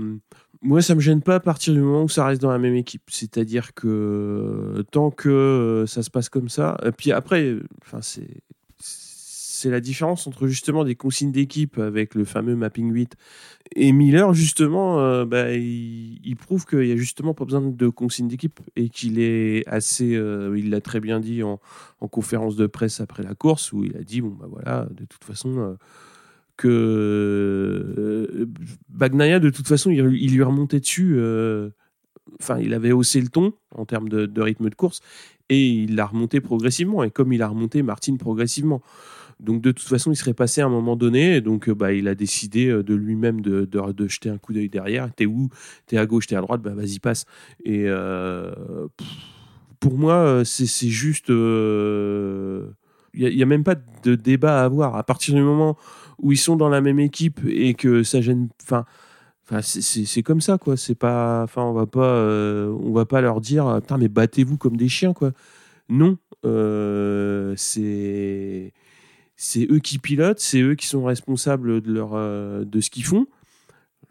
moi, 0.62 0.82
ça 0.82 0.94
me 0.94 1.00
gêne 1.00 1.22
pas 1.22 1.36
à 1.36 1.40
partir 1.40 1.74
du 1.74 1.80
moment 1.80 2.04
où 2.04 2.08
ça 2.08 2.26
reste 2.26 2.42
dans 2.42 2.50
la 2.50 2.58
même 2.58 2.74
équipe. 2.74 3.04
C'est-à-dire 3.08 3.72
que 3.74 3.86
euh, 3.86 4.82
tant 4.90 5.10
que 5.10 5.84
ça 5.86 6.02
se 6.02 6.10
passe 6.10 6.28
comme 6.28 6.48
ça, 6.48 6.76
et 6.84 6.92
puis 6.92 7.12
après, 7.12 7.56
enfin, 7.82 8.02
c'est 8.02 8.42
c'est 9.56 9.70
la 9.70 9.80
différence 9.80 10.26
entre 10.26 10.46
justement 10.46 10.84
des 10.84 10.94
consignes 10.94 11.32
d'équipe 11.32 11.78
avec 11.78 12.14
le 12.14 12.24
fameux 12.24 12.54
mapping 12.54 12.92
8 12.92 13.16
et 13.74 13.92
Miller 13.92 14.34
justement 14.34 15.00
euh, 15.00 15.24
bah, 15.24 15.52
il, 15.52 16.36
prouve 16.36 16.66
qu'il 16.66 16.86
y 16.86 16.92
a 16.92 16.96
justement 16.96 17.34
pas 17.34 17.44
besoin 17.44 17.62
de 17.62 17.88
consignes 17.88 18.28
d'équipe 18.28 18.60
et 18.76 18.88
qu'il 18.88 19.18
est 19.18 19.66
assez 19.66 20.14
euh, 20.14 20.56
il 20.58 20.70
l'a 20.70 20.80
très 20.80 21.00
bien 21.00 21.20
dit 21.20 21.42
en, 21.42 21.58
en, 22.00 22.08
conférence 22.08 22.56
de 22.56 22.66
presse 22.66 23.00
après 23.00 23.22
la 23.22 23.34
course 23.34 23.72
où 23.72 23.82
il 23.82 23.96
a 23.96 24.02
dit 24.02 24.20
bon 24.20 24.36
bah 24.38 24.46
voilà 24.50 24.86
de 24.90 25.04
toute 25.04 25.24
façon 25.24 25.58
euh, 25.58 25.74
que 26.56 28.48
Bagnaia 28.88 29.40
de 29.40 29.50
toute 29.50 29.68
façon 29.68 29.90
il, 29.90 29.98
il 30.20 30.34
lui 30.34 30.42
remontait 30.42 30.80
dessus 30.80 31.18
enfin 32.40 32.58
il 32.58 32.74
avait 32.74 32.92
haussé 32.92 33.20
le 33.20 33.28
ton 33.28 33.54
en 33.74 33.86
termes 33.86 34.08
de, 34.08 34.26
de 34.26 34.42
rythme 34.42 34.68
de 34.68 34.74
course 34.74 35.00
et 35.48 35.66
il 35.68 35.94
l'a 35.94 36.06
remonté 36.06 36.40
progressivement. 36.40 37.02
Et 37.04 37.10
comme 37.10 37.32
il 37.32 37.42
a 37.42 37.48
remonté 37.48 37.82
Martin 37.82 38.16
progressivement 38.16 38.82
donc 39.40 39.60
de 39.60 39.72
toute 39.72 39.86
façon, 39.86 40.12
il 40.12 40.16
serait 40.16 40.34
passé 40.34 40.60
à 40.60 40.66
un 40.66 40.70
moment 40.70 40.96
donné. 40.96 41.40
Donc 41.40 41.70
bah, 41.70 41.92
il 41.92 42.08
a 42.08 42.14
décidé 42.14 42.68
de 42.68 42.94
lui-même 42.94 43.40
de, 43.40 43.64
de, 43.64 44.08
jeter 44.08 44.30
un 44.30 44.38
coup 44.38 44.52
d'œil 44.52 44.68
derrière. 44.68 45.12
T'es 45.14 45.26
où? 45.26 45.48
T'es 45.86 45.98
à 45.98 46.06
gauche, 46.06 46.26
t'es 46.26 46.36
à 46.36 46.40
droite? 46.40 46.62
Bah 46.62 46.74
vas-y, 46.74 46.98
passe. 46.98 47.24
Et 47.64 47.84
euh, 47.86 48.88
pour 49.80 49.98
moi, 49.98 50.42
c'est 50.44 50.88
juste... 50.88 51.28
Il 51.28 51.34
euh, 51.34 52.70
n'y 53.14 53.42
a, 53.42 53.46
même 53.46 53.64
pas 53.64 53.76
de 54.04 54.14
débat 54.14 54.62
à 54.62 54.64
avoir. 54.64 54.96
À 54.96 55.04
partir 55.04 55.34
du 55.34 55.42
moment 55.42 55.76
où 56.18 56.32
ils 56.32 56.38
sont 56.38 56.56
dans 56.56 56.68
la 56.68 56.80
même 56.80 56.98
équipe 56.98 57.40
et 57.46 57.74
que 57.74 58.02
ça 58.02 58.20
gêne... 58.20 58.48
Enfin, 58.62 58.84
c'est 59.62 60.22
comme 60.22 60.40
ça, 60.40 60.58
quoi. 60.58 60.74
Pas, 60.98 61.42
enfin, 61.44 61.62
on 61.62 61.72
va 61.72 61.86
euh, 61.96 62.68
on 62.82 62.92
va 62.92 63.04
pas 63.04 63.20
leur 63.20 63.40
dire, 63.40 63.78
putain, 63.80 63.98
mais 63.98 64.08
battez-vous 64.08 64.56
comme 64.56 64.76
des 64.76 64.88
chiens, 64.88 65.12
quoi. 65.12 65.32
Non, 65.88 66.18
euh, 66.44 67.54
c'est, 67.56 68.72
c'est 69.36 69.66
eux 69.70 69.78
qui 69.78 69.98
pilotent, 69.98 70.40
c'est 70.40 70.60
eux 70.60 70.74
qui 70.74 70.86
sont 70.86 71.04
responsables 71.04 71.80
de, 71.80 71.92
leur, 71.92 72.10
euh, 72.14 72.64
de 72.64 72.80
ce 72.80 72.90
qu'ils 72.90 73.04
font. 73.04 73.26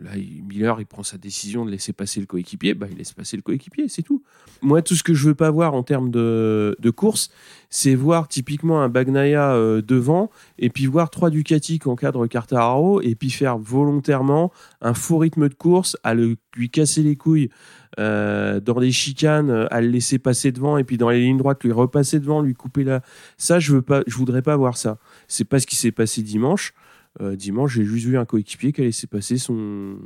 Là, 0.02 0.12
Miller, 0.18 0.82
il 0.82 0.86
prend 0.86 1.04
sa 1.04 1.18
décision 1.18 1.66
de 1.66 1.72
laisser 1.72 1.94
passer 1.94 2.20
le 2.20 2.26
coéquipier, 2.26 2.74
bah, 2.74 2.88
il 2.92 2.98
laisse 2.98 3.14
passer 3.14 3.38
le 3.38 3.42
coéquipier, 3.42 3.88
c'est 3.88 4.02
tout. 4.02 4.24
Moi, 4.62 4.82
tout 4.82 4.94
ce 4.94 5.04
que 5.04 5.14
je 5.14 5.28
veux 5.28 5.36
pas 5.36 5.50
voir 5.52 5.74
en 5.74 5.84
termes 5.84 6.12
de, 6.12 6.76
de 6.80 6.90
course, 6.90 7.30
c'est 7.70 7.96
voir 7.96 8.28
typiquement 8.28 8.82
un 8.82 8.90
Bagnaia 8.90 9.54
euh, 9.54 9.82
devant, 9.82 10.32
et 10.60 10.70
puis 10.70 10.86
voir 10.86 11.10
trois 11.10 11.30
Ducati 11.30 11.80
qui 11.80 11.88
encadrent 11.88 12.28
Quartararo, 12.28 13.02
et 13.02 13.16
puis 13.16 13.30
faire 13.30 13.58
volontairement 13.58 14.52
un 14.82 14.94
faux 14.94 15.18
rythme 15.18 15.48
de 15.48 15.54
course, 15.54 15.96
à 16.04 16.14
le, 16.14 16.36
lui 16.58 16.70
casser 16.70 17.02
les 17.02 17.16
couilles 17.16 17.50
euh, 17.98 18.60
dans 18.60 18.80
les 18.80 18.92
chicanes, 18.92 19.68
à 19.72 19.80
le 19.80 19.88
laisser 19.88 20.20
passer 20.20 20.52
devant, 20.52 20.78
et 20.78 20.84
puis 20.84 20.98
dans 20.98 21.10
les 21.10 21.22
lignes 21.22 21.38
droites, 21.38 21.64
lui 21.64 21.72
repasser 21.72 22.20
devant, 22.20 22.42
lui 22.42 22.54
couper 22.54 22.84
la... 22.84 23.02
Ça, 23.38 23.60
je 23.60 23.74
veux 23.74 23.82
pas, 23.82 24.02
je 24.08 24.18
voudrais 24.18 24.42
pas 24.42 24.58
voir 24.58 24.76
ça. 24.76 24.98
C'est 25.28 25.46
pas 25.46 25.60
ce 25.60 25.68
qui 25.68 25.76
s'est 25.76 25.92
passé 25.92 26.22
dimanche. 26.22 26.74
Euh, 27.22 27.36
dimanche, 27.36 27.76
j'ai 27.76 27.86
juste 27.86 28.06
vu 28.06 28.18
un 28.18 28.26
coéquipier 28.26 28.74
qui 28.74 28.82
a 28.82 28.84
laissé 28.84 29.08
passer 29.08 29.38
son, 29.38 29.98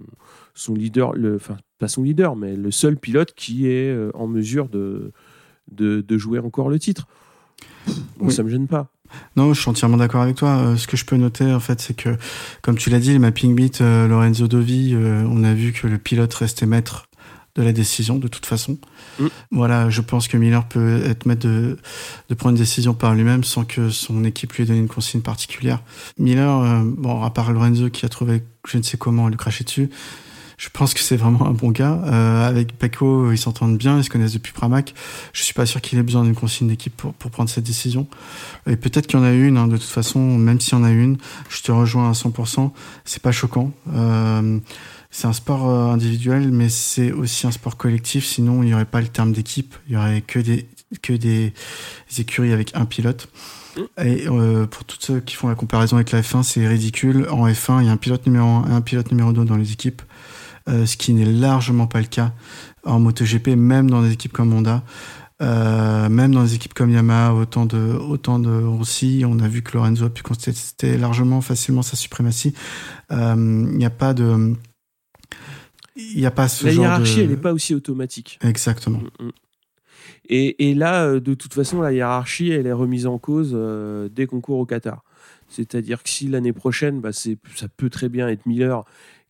son 0.54 0.76
leader, 0.76 1.14
le, 1.14 1.36
enfin, 1.36 1.58
pas 1.80 1.88
son 1.88 2.04
leader, 2.04 2.36
mais 2.36 2.56
le 2.56 2.70
seul 2.70 2.98
pilote 2.98 3.34
qui 3.36 3.68
est 3.68 3.90
euh, 3.90 4.12
en 4.14 4.28
mesure 4.28 4.70
de, 4.70 5.12
de, 5.72 6.02
de, 6.02 6.18
jouer 6.18 6.38
encore 6.38 6.70
le 6.70 6.78
titre. 6.78 7.08
Bon, 8.18 8.28
oui. 8.28 8.32
Ça 8.32 8.44
me 8.44 8.50
gêne 8.50 8.68
pas. 8.68 8.92
Non, 9.36 9.54
je 9.54 9.62
suis 9.62 9.70
entièrement 9.70 9.98
d'accord 9.98 10.22
avec 10.22 10.36
toi. 10.36 10.58
Euh, 10.58 10.76
ce 10.76 10.88
que 10.88 10.98
je 10.98 11.06
peux 11.06 11.16
noter, 11.16 11.46
en 11.52 11.60
fait, 11.60 11.80
c'est 11.82 11.96
que, 11.96 12.10
comme 12.62 12.78
tu 12.78 12.90
l'as 12.90 13.00
dit, 13.00 13.14
le 13.14 13.20
mapping 13.20 13.56
beat, 13.56 13.82
euh, 13.82 14.08
Lorenzo 14.08 14.48
Dovi, 14.48 14.94
euh, 14.94 15.24
on 15.28 15.44
a 15.44 15.54
vu 15.54 15.72
que 15.72 15.88
le 15.88 15.98
pilote 15.98 16.34
restait 16.34 16.66
maître 16.66 17.09
de 17.60 17.64
la 17.64 17.74
décision 17.74 18.18
de 18.18 18.28
toute 18.28 18.46
façon. 18.46 18.78
Mm. 19.20 19.28
Voilà, 19.52 19.90
je 19.90 20.02
pense 20.02 20.28
que 20.28 20.38
Miller 20.38 20.68
peut 20.68 21.04
être 21.06 21.26
maître 21.26 21.48
de, 21.48 21.78
de 22.30 22.36
prendre 22.36 22.56
une 22.56 22.62
décision 22.62 22.94
par 22.94 23.14
lui-même 23.14 23.44
sans 23.44 23.66
que 23.66 23.90
son 23.90 24.24
équipe 24.24 24.54
lui 24.54 24.64
ait 24.64 24.66
donné 24.66 24.80
une 24.80 24.88
consigne 24.88 25.22
particulière. 25.22 25.82
Miller, 26.18 26.60
euh, 26.60 26.82
bon, 26.86 27.22
à 27.22 27.30
part 27.30 27.52
Lorenzo 27.52 27.90
qui 27.90 28.06
a 28.06 28.10
trouvé 28.10 28.44
je 28.68 28.78
ne 28.78 28.84
sais 28.84 28.98
comment 28.98 29.28
lui 29.30 29.38
cracher 29.38 29.64
dessus, 29.64 29.90
je 30.58 30.68
pense 30.70 30.94
que 30.94 31.00
c'est 31.00 31.16
vraiment 31.16 31.48
un 31.48 31.54
bon 31.54 31.72
gars. 31.72 32.02
Euh, 32.06 32.48
avec 32.48 32.78
Paco, 32.78 33.32
ils 33.32 33.38
s'entendent 33.38 33.78
bien, 33.78 33.98
ils 33.98 34.04
se 34.04 34.10
connaissent 34.10 34.34
depuis 34.34 34.52
Pramac. 34.52 34.94
Je 35.32 35.44
suis 35.44 35.54
pas 35.54 35.66
sûr 35.66 35.80
qu'il 35.80 35.98
ait 36.00 36.04
besoin 36.04 36.24
d'une 36.24 36.36
consigne 36.36 36.68
d'équipe 36.68 36.96
pour, 36.96 37.14
pour 37.14 37.32
prendre 37.32 37.50
cette 37.50 37.64
décision. 37.64 38.08
Et 38.68 38.76
peut-être 38.76 39.08
qu'il 39.08 39.18
y 39.18 39.22
en 39.22 39.26
a 39.26 39.32
une, 39.32 39.58
hein, 39.58 39.68
de 39.68 39.78
toute 39.78 39.90
façon, 39.90 40.20
même 40.20 40.60
s'il 40.60 40.74
y 40.74 40.82
en 40.82 40.84
a 40.84 40.92
une, 40.92 41.18
je 41.50 41.62
te 41.62 41.72
rejoins 41.72 42.10
à 42.10 42.14
100%. 42.14 42.72
C'est 43.06 43.22
pas 43.22 43.32
choquant. 43.32 43.72
Euh, 43.94 44.60
c'est 45.12 45.28
un 45.28 45.34
sport 45.34 45.68
individuel, 45.92 46.52
mais 46.52 46.70
c'est 46.70 47.12
aussi 47.12 47.48
un 47.48 47.52
sport 47.52 47.78
collectif. 47.78 48.26
Sinon, 48.26 48.64
il 48.64 48.68
n'y 48.68 48.74
aurait 48.74 48.86
pas 48.86 49.02
le 49.02 49.08
terme 49.08 49.32
d'équipe. 49.32 49.76
Il 49.88 49.94
y 49.94 49.98
aurait 49.98 50.22
que 50.22 50.40
des, 50.40 50.68
que 51.02 51.14
des 51.14 51.54
écuries 52.18 52.54
avec 52.54 52.76
un 52.76 52.86
pilote. 52.86 53.28
Et 54.04 54.28
euh, 54.28 54.66
pour 54.66 54.84
tous 54.84 54.98
ceux 55.00 55.20
qui 55.20 55.36
font 55.36 55.48
la 55.48 55.56
comparaison 55.56 55.96
avec 55.96 56.12
la 56.12 56.22
F1, 56.22 56.44
c'est 56.44 56.68
ridicule. 56.68 57.28
En 57.30 57.48
F1, 57.48 57.82
il 57.82 57.86
y 57.86 57.90
a 57.90 57.92
un 57.92 57.98
pilote 57.98 58.26
numéro 58.26 58.48
1 58.48 58.70
et 58.70 58.74
un 58.74 58.82
pilote 58.82 59.12
numéro 59.12 59.32
2 59.32 59.46
dans 59.46 59.58
les 59.58 59.72
équipes, 59.72 60.02
euh, 60.68 60.86
ce 60.86 60.98
qui 60.98 61.14
n'est 61.14 61.26
largement 61.26 61.88
pas 61.88 62.00
le 62.00 62.08
cas 62.08 62.34
en 62.84 63.00
MotoGP, 63.00 63.50
même 63.50 63.90
dans 63.90 64.02
des 64.02 64.12
équipes 64.14 64.34
comme 64.34 64.54
Honda. 64.54 64.84
Euh, 65.42 66.10
même 66.10 66.34
dans 66.34 66.44
des 66.44 66.56
équipes 66.56 66.74
comme 66.74 66.90
Yamaha, 66.90 67.34
autant 67.34 67.66
de, 67.66 67.78
autant 67.78 68.40
de 68.40 68.52
Rossi, 68.52 69.24
on 69.26 69.40
a 69.40 69.48
vu 69.48 69.62
que 69.62 69.78
Lorenzo 69.78 70.06
a 70.06 70.10
pu 70.10 70.22
contester 70.22 70.98
largement, 70.98 71.40
facilement 71.40 71.82
sa 71.82 71.96
suprématie. 71.96 72.54
Il 73.10 73.36
n'y 73.38 73.86
a 73.86 73.90
pas 73.90 74.14
de, 74.14 74.56
il 76.14 76.20
n'y 76.20 76.26
a 76.26 76.32
pas 76.32 76.48
ce 76.48 76.66
la 76.66 76.72
genre 76.72 76.84
hiérarchie, 76.86 77.18
de... 77.18 77.22
elle 77.24 77.30
n'est 77.30 77.38
pas 77.38 77.54
aussi 77.54 77.76
automatique. 77.76 78.40
Exactement. 78.44 79.00
Mm 79.00 79.10
-hmm. 79.20 79.32
Et, 80.32 80.70
et, 80.70 80.76
là, 80.76 81.20
de 81.20 81.34
toute 81.34 81.54
façon, 81.54 81.82
la 81.82 81.92
hiérarchie, 81.92 82.52
elle 82.52 82.68
est 82.68 82.72
remise 82.84 83.08
en 83.08 83.18
cause 83.18 83.52
euh, 83.54 84.10
dès 84.10 84.28
qu'on 84.28 84.42
court 84.42 84.60
au 84.60 84.66
Qatar. 84.66 85.04
C'est-à-dire 85.48 86.04
que 86.04 86.10
si 86.10 86.28
l'année 86.28 86.54
prochaine, 86.54 87.02
bah, 87.02 87.12
ça 87.12 87.68
peut 87.78 87.90
très 87.90 88.10
bien 88.10 88.28
être 88.28 88.46
Miller 88.46 88.84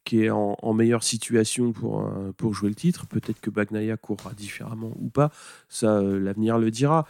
qui 0.03 0.23
est 0.23 0.29
en, 0.29 0.57
en 0.61 0.73
meilleure 0.73 1.03
situation 1.03 1.71
pour, 1.71 2.01
euh, 2.01 2.31
pour 2.35 2.53
jouer 2.53 2.69
le 2.69 2.75
titre. 2.75 3.05
Peut-être 3.07 3.39
que 3.39 3.49
Bagnaia 3.49 3.97
courra 3.97 4.33
différemment 4.33 4.93
ou 4.97 5.09
pas. 5.09 5.31
Ça, 5.67 5.97
euh, 5.97 6.19
l'avenir 6.19 6.57
le 6.57 6.71
dira. 6.71 7.05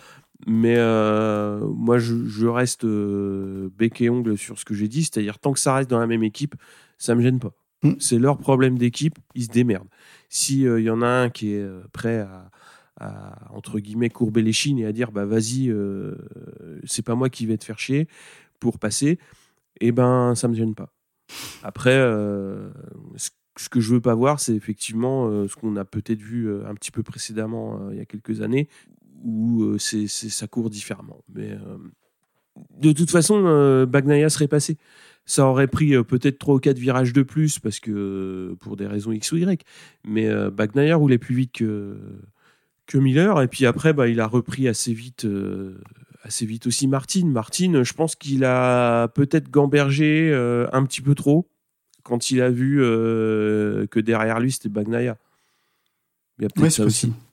Mais 0.48 0.76
euh, 0.78 1.60
moi, 1.76 1.98
je, 2.00 2.26
je 2.26 2.48
reste 2.48 2.86
euh, 2.86 3.70
bec 3.78 4.02
et 4.02 4.10
ongle 4.10 4.38
sur 4.38 4.58
ce 4.60 4.66
que 4.66 4.74
j'ai 4.74 4.88
dit. 4.88 5.04
C'est-à-dire, 5.04 5.40
tant 5.40 5.54
que 5.54 5.60
ça 5.60 5.74
reste 5.76 5.90
dans 5.90 6.00
la 6.00 6.08
même 6.08 6.24
équipe, 6.24 6.56
ça 6.98 7.16
me 7.16 7.22
gêne 7.22 7.40
pas. 7.40 7.54
Mm. 7.84 7.94
C'est 8.00 8.20
leur 8.20 8.38
problème 8.38 8.78
d'équipe, 8.78 9.18
ils 9.36 9.44
se 9.44 9.50
démerdent. 9.50 9.90
Si 10.30 10.62
il 10.62 10.80
y 10.82 10.90
en 10.90 11.02
a 11.02 11.08
un 11.08 11.30
qui 11.30 11.54
est 11.54 11.62
euh, 11.62 11.82
prêt 11.92 12.20
à, 12.20 12.50
entre 13.52 13.80
guillemets 13.80 14.10
courber 14.10 14.42
les 14.42 14.52
chines 14.52 14.78
et 14.78 14.86
à 14.86 14.92
dire 14.92 15.12
bah 15.12 15.26
vas-y, 15.26 15.70
euh, 15.70 16.16
c'est 16.84 17.02
pas 17.02 17.16
moi 17.16 17.30
qui 17.30 17.46
vais 17.46 17.58
te 17.58 17.64
faire 17.64 17.80
chier 17.80 18.10
pour 18.60 18.78
passer, 18.78 19.20
eh 19.80 19.94
ben 19.94 20.36
ça 20.36 20.50
me 20.50 20.54
gêne 20.54 20.76
pas. 20.76 20.92
Après, 21.64 21.96
euh, 21.96 22.70
ce, 23.16 23.70
que 23.70 23.80
je 23.80 23.94
veux 23.94 24.02
pas 24.02 24.16
voir, 24.16 24.40
c'est 24.40 24.54
effectivement 24.54 25.28
euh, 25.28 25.48
ce 25.48 25.56
qu'on 25.56 25.76
a 25.76 25.86
peut-être 25.86 26.22
vu 26.22 26.50
euh, 26.50 26.68
un 26.68 26.74
petit 26.76 26.92
peu 26.92 27.04
précédemment 27.04 27.80
euh, 27.82 27.90
il 27.94 27.98
y 27.98 28.02
a 28.02 28.06
quelques 28.06 28.42
années, 28.42 28.68
où 29.24 29.64
euh, 29.64 29.78
ça 29.78 30.48
court 30.48 30.70
différemment. 30.70 31.24
Mais 31.34 31.52
euh, 31.52 31.78
de 32.80 32.92
toute 32.92 33.12
façon, 33.12 33.44
euh, 33.46 33.86
Bagnaia 33.86 34.30
serait 34.30 34.48
passé. 34.48 34.78
Ça 35.30 35.46
aurait 35.46 35.68
pris 35.68 35.94
euh, 35.94 36.04
peut-être 36.04 36.40
3 36.40 36.56
ou 36.56 36.60
4 36.60 36.80
virages 36.80 37.14
de 37.14 37.22
plus 37.22 37.60
parce 37.60 37.80
que 37.80 37.92
euh, 37.92 38.56
pour 38.56 38.76
des 38.76 38.88
raisons 38.88 39.12
X 39.12 39.32
ou 39.32 39.38
Y. 39.38 39.64
Mais 40.04 40.28
euh, 40.28 40.50
Bagnaia 40.50 40.96
roulait 40.96 41.20
plus 41.20 41.36
vite 41.36 41.52
que, 41.52 41.96
que 42.88 42.98
Miller. 42.98 43.40
Et 43.44 43.48
puis 43.48 43.68
après, 43.68 43.94
bah, 43.94 44.08
il 44.08 44.22
a 44.22 44.26
repris 44.26 44.68
assez 44.68 44.92
vite, 44.92 45.26
euh, 45.26 45.80
assez 46.24 46.48
vite 46.48 46.66
aussi 46.66 46.88
Martin. 46.88 47.28
Martin, 47.28 47.84
je 47.84 47.94
pense 47.94 48.16
qu'il 48.16 48.44
a 48.44 49.08
peut-être 49.10 49.52
gambergé 49.52 50.32
euh, 50.34 50.66
un 50.74 50.84
petit 50.84 51.02
peu 51.02 51.14
trop 51.14 51.48
quand 52.02 52.32
il 52.32 52.42
a 52.42 52.50
vu 52.50 52.78
que 52.78 54.00
derrière 54.00 54.40
lui 54.40 54.52
c'était 54.52 54.70
Bagnaia. 54.70 55.16
Il 56.40 56.44
y 56.44 56.46
a 56.46 56.50
peut-être 56.50 56.72
ça 56.72 56.86
aussi. 56.86 57.08
possible. 57.08 57.29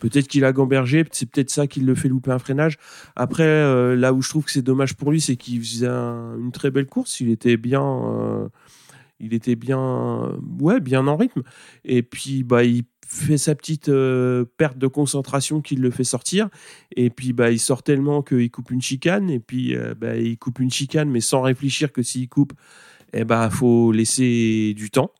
Peut-être 0.00 0.28
qu'il 0.28 0.44
a 0.44 0.52
gambergé, 0.52 1.04
c'est 1.12 1.28
peut-être 1.30 1.50
ça 1.50 1.66
qui 1.66 1.80
le 1.80 1.94
fait 1.94 2.08
louper 2.08 2.30
un 2.30 2.38
freinage. 2.38 2.78
Après, 3.16 3.42
euh, 3.42 3.96
là 3.96 4.12
où 4.12 4.22
je 4.22 4.28
trouve 4.28 4.44
que 4.44 4.50
c'est 4.50 4.62
dommage 4.62 4.94
pour 4.94 5.10
lui, 5.10 5.20
c'est 5.20 5.36
qu'il 5.36 5.60
faisait 5.60 5.86
un- 5.88 6.36
une 6.38 6.52
très 6.52 6.70
belle 6.70 6.86
course. 6.86 7.20
Il 7.20 7.30
était 7.30 7.56
bien, 7.56 7.82
euh, 7.82 8.48
il 9.18 9.34
était 9.34 9.56
bien, 9.56 10.38
ouais, 10.60 10.80
bien 10.80 11.06
en 11.06 11.16
rythme. 11.16 11.42
Et 11.84 12.02
puis, 12.02 12.42
bah, 12.44 12.64
il 12.64 12.84
fait 13.06 13.38
sa 13.38 13.54
petite 13.54 13.88
euh, 13.88 14.44
perte 14.56 14.78
de 14.78 14.86
concentration 14.86 15.60
qui 15.60 15.74
le 15.76 15.90
fait 15.90 16.04
sortir. 16.04 16.48
Et 16.96 17.10
puis, 17.10 17.32
bah, 17.32 17.50
il 17.50 17.58
sort 17.58 17.82
tellement 17.82 18.22
qu'il 18.22 18.50
coupe 18.50 18.70
une 18.70 18.80
chicane. 18.80 19.28
Et 19.28 19.40
puis, 19.40 19.74
bah, 20.00 20.16
il 20.16 20.38
coupe 20.38 20.60
une 20.60 20.70
chicane, 20.70 21.10
mais 21.10 21.20
sans 21.20 21.42
réfléchir 21.42 21.92
que 21.92 22.02
s'il 22.02 22.28
coupe, 22.28 22.52
eh 23.12 23.24
bah, 23.24 23.50
faut 23.50 23.92
laisser 23.92 24.72
du 24.74 24.90
temps. 24.90 25.12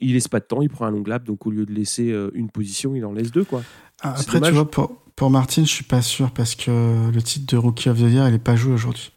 Il 0.00 0.12
laisse 0.14 0.28
pas 0.28 0.40
de 0.40 0.44
temps, 0.44 0.62
il 0.62 0.68
prend 0.68 0.86
un 0.86 0.90
long 0.90 1.02
lap. 1.06 1.24
Donc, 1.24 1.46
au 1.46 1.50
lieu 1.50 1.64
de 1.66 1.72
laisser 1.72 2.10
euh, 2.12 2.30
une 2.34 2.50
position, 2.50 2.94
il 2.94 3.04
en 3.04 3.12
laisse 3.12 3.30
deux, 3.30 3.44
quoi. 3.44 3.62
Ah, 4.02 4.14
Après, 4.18 4.34
dommage. 4.40 4.50
tu 4.50 4.54
vois, 4.54 4.70
pour, 4.70 4.96
pour 5.16 5.30
Martin, 5.30 5.64
je 5.64 5.70
suis 5.70 5.84
pas 5.84 6.02
sûr 6.02 6.30
parce 6.32 6.54
que 6.54 7.10
le 7.10 7.22
titre 7.22 7.46
de 7.52 7.56
Rookie 7.56 7.88
of 7.88 7.98
the 7.98 8.02
Year, 8.10 8.28
il 8.28 8.34
est 8.34 8.38
pas 8.38 8.56
joué 8.56 8.72
aujourd'hui. 8.74 9.12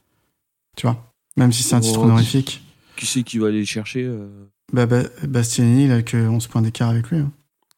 Tu 0.77 0.87
vois 0.87 1.13
Même 1.37 1.51
si 1.51 1.63
c'est 1.63 1.75
un 1.75 1.81
titre 1.81 1.99
Oh, 2.01 2.05
honorifique. 2.05 2.61
Qui 2.95 3.05
c'est 3.05 3.23
qui 3.23 3.37
va 3.39 3.47
aller 3.47 3.59
le 3.59 3.65
chercher 3.65 4.03
euh 4.05 4.29
Bah, 4.71 4.85
bah, 4.85 5.03
Bastianini, 5.27 5.85
il 5.85 5.91
a 5.91 6.01
que 6.01 6.15
11 6.17 6.47
points 6.47 6.61
d'écart 6.61 6.89
avec 6.89 7.09
lui. 7.09 7.17
hein. 7.19 7.31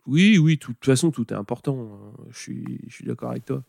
Oui, 0.08 0.38
oui, 0.38 0.56
de 0.56 0.60
toute 0.60 0.84
façon, 0.84 1.12
tout 1.12 1.32
est 1.32 1.36
important. 1.38 1.78
hein. 1.80 2.24
Je 2.32 2.40
suis, 2.40 2.80
je 2.88 2.94
suis 2.94 3.06
d'accord 3.06 3.32
avec 3.32 3.46
toi. 3.46 3.64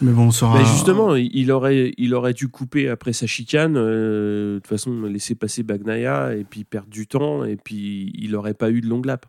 Mais 0.00 0.12
bon, 0.12 0.24
on 0.26 0.30
saura. 0.30 0.58
Mais 0.58 0.64
justement, 0.66 1.14
il 1.14 1.50
aurait, 1.52 1.92
il 1.96 2.14
aurait 2.14 2.34
dû 2.34 2.48
couper 2.48 2.88
après 2.88 3.12
sa 3.12 3.26
chicane. 3.26 3.76
euh, 3.76 4.54
de 4.54 4.58
toute 4.58 4.66
façon, 4.68 5.02
laisser 5.02 5.34
passer 5.34 5.62
Bagnaia 5.62 6.34
et 6.34 6.44
puis 6.44 6.64
perdre 6.64 6.88
du 6.90 7.06
temps. 7.06 7.44
Et 7.44 7.56
puis, 7.56 8.12
il 8.14 8.32
n'aurait 8.32 8.54
pas 8.54 8.70
eu 8.70 8.80
de 8.80 8.88
long 8.88 9.00
lap. 9.02 9.26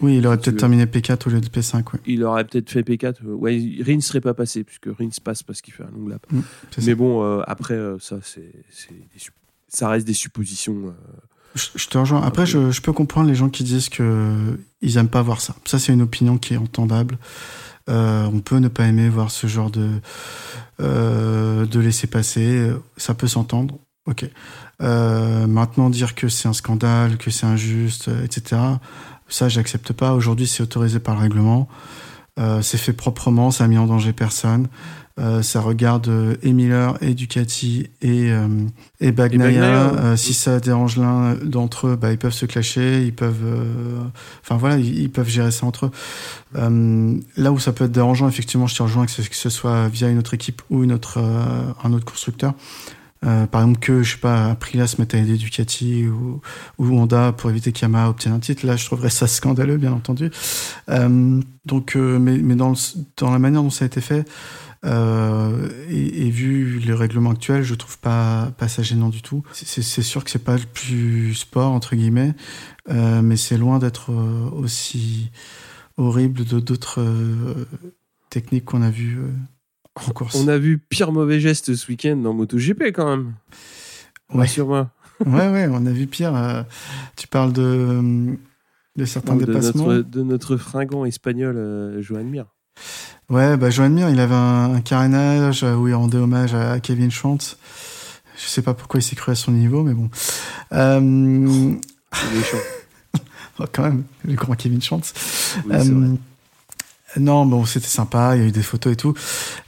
Oui, 0.00 0.18
il 0.18 0.26
aurait 0.28 0.38
peut-être 0.38 0.56
terminé 0.58 0.86
P4 0.86 1.26
au 1.26 1.30
lieu 1.30 1.40
de 1.40 1.48
P5. 1.48 1.76
Ouais. 1.92 2.00
Il 2.06 2.22
aurait 2.24 2.44
peut-être 2.44 2.70
fait 2.70 2.82
P4. 2.82 3.16
euh, 3.26 3.32
Ouais, 3.34 3.58
Rins 3.84 3.96
ne 3.96 4.00
serait 4.00 4.20
pas 4.20 4.32
passé, 4.32 4.62
puisque 4.62 4.86
Rins 4.86 5.08
passe 5.24 5.42
parce 5.42 5.60
qu'il 5.60 5.74
fait 5.74 5.82
un 5.82 5.90
long 5.90 6.06
lap. 6.06 6.24
C'est 6.70 6.82
Mais 6.82 6.92
ça. 6.92 6.94
bon, 6.94 7.24
euh, 7.24 7.42
après, 7.48 7.74
euh, 7.74 7.98
ça, 7.98 8.18
c'est, 8.22 8.52
ça 9.68 9.88
reste 9.88 10.06
des 10.06 10.14
suppositions. 10.14 10.94
Je, 11.54 11.66
je 11.74 11.88
te 11.88 11.98
rejoins. 11.98 12.22
Après, 12.22 12.46
je, 12.46 12.70
je 12.70 12.80
peux 12.80 12.92
comprendre 12.92 13.28
les 13.28 13.34
gens 13.34 13.48
qui 13.48 13.64
disent 13.64 13.88
que 13.88 14.58
ils 14.80 14.96
aiment 14.98 15.08
pas 15.08 15.22
voir 15.22 15.40
ça. 15.40 15.56
Ça, 15.64 15.78
c'est 15.80 15.92
une 15.92 16.02
opinion 16.02 16.38
qui 16.38 16.54
est 16.54 16.58
entendable. 16.58 17.18
Euh, 17.88 18.26
on 18.32 18.40
peut 18.40 18.58
ne 18.58 18.68
pas 18.68 18.86
aimer 18.86 19.08
voir 19.08 19.30
ce 19.30 19.46
genre 19.46 19.70
de 19.70 19.90
euh, 20.80 21.66
de 21.66 21.80
laisser 21.80 22.06
passer. 22.06 22.70
Ça 22.96 23.14
peut 23.14 23.28
s'entendre. 23.28 23.78
Euh, 24.80 25.46
maintenant, 25.46 25.90
dire 25.90 26.14
que 26.14 26.28
c'est 26.28 26.48
un 26.48 26.52
scandale, 26.52 27.18
que 27.18 27.30
c'est 27.30 27.46
injuste, 27.46 28.10
etc. 28.24 28.60
Ça, 29.28 29.48
j'accepte 29.48 29.92
pas. 29.92 30.14
Aujourd'hui, 30.14 30.46
c'est 30.46 30.62
autorisé 30.62 30.98
par 30.98 31.14
le 31.14 31.20
règlement. 31.22 31.68
C'est 32.62 32.78
fait 32.78 32.92
proprement. 32.92 33.50
Ça 33.50 33.64
a 33.64 33.66
mis 33.66 33.78
en 33.78 33.86
danger 33.86 34.12
personne. 34.12 34.68
Euh, 35.18 35.42
ça 35.42 35.60
regarde 35.60 36.08
euh, 36.08 36.36
et 36.42 36.52
Miller, 36.52 36.96
et 37.00 37.14
Ducati, 37.14 37.88
et, 38.02 38.30
euh, 38.30 38.46
et 39.00 39.10
Bagnaia. 39.10 39.50
Bagnaia, 39.50 39.92
ouais. 39.92 39.98
Euh, 39.98 40.16
si 40.16 40.32
ça 40.32 40.60
dérange 40.60 40.96
l'un 40.96 41.34
d'entre 41.34 41.88
eux, 41.88 41.96
bah, 41.96 42.12
ils 42.12 42.18
peuvent 42.18 42.32
se 42.32 42.46
clasher, 42.46 43.02
ils 43.04 43.14
peuvent, 43.14 43.44
euh, 43.44 44.00
enfin 44.42 44.56
voilà, 44.56 44.78
ils, 44.78 44.96
ils 45.00 45.10
peuvent 45.10 45.28
gérer 45.28 45.50
ça 45.50 45.66
entre 45.66 45.86
eux. 45.86 47.20
Là 47.36 47.52
où 47.52 47.58
ça 47.58 47.72
peut 47.72 47.84
être 47.84 47.92
dérangeant, 47.92 48.28
effectivement, 48.28 48.68
je 48.68 48.76
te 48.76 48.82
rejoins 48.82 49.06
que 49.06 49.12
ce, 49.12 49.22
que 49.22 49.34
ce 49.34 49.50
soit 49.50 49.88
via 49.88 50.08
une 50.08 50.18
autre 50.18 50.34
équipe 50.34 50.62
ou 50.70 50.84
une 50.84 50.92
autre, 50.92 51.18
un 51.18 51.92
autre 51.92 52.04
constructeur. 52.04 52.54
Par 53.20 53.62
exemple, 53.62 53.80
que 53.80 54.02
je 54.02 54.12
sais 54.12 54.18
pas, 54.18 54.52
Aprilia 54.52 54.86
se 54.86 55.00
mette 55.00 55.14
à 55.14 55.18
aider 55.18 55.36
Ducati 55.36 56.06
ou, 56.06 56.40
ou 56.78 56.96
Honda 56.96 57.32
pour 57.32 57.50
éviter 57.50 57.72
qu'Yamaha 57.72 58.08
obtienne 58.08 58.32
un 58.32 58.38
titre. 58.38 58.64
Là, 58.64 58.76
je 58.76 58.86
trouverais 58.86 59.10
ça 59.10 59.26
scandaleux, 59.26 59.76
bien 59.76 59.92
entendu. 59.92 60.30
Donc, 61.66 61.96
mais, 61.96 62.38
mais 62.38 62.54
dans, 62.54 62.70
le, 62.70 62.76
dans 63.18 63.30
la 63.30 63.38
manière 63.38 63.62
dont 63.62 63.70
ça 63.70 63.84
a 63.84 63.86
été 63.86 64.00
fait, 64.00 64.26
euh, 64.84 65.68
et, 65.88 66.26
et 66.26 66.30
vu 66.30 66.78
le 66.78 66.94
règlement 66.94 67.30
actuel, 67.30 67.62
je 67.62 67.74
trouve 67.74 67.98
pas, 67.98 68.52
pas 68.58 68.68
ça 68.68 68.82
gênant 68.82 69.08
du 69.08 69.22
tout. 69.22 69.42
C'est 69.52 69.82
sûr 69.82 70.24
que 70.24 70.30
c'est 70.30 70.44
pas 70.44 70.56
le 70.56 70.66
plus 70.72 71.34
sport 71.34 71.72
entre 71.72 71.96
guillemets, 71.96 72.34
euh, 72.90 73.22
mais 73.22 73.36
c'est 73.36 73.58
loin 73.58 73.78
d'être 73.78 74.12
euh, 74.12 74.50
aussi 74.50 75.30
horrible 75.96 76.44
de 76.44 76.60
d'autres 76.60 77.00
euh, 77.00 77.66
techniques 78.30 78.66
qu'on 78.66 78.82
a 78.82 78.90
vues 78.90 79.18
en 79.94 80.12
course. 80.12 80.36
On 80.36 80.48
a 80.48 80.58
vu 80.58 80.78
pire 80.78 81.10
mauvais 81.10 81.40
geste 81.40 81.74
ce 81.74 81.88
week-end 81.88 82.16
dans 82.16 82.32
MotoGP 82.32 82.92
quand 82.94 83.08
même. 83.08 83.34
Ouais. 84.32 84.40
Rassure-moi. 84.40 84.90
ouais, 85.26 85.48
ouais, 85.48 85.68
on 85.68 85.86
a 85.86 85.90
vu 85.90 86.06
pire. 86.06 86.64
tu 87.16 87.26
parles 87.26 87.52
de, 87.52 88.36
de 88.94 89.04
certains 89.04 89.34
de, 89.34 89.44
dépassements. 89.44 89.86
notre, 89.86 90.08
de 90.08 90.22
notre 90.22 90.56
fringant 90.56 91.04
espagnol 91.04 91.96
Joan 92.00 92.28
Mir. 92.28 92.46
Ouais, 93.30 93.58
bah 93.58 93.68
Joan 93.68 93.92
Mir, 93.92 94.08
il 94.08 94.20
avait 94.20 94.34
un, 94.34 94.74
un 94.74 94.80
carénage 94.80 95.62
où 95.62 95.86
il 95.86 95.94
rendait 95.94 96.16
hommage 96.16 96.54
à 96.54 96.80
Kevin 96.80 97.10
Schwantz. 97.10 97.58
Je 98.42 98.48
sais 98.48 98.62
pas 98.62 98.72
pourquoi 98.72 99.00
il 99.00 99.02
s'est 99.02 99.16
cru 99.16 99.32
à 99.32 99.34
son 99.34 99.52
niveau, 99.52 99.82
mais 99.82 99.92
bon. 99.92 100.08
Euh, 100.72 101.74
C'est 102.12 102.34
méchant. 102.34 102.56
oh, 103.58 103.64
quand 103.70 103.82
même, 103.82 104.04
le 104.24 104.34
grand 104.34 104.54
Kevin 104.54 104.80
Schwantz. 104.80 105.12
Oui. 105.66 105.74
Euh, 105.74 106.14
non, 107.18 107.44
bon, 107.44 107.66
c'était 107.66 107.86
sympa, 107.86 108.34
il 108.36 108.42
y 108.42 108.44
a 108.44 108.48
eu 108.48 108.52
des 108.52 108.62
photos 108.62 108.92
et 108.92 108.96
tout. 108.96 109.12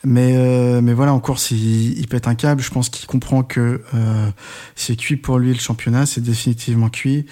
Mais, 0.05 0.37
euh, 0.37 0.81
mais 0.81 0.95
voilà, 0.95 1.13
en 1.13 1.21
course, 1.21 1.51
il, 1.51 1.99
il 1.99 2.07
pète 2.09 2.29
un 2.29 2.35
câble. 2.35 2.63
Je 2.63 2.71
pense 2.71 2.89
qu'il 2.89 3.07
comprend 3.07 3.43
que 3.43 3.83
euh, 3.95 4.31
c'est 4.75 4.97
cuit 4.97 5.17
pour 5.17 5.39
lui 5.39 5.53
le 5.53 5.59
championnat, 5.59 6.07
c'est 6.07 6.23
définitivement 6.23 6.89
cuit. 6.89 7.27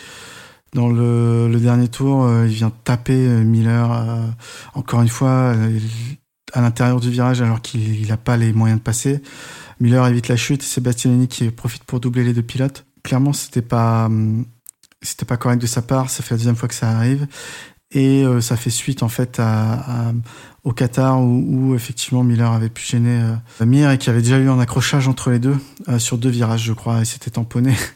Dans 0.75 0.89
le, 0.89 1.49
le 1.49 1.61
dernier 1.61 1.89
tour, 1.89 2.25
euh, 2.25 2.47
il 2.47 2.53
vient 2.53 2.71
taper 2.85 3.27
euh, 3.27 3.43
Miller, 3.43 3.91
euh, 3.91 4.27
encore 4.75 5.01
une 5.01 5.09
fois, 5.09 5.55
euh, 5.57 5.79
à 6.53 6.61
l'intérieur 6.61 7.01
du 7.01 7.11
virage, 7.11 7.41
alors 7.43 7.61
qu'il 7.61 8.07
n'a 8.09 8.17
pas 8.17 8.37
les 8.37 8.53
moyens 8.53 8.81
de 8.81 8.85
passer. 8.85 9.23
Miller 9.81 10.07
évite 10.07 10.29
la 10.29 10.37
chute, 10.37 10.63
c'est 10.63 10.81
Bastianini 10.81 11.29
qui 11.29 11.51
profite 11.51 11.85
pour 11.85 12.01
doubler 12.01 12.25
les 12.25 12.33
deux 12.33 12.43
pilotes. 12.43 12.85
Clairement, 13.03 13.33
c'était 13.33 13.63
pas, 13.63 14.07
hum, 14.07 14.45
c'était 15.03 15.25
pas 15.25 15.37
correct 15.37 15.61
de 15.61 15.67
sa 15.67 15.83
part. 15.83 16.11
Ça 16.11 16.23
fait 16.23 16.35
la 16.35 16.39
deuxième 16.39 16.57
fois 16.57 16.69
que 16.69 16.75
ça 16.75 16.91
arrive. 16.91 17.27
Et 17.91 18.23
euh, 18.25 18.43
ça 18.43 18.57
fait 18.57 18.71
suite 18.71 19.03
en 19.03 19.09
fait 19.09 19.41
au 20.63 20.73
Qatar 20.73 21.23
où, 21.23 21.75
effectivement 21.75 22.23
Miller 22.23 22.53
avait 22.53 22.69
pu 22.69 22.85
gêner 22.85 23.23
euh, 23.23 23.65
Mir 23.65 23.91
et 23.91 23.97
qui 23.97 24.11
avait 24.11 24.21
déjà 24.21 24.39
eu 24.39 24.51
un 24.51 24.61
accrochage 24.61 25.09
entre 25.09 25.31
les 25.31 25.39
deux 25.39 25.57
euh, 25.89 25.99
sur 25.99 26.19
deux 26.19 26.29
virages 26.29 26.65
je 26.65 26.75
crois 26.75 27.01
et 27.01 27.05
s'était 27.05 27.31
tamponné. 27.31 27.75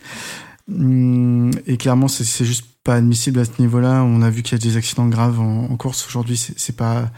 Hum, 0.71 1.51
et 1.67 1.77
clairement 1.77 2.07
c'est 2.07 2.45
juste 2.45 2.65
pas 2.85 2.95
admissible 2.95 3.41
à 3.41 3.45
ce 3.45 3.51
niveau-là. 3.59 4.05
On 4.05 4.23
a 4.23 4.31
vu 4.31 4.45
qu'il 4.45 4.57
y 4.57 4.63
a 4.63 4.65
des 4.65 4.77
accidents 4.77 5.09
graves 5.09 5.41
en, 5.41 5.65
en 5.65 5.77
course 5.77 6.07
aujourd'hui. 6.07 6.37
C'est 6.37 6.77
pas 6.77 7.11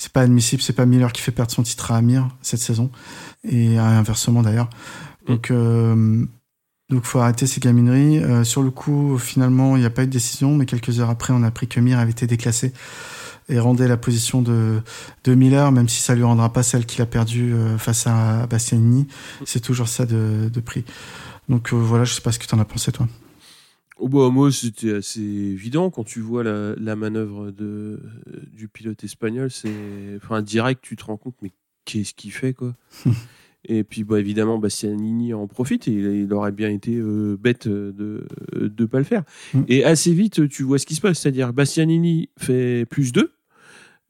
c'est 0.00 0.12
pas 0.12 0.22
admissible. 0.22 0.62
C'est 0.62 0.72
pas 0.72 0.86
Miller 0.86 1.12
qui 1.12 1.20
fait 1.20 1.30
perdre 1.30 1.52
son 1.52 1.62
titre 1.62 1.92
à 1.92 1.96
Amir 1.96 2.28
cette 2.40 2.60
saison 2.60 2.90
et 3.44 3.76
inversement 3.76 4.42
d'ailleurs. 4.42 4.70
Donc 5.26 5.50
euh, 5.50 6.24
donc 6.88 7.04
faut 7.04 7.18
arrêter 7.18 7.46
ces 7.46 7.60
gamineries. 7.60 8.18
Euh, 8.18 8.42
sur 8.42 8.62
le 8.62 8.70
coup, 8.70 9.18
finalement, 9.18 9.76
il 9.76 9.80
n'y 9.80 9.86
a 9.86 9.90
pas 9.90 10.02
eu 10.02 10.06
de 10.06 10.12
décision, 10.12 10.56
mais 10.56 10.64
quelques 10.64 11.00
heures 11.00 11.10
après, 11.10 11.34
on 11.34 11.42
a 11.42 11.48
appris 11.48 11.68
que 11.68 11.78
Mir 11.80 11.98
avait 11.98 12.10
été 12.10 12.26
déclassé 12.26 12.72
et 13.50 13.58
rendait 13.58 13.88
la 13.88 13.98
position 13.98 14.40
de, 14.40 14.80
de 15.24 15.34
Miller, 15.34 15.70
même 15.70 15.88
si 15.88 16.00
ça 16.00 16.14
lui 16.14 16.22
rendra 16.22 16.50
pas 16.50 16.62
celle 16.62 16.86
qu'il 16.86 17.02
a 17.02 17.06
perdue 17.06 17.52
euh, 17.52 17.76
face 17.76 18.06
à 18.06 18.46
Bastianini. 18.46 19.06
C'est 19.44 19.60
toujours 19.60 19.88
ça 19.88 20.06
de, 20.06 20.48
de 20.50 20.60
prix. 20.60 20.84
Donc 21.50 21.74
euh, 21.74 21.76
voilà, 21.76 22.04
je 22.04 22.14
sais 22.14 22.22
pas 22.22 22.32
ce 22.32 22.38
que 22.38 22.46
tu 22.46 22.54
en 22.54 22.58
as 22.58 22.64
pensé 22.64 22.90
toi. 22.90 23.06
Oh, 24.00 24.08
bah, 24.08 24.30
moi, 24.30 24.50
c'était 24.50 24.94
assez 24.94 25.20
évident 25.20 25.90
quand 25.90 26.04
tu 26.04 26.20
vois 26.20 26.42
la, 26.42 26.74
la 26.76 26.96
manœuvre 26.96 27.50
de, 27.50 28.00
du 28.52 28.66
pilote 28.68 29.04
espagnol. 29.04 29.50
C'est, 29.50 30.16
enfin, 30.16 30.40
direct, 30.40 30.80
tu 30.82 30.96
te 30.96 31.04
rends 31.04 31.18
compte, 31.18 31.36
mais 31.42 31.52
qu'est-ce 31.84 32.14
qu'il 32.14 32.32
fait, 32.32 32.54
quoi? 32.54 32.74
Et 33.68 33.84
puis, 33.84 34.04
bah, 34.04 34.18
évidemment, 34.18 34.58
Bastianini 34.58 35.34
en 35.34 35.46
profite 35.46 35.86
et 35.86 35.92
il, 35.92 36.22
il 36.22 36.32
aurait 36.32 36.50
bien 36.50 36.70
été 36.70 36.96
euh, 36.96 37.36
bête 37.38 37.68
de 37.68 38.26
ne 38.56 38.84
pas 38.86 38.96
le 38.96 39.04
faire. 39.04 39.22
Mm. 39.52 39.62
Et 39.68 39.84
assez 39.84 40.14
vite, 40.14 40.48
tu 40.48 40.62
vois 40.62 40.78
ce 40.78 40.86
qui 40.86 40.94
se 40.94 41.02
passe. 41.02 41.18
C'est-à-dire, 41.18 41.52
Bastianini 41.52 42.30
fait 42.38 42.86
plus 42.86 43.12
2. 43.12 43.30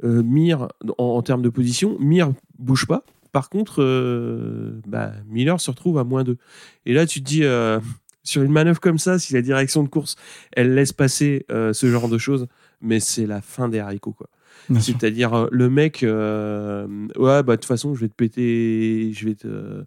Euh, 0.04 0.22
Mir, 0.22 0.68
en, 0.98 1.04
en 1.04 1.22
termes 1.22 1.42
de 1.42 1.48
position, 1.48 1.96
Mir 1.98 2.32
bouge 2.60 2.86
pas. 2.86 3.04
Par 3.32 3.48
contre, 3.48 3.82
euh, 3.82 4.80
bah, 4.86 5.12
Miller 5.28 5.60
se 5.60 5.70
retrouve 5.70 5.98
à 5.98 6.04
moins 6.04 6.24
2. 6.24 6.36
Et 6.86 6.92
là, 6.92 7.06
tu 7.06 7.20
te 7.20 7.26
dis, 7.26 7.44
euh, 7.44 7.80
sur 8.22 8.42
une 8.42 8.52
manœuvre 8.52 8.80
comme 8.80 8.98
ça, 8.98 9.18
si 9.18 9.34
la 9.34 9.42
direction 9.42 9.82
de 9.82 9.88
course, 9.88 10.16
elle 10.52 10.74
laisse 10.74 10.92
passer 10.92 11.46
euh, 11.50 11.72
ce 11.72 11.90
genre 11.90 12.08
de 12.08 12.18
choses, 12.18 12.46
mais 12.80 13.00
c'est 13.00 13.26
la 13.26 13.40
fin 13.40 13.68
des 13.68 13.78
haricots, 13.78 14.12
quoi. 14.12 14.28
C'est-à-dire, 14.80 15.34
euh, 15.34 15.48
le 15.50 15.70
mec, 15.70 16.02
euh, 16.02 16.86
ouais, 17.16 17.42
bah, 17.42 17.56
de 17.56 17.60
toute 17.60 17.64
façon, 17.64 17.94
je 17.94 18.00
vais 18.00 18.08
te 18.08 18.14
péter, 18.14 19.10
je 19.12 19.26
vais 19.26 19.34
te, 19.34 19.84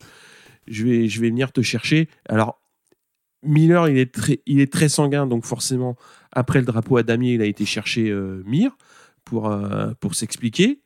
je 0.68 0.84
vais, 0.84 1.08
je 1.08 1.22
vais 1.22 1.30
venir 1.30 1.52
te 1.52 1.62
chercher. 1.62 2.10
Alors, 2.28 2.60
Miller, 3.44 3.90
il 3.90 3.98
est 3.98 4.14
très, 4.14 4.42
il 4.46 4.60
est 4.60 4.72
très 4.72 4.90
sanguin, 4.90 5.28
donc 5.28 5.46
forcément, 5.46 5.96
après 6.32 6.60
le 6.60 6.66
drapeau 6.66 6.98
à 6.98 7.04
damier, 7.04 7.34
il 7.34 7.42
a 7.42 7.46
été 7.46 7.66
chercher 7.66 8.10
euh, 8.10 8.42
Mir 8.46 8.78
pour, 9.26 9.56
pour 10.00 10.16
s'expliquer. 10.16 10.82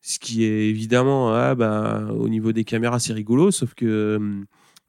Ce 0.00 0.18
qui 0.18 0.44
est 0.44 0.68
évidemment, 0.68 1.34
ah, 1.34 1.54
bah, 1.54 2.08
au 2.12 2.28
niveau 2.28 2.52
des 2.52 2.64
caméras, 2.64 3.00
c'est 3.00 3.12
rigolo, 3.12 3.50
sauf 3.50 3.74
que, 3.74 4.16
hum, 4.16 4.46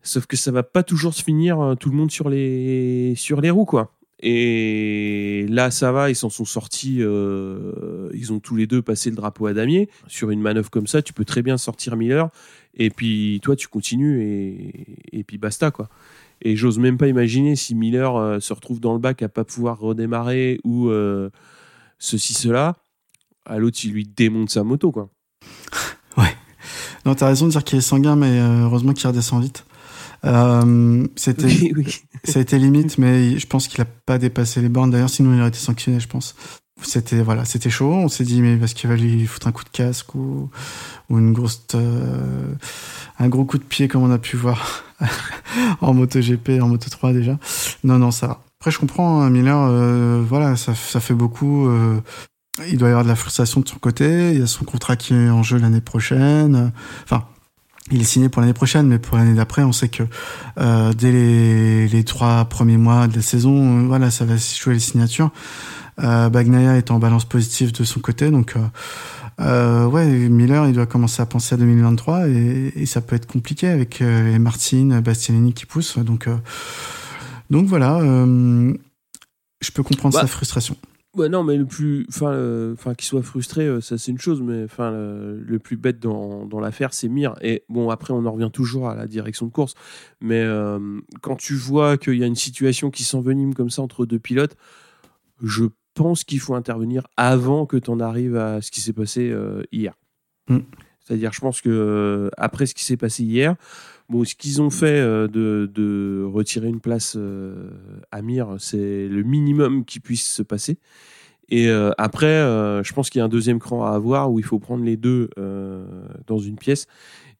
sauf 0.07 0.25
que 0.25 0.37
ça 0.37 0.51
va 0.51 0.63
pas 0.63 0.83
toujours 0.83 1.13
se 1.13 1.23
finir 1.23 1.59
euh, 1.59 1.75
tout 1.75 1.89
le 1.89 1.95
monde 1.95 2.11
sur 2.11 2.29
les, 2.29 3.13
sur 3.15 3.41
les 3.41 3.49
roues, 3.49 3.65
quoi. 3.65 3.93
Et 4.19 5.45
là, 5.49 5.69
ça 5.69 5.91
va, 5.91 6.09
ils 6.09 6.15
s'en 6.15 6.29
sont 6.29 6.45
sortis. 6.45 6.97
euh, 7.01 8.09
ils 8.13 8.33
ont 8.33 8.39
tous 8.39 8.55
les 8.55 8.65
deux 8.65 8.81
passé 8.81 9.11
le 9.11 9.15
drapeau 9.15 9.45
à 9.45 9.53
damier. 9.53 9.89
Sur 10.07 10.31
une 10.31 10.41
manœuvre 10.41 10.71
comme 10.71 10.87
ça, 10.87 11.03
tu 11.03 11.13
peux 11.13 11.25
très 11.25 11.43
bien 11.43 11.57
sortir 11.57 11.95
Miller. 11.95 12.29
Et 12.73 12.89
puis, 12.89 13.39
toi, 13.43 13.55
tu 13.55 13.67
continues 13.67 14.23
et, 14.23 15.19
et 15.19 15.23
puis 15.23 15.37
basta, 15.37 15.69
quoi. 15.69 15.89
Et 16.41 16.55
j'ose 16.55 16.79
même 16.79 16.97
pas 16.97 17.07
imaginer 17.07 17.55
si 17.55 17.75
Miller 17.75 18.15
euh, 18.15 18.39
se 18.39 18.53
retrouve 18.53 18.79
dans 18.79 18.93
le 18.93 18.99
bac 18.99 19.21
à 19.21 19.29
pas 19.29 19.43
pouvoir 19.43 19.79
redémarrer 19.79 20.59
ou 20.63 20.89
ceci, 21.99 22.33
cela. 22.33 22.75
À 23.45 23.59
l'autre, 23.59 23.77
il 23.83 23.91
lui 23.91 24.05
démonte 24.05 24.49
sa 24.49 24.63
moto, 24.63 24.91
quoi. 24.91 25.09
Non, 27.05 27.15
t'as 27.15 27.27
raison 27.27 27.45
de 27.45 27.51
dire 27.51 27.63
qu'il 27.63 27.77
est 27.77 27.81
sanguin, 27.81 28.17
mais 28.17 28.41
heureusement 28.41 28.91
qu'il 28.91 29.07
redescend 29.07 29.41
vite. 29.41 29.63
Euh, 30.25 31.07
c'était, 31.15 31.45
Oui, 31.45 31.73
oui. 31.75 31.95
ça 32.23 32.39
a 32.39 32.41
été 32.41 32.57
limite, 32.57 32.97
mais 32.97 33.37
je 33.37 33.47
pense 33.47 33.67
qu'il 33.67 33.81
a 33.81 33.85
pas 33.85 34.17
dépassé 34.17 34.61
les 34.61 34.69
bornes. 34.69 34.91
D'ailleurs, 34.91 35.09
sinon 35.09 35.33
il 35.33 35.39
aurait 35.39 35.49
été 35.49 35.59
sanctionné, 35.59 35.99
je 35.99 36.07
pense. 36.07 36.35
C'était 36.83 37.21
voilà, 37.23 37.43
c'était 37.43 37.71
chaud. 37.71 37.91
On 37.91 38.07
s'est 38.07 38.23
dit 38.23 38.41
mais 38.41 38.55
parce 38.55 38.73
qu'il 38.75 38.87
va 38.89 38.95
lui 38.95 39.25
foutre 39.25 39.47
un 39.47 39.51
coup 39.51 39.63
de 39.63 39.69
casque 39.69 40.13
ou, 40.13 40.49
ou 41.09 41.17
une 41.17 41.33
grosse, 41.33 41.65
euh, 41.73 42.53
un 43.17 43.29
gros 43.29 43.45
coup 43.45 43.57
de 43.57 43.63
pied 43.63 43.87
comme 43.87 44.03
on 44.03 44.11
a 44.11 44.19
pu 44.19 44.37
voir 44.37 44.83
en 45.81 45.93
moto 45.95 46.19
GP, 46.19 46.61
en 46.61 46.67
moto 46.67 46.89
3 46.89 47.13
déjà. 47.13 47.39
Non 47.83 47.97
non, 47.97 48.11
ça 48.11 48.27
va. 48.27 48.43
Après, 48.59 48.69
je 48.69 48.77
comprends 48.79 49.21
hein, 49.21 49.29
Miller. 49.31 49.57
euh, 49.59 50.23
voilà, 50.27 50.55
ça, 50.55 50.75
ça 50.75 50.99
fait 50.99 51.15
beaucoup. 51.15 51.67
il 52.67 52.77
doit 52.77 52.89
y 52.89 52.91
avoir 52.91 53.03
de 53.03 53.09
la 53.09 53.15
frustration 53.15 53.61
de 53.61 53.67
son 53.67 53.79
côté. 53.79 54.33
Il 54.33 54.39
y 54.39 54.43
a 54.43 54.47
son 54.47 54.63
contrat 54.63 54.95
qui 54.97 55.15
est 55.15 55.29
en 55.29 55.41
jeu 55.41 55.57
l'année 55.57 55.81
prochaine. 55.81 56.71
Enfin, 57.05 57.25
il 57.91 58.01
est 58.01 58.05
signé 58.05 58.29
pour 58.29 58.41
l'année 58.41 58.53
prochaine, 58.53 58.87
mais 58.87 58.99
pour 58.99 59.17
l'année 59.17 59.33
d'après, 59.35 59.63
on 59.63 59.71
sait 59.71 59.89
que 59.89 60.03
euh, 60.59 60.93
dès 60.93 61.11
les, 61.11 61.87
les 61.87 62.03
trois 62.03 62.45
premiers 62.45 62.77
mois 62.77 63.07
de 63.07 63.15
la 63.15 63.21
saison, 63.21 63.79
euh, 63.79 63.87
voilà, 63.87 64.11
ça 64.11 64.25
va 64.25 64.35
jouer 64.37 64.73
les 64.73 64.79
signatures. 64.79 65.31
Euh, 65.99 66.29
Bagnaia 66.29 66.77
est 66.77 66.91
en 66.91 66.99
balance 66.99 67.25
positive 67.25 67.71
de 67.71 67.83
son 67.83 67.99
côté, 67.99 68.29
donc 68.29 68.55
euh, 68.55 68.59
euh, 69.39 69.85
ouais, 69.85 70.05
Miller, 70.05 70.67
il 70.67 70.73
doit 70.73 70.85
commencer 70.85 71.21
à 71.21 71.25
penser 71.25 71.55
à 71.55 71.57
2023 71.57 72.27
et, 72.29 72.73
et 72.75 72.85
ça 72.85 73.01
peut 73.01 73.15
être 73.15 73.27
compliqué 73.27 73.67
avec 73.67 73.99
les 73.99 74.39
Martin, 74.39 75.01
Bastianini 75.01 75.53
qui 75.53 75.65
poussent. 75.65 75.97
Donc, 75.97 76.27
euh, 76.27 76.35
donc 77.49 77.67
voilà, 77.67 77.97
euh, 77.97 78.73
je 79.61 79.71
peux 79.71 79.83
comprendre 79.83 80.13
Bah, 80.15 80.21
sa 80.21 80.27
frustration. 80.27 80.75
Ouais, 81.17 81.29
non, 81.29 81.43
mais 81.43 81.57
le 81.57 81.65
plus. 81.65 82.05
Enfin, 82.09 82.31
euh, 82.31 82.73
enfin 82.73 82.93
qu'il 82.93 83.07
soit 83.07 83.23
frustré, 83.23 83.65
euh, 83.65 83.81
ça 83.81 83.97
c'est 83.97 84.11
une 84.11 84.19
chose, 84.19 84.41
mais 84.43 84.63
enfin, 84.63 84.91
le, 84.91 85.39
le 85.39 85.57
plus 85.57 85.75
bête 85.75 85.99
dans, 85.99 86.45
dans 86.45 86.59
l'affaire, 86.59 86.93
c'est 86.93 87.07
Mir. 87.07 87.33
Et 87.41 87.63
bon, 87.69 87.89
après, 87.89 88.13
on 88.13 88.23
en 88.25 88.31
revient 88.31 88.51
toujours 88.53 88.87
à 88.87 88.95
la 88.95 89.07
direction 89.07 89.47
de 89.47 89.51
course. 89.51 89.73
Mais 90.21 90.43
euh, 90.43 90.99
quand 91.21 91.35
tu 91.35 91.55
vois 91.55 91.97
qu'il 91.97 92.17
y 92.17 92.23
a 92.23 92.27
une 92.27 92.35
situation 92.35 92.91
qui 92.91 93.03
s'envenime 93.03 93.55
comme 93.55 93.71
ça 93.71 93.81
entre 93.81 94.05
deux 94.05 94.19
pilotes, 94.19 94.55
je 95.41 95.65
pense 95.95 96.23
qu'il 96.23 96.39
faut 96.39 96.53
intervenir 96.53 97.07
avant 97.17 97.65
que 97.65 97.77
tu 97.77 97.89
en 97.89 97.99
arrives 97.99 98.37
à 98.37 98.61
ce 98.61 98.69
qui 98.69 98.81
s'est 98.81 98.93
passé 98.93 99.31
euh, 99.31 99.63
hier. 99.71 99.97
Mm. 100.49 100.59
C'est-à-dire, 100.99 101.33
je 101.33 101.39
pense 101.39 101.61
que 101.61 102.29
après 102.37 102.67
ce 102.67 102.75
qui 102.75 102.83
s'est 102.83 102.97
passé 102.97 103.23
hier, 103.23 103.55
bon, 104.09 104.23
ce 104.23 104.35
qu'ils 104.35 104.61
ont 104.61 104.69
fait 104.69 104.99
euh, 104.99 105.27
de, 105.27 106.23
retirer 106.25 106.67
une 106.67 106.79
place 106.79 107.15
euh, 107.17 107.71
à 108.11 108.21
Mir, 108.21 108.55
c'est 108.59 109.07
le 109.07 109.23
minimum 109.23 109.85
qui 109.85 109.99
puisse 109.99 110.27
se 110.27 110.43
passer. 110.43 110.79
Et 111.49 111.69
euh, 111.69 111.91
après, 111.97 112.41
je 112.83 112.93
pense 112.93 113.09
qu'il 113.09 113.19
y 113.19 113.21
a 113.21 113.25
un 113.25 113.29
deuxième 113.29 113.59
cran 113.59 113.85
à 113.85 113.91
avoir 113.91 114.31
où 114.31 114.39
il 114.39 114.43
faut 114.43 114.59
prendre 114.59 114.83
les 114.83 114.97
deux 114.97 115.29
dans 116.27 116.39
une 116.39 116.57
pièce 116.57 116.87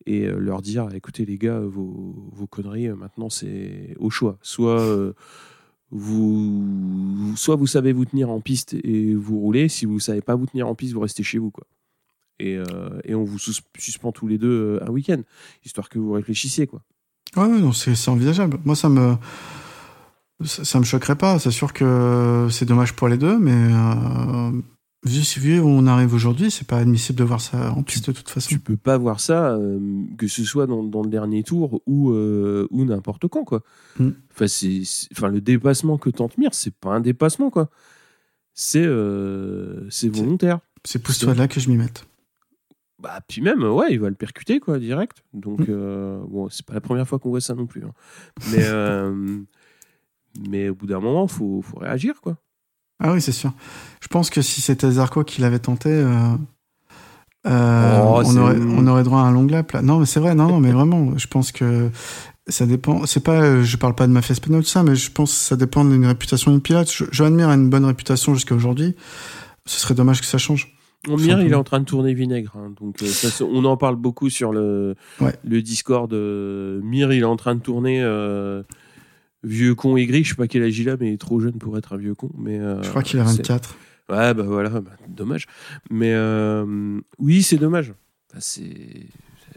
et 0.05 0.26
leur 0.28 0.61
dire 0.61 0.88
écoutez, 0.93 1.26
les 1.26 1.38
gars, 1.38 1.59
vos, 1.59 2.15
vos 2.32 2.47
conneries, 2.47 2.88
maintenant, 2.89 3.30
c'est 3.30 3.95
au 3.99 4.09
choix. 4.09 4.38
Soit. 4.41 5.13
vous, 5.91 7.34
soit 7.36 7.57
vous 7.57 7.68
savez 7.68 7.91
vous 7.91 8.05
tenir 8.05 8.30
en 8.30 8.39
piste 8.39 8.76
et 8.76 9.13
vous 9.13 9.39
roulez, 9.39 9.68
si 9.68 9.86
vous 9.86 9.99
savez 9.99 10.22
pas 10.22 10.36
vous 10.36 10.45
tenir 10.45 10.70
en 10.70 10.76
piste, 10.76 10.93
vous 10.93 11.01
restez 11.01 11.24
chez 11.24 11.38
vous. 11.38 11.51
Quoi. 11.51 11.68
Et, 12.40 12.56
euh, 12.56 12.64
et 13.04 13.16
on 13.16 13.24
vous 13.24 13.40
sus- 13.40 13.62
suspend 13.78 14.12
tous 14.12 14.28
les 14.28 14.38
deux 14.38 14.80
euh, 14.80 14.84
un 14.88 14.92
week-end, 14.92 15.22
histoire 15.66 15.90
que 15.90 15.98
vous 16.00 16.12
réfléchissiez. 16.12 16.68
Quoi. 16.68 16.82
Ouais, 17.36 17.44
ouais, 17.46 17.60
non, 17.60 17.72
c'est 17.72 18.10
envisageable. 18.10 18.60
Moi, 18.64 18.76
ça 18.76 18.90
me, 18.90 19.16
ça, 20.44 20.64
ça 20.64 20.80
me 20.80 20.84
choquerait 20.86 21.16
pas. 21.18 21.40
C'est 21.40 21.52
sûr 21.52 21.74
que 21.74 22.48
c'est 22.52 22.66
dommage 22.66 22.94
pour 22.94 23.08
les 23.08 23.18
deux, 23.18 23.40
mais 23.40 23.52
euh, 23.54 24.52
vu, 25.04 25.22
vu 25.40 25.60
où 25.60 25.68
on 25.68 25.88
arrive 25.88 26.14
aujourd'hui, 26.14 26.52
c'est 26.52 26.68
pas 26.68 26.78
admissible 26.78 27.18
de 27.18 27.24
voir 27.24 27.42
ça 27.42 27.72
en 27.72 27.82
piste 27.82 28.08
de 28.08 28.12
toute 28.16 28.30
façon. 28.30 28.50
Tu 28.50 28.60
peux 28.60 28.78
pas 28.78 28.98
voir 28.98 29.20
ça, 29.20 29.50
euh, 29.56 29.80
que 30.18 30.28
ce 30.28 30.44
soit 30.44 30.68
dans, 30.68 30.84
dans 30.84 31.02
le 31.02 31.10
dernier 31.10 31.42
tour 31.44 31.82
ou, 31.88 32.12
euh, 32.12 32.68
ou 32.70 32.86
n'importe 32.86 33.28
quand. 33.28 33.46
Quoi. 33.46 33.64
Mm. 34.00 34.10
Enfin, 34.34 34.48
c'est, 34.48 34.84
enfin, 35.12 35.30
le 35.30 35.42
dépassement 35.42 35.98
que 35.98 36.12
tente 36.12 36.38
Mir, 36.38 36.54
c'est 36.54 36.74
pas 36.74 36.92
un 36.92 37.02
dépassement. 37.02 37.50
Quoi. 37.50 37.70
C'est, 38.54 38.88
c'est 39.90 40.10
volontaire. 40.10 40.60
C'est 40.84 41.02
pousse-toi 41.02 41.34
là 41.34 41.48
que 41.48 41.60
je 41.60 41.70
m'y 41.70 41.78
mette. 41.78 42.06
Bah, 43.00 43.20
puis 43.28 43.41
même, 43.41 43.64
ouais, 43.64 43.88
il 43.91 44.00
va 44.00 44.10
le 44.10 44.16
percuter, 44.16 44.60
quoi, 44.60 44.80
direct. 44.80 45.24
Donc, 45.34 45.60
Mm. 45.60 45.66
euh, 45.70 46.20
bon, 46.28 46.50
c'est 46.50 46.66
pas 46.66 46.74
la 46.74 46.82
première 46.82 47.08
fois 47.08 47.20
qu'on 47.20 47.30
voit 47.30 47.41
ça 47.41 47.54
non 47.54 47.68
plus. 47.68 47.84
hein. 47.84 47.91
Mais, 48.52 48.58
euh, 48.64 49.39
mais 50.50 50.70
au 50.70 50.76
bout 50.76 50.88
d'un 50.88 51.00
moment, 51.00 51.28
faut, 51.28 51.62
faut 51.62 51.78
réagir, 51.80 52.22
quoi. 52.22 52.38
Ah 53.00 53.14
oui, 53.14 53.22
c'est 53.22 53.32
sûr. 53.32 53.54
Je 54.02 54.08
pense 54.08 54.30
que 54.32 54.41
si 54.41 54.62
c'était 54.62 54.89
Zarco 54.89 55.24
qui 55.24 55.41
l'avait 55.41 55.60
tenté, 55.60 55.89
euh, 55.89 56.10
euh, 57.45 58.02
Oh, 58.04 58.22
on, 58.22 58.24
c'est- 58.26 58.39
aurait, 58.39 58.58
on 58.60 58.88
aurait 58.88 59.04
droit 59.04 59.20
à 59.20 59.24
un 59.26 59.32
long 59.32 59.45
lap. 59.45 59.72
Là. 59.74 59.82
Non, 59.82 60.00
mais 60.00 60.06
c'est 60.06 60.20
vrai, 60.20 60.36
non, 60.36 60.48
non, 60.48 60.60
mais 60.60 60.72
vraiment, 60.72 61.18
je 61.18 61.28
pense 61.28 61.52
que 61.52 61.89
ça 62.48 62.66
dépend. 62.66 63.06
C'est 63.06 63.24
pas, 63.24 63.41
euh, 63.41 63.64
je 63.64 63.78
parle 63.78 63.93
pas 63.95 64.08
de 64.08 64.12
mafia 64.12 64.32
espagnole, 64.34 64.64
tout 64.64 64.70
ça, 64.70 64.84
mais 64.84 64.95
je 64.95 65.12
pense 65.12 65.32
que 65.32 65.38
ça 65.38 65.56
dépend 65.56 65.86
d'une 65.86 66.06
réputation 66.06 66.52
d'une 66.52 66.62
pilote. 66.62 66.91
Mir 67.20 67.50
a 67.50 67.54
une 67.54 67.70
bonne 67.70 67.86
réputation 67.86 68.34
jusqu'à 68.34 68.56
aujourd'hui. 68.56 68.95
Ce 69.66 69.80
serait 69.80 69.93
dommage 69.93 70.20
que 70.22 70.26
ça 70.28 70.38
change. 70.38 70.74
Mir, 71.16 71.39
il 71.41 71.51
est 71.51 71.55
en 71.55 71.64
train 71.64 71.80
de 71.80 71.86
tourner 71.86 72.14
vinaigre. 72.14 72.53
hein. 72.58 72.74
donc, 72.80 73.01
euh, 73.01 73.05
ça, 73.08 73.45
on 73.45 73.64
en 73.64 73.78
parle 73.78 73.95
beaucoup 73.95 74.30
sur 74.30 74.51
le, 74.51 74.95
Ouais. 75.22 75.34
le 75.45 75.62
Discord. 75.62 76.12
euh, 76.14 76.82
Mir, 76.84 77.14
il 77.14 77.22
est 77.22 77.24
en 77.24 77.38
train 77.38 77.55
de 77.55 77.62
tourner 77.62 78.01
euh, 78.03 78.64
vieux 79.43 79.76
con 79.76 79.95
aigri. 79.95 80.24
Je 80.24 80.30
sais 80.32 80.36
pas 80.36 80.47
quel 80.47 80.64
âge 80.64 80.78
il 80.78 80.89
a, 80.89 80.97
mais 80.97 81.10
il 81.10 81.14
est 81.14 81.18
trop 81.18 81.39
jeune 81.39 81.58
pour 81.60 81.78
être 81.78 81.93
un 81.93 81.97
vieux 81.97 82.16
con. 82.16 82.30
Mais, 82.38 82.60
euh, 82.60 82.82
Je 82.84 82.89
crois 82.89 83.03
qu'il 83.03 83.20
a 83.20 83.26
c'est- 83.26 83.38
24. 83.38 83.78
Ouais, 84.10 84.34
bah 84.34 84.43
voilà, 84.43 84.70
bah, 84.82 84.91
dommage. 85.08 85.45
Mais 85.89 86.14
euh, 86.14 86.99
oui, 87.20 87.43
c'est 87.43 87.58
dommage. 87.58 87.93
C'est 88.39 89.08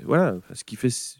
voilà, 0.05 0.37
ce 0.55 0.65
qu'il 0.65 0.79
fait, 0.79 0.91
ce 0.91 1.15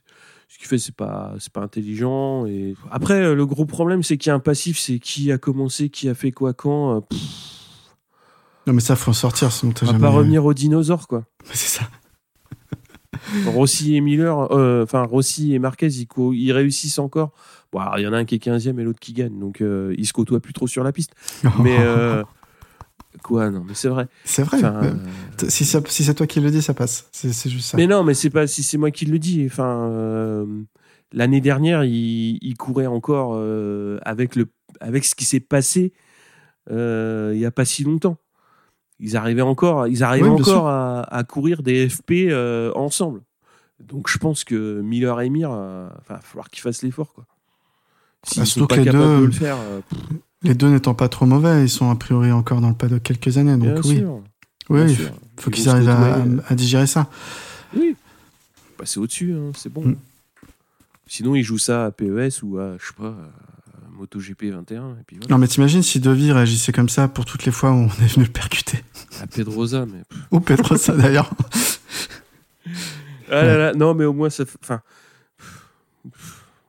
qu'il 0.59 0.67
fait, 0.67 0.79
c'est 0.79 0.95
pas, 0.95 1.35
c'est 1.39 1.53
pas 1.53 1.61
intelligent. 1.61 2.47
Et 2.47 2.75
après, 2.91 3.23
euh, 3.23 3.35
le 3.35 3.47
gros 3.47 3.67
problème, 3.67 4.03
c'est 4.03 4.17
qu'il 4.17 4.31
y 4.31 4.33
a 4.33 4.35
un 4.35 4.41
passif, 4.41 4.79
c'est 4.79 4.99
qui 4.99 5.31
a 5.31 5.39
commencé, 5.39 5.91
qui 5.91 6.09
a 6.09 6.15
fait 6.15 6.33
quoi 6.33 6.55
quand. 6.55 6.97
euh, 6.97 7.01
pff, 7.01 7.21
Non, 8.67 8.73
mais 8.75 8.81
ça, 8.81 8.95
faut 8.97 9.11
en 9.11 9.15
sortir, 9.15 9.51
sinon 9.53 9.73
t'as 9.73 9.83
on 9.83 9.87
va 9.87 9.93
jamais. 9.93 10.03
pas 10.03 10.11
revenir 10.11 10.45
aux 10.45 10.55
dinosaures, 10.55 11.09
quoi. 11.09 11.25
C'est 11.53 11.79
ça. 11.79 11.89
Rossi 13.47 13.97
et 13.97 14.01
Miller, 14.01 14.53
euh, 14.53 14.83
enfin 14.85 15.03
Rossi 15.03 15.55
et 15.55 15.59
Marquez, 15.59 15.89
ils, 15.89 16.53
réussissent 16.53 16.99
encore. 16.99 17.33
Bon, 17.73 17.81
il 17.97 18.03
y 18.03 18.07
en 18.07 18.13
a 18.13 18.19
un 18.19 18.25
qui 18.25 18.35
est 18.37 18.45
15e 18.45 18.79
et 18.79 18.85
l'autre 18.85 18.99
qui 19.01 19.13
gagne, 19.13 19.39
donc 19.39 19.61
euh, 19.61 19.95
ils 19.99 20.07
se 20.07 20.13
côtoient 20.13 20.41
plus 20.41 20.53
trop 20.53 20.67
sur 20.67 20.83
la 20.85 20.93
piste. 20.93 21.15
Mais 21.61 21.77
euh, 21.81 22.23
quoi, 23.23 23.51
non, 23.51 23.65
mais 23.67 23.75
c'est 23.75 23.89
vrai. 23.89 24.09
c'est 24.25 24.43
vrai. 24.43 24.59
Enfin, 24.59 24.81
euh, 24.85 25.49
Si, 25.49 25.65
ça- 25.65 25.83
si 25.87 26.05
c'est 26.05 26.15
toi 26.15 26.27
qui 26.27 26.41
le 26.41 26.51
dis, 26.51 26.63
ça 26.63 26.75
passe. 26.75 27.09
C'est 27.13 27.51
juste 27.51 27.67
ça. 27.71 27.77
Mais 27.77 27.87
non, 27.87 28.03
mais 28.05 28.15
c'est 28.15 28.31
pas 28.31 28.47
si 28.47 28.63
c'est 28.63 28.79
moi 28.79 28.91
qui 28.91 29.05
le 29.05 29.19
dis. 29.19 29.45
Enfin, 29.47 29.89
euh, 29.91 30.47
l'année 31.13 31.41
dernière, 31.41 31.85
il, 31.85 32.39
il 32.41 32.57
courait 32.57 32.87
encore 32.87 33.33
euh, 33.35 33.99
avec 34.03 34.37
le 34.37 34.47
avec 34.81 35.05
ce 35.05 35.15
qui 35.15 35.25
s'est 35.25 35.41
passé 35.41 35.93
il 36.71 37.37
y 37.39 37.45
a 37.45 37.51
pas 37.51 37.65
si 37.65 37.83
longtemps. 37.85 38.17
Ils 39.01 39.17
arrivaient 39.17 39.41
encore, 39.43 39.87
ils 39.89 40.05
arrivaient 40.05 40.29
Oui, 40.29 40.41
encore 40.41 40.69
à, 40.69 41.03
à 41.03 41.25
courir 41.25 41.63
des 41.63 41.89
FP 41.89 42.13
euh, 42.29 42.71
ensemble. 42.75 43.23
Donc 43.81 44.09
je 44.11 44.19
pense 44.19 44.45
que 44.45 44.81
Miller 44.83 45.19
et 45.23 45.31
Mir, 45.31 45.51
euh, 45.53 45.89
enfin, 46.01 46.03
il 46.11 46.15
va 46.17 46.21
falloir 46.21 46.51
qu'ils 46.51 46.61
fassent 46.61 46.83
l'effort 46.83 47.13
quoi. 47.15 47.25
S'ils 48.25 48.41
Bah, 48.43 48.45
sont 48.45 48.53
surtout 48.53 48.67
pas 48.69 48.75
que 48.77 48.81
les 48.81 48.87
capables 48.87 49.05
deux- 49.05 49.21
de 49.23 49.27
le 49.27 49.33
faire, 49.33 49.57
euh, 49.59 49.81
Les 50.43 50.55
deux 50.55 50.69
n'étant 50.69 50.93
pas 50.95 51.09
trop 51.09 51.25
mauvais, 51.25 51.63
ils 51.63 51.71
sont 51.71 51.91
a 51.91 51.97
priori 51.97 52.31
encore 52.31 52.61
dans 52.61 52.69
le 52.69 52.75
paddock 52.75 53.03
quelques 53.03 53.39
années. 53.39 53.57
Donc 53.57 53.63
bien 53.63 53.81
oui, 53.91 53.97
sûr. 53.99 54.21
oui, 54.69 54.81
bien 54.85 54.87
il 54.89 54.97
sûr. 54.97 55.11
faut 55.39 55.51
Ils 55.51 55.55
qu'ils 55.55 55.69
arrivent 55.71 55.89
à, 55.89 56.55
digérer 56.55 56.87
ça. 56.87 57.09
Oui. 57.75 57.97
Passer 58.77 59.01
au-dessus, 59.01 59.33
hein, 59.35 59.53
c'est 59.57 59.73
bon. 59.73 59.83
Mm. 59.87 59.97
Sinon, 61.07 61.35
ils 61.35 61.43
jouent 61.43 61.59
ça 61.59 61.87
à 61.87 61.91
PES 61.91 62.43
ou 62.43 62.59
à, 62.59 62.77
je 62.79 62.87
sais 62.87 62.93
pas, 62.97 63.09
à 63.09 63.50
MotoGP 64.01 64.45
21. 64.45 64.91
Et 64.93 65.05
puis 65.07 65.17
voilà. 65.19 65.35
Non, 65.35 65.39
mais 65.39 65.47
t'imagines 65.47 65.83
si 65.83 66.01
Devi 66.01 66.33
réagissait 66.33 66.73
comme 66.73 66.89
ça 66.89 67.07
pour 67.09 67.25
toutes 67.25 67.45
les 67.45 67.53
fois 67.53 67.71
où 67.71 67.75
on 67.75 67.87
est 68.05 68.13
venu 68.15 68.25
le 68.25 68.33
percuter. 68.33 68.79
À 69.21 69.27
Pedrosa, 69.27 69.87
mais. 69.87 70.03
Ou 70.31 70.41
Pedrosa 70.41 70.95
d'ailleurs. 70.97 71.31
Ah 73.31 73.45
là 73.45 73.57
là, 73.57 73.75
non, 73.75 73.95
mais 73.95 74.05
au 74.05 74.13
moins, 74.13 74.31
ça 74.31 74.45
fait. 74.45 74.59
Enfin. 74.63 74.81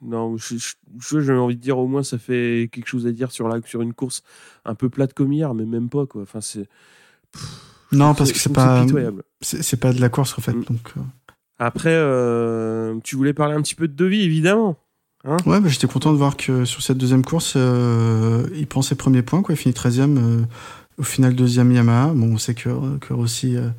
Non, 0.04 0.36
je- 0.38 0.56
je- 1.00 1.32
envie 1.34 1.56
de 1.56 1.62
dire 1.62 1.78
au 1.78 1.88
moins 1.88 2.02
ça 2.02 2.18
fait 2.18 2.70
quelque 2.72 2.88
chose 2.88 3.06
à 3.06 3.12
dire 3.12 3.32
sur, 3.32 3.48
la, 3.48 3.62
sur 3.66 3.84
une 3.84 3.94
course 3.94 4.24
un 4.66 4.74
peu 4.74 4.90
plate 4.90 5.14
comme 5.14 5.32
hier, 5.32 5.54
mais 5.54 5.66
même 5.66 5.90
pas 5.90 6.08
quoi. 6.08 6.24
Enfin, 6.24 6.42
c'est. 6.42 6.68
Non, 7.92 8.16
parce 8.16 8.32
que 8.32 8.40
c'est 8.40 8.52
pas-. 8.52 8.86
C'est 9.42 9.80
pas 9.80 9.94
de 9.94 10.02
la 10.02 10.10
course 10.10 10.34
en 10.38 10.42
fait. 10.42 10.54
Mm. 10.54 10.64
Donc, 10.64 10.94
euh, 10.98 11.02
Après, 11.60 11.94
euh, 11.94 12.98
tu 13.04 13.16
voulais 13.16 13.34
parler 13.34 13.54
un 13.54 13.62
petit 13.62 13.76
peu 13.76 13.88
de 13.88 13.94
devis, 13.94 14.22
évidemment. 14.24 14.78
Ouais, 15.24 15.60
bah, 15.60 15.68
j'étais 15.68 15.88
content 15.88 16.12
de 16.12 16.18
voir 16.18 16.36
que 16.36 16.66
sur 16.66 16.82
cette 16.82 16.98
deuxième 16.98 17.24
course, 17.24 17.54
euh, 17.56 18.48
il 18.56 18.66
prend 18.66 18.82
ses 18.82 18.96
premiers 18.96 19.22
points, 19.22 19.44
quoi. 19.44 19.54
Il 19.54 19.58
finit 19.58 19.74
13e, 19.76 20.18
euh, 20.18 20.42
au 20.98 21.04
final 21.04 21.36
deuxième 21.36 21.72
Yamaha. 21.72 22.08
Bon, 22.08 22.34
on 22.34 22.38
sait 22.40 22.56
que, 22.56 22.98
que 22.98 23.14
Rossi, 23.14 23.56
euh, 23.56 23.70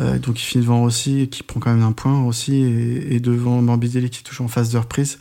euh, 0.00 0.18
donc 0.18 0.40
il 0.40 0.44
finit 0.44 0.64
devant 0.64 0.80
Rossi, 0.80 1.28
qui 1.28 1.44
prend 1.44 1.60
quand 1.60 1.72
même 1.72 1.84
un 1.84 1.92
point 1.92 2.22
Rossi, 2.22 2.56
et, 2.56 3.14
et 3.14 3.20
devant 3.20 3.62
Morbidelli 3.62 4.10
qui 4.10 4.20
est 4.20 4.22
toujours 4.24 4.46
en 4.46 4.48
phase 4.48 4.70
de 4.70 4.78
reprise. 4.78 5.18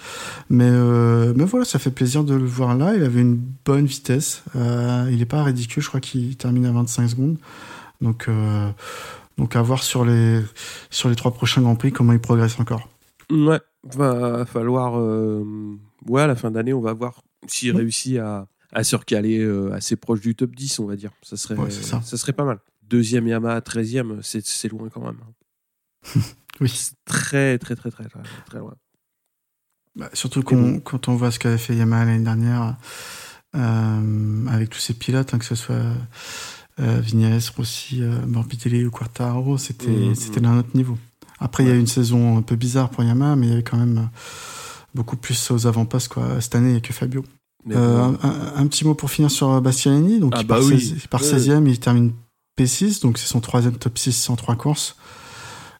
Mais, 0.49 0.69
euh, 0.69 1.33
mais 1.35 1.45
voilà, 1.45 1.65
ça 1.65 1.77
fait 1.77 1.91
plaisir 1.91 2.23
de 2.23 2.33
le 2.33 2.45
voir 2.45 2.75
là. 2.75 2.95
Il 2.95 3.03
avait 3.03 3.21
une 3.21 3.39
bonne 3.65 3.85
vitesse. 3.85 4.43
Euh, 4.55 5.07
il 5.11 5.21
est 5.21 5.25
pas 5.25 5.43
ridicule, 5.43 5.83
je 5.83 5.88
crois 5.88 5.99
qu'il 5.99 6.35
termine 6.35 6.65
à 6.65 6.71
25 6.71 7.09
secondes. 7.09 7.38
Donc, 8.01 8.29
donc 9.39 9.55
à 9.55 9.61
voir 9.63 9.81
sur 9.81 10.05
les, 10.05 10.41
sur 10.91 11.09
les 11.09 11.15
trois 11.15 11.33
prochains 11.33 11.61
Grands 11.61 11.75
Prix 11.75 11.91
comment 11.91 12.13
il 12.13 12.19
progresse 12.19 12.59
encore. 12.59 12.88
Ouais, 13.32 13.59
va 13.84 14.45
falloir. 14.45 14.97
euh, 14.99 15.43
ouais, 16.07 16.21
à 16.21 16.28
la 16.28 16.36
fin 16.36 16.51
d'année, 16.51 16.73
on 16.73 16.82
va 16.82 16.93
voir 16.93 17.21
s'il 17.47 17.73
Mm. 17.73 17.78
réussit 17.78 18.17
à, 18.17 18.47
à 18.71 18.84
se 18.84 18.95
recaler 18.95 19.39
euh, 19.39 19.71
assez 19.73 19.95
proche 19.95 20.21
du 20.21 20.36
top 20.36 20.55
10, 20.55 20.80
on 20.80 20.86
va 20.86 20.95
dire. 20.95 21.11
Ça 21.23 21.38
serait, 21.38 21.55
Ouais, 21.55 21.69
c'est 21.71 21.84
ça. 21.84 22.01
serait 22.01 22.34
pas 22.34 22.45
mal. 22.45 22.59
Deuxième 22.84 23.28
Yamaha, 23.28 23.59
13e, 23.61 24.19
c'est 24.23 24.69
loin 24.69 24.89
quand 24.89 25.01
même. 25.01 25.17
hein. 25.21 25.34
Oui. 26.59 26.73
Très, 27.05 27.57
très, 27.59 27.75
très, 27.75 27.91
très, 27.91 28.05
très, 28.07 28.21
très 28.47 28.57
loin. 28.59 28.73
Bah, 29.95 30.09
surtout 30.13 30.41
qu'on- 30.41 30.80
quand 30.80 31.07
on 31.07 31.15
voit 31.15 31.30
ce 31.32 31.38
qu'avait 31.39 31.57
fait 31.57 31.75
Yamaha 31.75 32.05
l'année 32.05 32.23
dernière 32.23 32.78
euh, 33.55 34.45
avec 34.47 34.69
tous 34.69 34.80
ces 34.80 34.93
pilotes, 34.93 35.34
hein, 35.34 35.38
que 35.39 35.45
ce 35.45 35.55
soit 35.55 35.75
euh, 36.80 36.99
Vignales, 36.99 37.41
Rossi, 37.55 38.01
Morbidelli 38.01 38.86
ou 38.86 38.91
Quartaro, 38.91 39.57
c'était 39.57 39.88
Mhm. 39.88 40.15
c'était 40.15 40.41
d'un 40.41 40.57
autre 40.59 40.75
niveau. 40.75 40.97
Après, 41.39 41.63
il 41.63 41.69
y 41.69 41.71
a 41.71 41.75
eu 41.75 41.79
une 41.79 41.88
saison 41.88 42.38
un 42.38 42.41
peu 42.41 42.55
bizarre 42.55 42.89
pour 42.89 43.03
Yamaha, 43.03 43.35
mais 43.35 43.47
il 43.47 43.49
y 43.49 43.53
avait 43.53 43.63
quand 43.63 43.77
même 43.77 43.97
euh, 43.97 44.17
beaucoup 44.95 45.17
plus 45.17 45.51
aux 45.51 45.67
avant-postes 45.67 46.07
quoi, 46.07 46.41
cette 46.41 46.55
année 46.55 46.81
que 46.81 46.93
Fabio. 46.93 47.23
Euh, 47.69 48.11
un, 48.55 48.65
petit 48.67 48.85
mot 48.85 48.93
pour 48.95 49.11
finir 49.11 49.29
sur 49.29 49.61
Bastianini. 49.61 50.19
Donc, 50.19 50.33
Ah 50.35 50.39
il 50.41 50.47
bah 50.47 50.55
part, 50.55 50.63
oui. 50.65 50.79
16 50.79 50.93
il 51.03 51.07
part 51.09 51.21
Ouais. 51.21 51.27
16e, 51.38 51.67
il 51.67 51.79
termine 51.79 52.13
P6, 52.57 53.01
donc 53.01 53.17
c'est 53.17 53.27
son 53.27 53.41
troisième 53.41 53.75
top 53.77 53.97
6 53.97 54.29
en 54.29 54.35
trois 54.38 54.55
courses. 54.55 54.95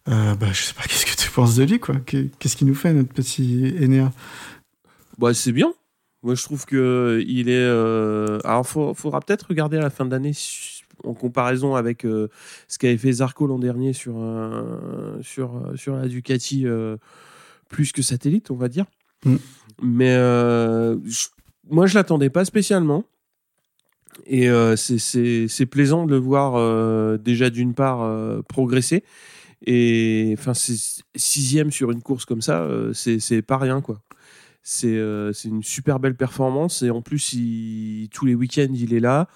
Euh, 0.10 0.36
bah, 0.36 0.48
je 0.52 0.62
sais 0.64 0.74
pas, 0.74 0.84
qu'est-ce 0.88 1.06
que 1.06 1.16
tu 1.20 1.32
penses 1.32 1.56
de 1.56 1.64
lui, 1.64 1.80
quoi? 1.80 1.96
Qu'est- 2.06 2.30
Qu'est-ce 2.40 2.56
qu'il 2.58 2.68
nous 2.68 2.76
fait, 2.76 2.94
notre 2.94 3.14
petit 3.14 3.74
Enea? 3.82 4.12
Bah, 5.18 5.34
c'est 5.34 5.52
bien. 5.54 5.74
Moi, 6.24 6.36
je 6.36 6.44
trouve 6.44 6.66
que 6.66 7.24
il 7.28 7.48
est. 7.50 7.56
euh, 7.56 8.40
Alors, 8.44 8.66
il 8.70 8.96
faudra 8.96 9.20
peut-être 9.22 9.48
regarder 9.50 9.78
à 9.78 9.82
la 9.82 9.90
fin 9.90 10.06
d'année 10.06 10.34
su- 10.34 10.77
en 11.04 11.14
comparaison 11.14 11.76
avec 11.76 12.06
euh, 12.06 12.28
ce 12.68 12.78
qu'avait 12.78 12.98
fait 12.98 13.12
Zarco 13.14 13.48
l'an 13.48 13.60
dernier 13.60 13.94
sur, 13.94 14.18
un- 14.18 15.18
sur, 15.22 15.72
sur 15.76 15.96
la 15.96 16.08
Ducati 16.08 16.66
euh, 16.68 16.98
plus 17.70 17.92
que 17.92 18.02
satellite, 18.02 18.50
on 18.52 18.56
va 18.56 18.68
dire. 18.70 18.86
Mm. 19.26 19.36
Mais 19.84 20.12
euh, 20.16 20.98
je- 21.06 21.28
moi, 21.70 21.86
je 21.86 21.96
l'attendais 21.96 22.30
pas 22.30 22.46
spécialement. 22.46 23.04
Et 24.26 24.50
euh, 24.50 24.76
c'est- 24.76 25.66
plaisant 25.70 26.06
de 26.06 26.12
le 26.12 26.18
voir 26.18 27.20
déjà 27.20 27.50
d'une 27.50 27.74
part 27.74 28.10
progresser. 28.46 29.04
Et 29.66 30.36
enfin, 30.38 30.54
sixième 31.16 31.72
sur 31.72 31.92
une 31.92 32.02
course 32.02 32.26
comme 32.26 32.42
ça, 32.42 32.68
c'est 32.94 33.42
pas 33.42 33.58
rien 33.58 33.82
quoi. 33.82 34.02
C'est 34.64 34.96
euh, 34.98 35.32
une 35.46 35.64
super 35.64 36.00
belle 36.00 36.16
performance 36.16 36.82
et 36.84 36.90
en 36.90 37.02
plus, 37.02 37.34
il- 37.34 38.10
tous 38.12 38.26
les 38.26 38.36
week-ends, 38.36 38.74
il 38.74 38.94
est 38.94 39.00
là. 39.00 39.28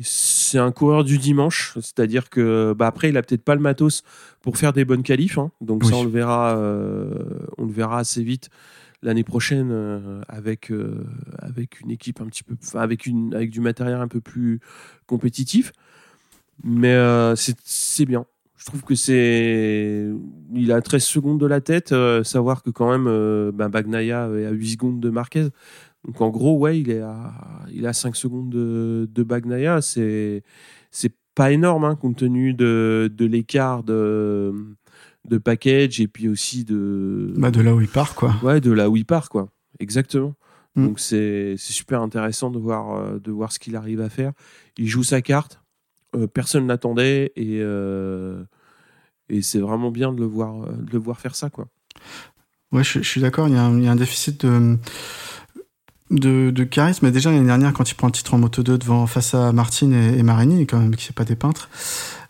C'est 0.00 0.58
un 0.58 0.72
coureur 0.72 1.04
du 1.04 1.18
dimanche, 1.18 1.74
c'est-à-dire 1.76 2.28
que 2.28 2.74
bah, 2.76 2.88
après, 2.88 3.10
il 3.10 3.16
a 3.16 3.22
peut-être 3.22 3.44
pas 3.44 3.54
le 3.54 3.60
matos 3.60 4.02
pour 4.42 4.58
faire 4.58 4.72
des 4.72 4.84
bonnes 4.84 5.04
qualifs, 5.04 5.38
hein. 5.38 5.52
donc 5.60 5.82
Oui. 5.84 5.90
ça 5.90 5.96
on 5.96 6.04
le 6.04 6.10
verra, 6.10 6.56
euh, 6.56 7.14
on 7.58 7.64
le 7.64 7.72
verra 7.72 8.00
assez 8.00 8.22
vite 8.22 8.50
l'année 9.02 9.22
prochaine 9.22 9.70
euh, 9.70 10.20
avec 10.28 10.72
euh, 10.72 11.06
avec 11.38 11.80
une 11.80 11.92
équipe 11.92 12.20
un 12.20 12.26
petit 12.26 12.42
peu, 12.42 12.56
avec 12.74 13.06
une 13.06 13.34
avec 13.34 13.50
du 13.50 13.60
matériel 13.60 13.96
un 13.98 14.08
peu 14.08 14.20
plus 14.20 14.60
compétitif. 15.06 15.72
Mais 16.64 16.96
c'est 17.36 18.06
bien. 18.06 18.26
Je 18.56 18.64
trouve 18.66 18.82
que 18.82 18.94
c'est. 18.94 20.08
Il 20.54 20.72
a 20.72 20.80
13 20.80 21.02
secondes 21.04 21.40
de 21.40 21.46
la 21.46 21.60
tête. 21.60 21.94
savoir 22.22 22.62
que 22.62 22.70
quand 22.70 22.90
même, 22.90 23.50
ben 23.50 23.68
Bagnaia 23.68 24.28
est 24.36 24.46
à 24.46 24.50
8 24.50 24.70
secondes 24.70 25.00
de 25.00 25.10
Marquez. 25.10 25.48
Donc 26.06 26.20
en 26.20 26.30
gros, 26.30 26.58
ouais, 26.58 26.80
il 26.80 26.90
est 26.90 27.00
à, 27.00 27.32
il 27.72 27.86
a 27.86 27.92
5 27.92 28.14
secondes 28.16 28.50
de, 28.50 29.08
de 29.10 29.22
Bagnaia. 29.22 29.80
C'est 29.80 30.42
c'est 30.90 31.12
pas 31.34 31.50
énorme 31.50 31.84
hein, 31.84 31.96
compte 31.96 32.16
tenu 32.16 32.54
de, 32.54 33.10
de 33.12 33.24
l'écart 33.26 33.82
de, 33.82 34.54
de 35.28 35.38
package 35.38 36.00
et 36.00 36.08
puis 36.08 36.28
aussi 36.28 36.64
de, 36.64 37.32
bah, 37.36 37.50
De 37.50 37.60
là 37.60 37.74
où 37.74 37.80
il 37.80 37.88
part, 37.88 38.14
quoi. 38.14 38.34
ouais, 38.42 38.60
de 38.60 38.70
là 38.70 38.88
où 38.88 38.96
il 38.96 39.04
part, 39.04 39.28
quoi. 39.28 39.48
Exactement. 39.80 40.34
Mm. 40.76 40.86
Donc 40.86 41.00
c'est 41.00 41.54
c'est 41.56 41.72
super 41.72 42.00
intéressant 42.02 42.50
de 42.50 42.58
voir, 42.58 42.96
euh, 42.96 43.18
de 43.18 43.30
voir 43.32 43.52
ce 43.52 43.58
qu'il 43.58 43.76
arrive 43.76 44.00
à 44.00 44.08
faire. 44.08 44.32
Il 44.76 44.86
joue 44.86 45.02
sa 45.02 45.22
carte. 45.22 45.60
Euh, 46.14 46.28
personne 46.28 46.66
n'attendait 46.66 47.32
et, 47.34 47.58
euh, 47.60 48.44
et 49.28 49.42
c'est 49.42 49.58
vraiment 49.58 49.90
bien 49.90 50.12
de 50.12 50.20
le 50.20 50.26
voir, 50.26 50.70
de 50.70 50.92
le 50.92 50.98
voir 50.98 51.18
faire 51.18 51.34
ça, 51.34 51.50
quoi. 51.50 51.66
Ouais, 52.70 52.84
je, 52.84 53.00
je 53.00 53.08
suis 53.08 53.20
d'accord, 53.20 53.48
y 53.48 53.52
il 53.52 53.54
y 53.56 53.86
a 53.88 53.90
un 53.90 53.96
déficit 53.96 54.44
de, 54.46 54.78
de, 56.10 56.50
de 56.50 56.64
charisme. 56.64 57.10
Déjà, 57.10 57.30
l'année 57.30 57.46
dernière, 57.46 57.72
quand 57.72 57.90
il 57.90 57.94
prend 57.94 58.08
le 58.08 58.12
titre 58.12 58.34
en 58.34 58.38
Moto 58.38 58.62
2 58.62 58.78
devant, 58.78 59.06
face 59.06 59.34
à 59.34 59.52
Martin 59.52 59.92
et, 59.92 60.18
et 60.18 60.22
Marini, 60.22 60.66
quand 60.66 60.78
même, 60.78 60.94
qui 60.96 61.04
c'est 61.04 61.14
pas 61.14 61.24
des 61.24 61.36
peintres, 61.36 61.68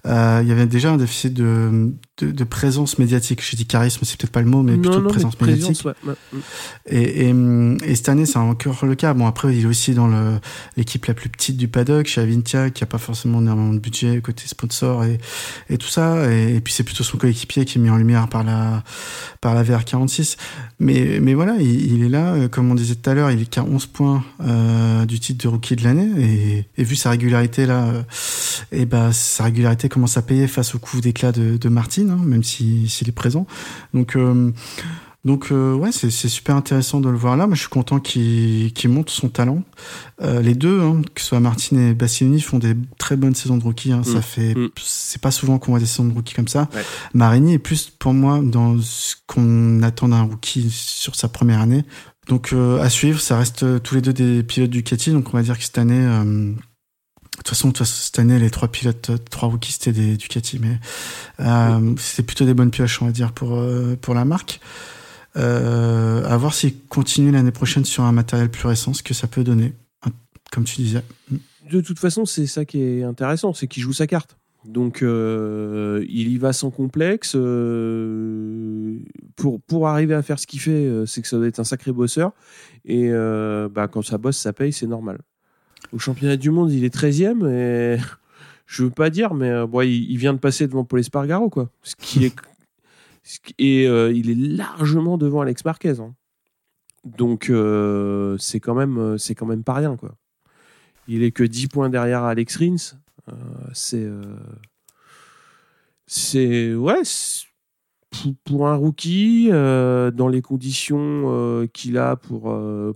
euh, 0.06 0.40
il 0.42 0.48
y 0.48 0.52
avait 0.52 0.66
déjà 0.66 0.92
un 0.92 0.96
déficit 0.96 1.34
de, 1.34 1.92
de, 2.18 2.30
de 2.30 2.44
présence 2.44 2.98
médiatique. 2.98 3.42
J'ai 3.42 3.56
dit 3.56 3.66
charisme, 3.66 4.00
c'est 4.04 4.16
peut-être 4.18 4.32
pas 4.32 4.40
le 4.42 4.48
mot, 4.48 4.62
mais 4.62 4.74
plutôt 4.76 5.00
de 5.00 5.06
présence 5.08 5.34
mais 5.40 5.48
médiatique. 5.48 5.82
présence, 5.82 5.84
ouais, 6.04 6.14
ouais. 6.32 6.40
Et, 6.86 7.28
et, 7.28 7.34
et 7.84 7.94
cette 7.94 8.08
année, 8.08 8.26
c'est 8.26 8.38
encore 8.38 8.84
le 8.86 8.94
cas. 8.94 9.14
Bon, 9.14 9.26
après, 9.26 9.54
il 9.56 9.64
est 9.64 9.66
aussi 9.66 9.94
dans 9.94 10.08
l'équipe 10.76 11.04
la 11.06 11.14
plus 11.14 11.28
petite 11.28 11.56
du 11.56 11.68
paddock, 11.68 12.06
chez 12.06 12.20
Avintia, 12.20 12.70
qui 12.70 12.84
a 12.84 12.86
pas 12.86 12.98
forcément 12.98 13.40
énormément 13.40 13.72
de 13.72 13.78
budget 13.78 14.20
côté 14.20 14.44
sponsor 14.46 15.04
et, 15.04 15.18
et 15.70 15.78
tout 15.78 15.88
ça. 15.88 16.30
Et, 16.32 16.56
et 16.56 16.60
puis, 16.60 16.72
c'est 16.72 16.84
plutôt 16.84 17.04
son 17.04 17.18
coéquipier 17.18 17.64
qui 17.64 17.78
est 17.78 17.80
mis 17.80 17.90
en 17.90 17.96
lumière 17.96 18.28
par 18.28 18.44
la, 18.44 18.82
par 19.40 19.54
la 19.54 19.64
VR46. 19.64 20.36
Mais, 20.78 21.18
mais 21.20 21.34
voilà, 21.34 21.56
il, 21.58 21.92
il 21.94 22.04
est 22.04 22.08
là. 22.08 22.34
euh, 22.34 22.48
Comme 22.48 22.70
on 22.70 22.74
disait 22.74 22.94
tout 22.94 23.10
à 23.10 23.14
l'heure, 23.14 23.30
il 23.30 23.40
est 23.42 23.46
qu'à 23.46 23.64
11 23.64 23.86
points 23.86 24.24
euh, 24.42 25.04
du 25.06 25.18
titre 25.20 25.42
de 25.44 25.48
rookie 25.48 25.76
de 25.76 25.84
l'année. 25.84 26.64
Et, 26.78 26.84
vu 26.84 26.96
sa 26.96 27.10
régularité 27.10 27.64
là, 27.64 27.84
euh, 27.86 28.02
et 28.70 28.84
ben 28.84 29.10
sa 29.10 29.44
régularité 29.44 29.88
commence 29.88 30.18
à 30.18 30.22
payer 30.22 30.46
face 30.46 30.74
au 30.74 30.78
coup 30.78 31.00
d'éclat 31.00 31.32
de, 31.32 31.56
de 31.56 31.68
Martin, 31.70 32.03
hein, 32.10 32.20
même 32.24 32.42
si- 32.42 32.88
s'il 32.88 33.08
est 33.08 33.12
présent. 33.12 33.46
Donc, 33.92 34.16
euh, 34.16 34.50
donc 35.24 35.52
euh, 35.52 35.72
ouais, 35.74 35.90
c'est 35.90 36.10
super 36.10 36.54
intéressant 36.54 37.00
de 37.00 37.08
le 37.08 37.16
voir 37.16 37.36
là. 37.38 37.46
Moi, 37.46 37.54
je 37.54 37.60
suis 37.60 37.70
content 37.70 37.98
qu'il 37.98 38.72
qu'il 38.74 38.90
montre 38.90 39.10
son 39.10 39.30
talent. 39.30 39.62
Euh, 40.22 40.42
les 40.42 40.54
deux, 40.54 40.82
hein, 40.82 41.00
que 41.14 41.20
ce 41.22 41.28
soit 41.28 41.40
Martin 41.40 41.78
et 41.78 41.94
Bastianini, 41.94 42.42
font 42.42 42.58
des 42.58 42.74
très 42.98 43.16
bonnes 43.16 43.34
saisons 43.34 43.56
de 43.56 43.62
rookie. 43.64 43.92
Hein. 43.92 44.02
Ça 44.04 44.18
Mm. 44.18 44.22
fait, 44.22 44.54
Mm. 44.54 44.68
c'est 44.82 45.22
pas 45.22 45.30
souvent 45.30 45.58
qu'on 45.58 45.72
voit 45.72 45.80
des 45.80 45.86
saisons 45.86 46.04
de 46.04 46.12
rookie 46.12 46.34
comme 46.34 46.48
ça. 46.48 46.68
Ouais. 46.74 46.82
Marini 47.14 47.54
est 47.54 47.58
plus 47.58 47.88
pour 47.98 48.12
moi 48.12 48.40
dans 48.42 48.78
ce 48.80 49.14
qu'on 49.26 49.82
attend 49.82 50.08
d'un 50.08 50.22
rookie 50.22 50.68
sur 50.70 51.14
sa 51.14 51.28
première 51.28 51.60
année. 51.62 51.84
Donc 52.28 52.52
euh, 52.52 52.78
à 52.82 52.90
suivre, 52.90 53.18
ça 53.20 53.38
reste 53.38 53.82
tous 53.82 53.94
les 53.94 54.00
deux 54.02 54.12
des 54.12 54.42
pilotes 54.42 54.68
Ducati. 54.70 55.10
Donc 55.10 55.28
on 55.32 55.36
va 55.38 55.42
dire 55.42 55.56
que 55.56 55.64
cette 55.64 55.78
année. 55.78 56.04
De 57.44 57.48
toute 57.50 57.58
façon, 57.58 57.68
de 57.68 57.72
toute 57.74 57.86
façon, 57.86 58.00
cette 58.06 58.18
année, 58.18 58.38
les 58.38 58.48
trois 58.48 58.68
pilotes, 58.68 59.10
euh, 59.10 59.18
trois 59.18 59.50
rookies, 59.50 59.72
c'était 59.72 59.92
des 59.92 60.16
Ducati, 60.16 60.58
mais 60.58 60.80
euh, 61.40 61.94
c'était 61.98 62.22
plutôt 62.22 62.46
des 62.46 62.54
bonnes 62.54 62.70
pioches, 62.70 63.02
on 63.02 63.06
va 63.06 63.12
dire, 63.12 63.32
pour 63.32 63.56
euh, 63.56 63.96
pour 64.00 64.14
la 64.14 64.24
marque. 64.24 64.60
Euh, 65.36 66.24
à 66.24 66.38
voir 66.38 66.54
s'il 66.54 66.78
continue 66.86 67.32
l'année 67.32 67.50
prochaine 67.50 67.84
sur 67.84 68.04
un 68.04 68.12
matériel 68.12 68.48
plus 68.48 68.66
récent, 68.66 68.94
ce 68.94 69.02
que 69.02 69.12
ça 69.12 69.26
peut 69.26 69.44
donner. 69.44 69.74
Comme 70.52 70.64
tu 70.64 70.76
disais. 70.76 71.02
De 71.70 71.82
toute 71.82 71.98
façon, 71.98 72.24
c'est 72.24 72.46
ça 72.46 72.64
qui 72.64 72.80
est 72.80 73.02
intéressant, 73.02 73.52
c'est 73.52 73.66
qu'il 73.66 73.82
joue 73.82 73.92
sa 73.92 74.06
carte. 74.06 74.38
Donc, 74.64 75.02
euh, 75.02 76.02
il 76.08 76.28
y 76.28 76.38
va 76.38 76.54
sans 76.54 76.70
complexe. 76.70 77.34
euh, 77.36 79.00
pour, 79.36 79.60
pour 79.60 79.88
arriver 79.88 80.14
à 80.14 80.22
faire 80.22 80.38
ce 80.38 80.46
qu'il 80.46 80.60
fait, 80.60 80.88
c'est 81.06 81.20
que 81.20 81.28
ça 81.28 81.36
doit 81.36 81.48
être 81.48 81.60
un 81.60 81.64
sacré 81.64 81.92
bosseur. 81.92 82.32
Et 82.86 83.10
bah, 83.10 83.86
quand 83.88 84.00
ça 84.00 84.16
bosse, 84.16 84.38
ça 84.38 84.54
paye, 84.54 84.72
c'est 84.72 84.86
normal. 84.86 85.18
Au 85.94 85.98
championnat 85.98 86.36
du 86.36 86.50
monde, 86.50 86.72
il 86.72 86.84
est 86.84 86.92
13e. 86.92 87.48
Et 87.48 87.98
je 88.66 88.82
veux 88.82 88.90
pas 88.90 89.10
dire, 89.10 89.32
mais 89.32 89.48
euh, 89.48 89.66
bon, 89.66 89.82
il, 89.82 90.16
vient 90.16 90.34
de 90.34 90.38
passer 90.40 90.66
devant 90.66 90.84
Paul 90.84 90.98
Espargaro, 90.98 91.50
quoi. 91.50 91.70
Ce 91.82 91.94
qui 91.96 92.24
est, 92.24 92.34
ce 93.22 93.38
qui- 93.38 93.86
euh, 93.86 94.12
il 94.12 94.28
est 94.28 94.56
largement 94.56 95.16
devant 95.18 95.40
Alex 95.42 95.64
Marquez. 95.64 96.00
hein. 96.00 96.14
Donc, 97.04 97.48
euh, 97.48 98.36
c'est 98.38 98.58
quand, 98.58 98.74
même, 98.74 99.16
quand 99.36 99.46
même 99.46 99.62
pas 99.62 99.74
rien, 99.74 99.96
quoi. 99.96 100.16
Il 101.06 101.22
est 101.22 101.30
que 101.30 101.44
10 101.44 101.68
points 101.68 101.90
derrière 101.90 102.24
Alex 102.24 102.56
Rins. 102.56 102.96
C'est. 103.72 104.08
c'est. 106.06 106.74
Ouais. 106.74 107.02
pour- 108.44 108.66
un 108.66 108.74
rookie, 108.74 109.48
dans 109.50 110.28
les 110.28 110.40
conditions 110.40 111.68
qu'il 111.74 111.98
a 111.98 112.16
pour, 112.16 112.42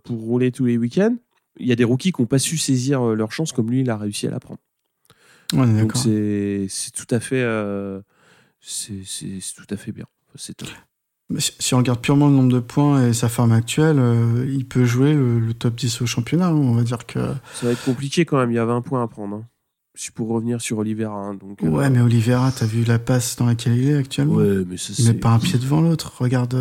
pour 0.04 0.18
rouler 0.20 0.50
tous 0.50 0.64
les 0.64 0.78
week-ends, 0.78 1.16
il 1.58 1.66
y 1.66 1.72
a 1.72 1.76
des 1.76 1.84
rookies 1.84 2.12
qui 2.12 2.20
n'ont 2.22 2.26
pas 2.26 2.38
su 2.38 2.56
saisir 2.58 3.02
euh, 3.02 3.14
leur 3.14 3.32
chance 3.32 3.52
comme 3.52 3.70
lui, 3.70 3.80
il 3.80 3.90
a 3.90 3.96
réussi 3.96 4.26
à 4.26 4.30
la 4.30 4.40
prendre. 4.40 4.60
Donc 5.52 5.76
d'accord. 5.76 6.02
c'est 6.02 6.66
c'est 6.68 6.90
tout 6.92 7.06
à 7.14 7.20
fait. 7.20 7.40
euh, 7.42 8.00
c'est 8.60 9.02
c'est- 9.04 9.40
c'est 9.40 9.54
tout 9.54 9.66
à 9.72 9.76
fait 9.76 9.92
bien. 9.92 10.04
C'est 10.34 10.54
top. 10.56 10.68
Si, 11.38 11.74
on 11.74 11.78
regarde 11.78 12.00
purement 12.00 12.28
le 12.28 12.34
nombre 12.34 12.52
de 12.52 12.58
points 12.60 13.06
et 13.08 13.12
sa 13.12 13.28
forme 13.28 13.52
actuelle, 13.52 13.98
euh, 13.98 14.46
il 14.50 14.66
peut 14.66 14.86
jouer 14.86 15.12
le, 15.12 15.38
le 15.38 15.52
top 15.52 15.74
10 15.74 16.00
au 16.00 16.06
championnat. 16.06 16.46
hein. 16.48 16.54
On 16.54 16.72
va 16.72 16.82
dire 16.82 17.04
que. 17.06 17.18
Ça 17.54 17.66
va 17.66 17.72
être 17.72 17.84
compliqué 17.84 18.24
quand 18.24 18.38
même. 18.38 18.50
Il 18.50 18.54
y 18.54 18.58
a 18.58 18.64
20 18.64 18.80
points 18.80 19.02
à 19.02 19.08
prendre. 19.08 19.36
hein. 19.36 19.44
Si 19.94 20.10
pour 20.10 20.28
revenir 20.28 20.60
sur 20.62 20.78
Oliveira. 20.78 21.14
hein, 21.18 21.34
donc, 21.34 21.62
euh, 21.62 21.68
Ouais, 21.68 21.90
mais 21.90 22.00
Oliveira, 22.00 22.50
t'as 22.52 22.64
vu 22.66 22.84
la 22.84 22.98
passe 22.98 23.36
dans 23.36 23.44
laquelle 23.46 23.76
il 23.76 23.90
est 23.90 23.96
actuellement 23.96 24.34
Ouais, 24.36 24.64
mais 24.66 24.76
ça, 24.78 24.92
Il 24.98 25.04
met 25.06 25.10
c'est- 25.12 25.18
pas 25.18 25.30
un 25.30 25.38
pied 25.38 25.58
devant 25.58 25.80
l'autre. 25.82 26.14
Regarde, 26.18 26.54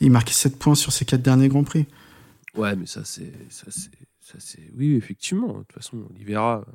il 0.00 0.10
marquait 0.12 0.32
7 0.34 0.58
points 0.58 0.74
sur 0.76 0.92
ses 0.92 1.04
4 1.04 1.22
derniers 1.22 1.48
Grands 1.48 1.64
Prix. 1.64 1.86
Ouais, 2.56 2.76
mais 2.76 2.86
ça, 2.86 3.02
c'est. 3.04 3.32
ça, 3.48 3.66
c'est- 3.70 3.90
ça, 4.20 4.34
c'est- 4.38 4.70
Oui, 4.76 4.94
effectivement. 4.94 5.48
De 5.54 5.58
toute 5.58 5.72
façon, 5.72 5.98
Oliveira. 6.14 6.64
euh, 6.68 6.72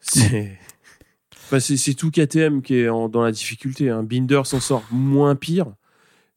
C'est. 0.00 0.58
Enfin, 1.34 1.60
c'est 1.60 1.76
c'est 1.76 1.94
tout 1.94 2.10
KTM 2.10 2.60
qui 2.62 2.74
est 2.76 2.88
en- 2.88 3.08
dans 3.08 3.22
la 3.22 3.32
difficulté. 3.32 3.88
hein. 3.90 4.02
Binder 4.02 4.42
s'en 4.44 4.60
sort 4.60 4.84
moins 4.90 5.34
pire, 5.34 5.66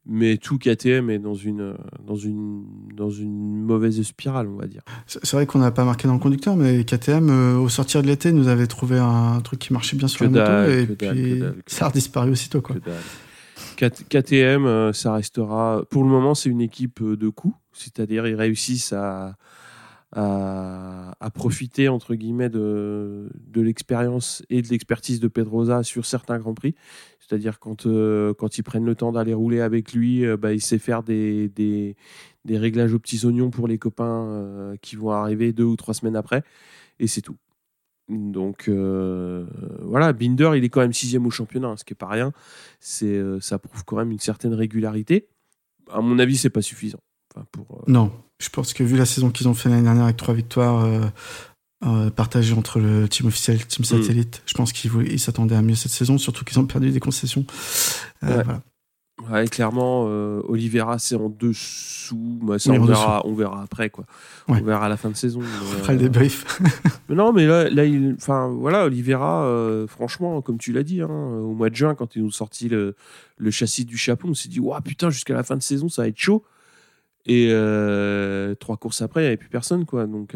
mais 0.06 0.38
tout 0.38 0.58
KTM 0.58 1.10
est 1.10 1.18
dans 1.18 1.34
une, 1.34 1.74
dans 2.02 2.16
une, 2.16 2.64
dans 2.94 3.10
une 3.10 3.62
mauvaise 3.62 4.00
spirale, 4.02 4.48
on 4.48 4.56
va 4.56 4.66
dire. 4.66 4.82
C'est 5.06 5.30
vrai 5.32 5.46
qu'on 5.46 5.58
n'a 5.58 5.70
pas 5.70 5.84
marqué 5.84 6.08
dans 6.08 6.14
le 6.14 6.18
conducteur, 6.20 6.56
mais 6.56 6.84
KTM, 6.84 7.28
euh, 7.30 7.56
au 7.58 7.68
sortir 7.68 8.00
de 8.02 8.06
l'été, 8.06 8.32
nous 8.32 8.48
avait 8.48 8.66
trouvé 8.66 8.98
un 8.98 9.40
truc 9.42 9.60
qui 9.60 9.72
marchait 9.72 9.96
bien 9.96 10.08
sur 10.08 10.20
Que 10.20 10.24
la 10.24 10.30
moto, 10.30 10.72
et 10.72 10.86
dalle, 10.86 10.96
puis 10.96 11.38
dalle, 11.40 11.56
ça 11.66 11.86
a 11.88 11.90
disparu 11.90 12.30
aussitôt. 12.30 12.62
Quoi. 12.62 12.76
Que 12.76 12.90
KTM, 13.90 14.66
euh, 14.66 14.92
ça 14.92 15.14
restera. 15.14 15.84
Pour 15.90 16.04
le 16.04 16.08
moment, 16.08 16.34
c'est 16.34 16.48
une 16.48 16.60
équipe 16.60 17.00
euh, 17.02 17.16
de 17.16 17.28
coups, 17.28 17.56
c'est-à-dire 17.72 18.26
ils 18.26 18.34
réussissent 18.34 18.92
à, 18.92 19.36
profiter 21.34 21.88
entre 21.88 22.14
guillemets 22.14 22.50
de, 22.50 23.30
l'expérience 23.54 24.42
et 24.50 24.60
de 24.60 24.68
l'expertise 24.68 25.20
de 25.20 25.28
Pedrosa 25.28 25.82
sur 25.82 26.04
certains 26.04 26.38
grands 26.38 26.54
prix. 26.54 26.74
C'est-à-dire 27.18 27.58
quand 27.58 27.86
euh, 27.86 28.34
quand 28.34 28.58
ils 28.58 28.62
prennent 28.62 28.84
le 28.84 28.94
temps 28.94 29.12
d'aller 29.12 29.32
rouler 29.32 29.60
avec 29.60 29.94
lui, 29.94 30.24
bah, 30.36 30.52
il 30.52 30.60
sait 30.60 30.78
faire 30.78 31.02
des, 31.02 31.96
réglages 32.46 32.92
aux 32.92 32.98
petits 32.98 33.24
oignons 33.24 33.50
pour 33.50 33.68
les 33.68 33.78
copains 33.78 34.74
qui 34.82 34.96
vont 34.96 35.10
arriver 35.10 35.52
deux 35.52 35.64
ou 35.64 35.76
trois 35.76 35.94
semaines 35.94 36.16
après, 36.16 36.44
et 37.00 37.06
c'est 37.06 37.22
tout. 37.22 37.36
Donc 38.18 38.68
euh, 38.68 39.46
voilà, 39.82 40.12
Binder, 40.12 40.52
il 40.56 40.64
est 40.64 40.68
quand 40.68 40.80
même 40.80 40.92
sixième 40.92 41.26
au 41.26 41.30
championnat, 41.30 41.68
hein, 41.68 41.76
ce 41.76 41.84
qui 41.84 41.92
est 41.92 41.96
pas 41.96 42.08
rien. 42.08 42.32
C'est, 42.80 43.06
euh, 43.06 43.40
ça 43.40 43.58
prouve 43.58 43.84
quand 43.84 43.96
même 43.96 44.10
une 44.10 44.18
certaine 44.18 44.54
régularité. 44.54 45.28
À 45.90 46.00
mon 46.00 46.18
avis, 46.18 46.36
c'est 46.36 46.50
pas 46.50 46.62
suffisant. 46.62 47.00
Enfin, 47.34 47.46
pour, 47.50 47.78
euh, 47.78 47.82
Non, 47.86 48.12
je 48.40 48.48
pense 48.48 48.72
que 48.72 48.82
vu 48.82 48.96
la 48.96 49.06
saison 49.06 49.30
qu'ils 49.30 49.48
ont 49.48 49.54
fait 49.54 49.68
l'année 49.68 49.82
dernière 49.82 50.04
avec 50.04 50.16
trois 50.16 50.34
victoires 50.34 51.10
partagées 52.14 52.54
entre 52.54 52.78
le 52.78 53.08
team 53.08 53.26
officiel 53.26 53.56
et 53.56 53.60
le 53.60 53.66
team 53.66 53.84
Mm. 53.84 54.02
satellite, 54.02 54.42
je 54.46 54.54
pense 54.54 54.72
qu'ils 54.72 55.18
s'attendaient 55.18 55.56
à 55.56 55.62
mieux 55.62 55.74
cette 55.74 55.90
saison, 55.90 56.16
surtout 56.16 56.44
qu'ils 56.44 56.58
ont 56.60 56.66
perdu 56.66 56.90
des 56.92 57.00
concessions. 57.00 57.44
Ouais. 58.22 58.34
voilà. 58.34 58.62
Ouais, 59.30 59.46
clairement, 59.48 60.06
euh, 60.08 60.40
Oliveira, 60.48 60.98
c'est 60.98 61.16
en 61.16 61.28
dessous. 61.28 62.38
Bah, 62.42 62.58
ça, 62.58 62.72
Oui, 62.72 62.78
on, 62.78 62.84
verra, 62.84 63.22
on 63.26 63.34
verra 63.34 63.62
après, 63.62 63.90
quoi. 63.90 64.04
Ouais. 64.48 64.58
On 64.60 64.64
verra 64.64 64.86
à 64.86 64.88
la 64.88 64.96
fin 64.96 65.10
de 65.10 65.16
saison. 65.16 65.40
mais, 65.40 65.80
Après 65.80 65.94
le 65.94 66.00
euh, 66.00 66.02
débrief. 66.02 66.60
Mais 67.08 67.14
non, 67.14 67.32
mais 67.32 67.46
là, 67.46 67.68
là 67.68 67.84
il, 67.84 68.16
voilà, 68.18 68.86
Oliveira, 68.86 69.44
euh, 69.44 69.86
franchement, 69.86 70.40
comme 70.40 70.58
tu 70.58 70.72
l'as 70.72 70.82
dit, 70.82 71.02
hein, 71.02 71.08
au 71.08 71.52
mois 71.52 71.68
de 71.68 71.74
juin, 71.74 71.94
quand 71.94 72.16
ils 72.16 72.22
nous 72.22 72.30
sorti 72.30 72.68
le, 72.68 72.94
le 73.36 73.50
châssis 73.50 73.84
du 73.84 73.98
chapeau, 73.98 74.28
on 74.28 74.34
s'est 74.34 74.48
dit, 74.48 74.60
waouh, 74.60 74.80
putain, 74.80 75.10
jusqu'à 75.10 75.34
la 75.34 75.42
fin 75.42 75.56
de 75.56 75.62
saison, 75.62 75.88
ça 75.88 76.02
va 76.02 76.08
être 76.08 76.18
chaud. 76.18 76.44
Et 77.26 77.48
euh, 77.50 78.54
trois 78.54 78.76
courses 78.76 79.02
après, 79.02 79.20
il 79.20 79.24
n'y 79.24 79.28
avait 79.28 79.36
plus 79.36 79.50
personne, 79.50 79.84
quoi. 79.84 80.06
Donc, 80.06 80.34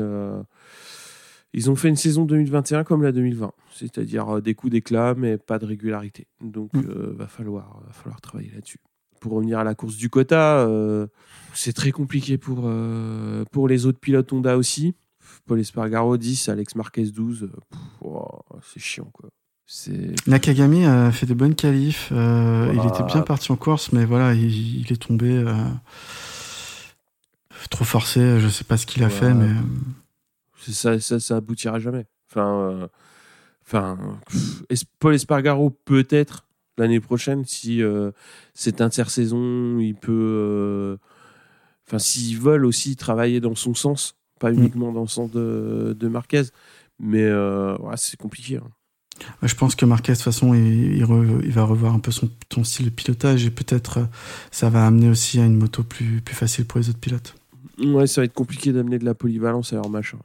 ils 1.56 1.68
ont 1.70 1.74
fait 1.74 1.88
une 1.88 1.96
saison 1.96 2.24
2021 2.24 2.84
comme 2.84 3.02
la 3.02 3.10
2020, 3.10 3.50
c'est-à-dire 3.74 4.36
euh, 4.36 4.40
des 4.40 4.54
coups 4.54 4.70
d'éclat, 4.70 5.14
mais 5.16 5.36
pas 5.38 5.58
de 5.58 5.66
régularité. 5.66 6.28
Donc, 6.40 6.72
Mm. 6.74 6.84
euh, 6.88 7.14
va 7.16 7.26
falloir, 7.26 7.80
va 7.84 7.92
falloir 7.92 8.20
travailler 8.20 8.50
là-dessus. 8.54 8.78
Pour 9.20 9.32
revenir 9.32 9.58
à 9.58 9.64
la 9.64 9.74
course 9.74 9.96
du 9.96 10.08
quota, 10.10 10.58
euh, 10.60 11.06
c'est 11.54 11.72
très 11.72 11.90
compliqué 11.90 12.36
pour, 12.38 12.60
euh, 12.66 13.44
pour 13.50 13.66
les 13.66 13.86
autres 13.86 13.98
pilotes 13.98 14.32
Honda 14.32 14.56
aussi. 14.56 14.94
Paul 15.46 15.58
Espargaro 15.58 16.16
10, 16.16 16.48
Alex 16.50 16.76
Marquez 16.76 17.06
12. 17.10 17.44
euh, 17.44 17.46
pff, 17.70 17.80
oh, 18.02 18.28
c'est 18.62 18.78
chiant, 18.80 19.10
quoi. 19.12 19.30
Nakagami 20.28 20.84
a 20.84 21.10
fait 21.10 21.26
des 21.26 21.34
bonnes 21.34 21.56
qualifs. 21.56 22.10
euh, 22.12 22.70
Il 22.72 22.86
était 22.86 23.02
bien 23.02 23.22
parti 23.22 23.50
en 23.50 23.56
course, 23.56 23.90
mais 23.92 24.04
voilà, 24.04 24.32
il, 24.34 24.80
il 24.80 24.92
est 24.92 24.96
tombé 25.02 25.30
euh, 25.36 25.52
trop 27.70 27.84
forcé. 27.84 28.38
Je 28.40 28.48
sais 28.48 28.64
pas 28.64 28.76
ce 28.76 28.86
qu'il 28.86 29.02
a 29.02 29.08
fait, 29.10 29.34
mais 29.34 29.44
euh, 29.48 29.54
ça, 30.72 30.98
ça, 31.00 31.20
ça 31.20 31.36
aboutira 31.36 31.78
jamais. 31.78 32.06
Enfin, 32.30 32.60
euh, 32.70 32.86
enfin 33.66 33.98
Paul 34.98 35.14
Espargaro 35.14 35.70
peut-être 35.70 36.46
l'année 36.78 37.00
prochaine 37.00 37.44
si 37.44 37.82
euh, 37.82 38.10
cette 38.54 38.80
intersaison, 38.80 39.78
il 39.78 39.94
peut. 39.94 40.12
euh, 40.12 40.96
Enfin, 41.88 42.00
s'ils 42.00 42.36
veulent 42.38 42.64
aussi 42.64 42.96
travailler 42.96 43.40
dans 43.40 43.54
son 43.54 43.72
sens, 43.74 44.16
pas 44.40 44.52
uniquement 44.52 44.90
dans 44.92 45.02
le 45.02 45.06
sens 45.06 45.30
de, 45.30 45.96
de 45.96 46.08
Marquez. 46.08 46.42
Mais 46.98 47.22
euh, 47.22 47.76
ouais, 47.78 47.94
c'est 47.96 48.16
compliqué. 48.16 48.56
hein. 48.56 48.68
je 49.44 49.54
pense 49.54 49.76
que 49.76 49.86
Marquez, 49.86 50.10
de 50.12 50.16
toute 50.16 50.24
façon, 50.24 50.52
il, 50.52 50.96
il 50.96 51.04
re- 51.04 51.40
il 51.44 51.52
va 51.52 51.62
revoir 51.62 51.94
un 51.94 52.00
peu 52.00 52.10
son, 52.10 52.28
son 52.52 52.64
style 52.64 52.86
de 52.86 52.90
pilotage 52.90 53.46
et 53.46 53.50
peut-être 53.52 53.98
euh, 53.98 54.04
ça 54.50 54.68
va 54.68 54.84
amener 54.84 55.08
aussi 55.08 55.38
à 55.38 55.44
une 55.46 55.56
moto 55.56 55.84
plus, 55.84 56.20
plus 56.22 56.34
facile 56.34 56.64
pour 56.64 56.80
les 56.80 56.88
autres 56.88 56.98
pilotes. 56.98 57.36
Ouais, 57.78 58.08
ça 58.08 58.20
va 58.20 58.24
être 58.24 58.34
compliqué 58.34 58.72
d'amener 58.72 58.98
de 58.98 59.04
la 59.04 59.14
polyvalence 59.14 59.72
à 59.72 59.76
leur 59.76 59.88
machin. 59.88 60.18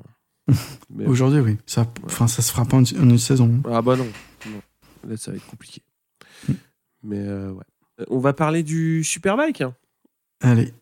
Mais- 0.89 1.05
Aujourd'hui, 1.05 1.39
oui. 1.39 1.57
Ça, 1.65 1.85
enfin, 2.05 2.27
ça 2.27 2.41
se 2.41 2.51
fera 2.51 2.65
pas 2.65 2.77
en 2.77 2.83
une, 2.83 2.99
en 2.99 3.09
une 3.09 3.17
saison. 3.17 3.61
Ah 3.65 3.81
bah 3.81 3.95
non. 3.95 4.07
non. 4.47 4.61
Là, 5.09 5.17
ça 5.17 5.31
va 5.31 5.37
être 5.37 5.47
compliqué. 5.47 5.81
Mm. 6.47 6.53
Mais 7.03 7.19
euh, 7.19 7.51
ouais. 7.51 7.63
Euh, 8.01 8.05
On 8.09 8.19
va 8.19 8.33
parler 8.33 8.63
du 8.63 9.03
Superbike. 9.03 9.61
hein. 9.61 9.75
Allez, 10.41 10.73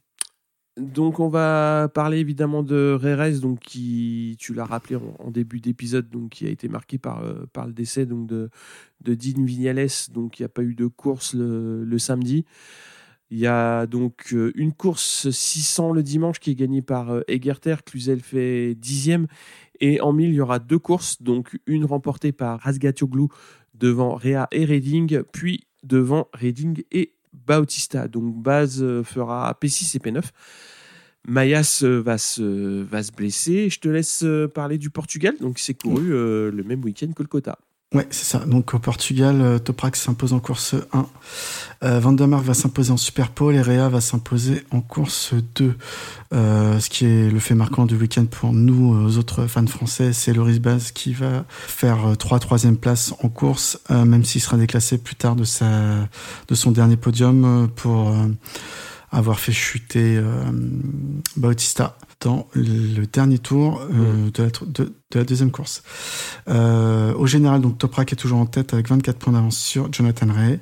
Donc 0.77 1.19
on 1.19 1.27
va 1.27 1.89
parler 1.93 2.19
évidemment 2.19 2.63
de 2.63 2.97
Reyes, 2.99 3.39
donc 3.41 3.59
qui, 3.59 4.37
tu 4.39 4.53
l'as 4.53 4.63
rappelé 4.65 4.95
en, 4.95 5.15
en 5.19 5.29
début 5.31 5.59
d'épisode, 5.59 6.09
donc 6.09 6.29
qui 6.29 6.47
a 6.47 6.49
été 6.49 6.69
marqué 6.69 6.97
par, 6.97 7.23
euh, 7.23 7.45
par 7.51 7.67
le 7.67 7.73
décès 7.73 8.05
donc 8.05 8.25
de, 8.27 8.49
de 9.01 9.15
Dean 9.15 9.43
Vignales, 9.43 9.87
donc 10.13 10.39
il 10.39 10.43
n'y 10.43 10.45
a 10.45 10.49
pas 10.49 10.63
eu 10.63 10.75
de 10.75 10.87
course 10.87 11.33
le, 11.33 11.83
le 11.83 11.99
samedi. 11.99 12.45
Il 13.31 13.37
y 13.37 13.47
a 13.47 13.85
donc 13.85 14.33
euh, 14.33 14.51
une 14.55 14.73
course 14.73 15.29
600 15.29 15.91
le 15.91 16.01
dimanche 16.01 16.39
qui 16.39 16.51
est 16.51 16.55
gagnée 16.55 16.81
par 16.81 17.11
euh, 17.11 17.21
Egerter, 17.27 17.75
Cluzel 17.85 18.21
fait 18.21 18.73
dixième, 18.73 19.27
et 19.79 20.01
en 20.01 20.13
1000 20.13 20.29
il 20.29 20.35
y 20.35 20.41
aura 20.41 20.57
deux 20.57 20.79
courses, 20.79 21.21
donc 21.21 21.59
une 21.67 21.85
remportée 21.85 22.31
par 22.31 22.59
Razgatoglu 22.59 23.27
devant 23.75 24.15
Rea 24.15 24.47
et 24.51 24.65
Reding, 24.65 25.21
puis 25.31 25.67
devant 25.83 26.27
Reding 26.33 26.83
et 26.91 27.13
Bautista. 27.33 28.07
Donc 28.07 28.35
Baz 28.35 28.81
euh, 28.81 29.03
fera 29.03 29.55
P6 29.61 29.95
et 29.95 29.99
P9. 29.99 30.23
Mayas 31.27 31.83
va 31.83 32.17
se, 32.17 32.81
va 32.81 33.03
se 33.03 33.11
blesser. 33.11 33.69
Je 33.69 33.79
te 33.79 33.89
laisse 33.89 34.25
parler 34.55 34.77
du 34.77 34.89
Portugal. 34.89 35.35
Donc, 35.39 35.59
c'est 35.59 35.73
couru 35.73 36.07
le 36.07 36.63
même 36.65 36.81
week-end 36.81 37.11
que 37.11 37.21
le 37.21 37.27
quota. 37.27 37.59
Ouais, 37.95 38.05
c'est 38.11 38.25
ça. 38.25 38.45
Donc 38.45 38.75
au 38.75 38.79
Portugal, 38.79 39.41
euh, 39.41 39.57
Toprak 39.57 39.95
s'impose 39.95 40.33
en 40.33 40.39
course 40.39 40.75
1. 40.93 41.07
Euh, 41.81 41.99
Van 41.99 42.11
der 42.11 42.27
Mark 42.27 42.43
va 42.43 42.53
s'imposer 42.53 42.91
en 42.91 42.97
Super 42.97 43.31
Pole 43.31 43.55
et 43.55 43.61
Rea 43.63 43.89
va 43.89 43.99
s'imposer 43.99 44.63
en 44.69 44.79
course 44.79 45.33
2. 45.55 45.75
Euh, 46.31 46.79
ce 46.79 46.87
qui 46.87 47.05
est 47.05 47.31
le 47.31 47.39
fait 47.39 47.55
marquant 47.55 47.87
du 47.87 47.95
week-end 47.95 48.25
pour 48.25 48.53
nous, 48.53 48.93
euh, 48.93 49.17
autres 49.17 49.47
fans 49.47 49.65
français, 49.65 50.13
c'est 50.13 50.33
Loris 50.33 50.59
Baz 50.59 50.91
qui 50.91 51.13
va 51.13 51.45
faire 51.49 52.09
euh, 52.09 52.13
3 52.13 52.37
troisième 52.37 52.77
place 52.77 53.15
en 53.23 53.29
course, 53.29 53.79
euh, 53.89 54.05
même 54.05 54.23
s'il 54.23 54.41
sera 54.41 54.57
déclassé 54.57 54.99
plus 54.99 55.15
tard 55.15 55.35
de, 55.35 55.43
sa, 55.43 55.67
de 56.47 56.53
son 56.53 56.69
dernier 56.69 56.95
podium 56.95 57.43
euh, 57.43 57.67
pour 57.75 58.09
euh, 58.09 58.27
avoir 59.11 59.39
fait 59.39 59.51
chuter 59.51 60.15
euh, 60.15 60.43
Bautista 61.37 61.97
dans 62.21 62.47
le 62.53 63.05
dernier 63.05 63.37
tour 63.39 63.81
euh, 63.81 64.29
de, 64.31 64.43
la, 64.43 64.49
tr- 64.49 64.69
de- 64.69 64.93
de 65.11 65.19
la 65.19 65.23
deuxième 65.23 65.51
course. 65.51 65.83
Euh, 66.49 67.13
au 67.13 67.27
général, 67.27 67.61
donc 67.61 67.77
Toprak 67.77 68.11
est 68.11 68.17
toujours 68.17 68.39
en 68.39 68.45
tête 68.45 68.73
avec 68.73 68.89
24 68.89 69.17
points 69.17 69.33
d'avance 69.33 69.57
sur 69.57 69.91
Jonathan 69.93 70.27
Ray. 70.33 70.59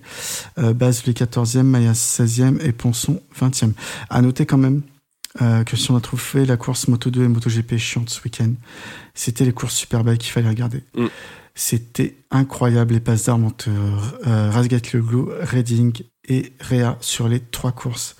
Euh, 0.60 0.74
Baz 0.74 1.03
lui 1.05 1.14
14e, 1.14 1.64
Maya 1.64 1.93
16e 1.93 2.62
et 2.64 2.72
Ponson 2.74 3.22
20e. 3.39 3.72
À 4.10 4.22
noter 4.22 4.45
quand 4.45 4.58
même 4.60 4.82
euh, 5.41 5.64
que 5.64 5.76
si 5.78 5.89
on 5.91 5.95
a 5.95 6.01
trouvé 6.01 6.45
la 6.45 6.58
course 6.58 6.88
Moto 6.88 7.10
2 7.10 7.24
et 7.24 7.28
MotoGP 7.28 7.78
chiante 7.78 8.10
ce 8.10 8.22
week-end, 8.24 8.51
c'était 9.16 9.45
les 9.45 9.51
courses 9.51 9.76
Superbike 9.76 10.20
qu'il 10.22 10.32
fallait 10.32 10.49
regarder. 10.49 10.84
Mm. 10.95 11.05
C'était 11.55 12.18
incroyable 12.30 12.93
les 12.93 12.99
passes 12.99 13.26
d'armes 13.26 13.45
entre 13.45 13.70
euh, 14.28 14.51
Razgatlioglu, 14.51 15.24
Redding 15.41 15.91
et 16.28 16.53
Réa 16.60 16.97
sur 17.01 17.28
les 17.28 17.39
trois 17.39 17.72
courses. 17.72 18.16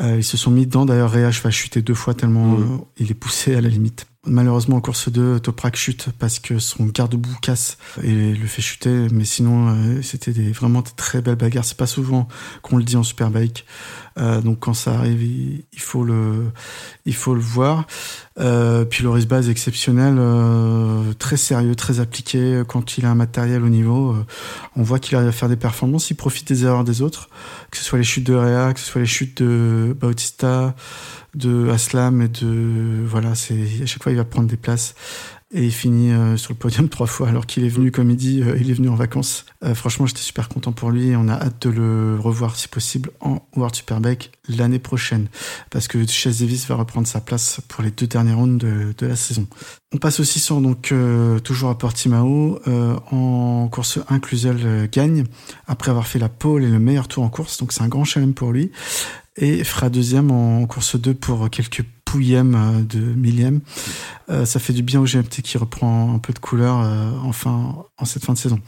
Euh, 0.00 0.16
ils 0.18 0.24
se 0.24 0.36
sont 0.36 0.50
mis 0.50 0.66
dedans. 0.66 0.86
D'ailleurs, 0.86 1.10
Réa 1.10 1.30
va 1.30 1.50
chuter 1.50 1.82
deux 1.82 1.94
fois 1.94 2.14
tellement 2.14 2.46
Mm. 2.58 2.62
euh, 2.62 2.76
il 2.98 3.10
est 3.10 3.14
poussé 3.14 3.54
à 3.54 3.60
la 3.60 3.68
limite. 3.68 4.06
Malheureusement, 4.26 4.76
en 4.76 4.80
course 4.82 5.08
2, 5.10 5.40
Toprak 5.40 5.76
chute 5.76 6.08
parce 6.18 6.40
que 6.40 6.58
son 6.58 6.84
garde-boue 6.84 7.36
casse 7.40 7.78
et 8.02 8.34
le 8.34 8.46
fait 8.46 8.60
chuter. 8.60 9.06
Mais 9.12 9.24
sinon, 9.24 9.68
euh, 9.68 10.02
c'était 10.02 10.32
des, 10.32 10.52
vraiment 10.52 10.82
des 10.82 10.90
très 10.94 11.22
belles 11.22 11.36
bagarres. 11.36 11.64
C'est 11.64 11.76
pas 11.76 11.86
souvent 11.86 12.28
qu'on 12.60 12.76
le 12.76 12.84
dit 12.84 12.96
en 12.96 13.02
Superbike. 13.02 13.64
Euh, 14.20 14.40
donc 14.40 14.60
quand 14.60 14.74
ça 14.74 14.92
arrive, 14.94 15.22
il, 15.22 15.80
faut 15.80 16.04
le, 16.04 16.50
il 17.06 17.14
faut 17.14 17.34
le 17.34 17.40
voir. 17.40 17.86
Euh, 18.38 18.84
puis 18.84 19.02
Loris 19.02 19.26
Baz 19.26 19.48
exceptionnel, 19.48 20.16
euh, 20.18 21.12
très 21.18 21.36
sérieux, 21.36 21.74
très 21.74 22.00
appliqué. 22.00 22.62
Quand 22.68 22.98
il 22.98 23.06
a 23.06 23.10
un 23.10 23.14
matériel 23.14 23.62
au 23.62 23.68
niveau, 23.68 24.12
euh, 24.12 24.26
on 24.76 24.82
voit 24.82 24.98
qu'il 24.98 25.16
arrive 25.16 25.28
à 25.28 25.32
faire 25.32 25.48
des 25.48 25.56
performances. 25.56 26.10
Il 26.10 26.16
profite 26.16 26.48
des 26.48 26.64
erreurs 26.64 26.84
des 26.84 27.02
autres, 27.02 27.28
que 27.70 27.78
ce 27.78 27.84
soit 27.84 27.98
les 27.98 28.04
chutes 28.04 28.24
de 28.24 28.34
Rea, 28.34 28.74
que 28.74 28.80
ce 28.80 28.86
soit 28.86 29.00
les 29.00 29.06
chutes 29.06 29.42
de 29.42 29.96
Bautista, 29.98 30.74
de 31.34 31.70
Aslam 31.70 32.22
et 32.22 32.28
de 32.28 33.04
voilà. 33.06 33.30
À 33.30 33.86
chaque 33.86 34.02
fois 34.02 34.12
il 34.12 34.18
va 34.18 34.24
prendre 34.24 34.48
des 34.48 34.56
places. 34.56 34.94
Et 35.52 35.64
il 35.64 35.72
finit 35.72 36.12
euh, 36.12 36.36
sur 36.36 36.52
le 36.52 36.58
podium 36.58 36.88
trois 36.88 37.08
fois 37.08 37.28
alors 37.28 37.44
qu'il 37.44 37.64
est 37.64 37.68
venu, 37.68 37.90
comme 37.90 38.10
il 38.10 38.16
dit, 38.16 38.40
euh, 38.42 38.56
il 38.60 38.70
est 38.70 38.74
venu 38.74 38.88
en 38.88 38.94
vacances. 38.94 39.46
Euh, 39.64 39.74
franchement, 39.74 40.06
j'étais 40.06 40.20
super 40.20 40.48
content 40.48 40.70
pour 40.70 40.90
lui 40.90 41.08
et 41.08 41.16
on 41.16 41.28
a 41.28 41.34
hâte 41.34 41.66
de 41.66 41.70
le 41.70 42.18
revoir 42.20 42.54
si 42.54 42.68
possible 42.68 43.10
en 43.20 43.42
World 43.56 43.74
Superbike 43.74 44.30
l'année 44.48 44.78
prochaine 44.78 45.28
parce 45.70 45.88
que 45.88 46.06
Chase 46.06 46.40
Davis 46.40 46.66
va 46.68 46.76
reprendre 46.76 47.06
sa 47.06 47.20
place 47.20 47.60
pour 47.68 47.82
les 47.82 47.90
deux 47.90 48.06
dernières 48.06 48.36
rounds 48.36 48.64
de, 48.64 48.94
de 48.96 49.06
la 49.06 49.16
saison. 49.16 49.46
On 49.92 49.98
passe 49.98 50.20
aussi 50.20 50.38
sur 50.38 50.60
donc 50.60 50.92
euh, 50.92 51.40
toujours 51.40 51.70
à 51.70 51.76
Portimao 51.76 52.60
euh, 52.68 52.96
en 53.10 53.68
course 53.68 53.98
1 54.08 54.20
Cluzel 54.20 54.58
euh, 54.62 54.86
gagne 54.90 55.24
après 55.66 55.90
avoir 55.90 56.06
fait 56.06 56.20
la 56.20 56.28
pole 56.28 56.62
et 56.62 56.68
le 56.68 56.78
meilleur 56.78 57.08
tour 57.08 57.24
en 57.24 57.28
course 57.28 57.58
donc 57.58 57.72
c'est 57.72 57.82
un 57.82 57.88
grand 57.88 58.04
challenge 58.04 58.34
pour 58.34 58.52
lui 58.52 58.70
et 59.36 59.64
fera 59.64 59.90
deuxième 59.90 60.30
en 60.30 60.64
course 60.66 60.94
2 60.94 61.14
pour 61.14 61.50
quelques 61.50 61.82
pouillèmes 62.10 62.54
euh, 62.56 62.82
de 62.82 62.98
millième. 62.98 63.60
Euh, 64.30 64.44
ça 64.44 64.58
fait 64.58 64.72
du 64.72 64.82
bien 64.82 65.00
au 65.00 65.04
GMT 65.04 65.42
qui 65.42 65.58
reprend 65.58 66.12
un 66.14 66.18
peu 66.18 66.32
de 66.32 66.38
couleur 66.40 66.80
euh, 66.80 67.10
enfin 67.24 67.76
en 67.98 68.04
cette 68.04 68.24
fin 68.24 68.32
de 68.32 68.38
saison. 68.38 68.58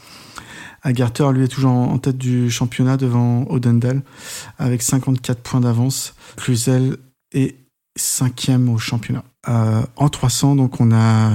Agarter, 0.82 1.28
lui, 1.32 1.44
est 1.44 1.48
toujours 1.48 1.70
en 1.72 1.98
tête 1.98 2.18
du 2.18 2.50
championnat 2.50 2.96
devant 2.96 3.44
Odendal 3.48 4.02
avec 4.58 4.82
54 4.82 5.40
points 5.40 5.60
d'avance. 5.60 6.14
Cluzel 6.36 6.96
est 7.32 7.56
cinquième 7.96 8.68
au 8.68 8.78
championnat. 8.78 9.24
Euh, 9.48 9.82
en 9.96 10.08
300, 10.08 10.54
donc 10.56 10.80
on 10.80 10.92
a 10.92 11.30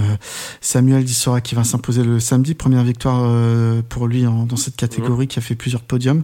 Samuel 0.61 1.03
Dissora 1.03 1.41
qui 1.41 1.55
va 1.55 1.63
s'imposer 1.65 2.03
le 2.03 2.19
samedi, 2.21 2.55
première 2.55 2.83
victoire 2.83 3.21
euh, 3.25 3.81
pour 3.87 4.07
lui 4.07 4.25
en- 4.25 4.45
dans 4.45 4.55
cette 4.55 4.75
catégorie 4.77 5.27
qui 5.27 5.39
a 5.39 5.41
fait 5.41 5.55
plusieurs 5.55 5.81
podiums, 5.83 6.23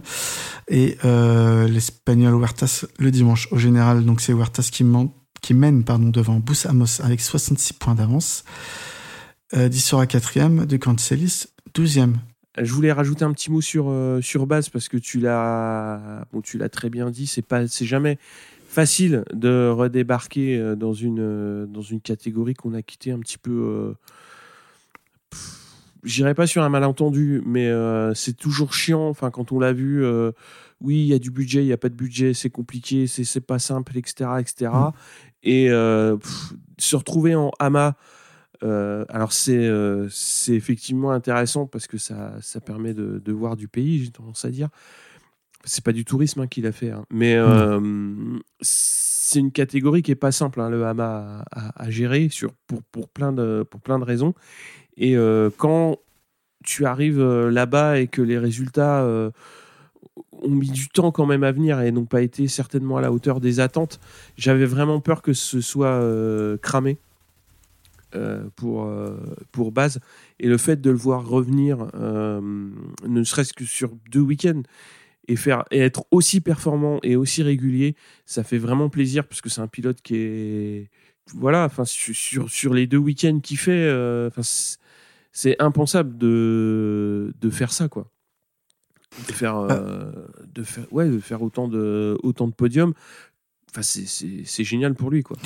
et 0.68 0.96
euh, 1.04 1.68
l'Espagnol 1.68 2.32
Huertas 2.40 2.86
le 2.98 3.10
dimanche. 3.10 3.48
Au 3.52 3.58
général, 3.58 4.04
donc 4.06 4.22
c'est 4.22 4.32
Huertas 4.32 4.68
qui, 4.72 4.82
men- 4.82 5.10
qui 5.44 5.52
mène 5.52 5.84
pardon, 5.84 6.08
devant 6.08 6.40
Bous 6.40 6.66
Amos 6.66 7.02
avec 7.02 7.20
66 7.20 7.74
points 7.74 7.94
d'avance. 7.94 8.44
Euh, 9.52 9.68
Dissora 9.68 10.06
quatrième, 10.06 10.64
De 10.64 10.78
Cancelis 10.78 11.44
douzième. 11.74 12.16
Je 12.56 12.72
voulais 12.72 12.92
rajouter 12.92 13.26
un 13.26 13.32
petit 13.32 13.50
mot 13.50 13.60
sur 13.60 13.90
euh, 13.90 14.22
sur 14.22 14.46
base 14.46 14.70
parce 14.70 14.88
que 14.88 14.96
tu 14.96 15.20
l'as 15.20 16.24
bon 16.32 16.40
très 16.40 16.88
bien 16.88 17.10
dit 17.10 17.26
c'est 17.26 17.42
pas 17.42 17.66
jamais 17.66 18.18
facile 18.66 19.24
de 19.34 19.68
redébarquer 19.68 20.56
euh, 20.56 20.76
dans 20.76 20.94
une 20.94 21.20
euh, 21.20 21.66
dans 21.66 21.82
une 21.82 22.00
catégorie 22.00 22.54
qu'on 22.54 22.72
a 22.72 22.80
quitté 22.80 23.10
un 23.12 23.18
petit 23.18 23.38
peu 23.38 23.94
j'irai 26.04 26.34
pas 26.34 26.46
sur 26.46 26.62
un 26.62 26.68
malentendu 26.68 27.42
mais 27.46 27.66
euh, 27.68 28.14
c'est 28.14 28.34
toujours 28.36 28.72
chiant 28.74 29.08
enfin 29.08 29.30
quand 29.30 29.50
on 29.52 29.58
l'a 29.58 29.72
vu 29.72 30.04
euh, 30.04 30.32
oui 30.80 31.00
il 31.00 31.06
y 31.06 31.14
a 31.14 31.18
du 31.18 31.30
budget 31.30 31.62
il 31.64 31.66
y 31.68 31.72
a 31.72 31.76
pas 31.78 31.88
de 31.88 31.94
budget 31.94 32.34
c'est 32.34 32.50
compliqué 32.50 33.06
c'est 33.06 33.24
c'est 33.24 33.40
pas 33.40 33.58
simple 33.58 33.96
etc 33.98 34.30
etc 34.38 34.70
et 35.42 35.70
euh, 35.70 36.16
pff, 36.16 36.52
se 36.78 36.96
retrouver 36.96 37.34
en 37.34 37.50
hama 37.58 37.96
euh, 38.62 39.04
alors 39.08 39.32
c'est 39.32 39.56
euh, 39.66 40.08
c'est 40.10 40.54
effectivement 40.54 41.10
intéressant 41.10 41.66
parce 41.66 41.86
que 41.86 41.98
ça, 41.98 42.34
ça 42.40 42.60
permet 42.60 42.94
de, 42.94 43.18
de 43.22 43.32
voir 43.32 43.56
du 43.56 43.68
pays, 43.68 44.04
j'ai 44.04 44.10
tendance 44.10 44.44
à 44.44 44.50
dire. 44.50 44.68
C'est 45.64 45.82
pas 45.84 45.92
du 45.92 46.04
tourisme 46.04 46.40
hein, 46.40 46.46
qu'il 46.46 46.66
a 46.66 46.72
fait, 46.72 46.90
hein. 46.90 47.04
mais 47.10 47.34
euh, 47.34 48.38
c'est 48.60 49.40
une 49.40 49.50
catégorie 49.50 50.02
qui 50.02 50.12
est 50.12 50.14
pas 50.14 50.32
simple, 50.32 50.60
hein, 50.60 50.70
le 50.70 50.84
hama 50.86 51.44
à, 51.50 51.66
à- 51.68 51.84
à 51.84 51.90
gérer 51.90 52.28
sur, 52.30 52.52
pour, 52.66 52.82
pour, 52.84 53.08
plein 53.08 53.32
de, 53.32 53.66
pour 53.68 53.80
plein 53.80 53.98
de 53.98 54.04
raisons. 54.04 54.34
Et 54.96 55.16
euh, 55.16 55.50
quand 55.56 55.98
tu 56.64 56.86
arrives 56.86 57.20
euh, 57.20 57.50
là-bas 57.50 58.00
et 58.00 58.06
que 58.06 58.22
les 58.22 58.38
résultats 58.38 59.02
euh, 59.02 59.30
ont 60.32 60.50
mis 60.50 60.70
du 60.70 60.88
temps 60.88 61.10
quand 61.10 61.26
même 61.26 61.44
à 61.44 61.52
venir 61.52 61.80
et 61.80 61.90
n'ont 61.92 62.04
pas 62.04 62.22
été 62.22 62.48
certainement 62.48 62.96
à 62.96 63.00
la 63.00 63.12
hauteur 63.12 63.40
des 63.40 63.60
attentes, 63.60 64.00
j'avais 64.36 64.66
vraiment 64.66 65.00
peur 65.00 65.22
que 65.22 65.32
ce 65.32 65.60
soit 65.60 66.00
cramé 66.60 66.98
pour, 68.54 68.88
pour 69.50 69.72
base. 69.72 70.00
Et 70.38 70.46
le 70.46 70.58
fait 70.58 70.80
de 70.80 70.90
le 70.90 70.96
voir 70.96 71.26
revenir, 71.26 71.86
ne 71.94 73.24
serait-ce 73.24 73.52
que 73.54 73.64
sur 73.64 73.90
deux 74.10 74.20
week-ends, 74.20 74.62
et, 75.26 75.36
faire, 75.36 75.64
et 75.70 75.80
être 75.80 76.04
aussi 76.10 76.40
performant 76.40 77.00
et 77.02 77.16
aussi 77.16 77.42
régulier, 77.42 77.96
ça 78.26 78.44
fait 78.44 78.58
vraiment 78.58 78.90
plaisir 78.90 79.26
parce 79.26 79.40
que 79.40 79.48
c'est 79.48 79.62
un 79.62 79.68
pilote 79.68 80.00
qui 80.02 80.16
est. 80.16 80.90
Voilà, 81.32 81.64
enfin, 81.64 81.86
sur, 81.86 82.50
sur, 82.50 82.74
les 82.74 82.86
deux 82.86 82.98
week-ends 82.98 83.40
qu'il 83.40 83.56
fait, 83.56 83.90
enfin, 84.28 84.42
c'est- 85.34 85.60
impensable 85.60 86.16
de, 86.16 87.34
de 87.38 87.50
faire 87.50 87.70
ça, 87.72 87.88
quoi. 87.88 88.10
De 89.28 89.32
faire, 89.32 89.56
euh, 89.58 90.10
de 90.52 90.62
faire, 90.62 90.90
ouais, 90.92 91.08
de 91.10 91.20
faire 91.20 91.42
autant 91.42 91.68
de, 91.68 92.16
autant 92.22 92.48
de 92.48 92.52
podiums. 92.54 92.94
Enfin, 93.70 93.82
c'est- 93.82 94.64
génial 94.64 94.94
pour 94.94 95.10
lui, 95.10 95.22
quoi. 95.22 95.36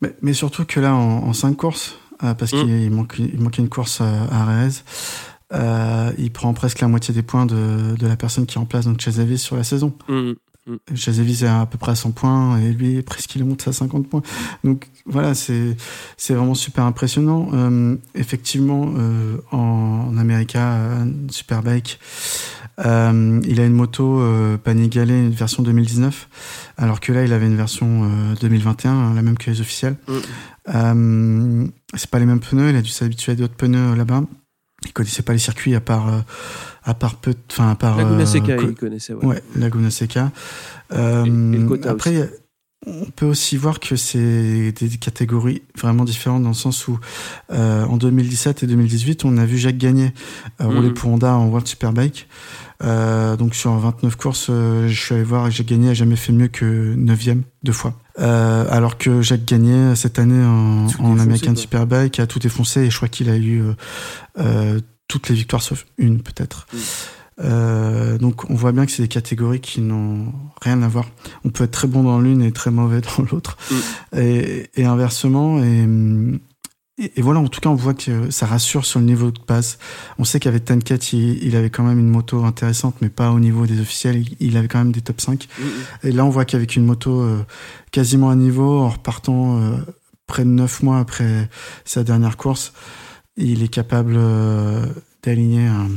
Mais, 0.00 0.14
mais 0.22 0.32
surtout 0.34 0.64
que 0.64 0.78
là, 0.80 0.94
en, 0.94 1.24
en 1.28 1.32
cinq 1.32 1.56
courses, 1.56 1.98
euh, 2.22 2.34
parce 2.34 2.52
Mm. 2.52 2.56
qu'il 2.60 2.70
il 2.70 2.90
manque, 2.90 3.18
il 3.18 3.40
manquait 3.40 3.62
une 3.62 3.68
course 3.68 4.00
à, 4.00 4.44
Reyes, 4.46 4.82
euh, 5.52 6.12
il 6.18 6.30
prend 6.32 6.52
presque 6.54 6.80
la 6.80 6.88
moitié 6.88 7.12
des 7.12 7.22
points 7.22 7.44
de, 7.46 7.96
de 7.96 8.06
la 8.06 8.16
personne 8.16 8.46
qui 8.46 8.58
remplace 8.58 8.84
donc 8.86 9.00
Chazavis 9.00 9.38
sur 9.38 9.56
la 9.56 9.64
saison. 9.64 9.96
Mhm. 10.66 10.78
Chazavis 10.94 11.42
est 11.42 11.48
à 11.48 11.66
peu 11.66 11.76
près 11.76 11.92
à 11.92 11.94
100 11.96 12.12
points 12.12 12.58
et 12.60 12.72
lui, 12.72 13.02
presque, 13.02 13.34
il 13.34 13.44
monte 13.44 13.66
à 13.66 13.72
50 13.72 14.08
points. 14.08 14.22
Donc 14.62 14.88
voilà, 15.06 15.34
c'est 15.34 15.76
c'est 16.16 16.34
vraiment 16.34 16.54
super 16.54 16.84
impressionnant. 16.84 17.48
Euh, 17.52 17.96
effectivement, 18.14 18.94
euh, 18.96 19.38
en, 19.50 20.08
en 20.10 20.16
America, 20.16 20.74
euh, 20.74 21.04
Superbike, 21.30 21.98
euh, 22.84 23.40
il 23.44 23.60
a 23.60 23.66
une 23.66 23.74
moto 23.74 24.20
euh, 24.20 24.56
Panigale, 24.56 25.10
une 25.10 25.30
version 25.30 25.62
2019, 25.62 26.28
alors 26.78 27.00
que 27.00 27.12
là, 27.12 27.24
il 27.24 27.32
avait 27.32 27.46
une 27.46 27.56
version 27.56 28.04
euh, 28.04 28.34
2021, 28.40 28.92
hein, 28.92 29.14
la 29.14 29.22
même 29.22 29.36
que 29.36 29.50
les 29.50 29.60
officiels. 29.60 29.96
Mm. 30.06 30.12
Euh, 30.74 31.66
c'est 31.94 32.10
pas 32.10 32.18
les 32.18 32.26
mêmes 32.26 32.40
pneus, 32.40 32.70
il 32.70 32.76
a 32.76 32.82
dû 32.82 32.90
s'habituer 32.90 33.32
à 33.32 33.34
d'autres 33.34 33.56
pneus 33.56 33.94
là-bas. 33.94 34.22
Il 34.84 34.92
connaissait 34.92 35.22
pas 35.22 35.32
les 35.32 35.38
circuits 35.38 35.74
à 35.74 35.80
part, 35.80 36.08
euh, 36.08 36.20
à 36.84 36.94
part 36.94 37.16
peu, 37.16 37.34
enfin 37.50 37.70
à 37.70 37.74
part. 37.74 37.96
Laguna 37.96 38.22
euh, 38.22 38.26
Seca, 38.26 38.56
co- 38.56 38.68
il 38.68 38.74
connaissait. 38.74 39.14
Ouais. 39.14 39.24
Ouais, 39.26 39.42
Laguna 39.56 39.90
Seca. 39.90 40.30
Euh, 40.92 41.24
Et- 41.24 41.28
et 41.28 41.30
le 41.58 41.68
Kota 41.68 41.90
après, 41.90 42.16
aussi. 42.22 42.30
On 42.86 43.04
peut 43.04 43.26
aussi 43.26 43.56
voir 43.56 43.78
que 43.78 43.94
c'est 43.94 44.72
des 44.72 44.96
catégories 44.98 45.62
vraiment 45.80 46.04
différentes 46.04 46.42
dans 46.42 46.48
le 46.48 46.54
sens 46.54 46.88
où 46.88 46.98
euh, 47.52 47.84
en 47.84 47.96
2017 47.96 48.64
et 48.64 48.66
2018, 48.66 49.24
on 49.24 49.36
a 49.36 49.44
vu 49.44 49.56
Jacques 49.56 49.78
Gagné 49.78 50.12
euh, 50.60 50.66
rouler 50.66 50.88
Mhm. 50.88 50.94
pour 50.94 51.10
Honda 51.10 51.34
en 51.34 51.46
World 51.46 51.66
Superbike. 51.66 52.28
Euh, 52.82 53.36
donc 53.36 53.54
sur 53.54 53.72
29 53.72 54.16
courses, 54.16 54.48
euh, 54.50 54.88
je 54.88 55.00
suis 55.00 55.14
allé 55.14 55.22
voir 55.22 55.46
et 55.46 55.52
Jacques 55.52 55.68
Gagné 55.68 55.90
a 55.90 55.94
jamais 55.94 56.16
fait 56.16 56.32
mieux 56.32 56.48
que 56.48 56.96
9e 56.96 57.42
deux 57.62 57.72
fois. 57.72 57.94
Alors 58.18 58.98
que 58.98 59.22
Jacques 59.22 59.44
Gagné 59.44 59.94
cette 59.94 60.18
année 60.18 60.44
en, 60.44 61.18
American. 61.18 61.54
Superbike 61.54 62.18
a 62.18 62.26
tout 62.26 62.40
défoncé 62.40 62.80
et 62.80 62.90
je 62.90 62.96
crois 62.96 63.08
qu'il 63.08 63.30
a 63.30 63.36
eu 63.38 63.62
toutes 65.06 65.28
les 65.28 65.34
victoires 65.34 65.62
sauf 65.62 65.86
une 65.98 66.20
peut-être. 66.20 66.66
Euh, 67.40 68.18
donc 68.18 68.48
on 68.50 68.54
voit 68.54 68.72
bien 68.72 68.84
que 68.86 68.92
c'est 68.92 69.02
des 69.02 69.08
catégories 69.08 69.60
qui 69.60 69.80
n'ont 69.80 70.32
rien 70.60 70.82
à 70.82 70.88
voir. 70.88 71.08
On 71.44 71.50
peut 71.50 71.64
être 71.64 71.70
très 71.70 71.88
bon 71.88 72.02
dans 72.02 72.20
l'une 72.20 72.42
et 72.42 72.52
très 72.52 72.70
mauvais 72.70 73.00
dans 73.16 73.24
l'autre, 73.30 73.56
Mm. 73.70 74.18
et, 74.18 74.70
et 74.76 74.84
inversement. 74.84 75.62
Et, 75.62 75.86
et, 76.98 77.12
et 77.16 77.22
voilà, 77.22 77.40
en 77.40 77.48
tout 77.48 77.60
cas, 77.60 77.70
on 77.70 77.74
voit 77.74 77.94
que 77.94 78.30
ça 78.30 78.46
rassure 78.46 78.84
sur 78.84 79.00
le 79.00 79.06
niveau 79.06 79.30
de 79.30 79.40
base. 79.46 79.78
On 80.18 80.24
sait 80.24 80.38
qu'avec 80.40 80.64
Tenket, 80.66 81.12
il, 81.14 81.42
il 81.42 81.56
avait 81.56 81.70
quand 81.70 81.82
même 81.84 81.98
une 81.98 82.08
moto 82.10 82.44
intéressante, 82.44 82.96
mais 83.00 83.08
pas 83.08 83.30
au 83.30 83.40
niveau 83.40 83.66
des 83.66 83.80
officiels. 83.80 84.18
Il, 84.18 84.36
il 84.40 84.56
avait 84.56 84.68
quand 84.68 84.78
même 84.78 84.92
des 84.92 85.00
top 85.00 85.20
5. 85.20 85.48
Mm, 85.58 85.62
mm. 85.62 85.68
Et 86.08 86.12
là, 86.12 86.24
on 86.24 86.30
voit 86.30 86.44
qu'avec 86.44 86.76
une 86.76 86.84
moto 86.84 87.20
euh, 87.22 87.44
quasiment 87.92 88.28
à 88.30 88.34
niveau, 88.36 88.80
en 88.80 88.90
repartant 88.90 89.58
euh, 89.60 89.76
près 90.26 90.44
de 90.44 90.50
9 90.50 90.82
mois 90.82 90.98
après 90.98 91.48
sa 91.84 92.04
dernière 92.04 92.36
course, 92.36 92.72
il 93.38 93.62
est 93.62 93.68
capable 93.68 94.18
d'aligner 95.22 95.66
un, 95.66 95.88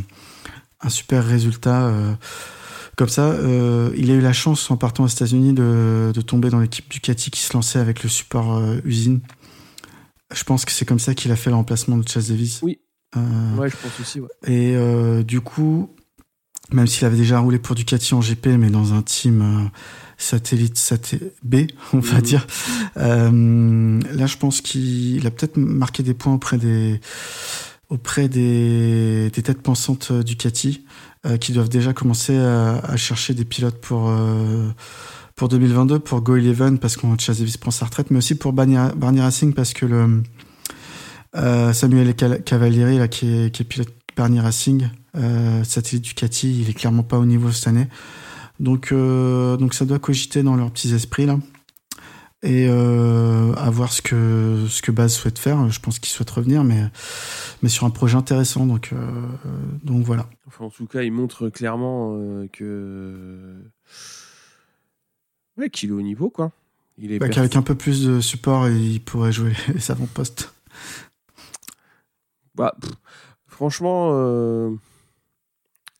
un 0.81 0.89
super 0.89 1.25
résultat. 1.25 1.85
euh, 1.87 2.13
comme 2.95 3.09
ça, 3.09 3.23
euh, 3.31 3.91
il 3.97 4.09
a 4.09 4.13
eu 4.13 4.21
la 4.21 4.31
chance 4.33 4.71
en 4.71 4.77
partant 4.77 5.03
aux 5.03 5.07
États-Unis 5.07 5.53
de, 5.53 6.11
de 6.13 6.21
tomber 6.21 6.49
dans 6.49 6.59
l'équipe 6.59 6.89
Ducati 6.89 7.29
qui 7.29 7.41
se 7.41 7.51
lançait 7.53 7.79
avec 7.79 8.03
le 8.03 8.09
support 8.09 8.55
euh, 8.55 8.77
usine. 8.85 9.19
Je 10.33 10.43
pense 10.43 10.63
que 10.65 10.71
c'est 10.71 10.85
comme 10.85 10.99
ça 10.99 11.13
qu'il 11.13 11.31
a 11.31 11.35
fait 11.35 11.49
le 11.49 11.55
remplacement 11.57 11.97
de 11.97 12.07
Chase 12.07 12.29
Davis. 12.29 12.59
Oui. 12.63 12.79
Euh, 13.17 13.55
Ouais, 13.57 13.69
je 13.69 13.75
pense 13.75 13.99
aussi. 13.99 14.19
Ouais. 14.21 14.29
et 14.47 15.23
du 15.23 15.41
coup, 15.41 15.89
même 16.71 16.87
s'il 16.87 17.05
avait 17.05 17.17
déjà 17.17 17.39
roulé 17.39 17.59
pour 17.59 17.75
Ducati 17.75 18.13
en 18.13 18.21
GP, 18.21 18.47
mais 18.57 18.69
dans 18.69 18.93
un 18.93 19.01
team 19.01 19.69
satellite 20.17 20.93
B, 21.43 21.55
on 21.93 21.99
va 21.99 22.15
Mhm. 22.17 22.21
dire, 22.21 22.47
là, 22.95 24.25
je 24.25 24.37
pense 24.37 24.61
qu'il 24.61 25.25
a 25.27 25.31
peut-être 25.31 25.57
marqué 25.57 26.01
des 26.03 26.13
points 26.13 26.33
auprès 26.33 26.57
des 26.57 26.99
auprès 27.95 28.27
des, 28.29 29.31
des 29.31 29.41
têtes 29.41 29.61
pensantes 29.61 30.09
euh, 30.11 30.21
Ducati 30.21 30.85
euh, 31.25 31.37
qui 31.37 31.53
doivent 31.53 31.69
déjà 31.69 31.93
commencer 31.93 32.37
à, 32.37 32.95
chercher 32.97 33.33
des 33.33 33.45
pilotes 33.45 33.79
pour 33.81 34.09
euh, 34.09 34.69
pour 35.35 35.47
2022 35.47 35.99
pour 35.99 36.21
Go 36.21 36.35
Eleven 36.35 36.77
parce 36.77 36.97
qu'on 36.97 37.17
Chase 37.17 37.39
Davis 37.39 37.57
prend 37.57 37.71
sa 37.71 37.85
retraite, 37.85 38.11
mais 38.11 38.19
aussi 38.19 38.35
pour 38.35 38.53
Barney, 38.53 38.77
Racing 39.21 39.53
parce 39.53 39.73
que 39.73 39.85
le 39.85 40.23
euh, 41.35 41.73
Samuel 41.73 42.13
Cavalieri 42.15 42.97
là 42.97 43.07
qui 43.07 43.27
est, 43.27 43.63
pilote 43.63 43.89
Barney 44.15 44.39
Racing 44.39 44.89
euh, 45.17 45.63
satellite 45.63 46.03
Ducati, 46.03 46.61
il 46.61 46.69
est 46.69 46.73
clairement 46.73 47.03
pas 47.03 47.17
au 47.17 47.25
niveau 47.25 47.51
cette 47.51 47.67
année. 47.67 47.87
Donc 48.59 48.93
donc 48.93 49.73
ça 49.73 49.85
doit 49.85 49.99
cogiter 49.99 50.43
dans 50.43 50.55
leurs 50.55 50.71
petits 50.71 50.93
esprits 50.93 51.25
là 51.25 51.39
et 52.45 52.67
euh, 52.69 53.53
à 53.55 53.69
voir 53.69 53.91
ce 53.91 54.01
que 54.01 54.65
ce 54.69 54.81
que 54.81 54.91
Baz 54.91 55.13
souhaite 55.13 55.39
faire. 55.39 55.69
Je 55.69 55.79
pense 55.79 55.99
qu'il 55.99 56.11
souhaite 56.11 56.29
revenir, 56.29 56.63
mais 56.63 56.83
mais 57.61 57.69
sur 57.69 57.85
un 57.85 57.89
projet 57.89 58.15
intéressant. 58.15 58.65
Donc 58.65 58.91
euh, 58.93 58.97
donc 59.83 60.03
voilà. 60.05 60.29
Enfin, 60.47 60.65
en 60.65 60.69
tout 60.69 60.85
cas, 60.85 61.01
il 61.01 61.11
montre 61.11 61.49
clairement 61.49 62.15
euh, 62.17 62.47
que. 62.51 63.55
Ouais, 65.57 65.69
qu'il 65.69 65.89
est 65.89 65.93
au 65.93 66.01
niveau, 66.01 66.29
quoi. 66.29 66.51
Il 66.97 67.11
est 67.11 67.19
Bah, 67.19 67.29
Qu'avec 67.29 67.55
un 67.55 67.61
peu 67.61 67.75
plus 67.75 68.05
de 68.05 68.21
support, 68.21 68.69
il 68.69 69.01
pourrait 69.01 69.31
jouer 69.31 69.53
les 69.73 69.91
avant-postes. 69.91 70.53
Bah, 72.55 72.75
pff, 72.79 72.91
franchement, 73.47 74.11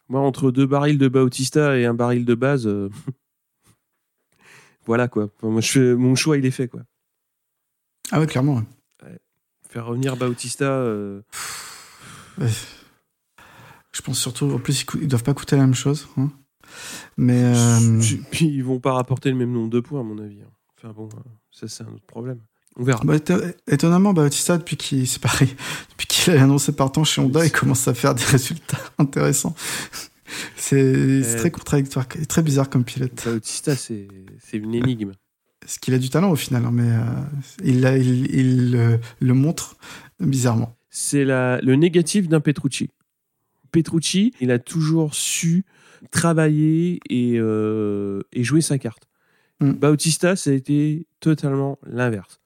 moi, 0.07 0.21
entre 0.21 0.51
deux 0.51 0.67
barils 0.67 0.97
de 0.97 1.07
Bautista 1.07 1.77
et 1.77 1.85
un 1.85 1.93
baril 1.93 2.25
de 2.25 2.35
base, 2.35 2.67
euh, 2.67 2.89
voilà 4.86 5.07
quoi. 5.07 5.29
Enfin, 5.38 5.49
moi, 5.49 5.61
je 5.61 5.71
fais- 5.71 5.95
mon 5.95 6.15
choix, 6.15 6.38
il 6.38 6.45
est 6.45 6.51
fait 6.51 6.67
quoi. 6.67 6.81
Ah 8.11 8.19
ouais, 8.19 8.27
clairement. 8.27 8.55
ouais. 9.03 9.19
Faire 9.69 9.86
revenir 9.88 10.15
Bautista, 10.15 10.65
euh, 10.65 11.21
Ouais. 12.38 12.49
Je 13.91 14.01
pense 14.01 14.19
surtout, 14.19 14.51
en 14.51 14.59
plus, 14.59 14.86
ils, 15.01 15.07
doivent 15.07 15.23
pas 15.23 15.33
coûter 15.33 15.55
la 15.55 15.61
même 15.63 15.73
chose. 15.75 16.07
hein. 16.17 16.29
Mais 17.17 17.41
euh, 17.43 18.01
puis 18.31 18.45
ils 18.47 18.63
vont 18.63 18.79
pas 18.79 18.93
rapporter 18.93 19.29
le 19.29 19.36
même 19.38 19.51
nombre 19.51 19.69
de 19.69 19.79
points, 19.79 20.01
à 20.01 20.03
mon 20.03 20.17
avis. 20.19 20.41
hein. 20.41 20.49
Enfin 20.77 20.93
bon, 20.93 21.07
euh, 21.13 21.19
ça, 21.51 21.67
c'est 21.67 21.83
un 21.83 21.88
autre 21.93 22.05
problème. 22.05 22.39
On 22.77 22.83
verra. 22.83 23.01
bah, 23.05 23.15
éto- 23.15 23.41
étonnamment, 23.67 24.11
Bautista, 24.13 24.57
depuis 24.57 24.75
qu'il 24.75 25.07
pareil, 25.21 25.55
depuis 25.91 26.07
qu'il 26.07 26.33
a 26.33 26.43
annoncé 26.43 26.73
partant 26.73 27.03
chez 27.05 27.21
Honda, 27.21 27.45
il 27.45 27.51
commence 27.51 27.88
à 27.88 27.93
faire 27.93 28.13
des 28.15 28.23
résultats 28.25 28.79
intéressants. 28.97 29.55
C'est 30.55 30.82
Euh, 30.82 31.38
très 31.38 31.51
contradictoire, 31.51 32.07
et 32.19 32.26
très 32.26 32.41
bizarre 32.41 32.69
comme 32.69 32.84
pilote. 32.84 33.21
Bautista, 33.26 33.76
c'est 33.76 34.07
une 34.53 34.73
énigme. 34.73 35.11
Est-ce 35.63 35.80
qu'il 35.80 35.93
a 35.93 35.97
du 35.99 36.09
talent 36.09 36.32
au 36.32 36.36
final 36.36 36.65
hein, 36.65 36.71
Mais 36.71 36.84
euh, 36.89 37.03
il, 37.63 37.82
l'a- 37.82 37.97
il, 37.97 38.36
il, 38.36 38.76
euh, 38.76 38.97
le 39.19 39.34
montre 39.34 39.78
bizarrement. 40.19 40.78
c'est 40.89 41.26
le 41.26 41.76
négatif 41.76 42.28
d'un 42.28 42.39
Petrucci. 42.39 42.89
Petrucci, 43.71 44.34
il 44.39 44.51
a 44.51 44.59
toujours 44.59 45.15
su 45.15 45.65
travailler 46.11 46.99
et, 47.09 47.34
euh, 47.38 48.21
et 48.32 48.43
jouer 48.43 48.61
sa 48.61 48.78
carte. 48.78 49.03
Mm. 49.59 49.71
Bautista, 49.71 50.36
ça 50.36 50.51
a 50.51 50.53
été 50.53 51.07
totalement 51.19 51.80
l'inverse. 51.86 52.39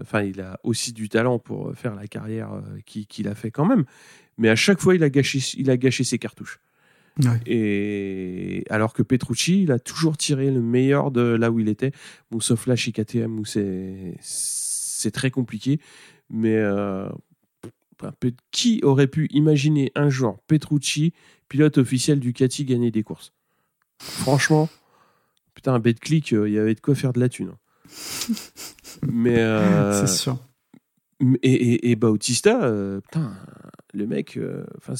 Enfin, 0.00 0.22
il 0.22 0.40
a 0.42 0.60
aussi 0.62 0.92
du 0.92 1.08
talent 1.08 1.38
pour 1.38 1.74
faire 1.74 1.94
la 1.94 2.06
carrière 2.06 2.50
qui- 2.84 3.06
qu'il 3.06 3.28
a 3.28 3.34
fait 3.34 3.50
quand 3.50 3.64
même, 3.64 3.84
mais 4.36 4.50
à 4.50 4.56
chaque 4.56 4.80
fois, 4.80 4.94
il 4.94 5.02
a 5.02 5.08
gâché, 5.08 5.40
il 5.56 5.70
a 5.70 5.76
gâché 5.78 6.04
ses 6.04 6.18
cartouches. 6.18 6.58
Ouais. 7.24 7.40
Et 7.46 8.64
alors 8.68 8.92
que 8.92 9.02
Petrucci, 9.02 9.62
il 9.62 9.72
a 9.72 9.78
toujours 9.78 10.16
tiré 10.18 10.50
le 10.50 10.60
meilleur 10.60 11.10
de 11.10 11.22
là 11.22 11.50
où 11.50 11.60
il 11.60 11.68
était. 11.68 11.92
Bon, 12.30 12.40
sauf 12.40 12.66
là 12.66 12.76
chez 12.76 12.92
KTM 12.92 13.38
où 13.38 13.44
c'est 13.46 15.10
très 15.12 15.30
compliqué. 15.30 15.80
Mais 16.28 16.56
euh, 16.56 17.08
qui 18.50 18.80
aurait 18.82 19.06
pu 19.06 19.28
imaginer 19.30 19.92
un 19.94 20.10
jour 20.10 20.38
Petrucci, 20.46 21.12
pilote 21.48 21.78
officiel 21.78 22.20
Ducati, 22.20 22.64
gagner 22.64 22.90
des 22.90 23.02
courses? 23.02 23.32
Franchement, 23.98 24.68
putain, 25.54 25.74
un 25.74 25.78
bet 25.78 25.94
click, 25.94 26.32
euh, 26.34 26.48
il 26.48 26.54
y 26.54 26.58
avait 26.58 26.74
de 26.74 26.80
quoi 26.80 26.94
faire 26.94 27.12
de 27.14 27.20
la 27.20 27.28
thune. 27.28 27.52
hein. 27.52 28.34
Mais 29.10 29.38
euh, 29.38 30.06
C'est 30.06 30.12
sûr. 30.14 30.38
et, 31.42 31.52
et, 31.54 31.90
et 31.90 31.96
Bautista, 31.96 32.64
euh, 32.64 33.00
putain, 33.00 33.32
le 33.94 34.06
mec, 34.06 34.38
enfin, 34.76 34.94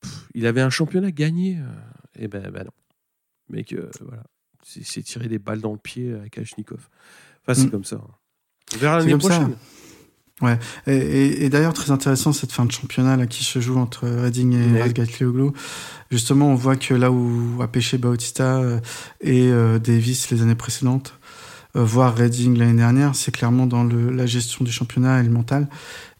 pff, 0.00 0.28
il 0.34 0.46
avait 0.46 0.60
un 0.62 0.70
championnat 0.70 1.10
gagné. 1.10 1.58
euh, 1.58 2.22
et 2.24 2.28
ben, 2.28 2.50
ben 2.50 2.64
non. 2.64 2.72
Mec, 3.50 3.72
euh, 3.72 3.88
voilà, 4.04 4.24
c'est 4.64 4.84
c'est 4.84 5.02
tirer 5.02 5.28
des 5.28 5.38
balles 5.38 5.60
dans 5.60 5.72
le 5.72 5.78
pied 5.78 6.14
à 6.14 6.28
Kalachnikov. 6.28 6.88
Enfin, 7.42 7.54
c'est 7.60 7.66
Mm. 7.66 7.70
comme 7.70 7.84
ça. 7.84 7.96
hein. 7.96 8.10
On 8.74 8.78
verra 8.78 8.98
l'année 8.98 9.12
ça. 9.12 9.18
prochaine. 9.18 9.56
Et, 10.86 10.92
et- 10.96 11.44
et 11.44 11.48
d'ailleurs, 11.48 11.72
très 11.72 11.90
intéressant 11.90 12.32
cette 12.32 12.52
fin 12.52 12.64
de 12.64 12.70
championnat 12.70 13.16
là, 13.16 13.26
qui 13.26 13.42
se 13.42 13.58
joue 13.60 13.76
entre 13.76 14.06
Redding 14.08 14.52
et 14.52 14.82
Ouais. 14.82 15.52
Justement, 16.10 16.50
on 16.50 16.54
voit 16.54 16.76
que 16.76 16.94
là 16.94 17.10
où 17.10 17.60
a 17.60 17.66
pêché 17.66 17.98
Bautista 17.98 18.58
euh, 18.58 18.78
et 19.20 19.48
euh, 19.50 19.78
Davis 19.80 20.30
les 20.30 20.40
années 20.42 20.54
précédentes, 20.54 21.18
euh, 21.74 21.82
voire 21.82 22.14
Redding 22.16 22.56
l'année 22.56 22.76
dernière, 22.78 23.16
c'est 23.16 23.32
clairement 23.32 23.66
dans 23.66 23.82
le, 23.82 24.10
la 24.10 24.26
gestion 24.26 24.64
du 24.64 24.70
championnat 24.70 25.20
et 25.20 25.24
le 25.24 25.30
mental. 25.30 25.68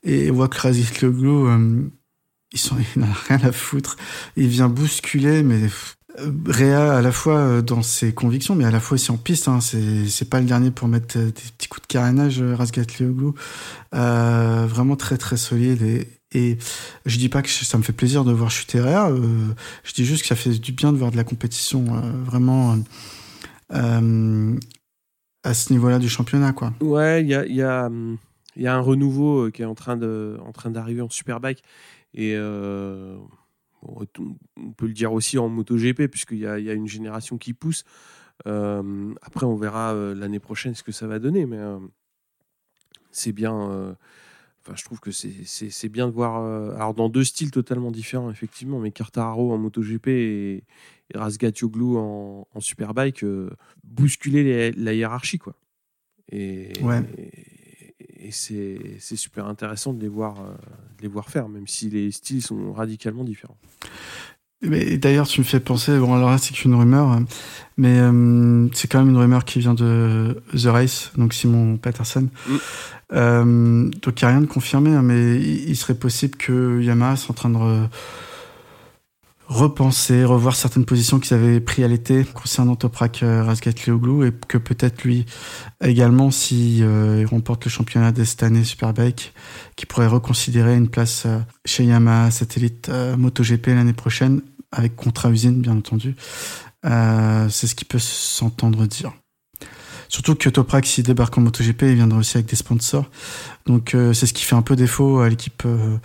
Et 0.03 0.31
on 0.31 0.35
voit 0.35 0.49
que 0.49 0.59
Razgatlioglu, 0.59 1.29
euh, 1.29 1.83
ils 2.53 2.59
sont, 2.59 2.77
il 2.97 3.03
n'en 3.03 3.09
a 3.09 3.17
rien 3.29 3.41
à 3.43 3.53
foutre. 3.53 3.97
Il 4.37 4.49
vient 4.49 4.69
bousculer, 4.69 5.43
mais 5.43 5.69
euh, 6.21 6.33
Réa 6.47 6.97
à 6.97 7.03
la 7.03 7.13
fois 7.13 7.39
euh, 7.39 7.63
dans 7.63 7.83
ses 7.83 8.13
convictions, 8.13 8.55
mais 8.55 8.65
à 8.65 8.71
la 8.71 8.81
fois 8.81 8.97
aussi 8.97 9.11
en 9.11 9.17
piste. 9.17 9.49
Hein. 9.49 9.61
C'est, 9.61 10.29
pas 10.29 10.41
le 10.41 10.47
dernier 10.47 10.71
pour 10.71 10.89
mettre 10.89 11.19
euh, 11.19 11.27
des 11.27 11.33
petits 11.33 11.69
coups 11.69 11.83
de 11.83 11.87
carénage, 11.87 12.43
Razgatlioglu. 12.43 13.33
Euh, 13.95 14.67
vraiment 14.69 14.97
très 14.97 15.17
très 15.17 15.37
solide 15.37 15.83
et, 15.83 16.09
et 16.33 16.59
je 17.07 17.17
dis 17.17 17.31
pas 17.31 17.41
que 17.41 17.49
ça 17.49 17.79
me 17.79 17.83
fait 17.83 17.95
plaisir 17.95 18.25
de 18.25 18.33
voir 18.33 18.51
chuter 18.51 18.81
Réa, 18.81 19.11
je 19.83 19.93
dis 19.95 20.05
juste 20.05 20.23
que 20.23 20.29
ça 20.29 20.37
fait 20.37 20.51
du 20.51 20.73
bien 20.73 20.93
de 20.93 20.99
voir 20.99 21.11
de 21.11 21.17
la 21.17 21.25
compétition 21.25 21.87
vraiment 22.27 22.77
à 23.71 25.55
ce 25.55 25.73
niveau-là 25.73 25.99
du 25.99 26.11
championnat 26.11 26.53
quoi. 26.53 26.75
Ouais, 26.83 27.23
il 27.23 27.29
y 27.29 27.35
a, 27.35 27.47
y, 27.47 27.63
a, 27.63 27.91
y 28.57 28.67
a 28.67 28.75
un 28.75 28.81
renouveau 28.81 29.51
qui 29.51 29.63
est 29.63 29.65
en 29.65 29.75
train 29.75 29.97
de, 29.97 30.39
en 30.47 30.53
train 30.53 30.69
d'arriver 30.69 31.01
en 31.01 31.09
Superbike. 31.09 31.63
Et 32.15 32.35
euh, 32.37 33.17
on 33.83 34.05
peut 34.73 34.87
le 34.87 34.93
dire 34.93 35.13
aussi 35.13 35.39
en 35.39 35.49
MotoGP, 35.49 36.09
puisqu'il 36.09 36.39
y 36.39 36.47
a, 36.47 36.59
il 36.59 36.65
y 36.65 36.71
a 36.71 36.75
une 36.75 36.89
génération 36.89 37.39
qui 37.39 37.53
pousse. 37.55 37.85
Euh, 38.47 39.15
après, 39.23 39.47
on 39.47 39.57
verra 39.57 39.93
euh, 39.95 40.15
l'année 40.15 40.41
prochaine 40.41 40.75
ce 40.75 40.83
que 40.83 40.93
ça 40.93 41.07
va 41.07 41.19
donner. 41.19 41.47
Mais 41.47 41.59
c'est 43.11 43.33
bien. 43.33 43.97
Enfin, 44.61 44.75
je 44.77 44.85
trouve 44.85 45.01
que 45.01 45.11
c'est- 45.11 45.89
bien 45.89 46.09
de 46.09 46.13
voir. 46.13 46.43
euh, 46.43 46.75
alors, 46.75 46.95
dans 46.95 47.09
deux 47.09 47.25
styles 47.25 47.51
totalement 47.51 47.91
différents, 47.91 48.31
effectivement, 48.31 48.79
mais 48.81 48.91
Quartararo 48.91 49.53
en 49.53 49.59
MotoGP 49.59 50.09
et, 50.09 50.65
et 51.15 51.19
Razgatlioglu 51.19 51.97
en, 51.97 52.47
en 52.53 52.61
Superbike, 52.61 53.23
euh, 53.25 53.51
bousculer 53.85 54.43
les- 54.45 54.73
la 54.73 54.93
hiérarchie, 54.93 55.39
quoi. 55.39 55.55
Et, 56.31 56.73
Ouais. 56.83 57.03
et, 57.17 58.27
et 58.27 58.31
c'est 58.31 59.01
super 59.17 59.47
intéressant 59.47 59.95
de 59.95 60.01
les, 60.03 60.09
voir, 60.09 60.41
euh, 60.43 60.55
les 61.01 61.09
voir 61.09 61.31
faire, 61.31 61.49
même 61.49 61.67
si 61.67 61.91
les 61.91 62.11
styles 62.11 62.43
sont 62.43 62.73
radicalement 62.73 63.25
différents. 63.25 63.59
D'ailleurs, 64.61 65.29
tu 65.29 65.41
me 65.41 65.45
fais 65.45 65.61
penser, 65.61 65.97
bon 65.99 66.15
alors 66.15 66.31
là 66.31 66.39
c'est 66.39 66.53
qu'une 66.53 66.75
rumeur, 66.75 67.07
hein, 67.07 67.25
mais 67.77 68.01
euh, 68.01 68.67
c'est 68.73 68.91
quand 68.91 68.99
même 68.99 69.11
une 69.11 69.17
rumeur 69.17 69.45
qui 69.45 69.61
vient 69.61 69.75
de 69.75 70.43
The 70.53 70.67
Race, 70.67 71.13
donc 71.17 71.33
Simon 71.33 71.77
Patterson. 71.77 72.29
Mm. 72.49 72.57
Euh, 73.13 73.89
donc 74.03 74.21
il 74.21 74.25
n'y 74.25 74.29
a 74.29 74.33
rien 74.33 74.41
de 74.41 74.47
confirmé, 74.47 74.91
hein, 74.91 75.03
mais 75.03 75.37
il, 75.37 75.77
serait 75.77 75.95
possible 75.95 76.37
que 76.37 76.81
Yamaha 76.83 77.15
soit 77.15 77.31
en 77.31 77.35
train 77.35 77.51
de 77.51 77.87
repenser, 79.49 80.25
revoir 80.25 80.55
certaines 80.55 80.85
positions 80.85 81.19
qu'ils 81.19 81.35
avaient 81.35 81.61
pris 81.61 81.83
à 81.83 81.89
l'été 81.89 82.25
concernant 82.25 82.77
Toprak 82.77 83.23
euh, 83.23 83.43
Razgatlioglu 83.43 84.29
et 84.29 84.33
que 84.47 84.59
peut-être 84.59 85.03
lui 85.05 85.25
également, 85.83 86.31
si 86.31 86.83
euh, 86.83 87.21
il 87.21 87.27
remporte 87.27 87.65
le 87.65 87.71
championnat 87.71 88.13
de 88.13 88.25
cette 88.25 88.43
année 88.43 88.63
Superbike, 88.63 89.33
qui 89.75 89.87
pourrait 89.87 90.07
reconsidérer 90.07 90.77
une 90.77 90.89
place 90.89 91.25
euh, 91.27 91.39
chez 91.65 91.85
Yamaha 91.85 92.31
Satellite 92.31 92.91
MotoGP 92.91 93.69
l'année 93.69 93.95
prochaine, 93.95 94.43
avec 94.71 94.95
contrat 94.97 95.31
usine 95.31 95.61
bien 95.61 95.77
entendu. 95.77 96.15
C'est 96.85 97.67
ce 97.67 97.75
qui 97.75 97.85
peut 97.85 97.99
s'entendre 97.99 98.87
dire. 98.87 99.13
Surtout 100.09 100.35
que 100.35 100.49
Toprak, 100.49 100.87
s'il 100.87 101.05
débarque 101.05 101.37
en 101.39 101.43
MotoGP, 101.43 101.83
il 101.83 101.95
viendra 101.97 102.19
aussi 102.19 102.37
avec 102.39 102.47
des 102.49 102.57
sponsors. 102.57 103.11
Donc 103.67 103.95
euh, 103.95 104.13
c'est 104.13 104.27
ce 104.27 104.33
qui 104.33 104.45
fait 104.45 104.55
un 104.57 104.63
peu 104.63 104.75
défaut 104.77 105.21
à 105.21 105.29
l'équipe 105.29 105.63
euh, 105.67 105.97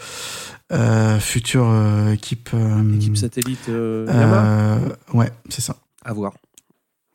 euh, 0.73 1.19
future 1.19 1.65
euh, 1.69 2.11
équipe. 2.11 2.49
euh, 2.53 2.95
Équipe 2.95 3.15
satellite 3.17 3.69
euh, 3.69 4.05
euh, 4.09 4.89
ouais, 5.13 5.31
c'est 5.49 5.61
ça. 5.61 5.77
À 6.03 6.11
voir. 6.13 6.34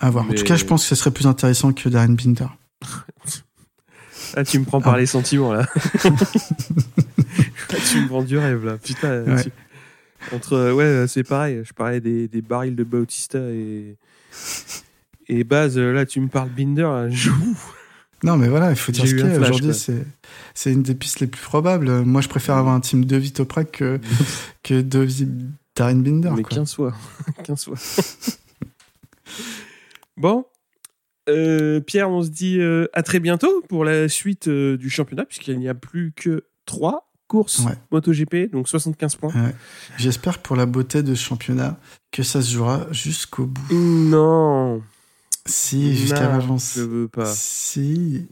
À 0.01 0.11
voir. 0.11 0.25
En 0.25 0.33
tout 0.33 0.45
cas, 0.45 0.57
je 0.57 0.65
pense 0.65 0.83
que 0.83 0.89
ce 0.89 0.95
serait 0.95 1.11
plus 1.11 1.27
intéressant 1.27 1.73
que 1.73 1.89
Darren 1.89 2.15
Binder. 2.15 2.47
Ah, 4.37 4.45
tu 4.45 4.59
me 4.59 4.65
prends 4.67 4.81
par 4.83 4.95
Ah. 4.95 4.99
les 4.99 5.07
sentiments 5.07 5.55
là. 5.55 5.65
tu 7.91 8.01
me 8.01 8.09
vends 8.09 8.23
du 8.23 8.37
rêve 8.37 8.65
là. 8.65 8.77
Putain. 8.77 9.23
Ouais. 9.25 9.43
tu- 9.45 9.51
Entre 10.35 10.73
ouais, 10.73 11.07
c'est 11.09 11.23
pareil. 11.25 11.63
Je 11.65 11.73
parlais 11.73 12.01
des, 12.01 12.29
des 12.29 12.43
barils 12.43 12.77
de 12.77 12.85
Bautista 12.85 13.39
et 13.39 13.97
et 15.29 15.45
Baz. 15.45 15.79
euh, 15.79 15.93
Là, 15.93 16.07
tu 16.07 16.21
me 16.21 16.29
parles 16.29 16.51
Binder. 16.51 16.83
là, 16.83 17.09
je- 17.11 17.31
Non, 18.25 18.37
mais 18.37 18.49
voilà, 18.49 18.71
il 18.71 18.77
faut 18.77 18.93
dire 18.93 19.07
ce 19.07 19.15
qu'il 19.15 19.27
y 19.27 19.31
a. 19.31 19.39
Aujourd'hui, 19.41 19.75
c'est, 19.75 20.05
c'est 20.55 20.73
une 20.73 20.83
des 20.83 20.95
pistes 20.95 21.21
les 21.21 21.27
plus 21.27 21.43
probables. 21.43 21.89
Euh, 21.89 22.05
Moi, 22.05 22.21
je 22.21 22.29
préfère 22.29 22.57
avoir 22.57 22.75
un 22.75 22.81
team 22.81 23.05
de 23.05 23.17
Vitoprak 23.17 23.71
que, 23.73 24.01
que 24.63 24.81
de 24.81 25.07
Darren 25.77 26.03
Binder. 26.03 26.31
Mais 26.35 26.43
quoi. 26.43 26.57
15 26.57 26.75
fois. 26.75 26.95
15 27.45 27.65
fois. 27.65 27.77
bon. 30.17 30.45
Euh, 31.29 31.81
Pierre, 31.81 32.09
on 32.09 32.23
se 32.23 32.31
dit 32.31 32.59
euh, 32.59 32.87
à 32.95 33.03
très 33.03 33.21
bientôt 33.21 33.63
pour 33.69 33.85
la 33.85 34.09
suite 34.09 34.49
euh, 34.49 34.79
du 34.79 34.89
championnat, 34.89 35.27
puisqu'il 35.27 35.59
n'y 35.59 35.69
a 35.69 35.75
plus 35.75 36.13
que 36.17 36.45
3 36.65 37.11
courses 37.27 37.59
Ouais. 37.61 37.75
MotoGP, 37.93 38.51
donc 38.51 38.67
75 38.67 39.17
points. 39.17 39.35
Ouais. 39.35 39.55
J'espère 39.99 40.39
pour 40.39 40.57
la 40.57 40.65
beauté 40.65 41.03
de 41.03 41.15
ce 41.15 41.23
championnat 41.23 41.79
que 42.13 42.23
ça 42.23 42.41
se 42.41 42.51
jouera 42.55 42.87
jusqu'au 42.93 43.45
bout. 43.45 43.75
Non, 43.75 44.83
Si, 45.49 45.97
jusqu'à 45.97 46.29
l'avance. 46.29 46.75
je 46.77 46.83
veux 46.83 47.09
pas. 47.09 47.27
Si. 47.27 48.27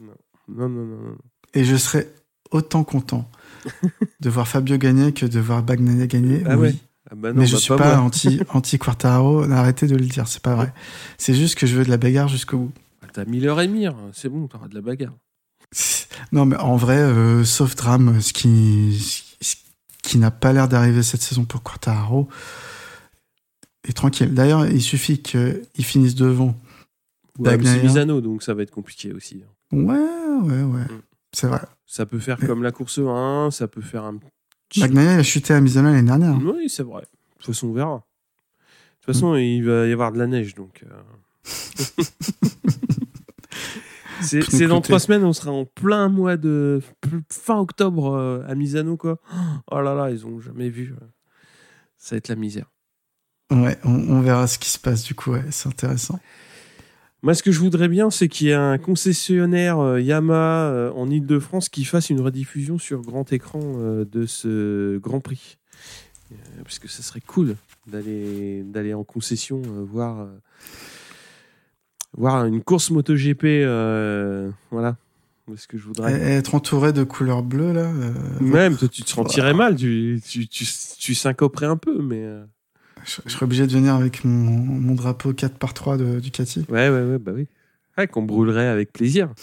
Non, 0.49 0.69
non, 0.69 0.85
non, 0.85 0.97
non. 0.97 1.17
Et 1.55 1.65
je 1.65 1.77
serais 1.77 2.13
autant 2.51 2.85
content 2.85 3.29
de 4.21 4.31
voir 4.31 4.47
Fabio 4.47 4.77
gagner 4.77 5.13
que 5.13 5.27
de 5.27 5.41
voir 5.41 5.63
Bagnaia 5.63 6.07
gagner. 6.07 6.43
Ah 6.47 6.57
oui. 6.57 6.69
ouais. 6.69 6.75
Ah 7.11 7.15
bah 7.15 7.33
non, 7.33 7.41
mais 7.41 7.47
je 7.47 7.53
bah 7.53 7.61
suis 7.61 7.75
pas 7.75 8.01
anti, 8.01 8.41
anti 8.49 8.79
Quartaro. 8.79 9.43
Arrêtez 9.51 9.87
de 9.87 9.97
le 9.97 10.07
dire, 10.07 10.27
c'est 10.27 10.43
pas 10.43 10.55
vrai. 10.55 10.73
C'est 11.19 11.35
juste 11.35 11.55
que 11.57 11.67
je 11.67 11.77
veux 11.77 11.85
de 11.85 11.91
la 11.91 11.97
bagarre 11.97 12.29
jusqu'au 12.29 12.59
bout. 12.59 12.73
Bah, 13.01 13.09
T'as 13.13 13.25
mis 13.25 13.41
leur 13.41 13.61
émir, 13.61 13.95
c'est 14.13 14.29
bon, 14.29 14.49
t'auras 14.49 14.69
de 14.69 14.75
la 14.75 14.81
bagarre. 14.81 15.15
Non, 16.33 16.47
mais 16.47 16.57
en 16.57 16.77
vrai, 16.77 16.97
euh, 16.97 17.45
sauf 17.45 17.77
drame, 17.77 18.21
ce 18.21 18.33
qui, 18.33 18.99
ce 19.41 19.55
qui 20.03 20.19
n'a 20.19 20.31
pas 20.31 20.53
l'air 20.53 20.67
d'arriver 20.67 21.03
cette 21.03 21.21
saison 21.21 21.45
pour 21.45 21.63
Quartararo 21.63 22.29
est 23.85 23.93
tranquille. 23.93 24.33
D'ailleurs, 24.33 24.67
il 24.67 24.83
suffit 24.83 25.21
qu'il 25.21 25.85
finisse 25.85 26.15
devant. 26.15 26.57
C'est. 27.45 27.83
Misano, 27.83 28.21
donc 28.21 28.43
ça 28.43 28.55
va 28.55 28.63
être 28.63 28.71
compliqué 28.71 29.13
aussi. 29.13 29.45
Ouais, 29.73 29.83
ouais, 29.83 30.63
ouais. 30.63 30.85
Mm. 30.85 31.03
C'est 31.33 31.49
vrai. 31.49 31.61
Ça 31.87 32.07
peut 32.07 32.19
faire 32.19 32.39
Mais- 32.41 32.47
comme 32.47 32.63
la 32.63 32.73
course 32.73 32.99
1, 32.99 33.51
ça 33.51 33.69
peut 33.69 33.83
faire 33.83 34.05
un 34.05 34.19
Bagnaia 34.77 35.15
il 35.15 35.21
a 35.21 35.23
chuté 35.23 35.55
à 35.55 35.61
Misano 35.61 35.89
l'année 35.91 36.03
dernière. 36.03 36.37
Oui, 36.43 36.69
c'est 36.69 36.83
vrai. 36.83 37.03
De 37.03 37.09
toute 37.39 37.47
façon, 37.47 37.69
on 37.69 37.73
verra. 37.73 37.97
De 37.97 38.01
toute 39.05 39.15
façon, 39.15 39.37
il 39.37 39.63
va 39.63 39.87
y 39.87 39.93
avoir 39.93 40.13
de 40.13 40.19
la 40.19 40.27
neige, 40.27 40.55
donc. 40.55 40.85
euh. 40.85 41.45
c'est 44.23 44.67
dans 44.67 44.81
trois 44.81 44.99
semaines, 44.99 45.25
on 45.25 45.33
sera 45.33 45.53
en 45.53 45.65
plein 45.65 46.09
mois 46.09 46.37
de 46.37 46.81
fin 47.31 47.59
octobre 47.59 48.15
euh, 48.15 48.43
à 48.49 48.55
Misano, 48.55 48.97
quoi. 48.97 49.19
Oh 49.71 49.81
là 49.81 49.95
là, 49.95 50.11
ils 50.11 50.27
ont 50.27 50.41
jamais 50.41 50.69
vu. 50.71 50.95
euh. 51.01 51.05
Ça 51.99 52.15
va 52.15 52.19
être 52.19 52.29
la 52.29 52.37
misère. 52.37 52.67
Ouais, 53.53 53.79
on, 53.85 53.95
on 53.95 54.21
verra 54.23 54.47
ce 54.49 54.59
qui 54.59 54.71
se 54.71 54.79
passe 54.79 55.05
du 55.05 55.15
coup. 55.15 55.33
Ouais, 55.33 55.45
c'est 55.51 55.69
intéressant. 55.69 56.19
Moi, 57.27 57.35
ce 57.35 57.43
que 57.43 57.51
je 57.51 57.59
voudrais 57.59 57.89
bien, 57.89 58.09
c'est 58.09 58.29
qu'il 58.29 58.47
y 58.47 58.51
ait 58.51 58.55
un 58.55 58.79
concessionnaire 58.79 59.81
euh, 59.81 60.01
Yamaha 60.01 60.71
euh, 60.71 60.93
en 60.93 61.11
Ile-de-France 61.11 61.69
qui 61.69 61.85
fasse 61.85 62.09
une 62.09 62.21
rediffusion 62.21 62.79
sur 62.79 63.03
grand 63.03 63.33
écran 63.33 63.59
euh, 63.65 64.05
de 64.05 64.27
ce 64.27 64.99
Grand 64.99 65.19
Prix. 65.19 65.59
Euh, 66.31 66.37
parce 66.63 66.79
que 66.79 66.87
ça 66.87 67.03
serait 67.03 67.21
cool 67.21 67.57
d'aller 67.89 68.63
d'aller 68.63 68.95
en 68.95 69.03
concession 69.03 69.61
voir 69.61 70.29
voir 72.17 72.47
une 72.47 72.63
course 72.63 72.91
MotoGP 72.91 73.43
voilà 74.71 74.97
ce 75.57 75.67
que 75.67 75.79
je 75.79 75.85
voudrais 75.85 76.13
être 76.13 76.55
entouré 76.55 76.93
de 76.93 77.03
couleur 77.05 77.43
bleue 77.45 77.73
là. 77.73 77.93
même 78.41 78.77
toi 78.77 78.89
tu 78.89 79.03
te 79.03 79.11
sentirais 79.11 79.55
mal 79.55 79.77
tu, 79.77 80.21
tu, 80.25 80.49
tu, 80.49 80.65
tu 80.99 81.15
syncoperais 81.15 81.67
un 81.67 81.77
peu 81.77 82.03
mais 82.03 82.25
je, 83.07 83.21
je 83.25 83.31
serais 83.33 83.45
obligé 83.45 83.67
de 83.67 83.73
venir 83.73 83.95
avec 83.95 84.25
mon, 84.25 84.51
mon 84.51 84.95
drapeau 84.95 85.33
4 85.33 85.57
par 85.59 85.73
3 85.75 85.97
de 85.97 86.21
Ducati. 86.21 86.65
ouais 86.69 86.89
ouais 86.91 87.03
ouais 87.03 87.19
bah 87.19 87.33
oui 87.35 87.47
ouais, 87.97 88.07
qu'on 88.07 88.23
brûlerait 88.23 88.67
avec 88.69 88.93
plaisir 88.93 89.31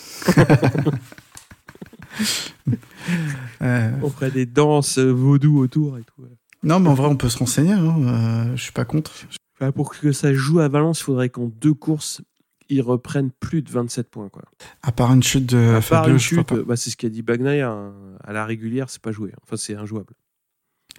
Euh, 3.61 3.91
on 4.01 4.09
ferait 4.09 4.31
des 4.31 4.45
danses 4.45 4.97
vaudou 4.99 5.59
autour 5.59 5.97
et 5.97 6.03
tout 6.03 6.23
non, 6.63 6.79
mais 6.79 6.87
en 6.89 6.93
vrai, 6.93 7.07
on 7.07 7.17
peut 7.17 7.27
se 7.27 7.37
renseigner. 7.39 7.73
Hein. 7.73 7.95
euh, 8.07 8.55
je 8.55 8.61
suis 8.63 8.71
pas 8.71 8.85
contre. 8.85 9.11
Enfin, 9.59 9.73
pour 9.73 9.93
que 9.93 10.13
ça 10.13 10.33
joue 10.33 10.59
à 10.61 10.69
Valence, 10.69 11.01
il 11.01 11.03
faudrait 11.03 11.27
qu'en 11.29 11.47
deux 11.59 11.73
courses, 11.73 12.21
ils 12.69 12.81
reprennent 12.81 13.31
plus 13.31 13.61
de 13.61 13.69
27 13.69 14.09
points. 14.09 14.29
Quoi. 14.29 14.43
À 14.81 14.93
part 14.93 15.11
une 15.11 15.23
chute 15.23 15.45
de 15.45 15.57
à 15.57 15.73
part 15.73 15.83
Fabio, 15.83 16.13
une 16.13 16.19
chute, 16.19 16.53
bah, 16.53 16.77
c'est 16.77 16.89
ce 16.89 16.95
qu'a 16.95 17.09
dit 17.09 17.21
Bagnaia. 17.21 17.69
hein. 17.69 17.93
À 18.23 18.31
la 18.31 18.45
régulière, 18.45 18.89
c'est 18.89 19.01
pas 19.01 19.11
joué. 19.11 19.33
Enfin, 19.43 19.57
c'est 19.57 19.75
injouable. 19.75 20.13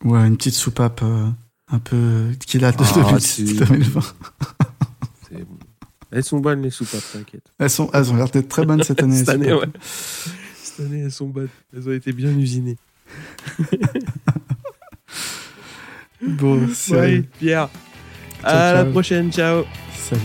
Ouais, 0.02 0.26
une 0.26 0.36
petite 0.36 0.52
soupape 0.54 1.00
euh, 1.02 1.30
un 1.70 1.78
peu 1.78 2.30
qu'il 2.46 2.64
a 2.64 2.72
de 2.72 2.76
Ah, 2.80 2.92
2018 2.94 3.46
tu- 3.46 3.54
2020. 3.64 4.00
C'est 5.28 5.38
bon. 5.44 5.58
Elles 6.12 6.24
sont 6.24 6.38
bonnes, 6.38 6.62
les 6.62 6.70
soupapes, 6.70 7.02
t'inquiète. 7.12 7.42
Elles, 7.58 7.70
sont, 7.70 7.90
elles 7.92 8.10
ont 8.12 8.16
l'air 8.16 8.28
d'être 8.28 8.48
très 8.48 8.64
bonnes 8.64 8.82
cette 8.82 9.02
année. 9.02 9.16
Cette 9.18 9.28
année, 9.30 9.52
ouais. 9.52 9.66
Cette 10.62 10.86
année, 10.86 11.00
elles 11.00 11.10
sont 11.12 11.26
bonnes. 11.28 11.48
Elles 11.74 11.88
ont 11.88 11.92
été 11.92 12.12
bien 12.12 12.30
usinées. 12.36 12.76
Bon, 16.26 16.68
c'est 16.72 16.94
Ouais, 16.98 17.22
Pierre. 17.38 17.68
À 18.42 18.50
Ciao, 18.50 18.74
la 18.76 18.84
prochaine. 18.86 19.30
Ciao. 19.32 19.64
Salut. 20.08 20.20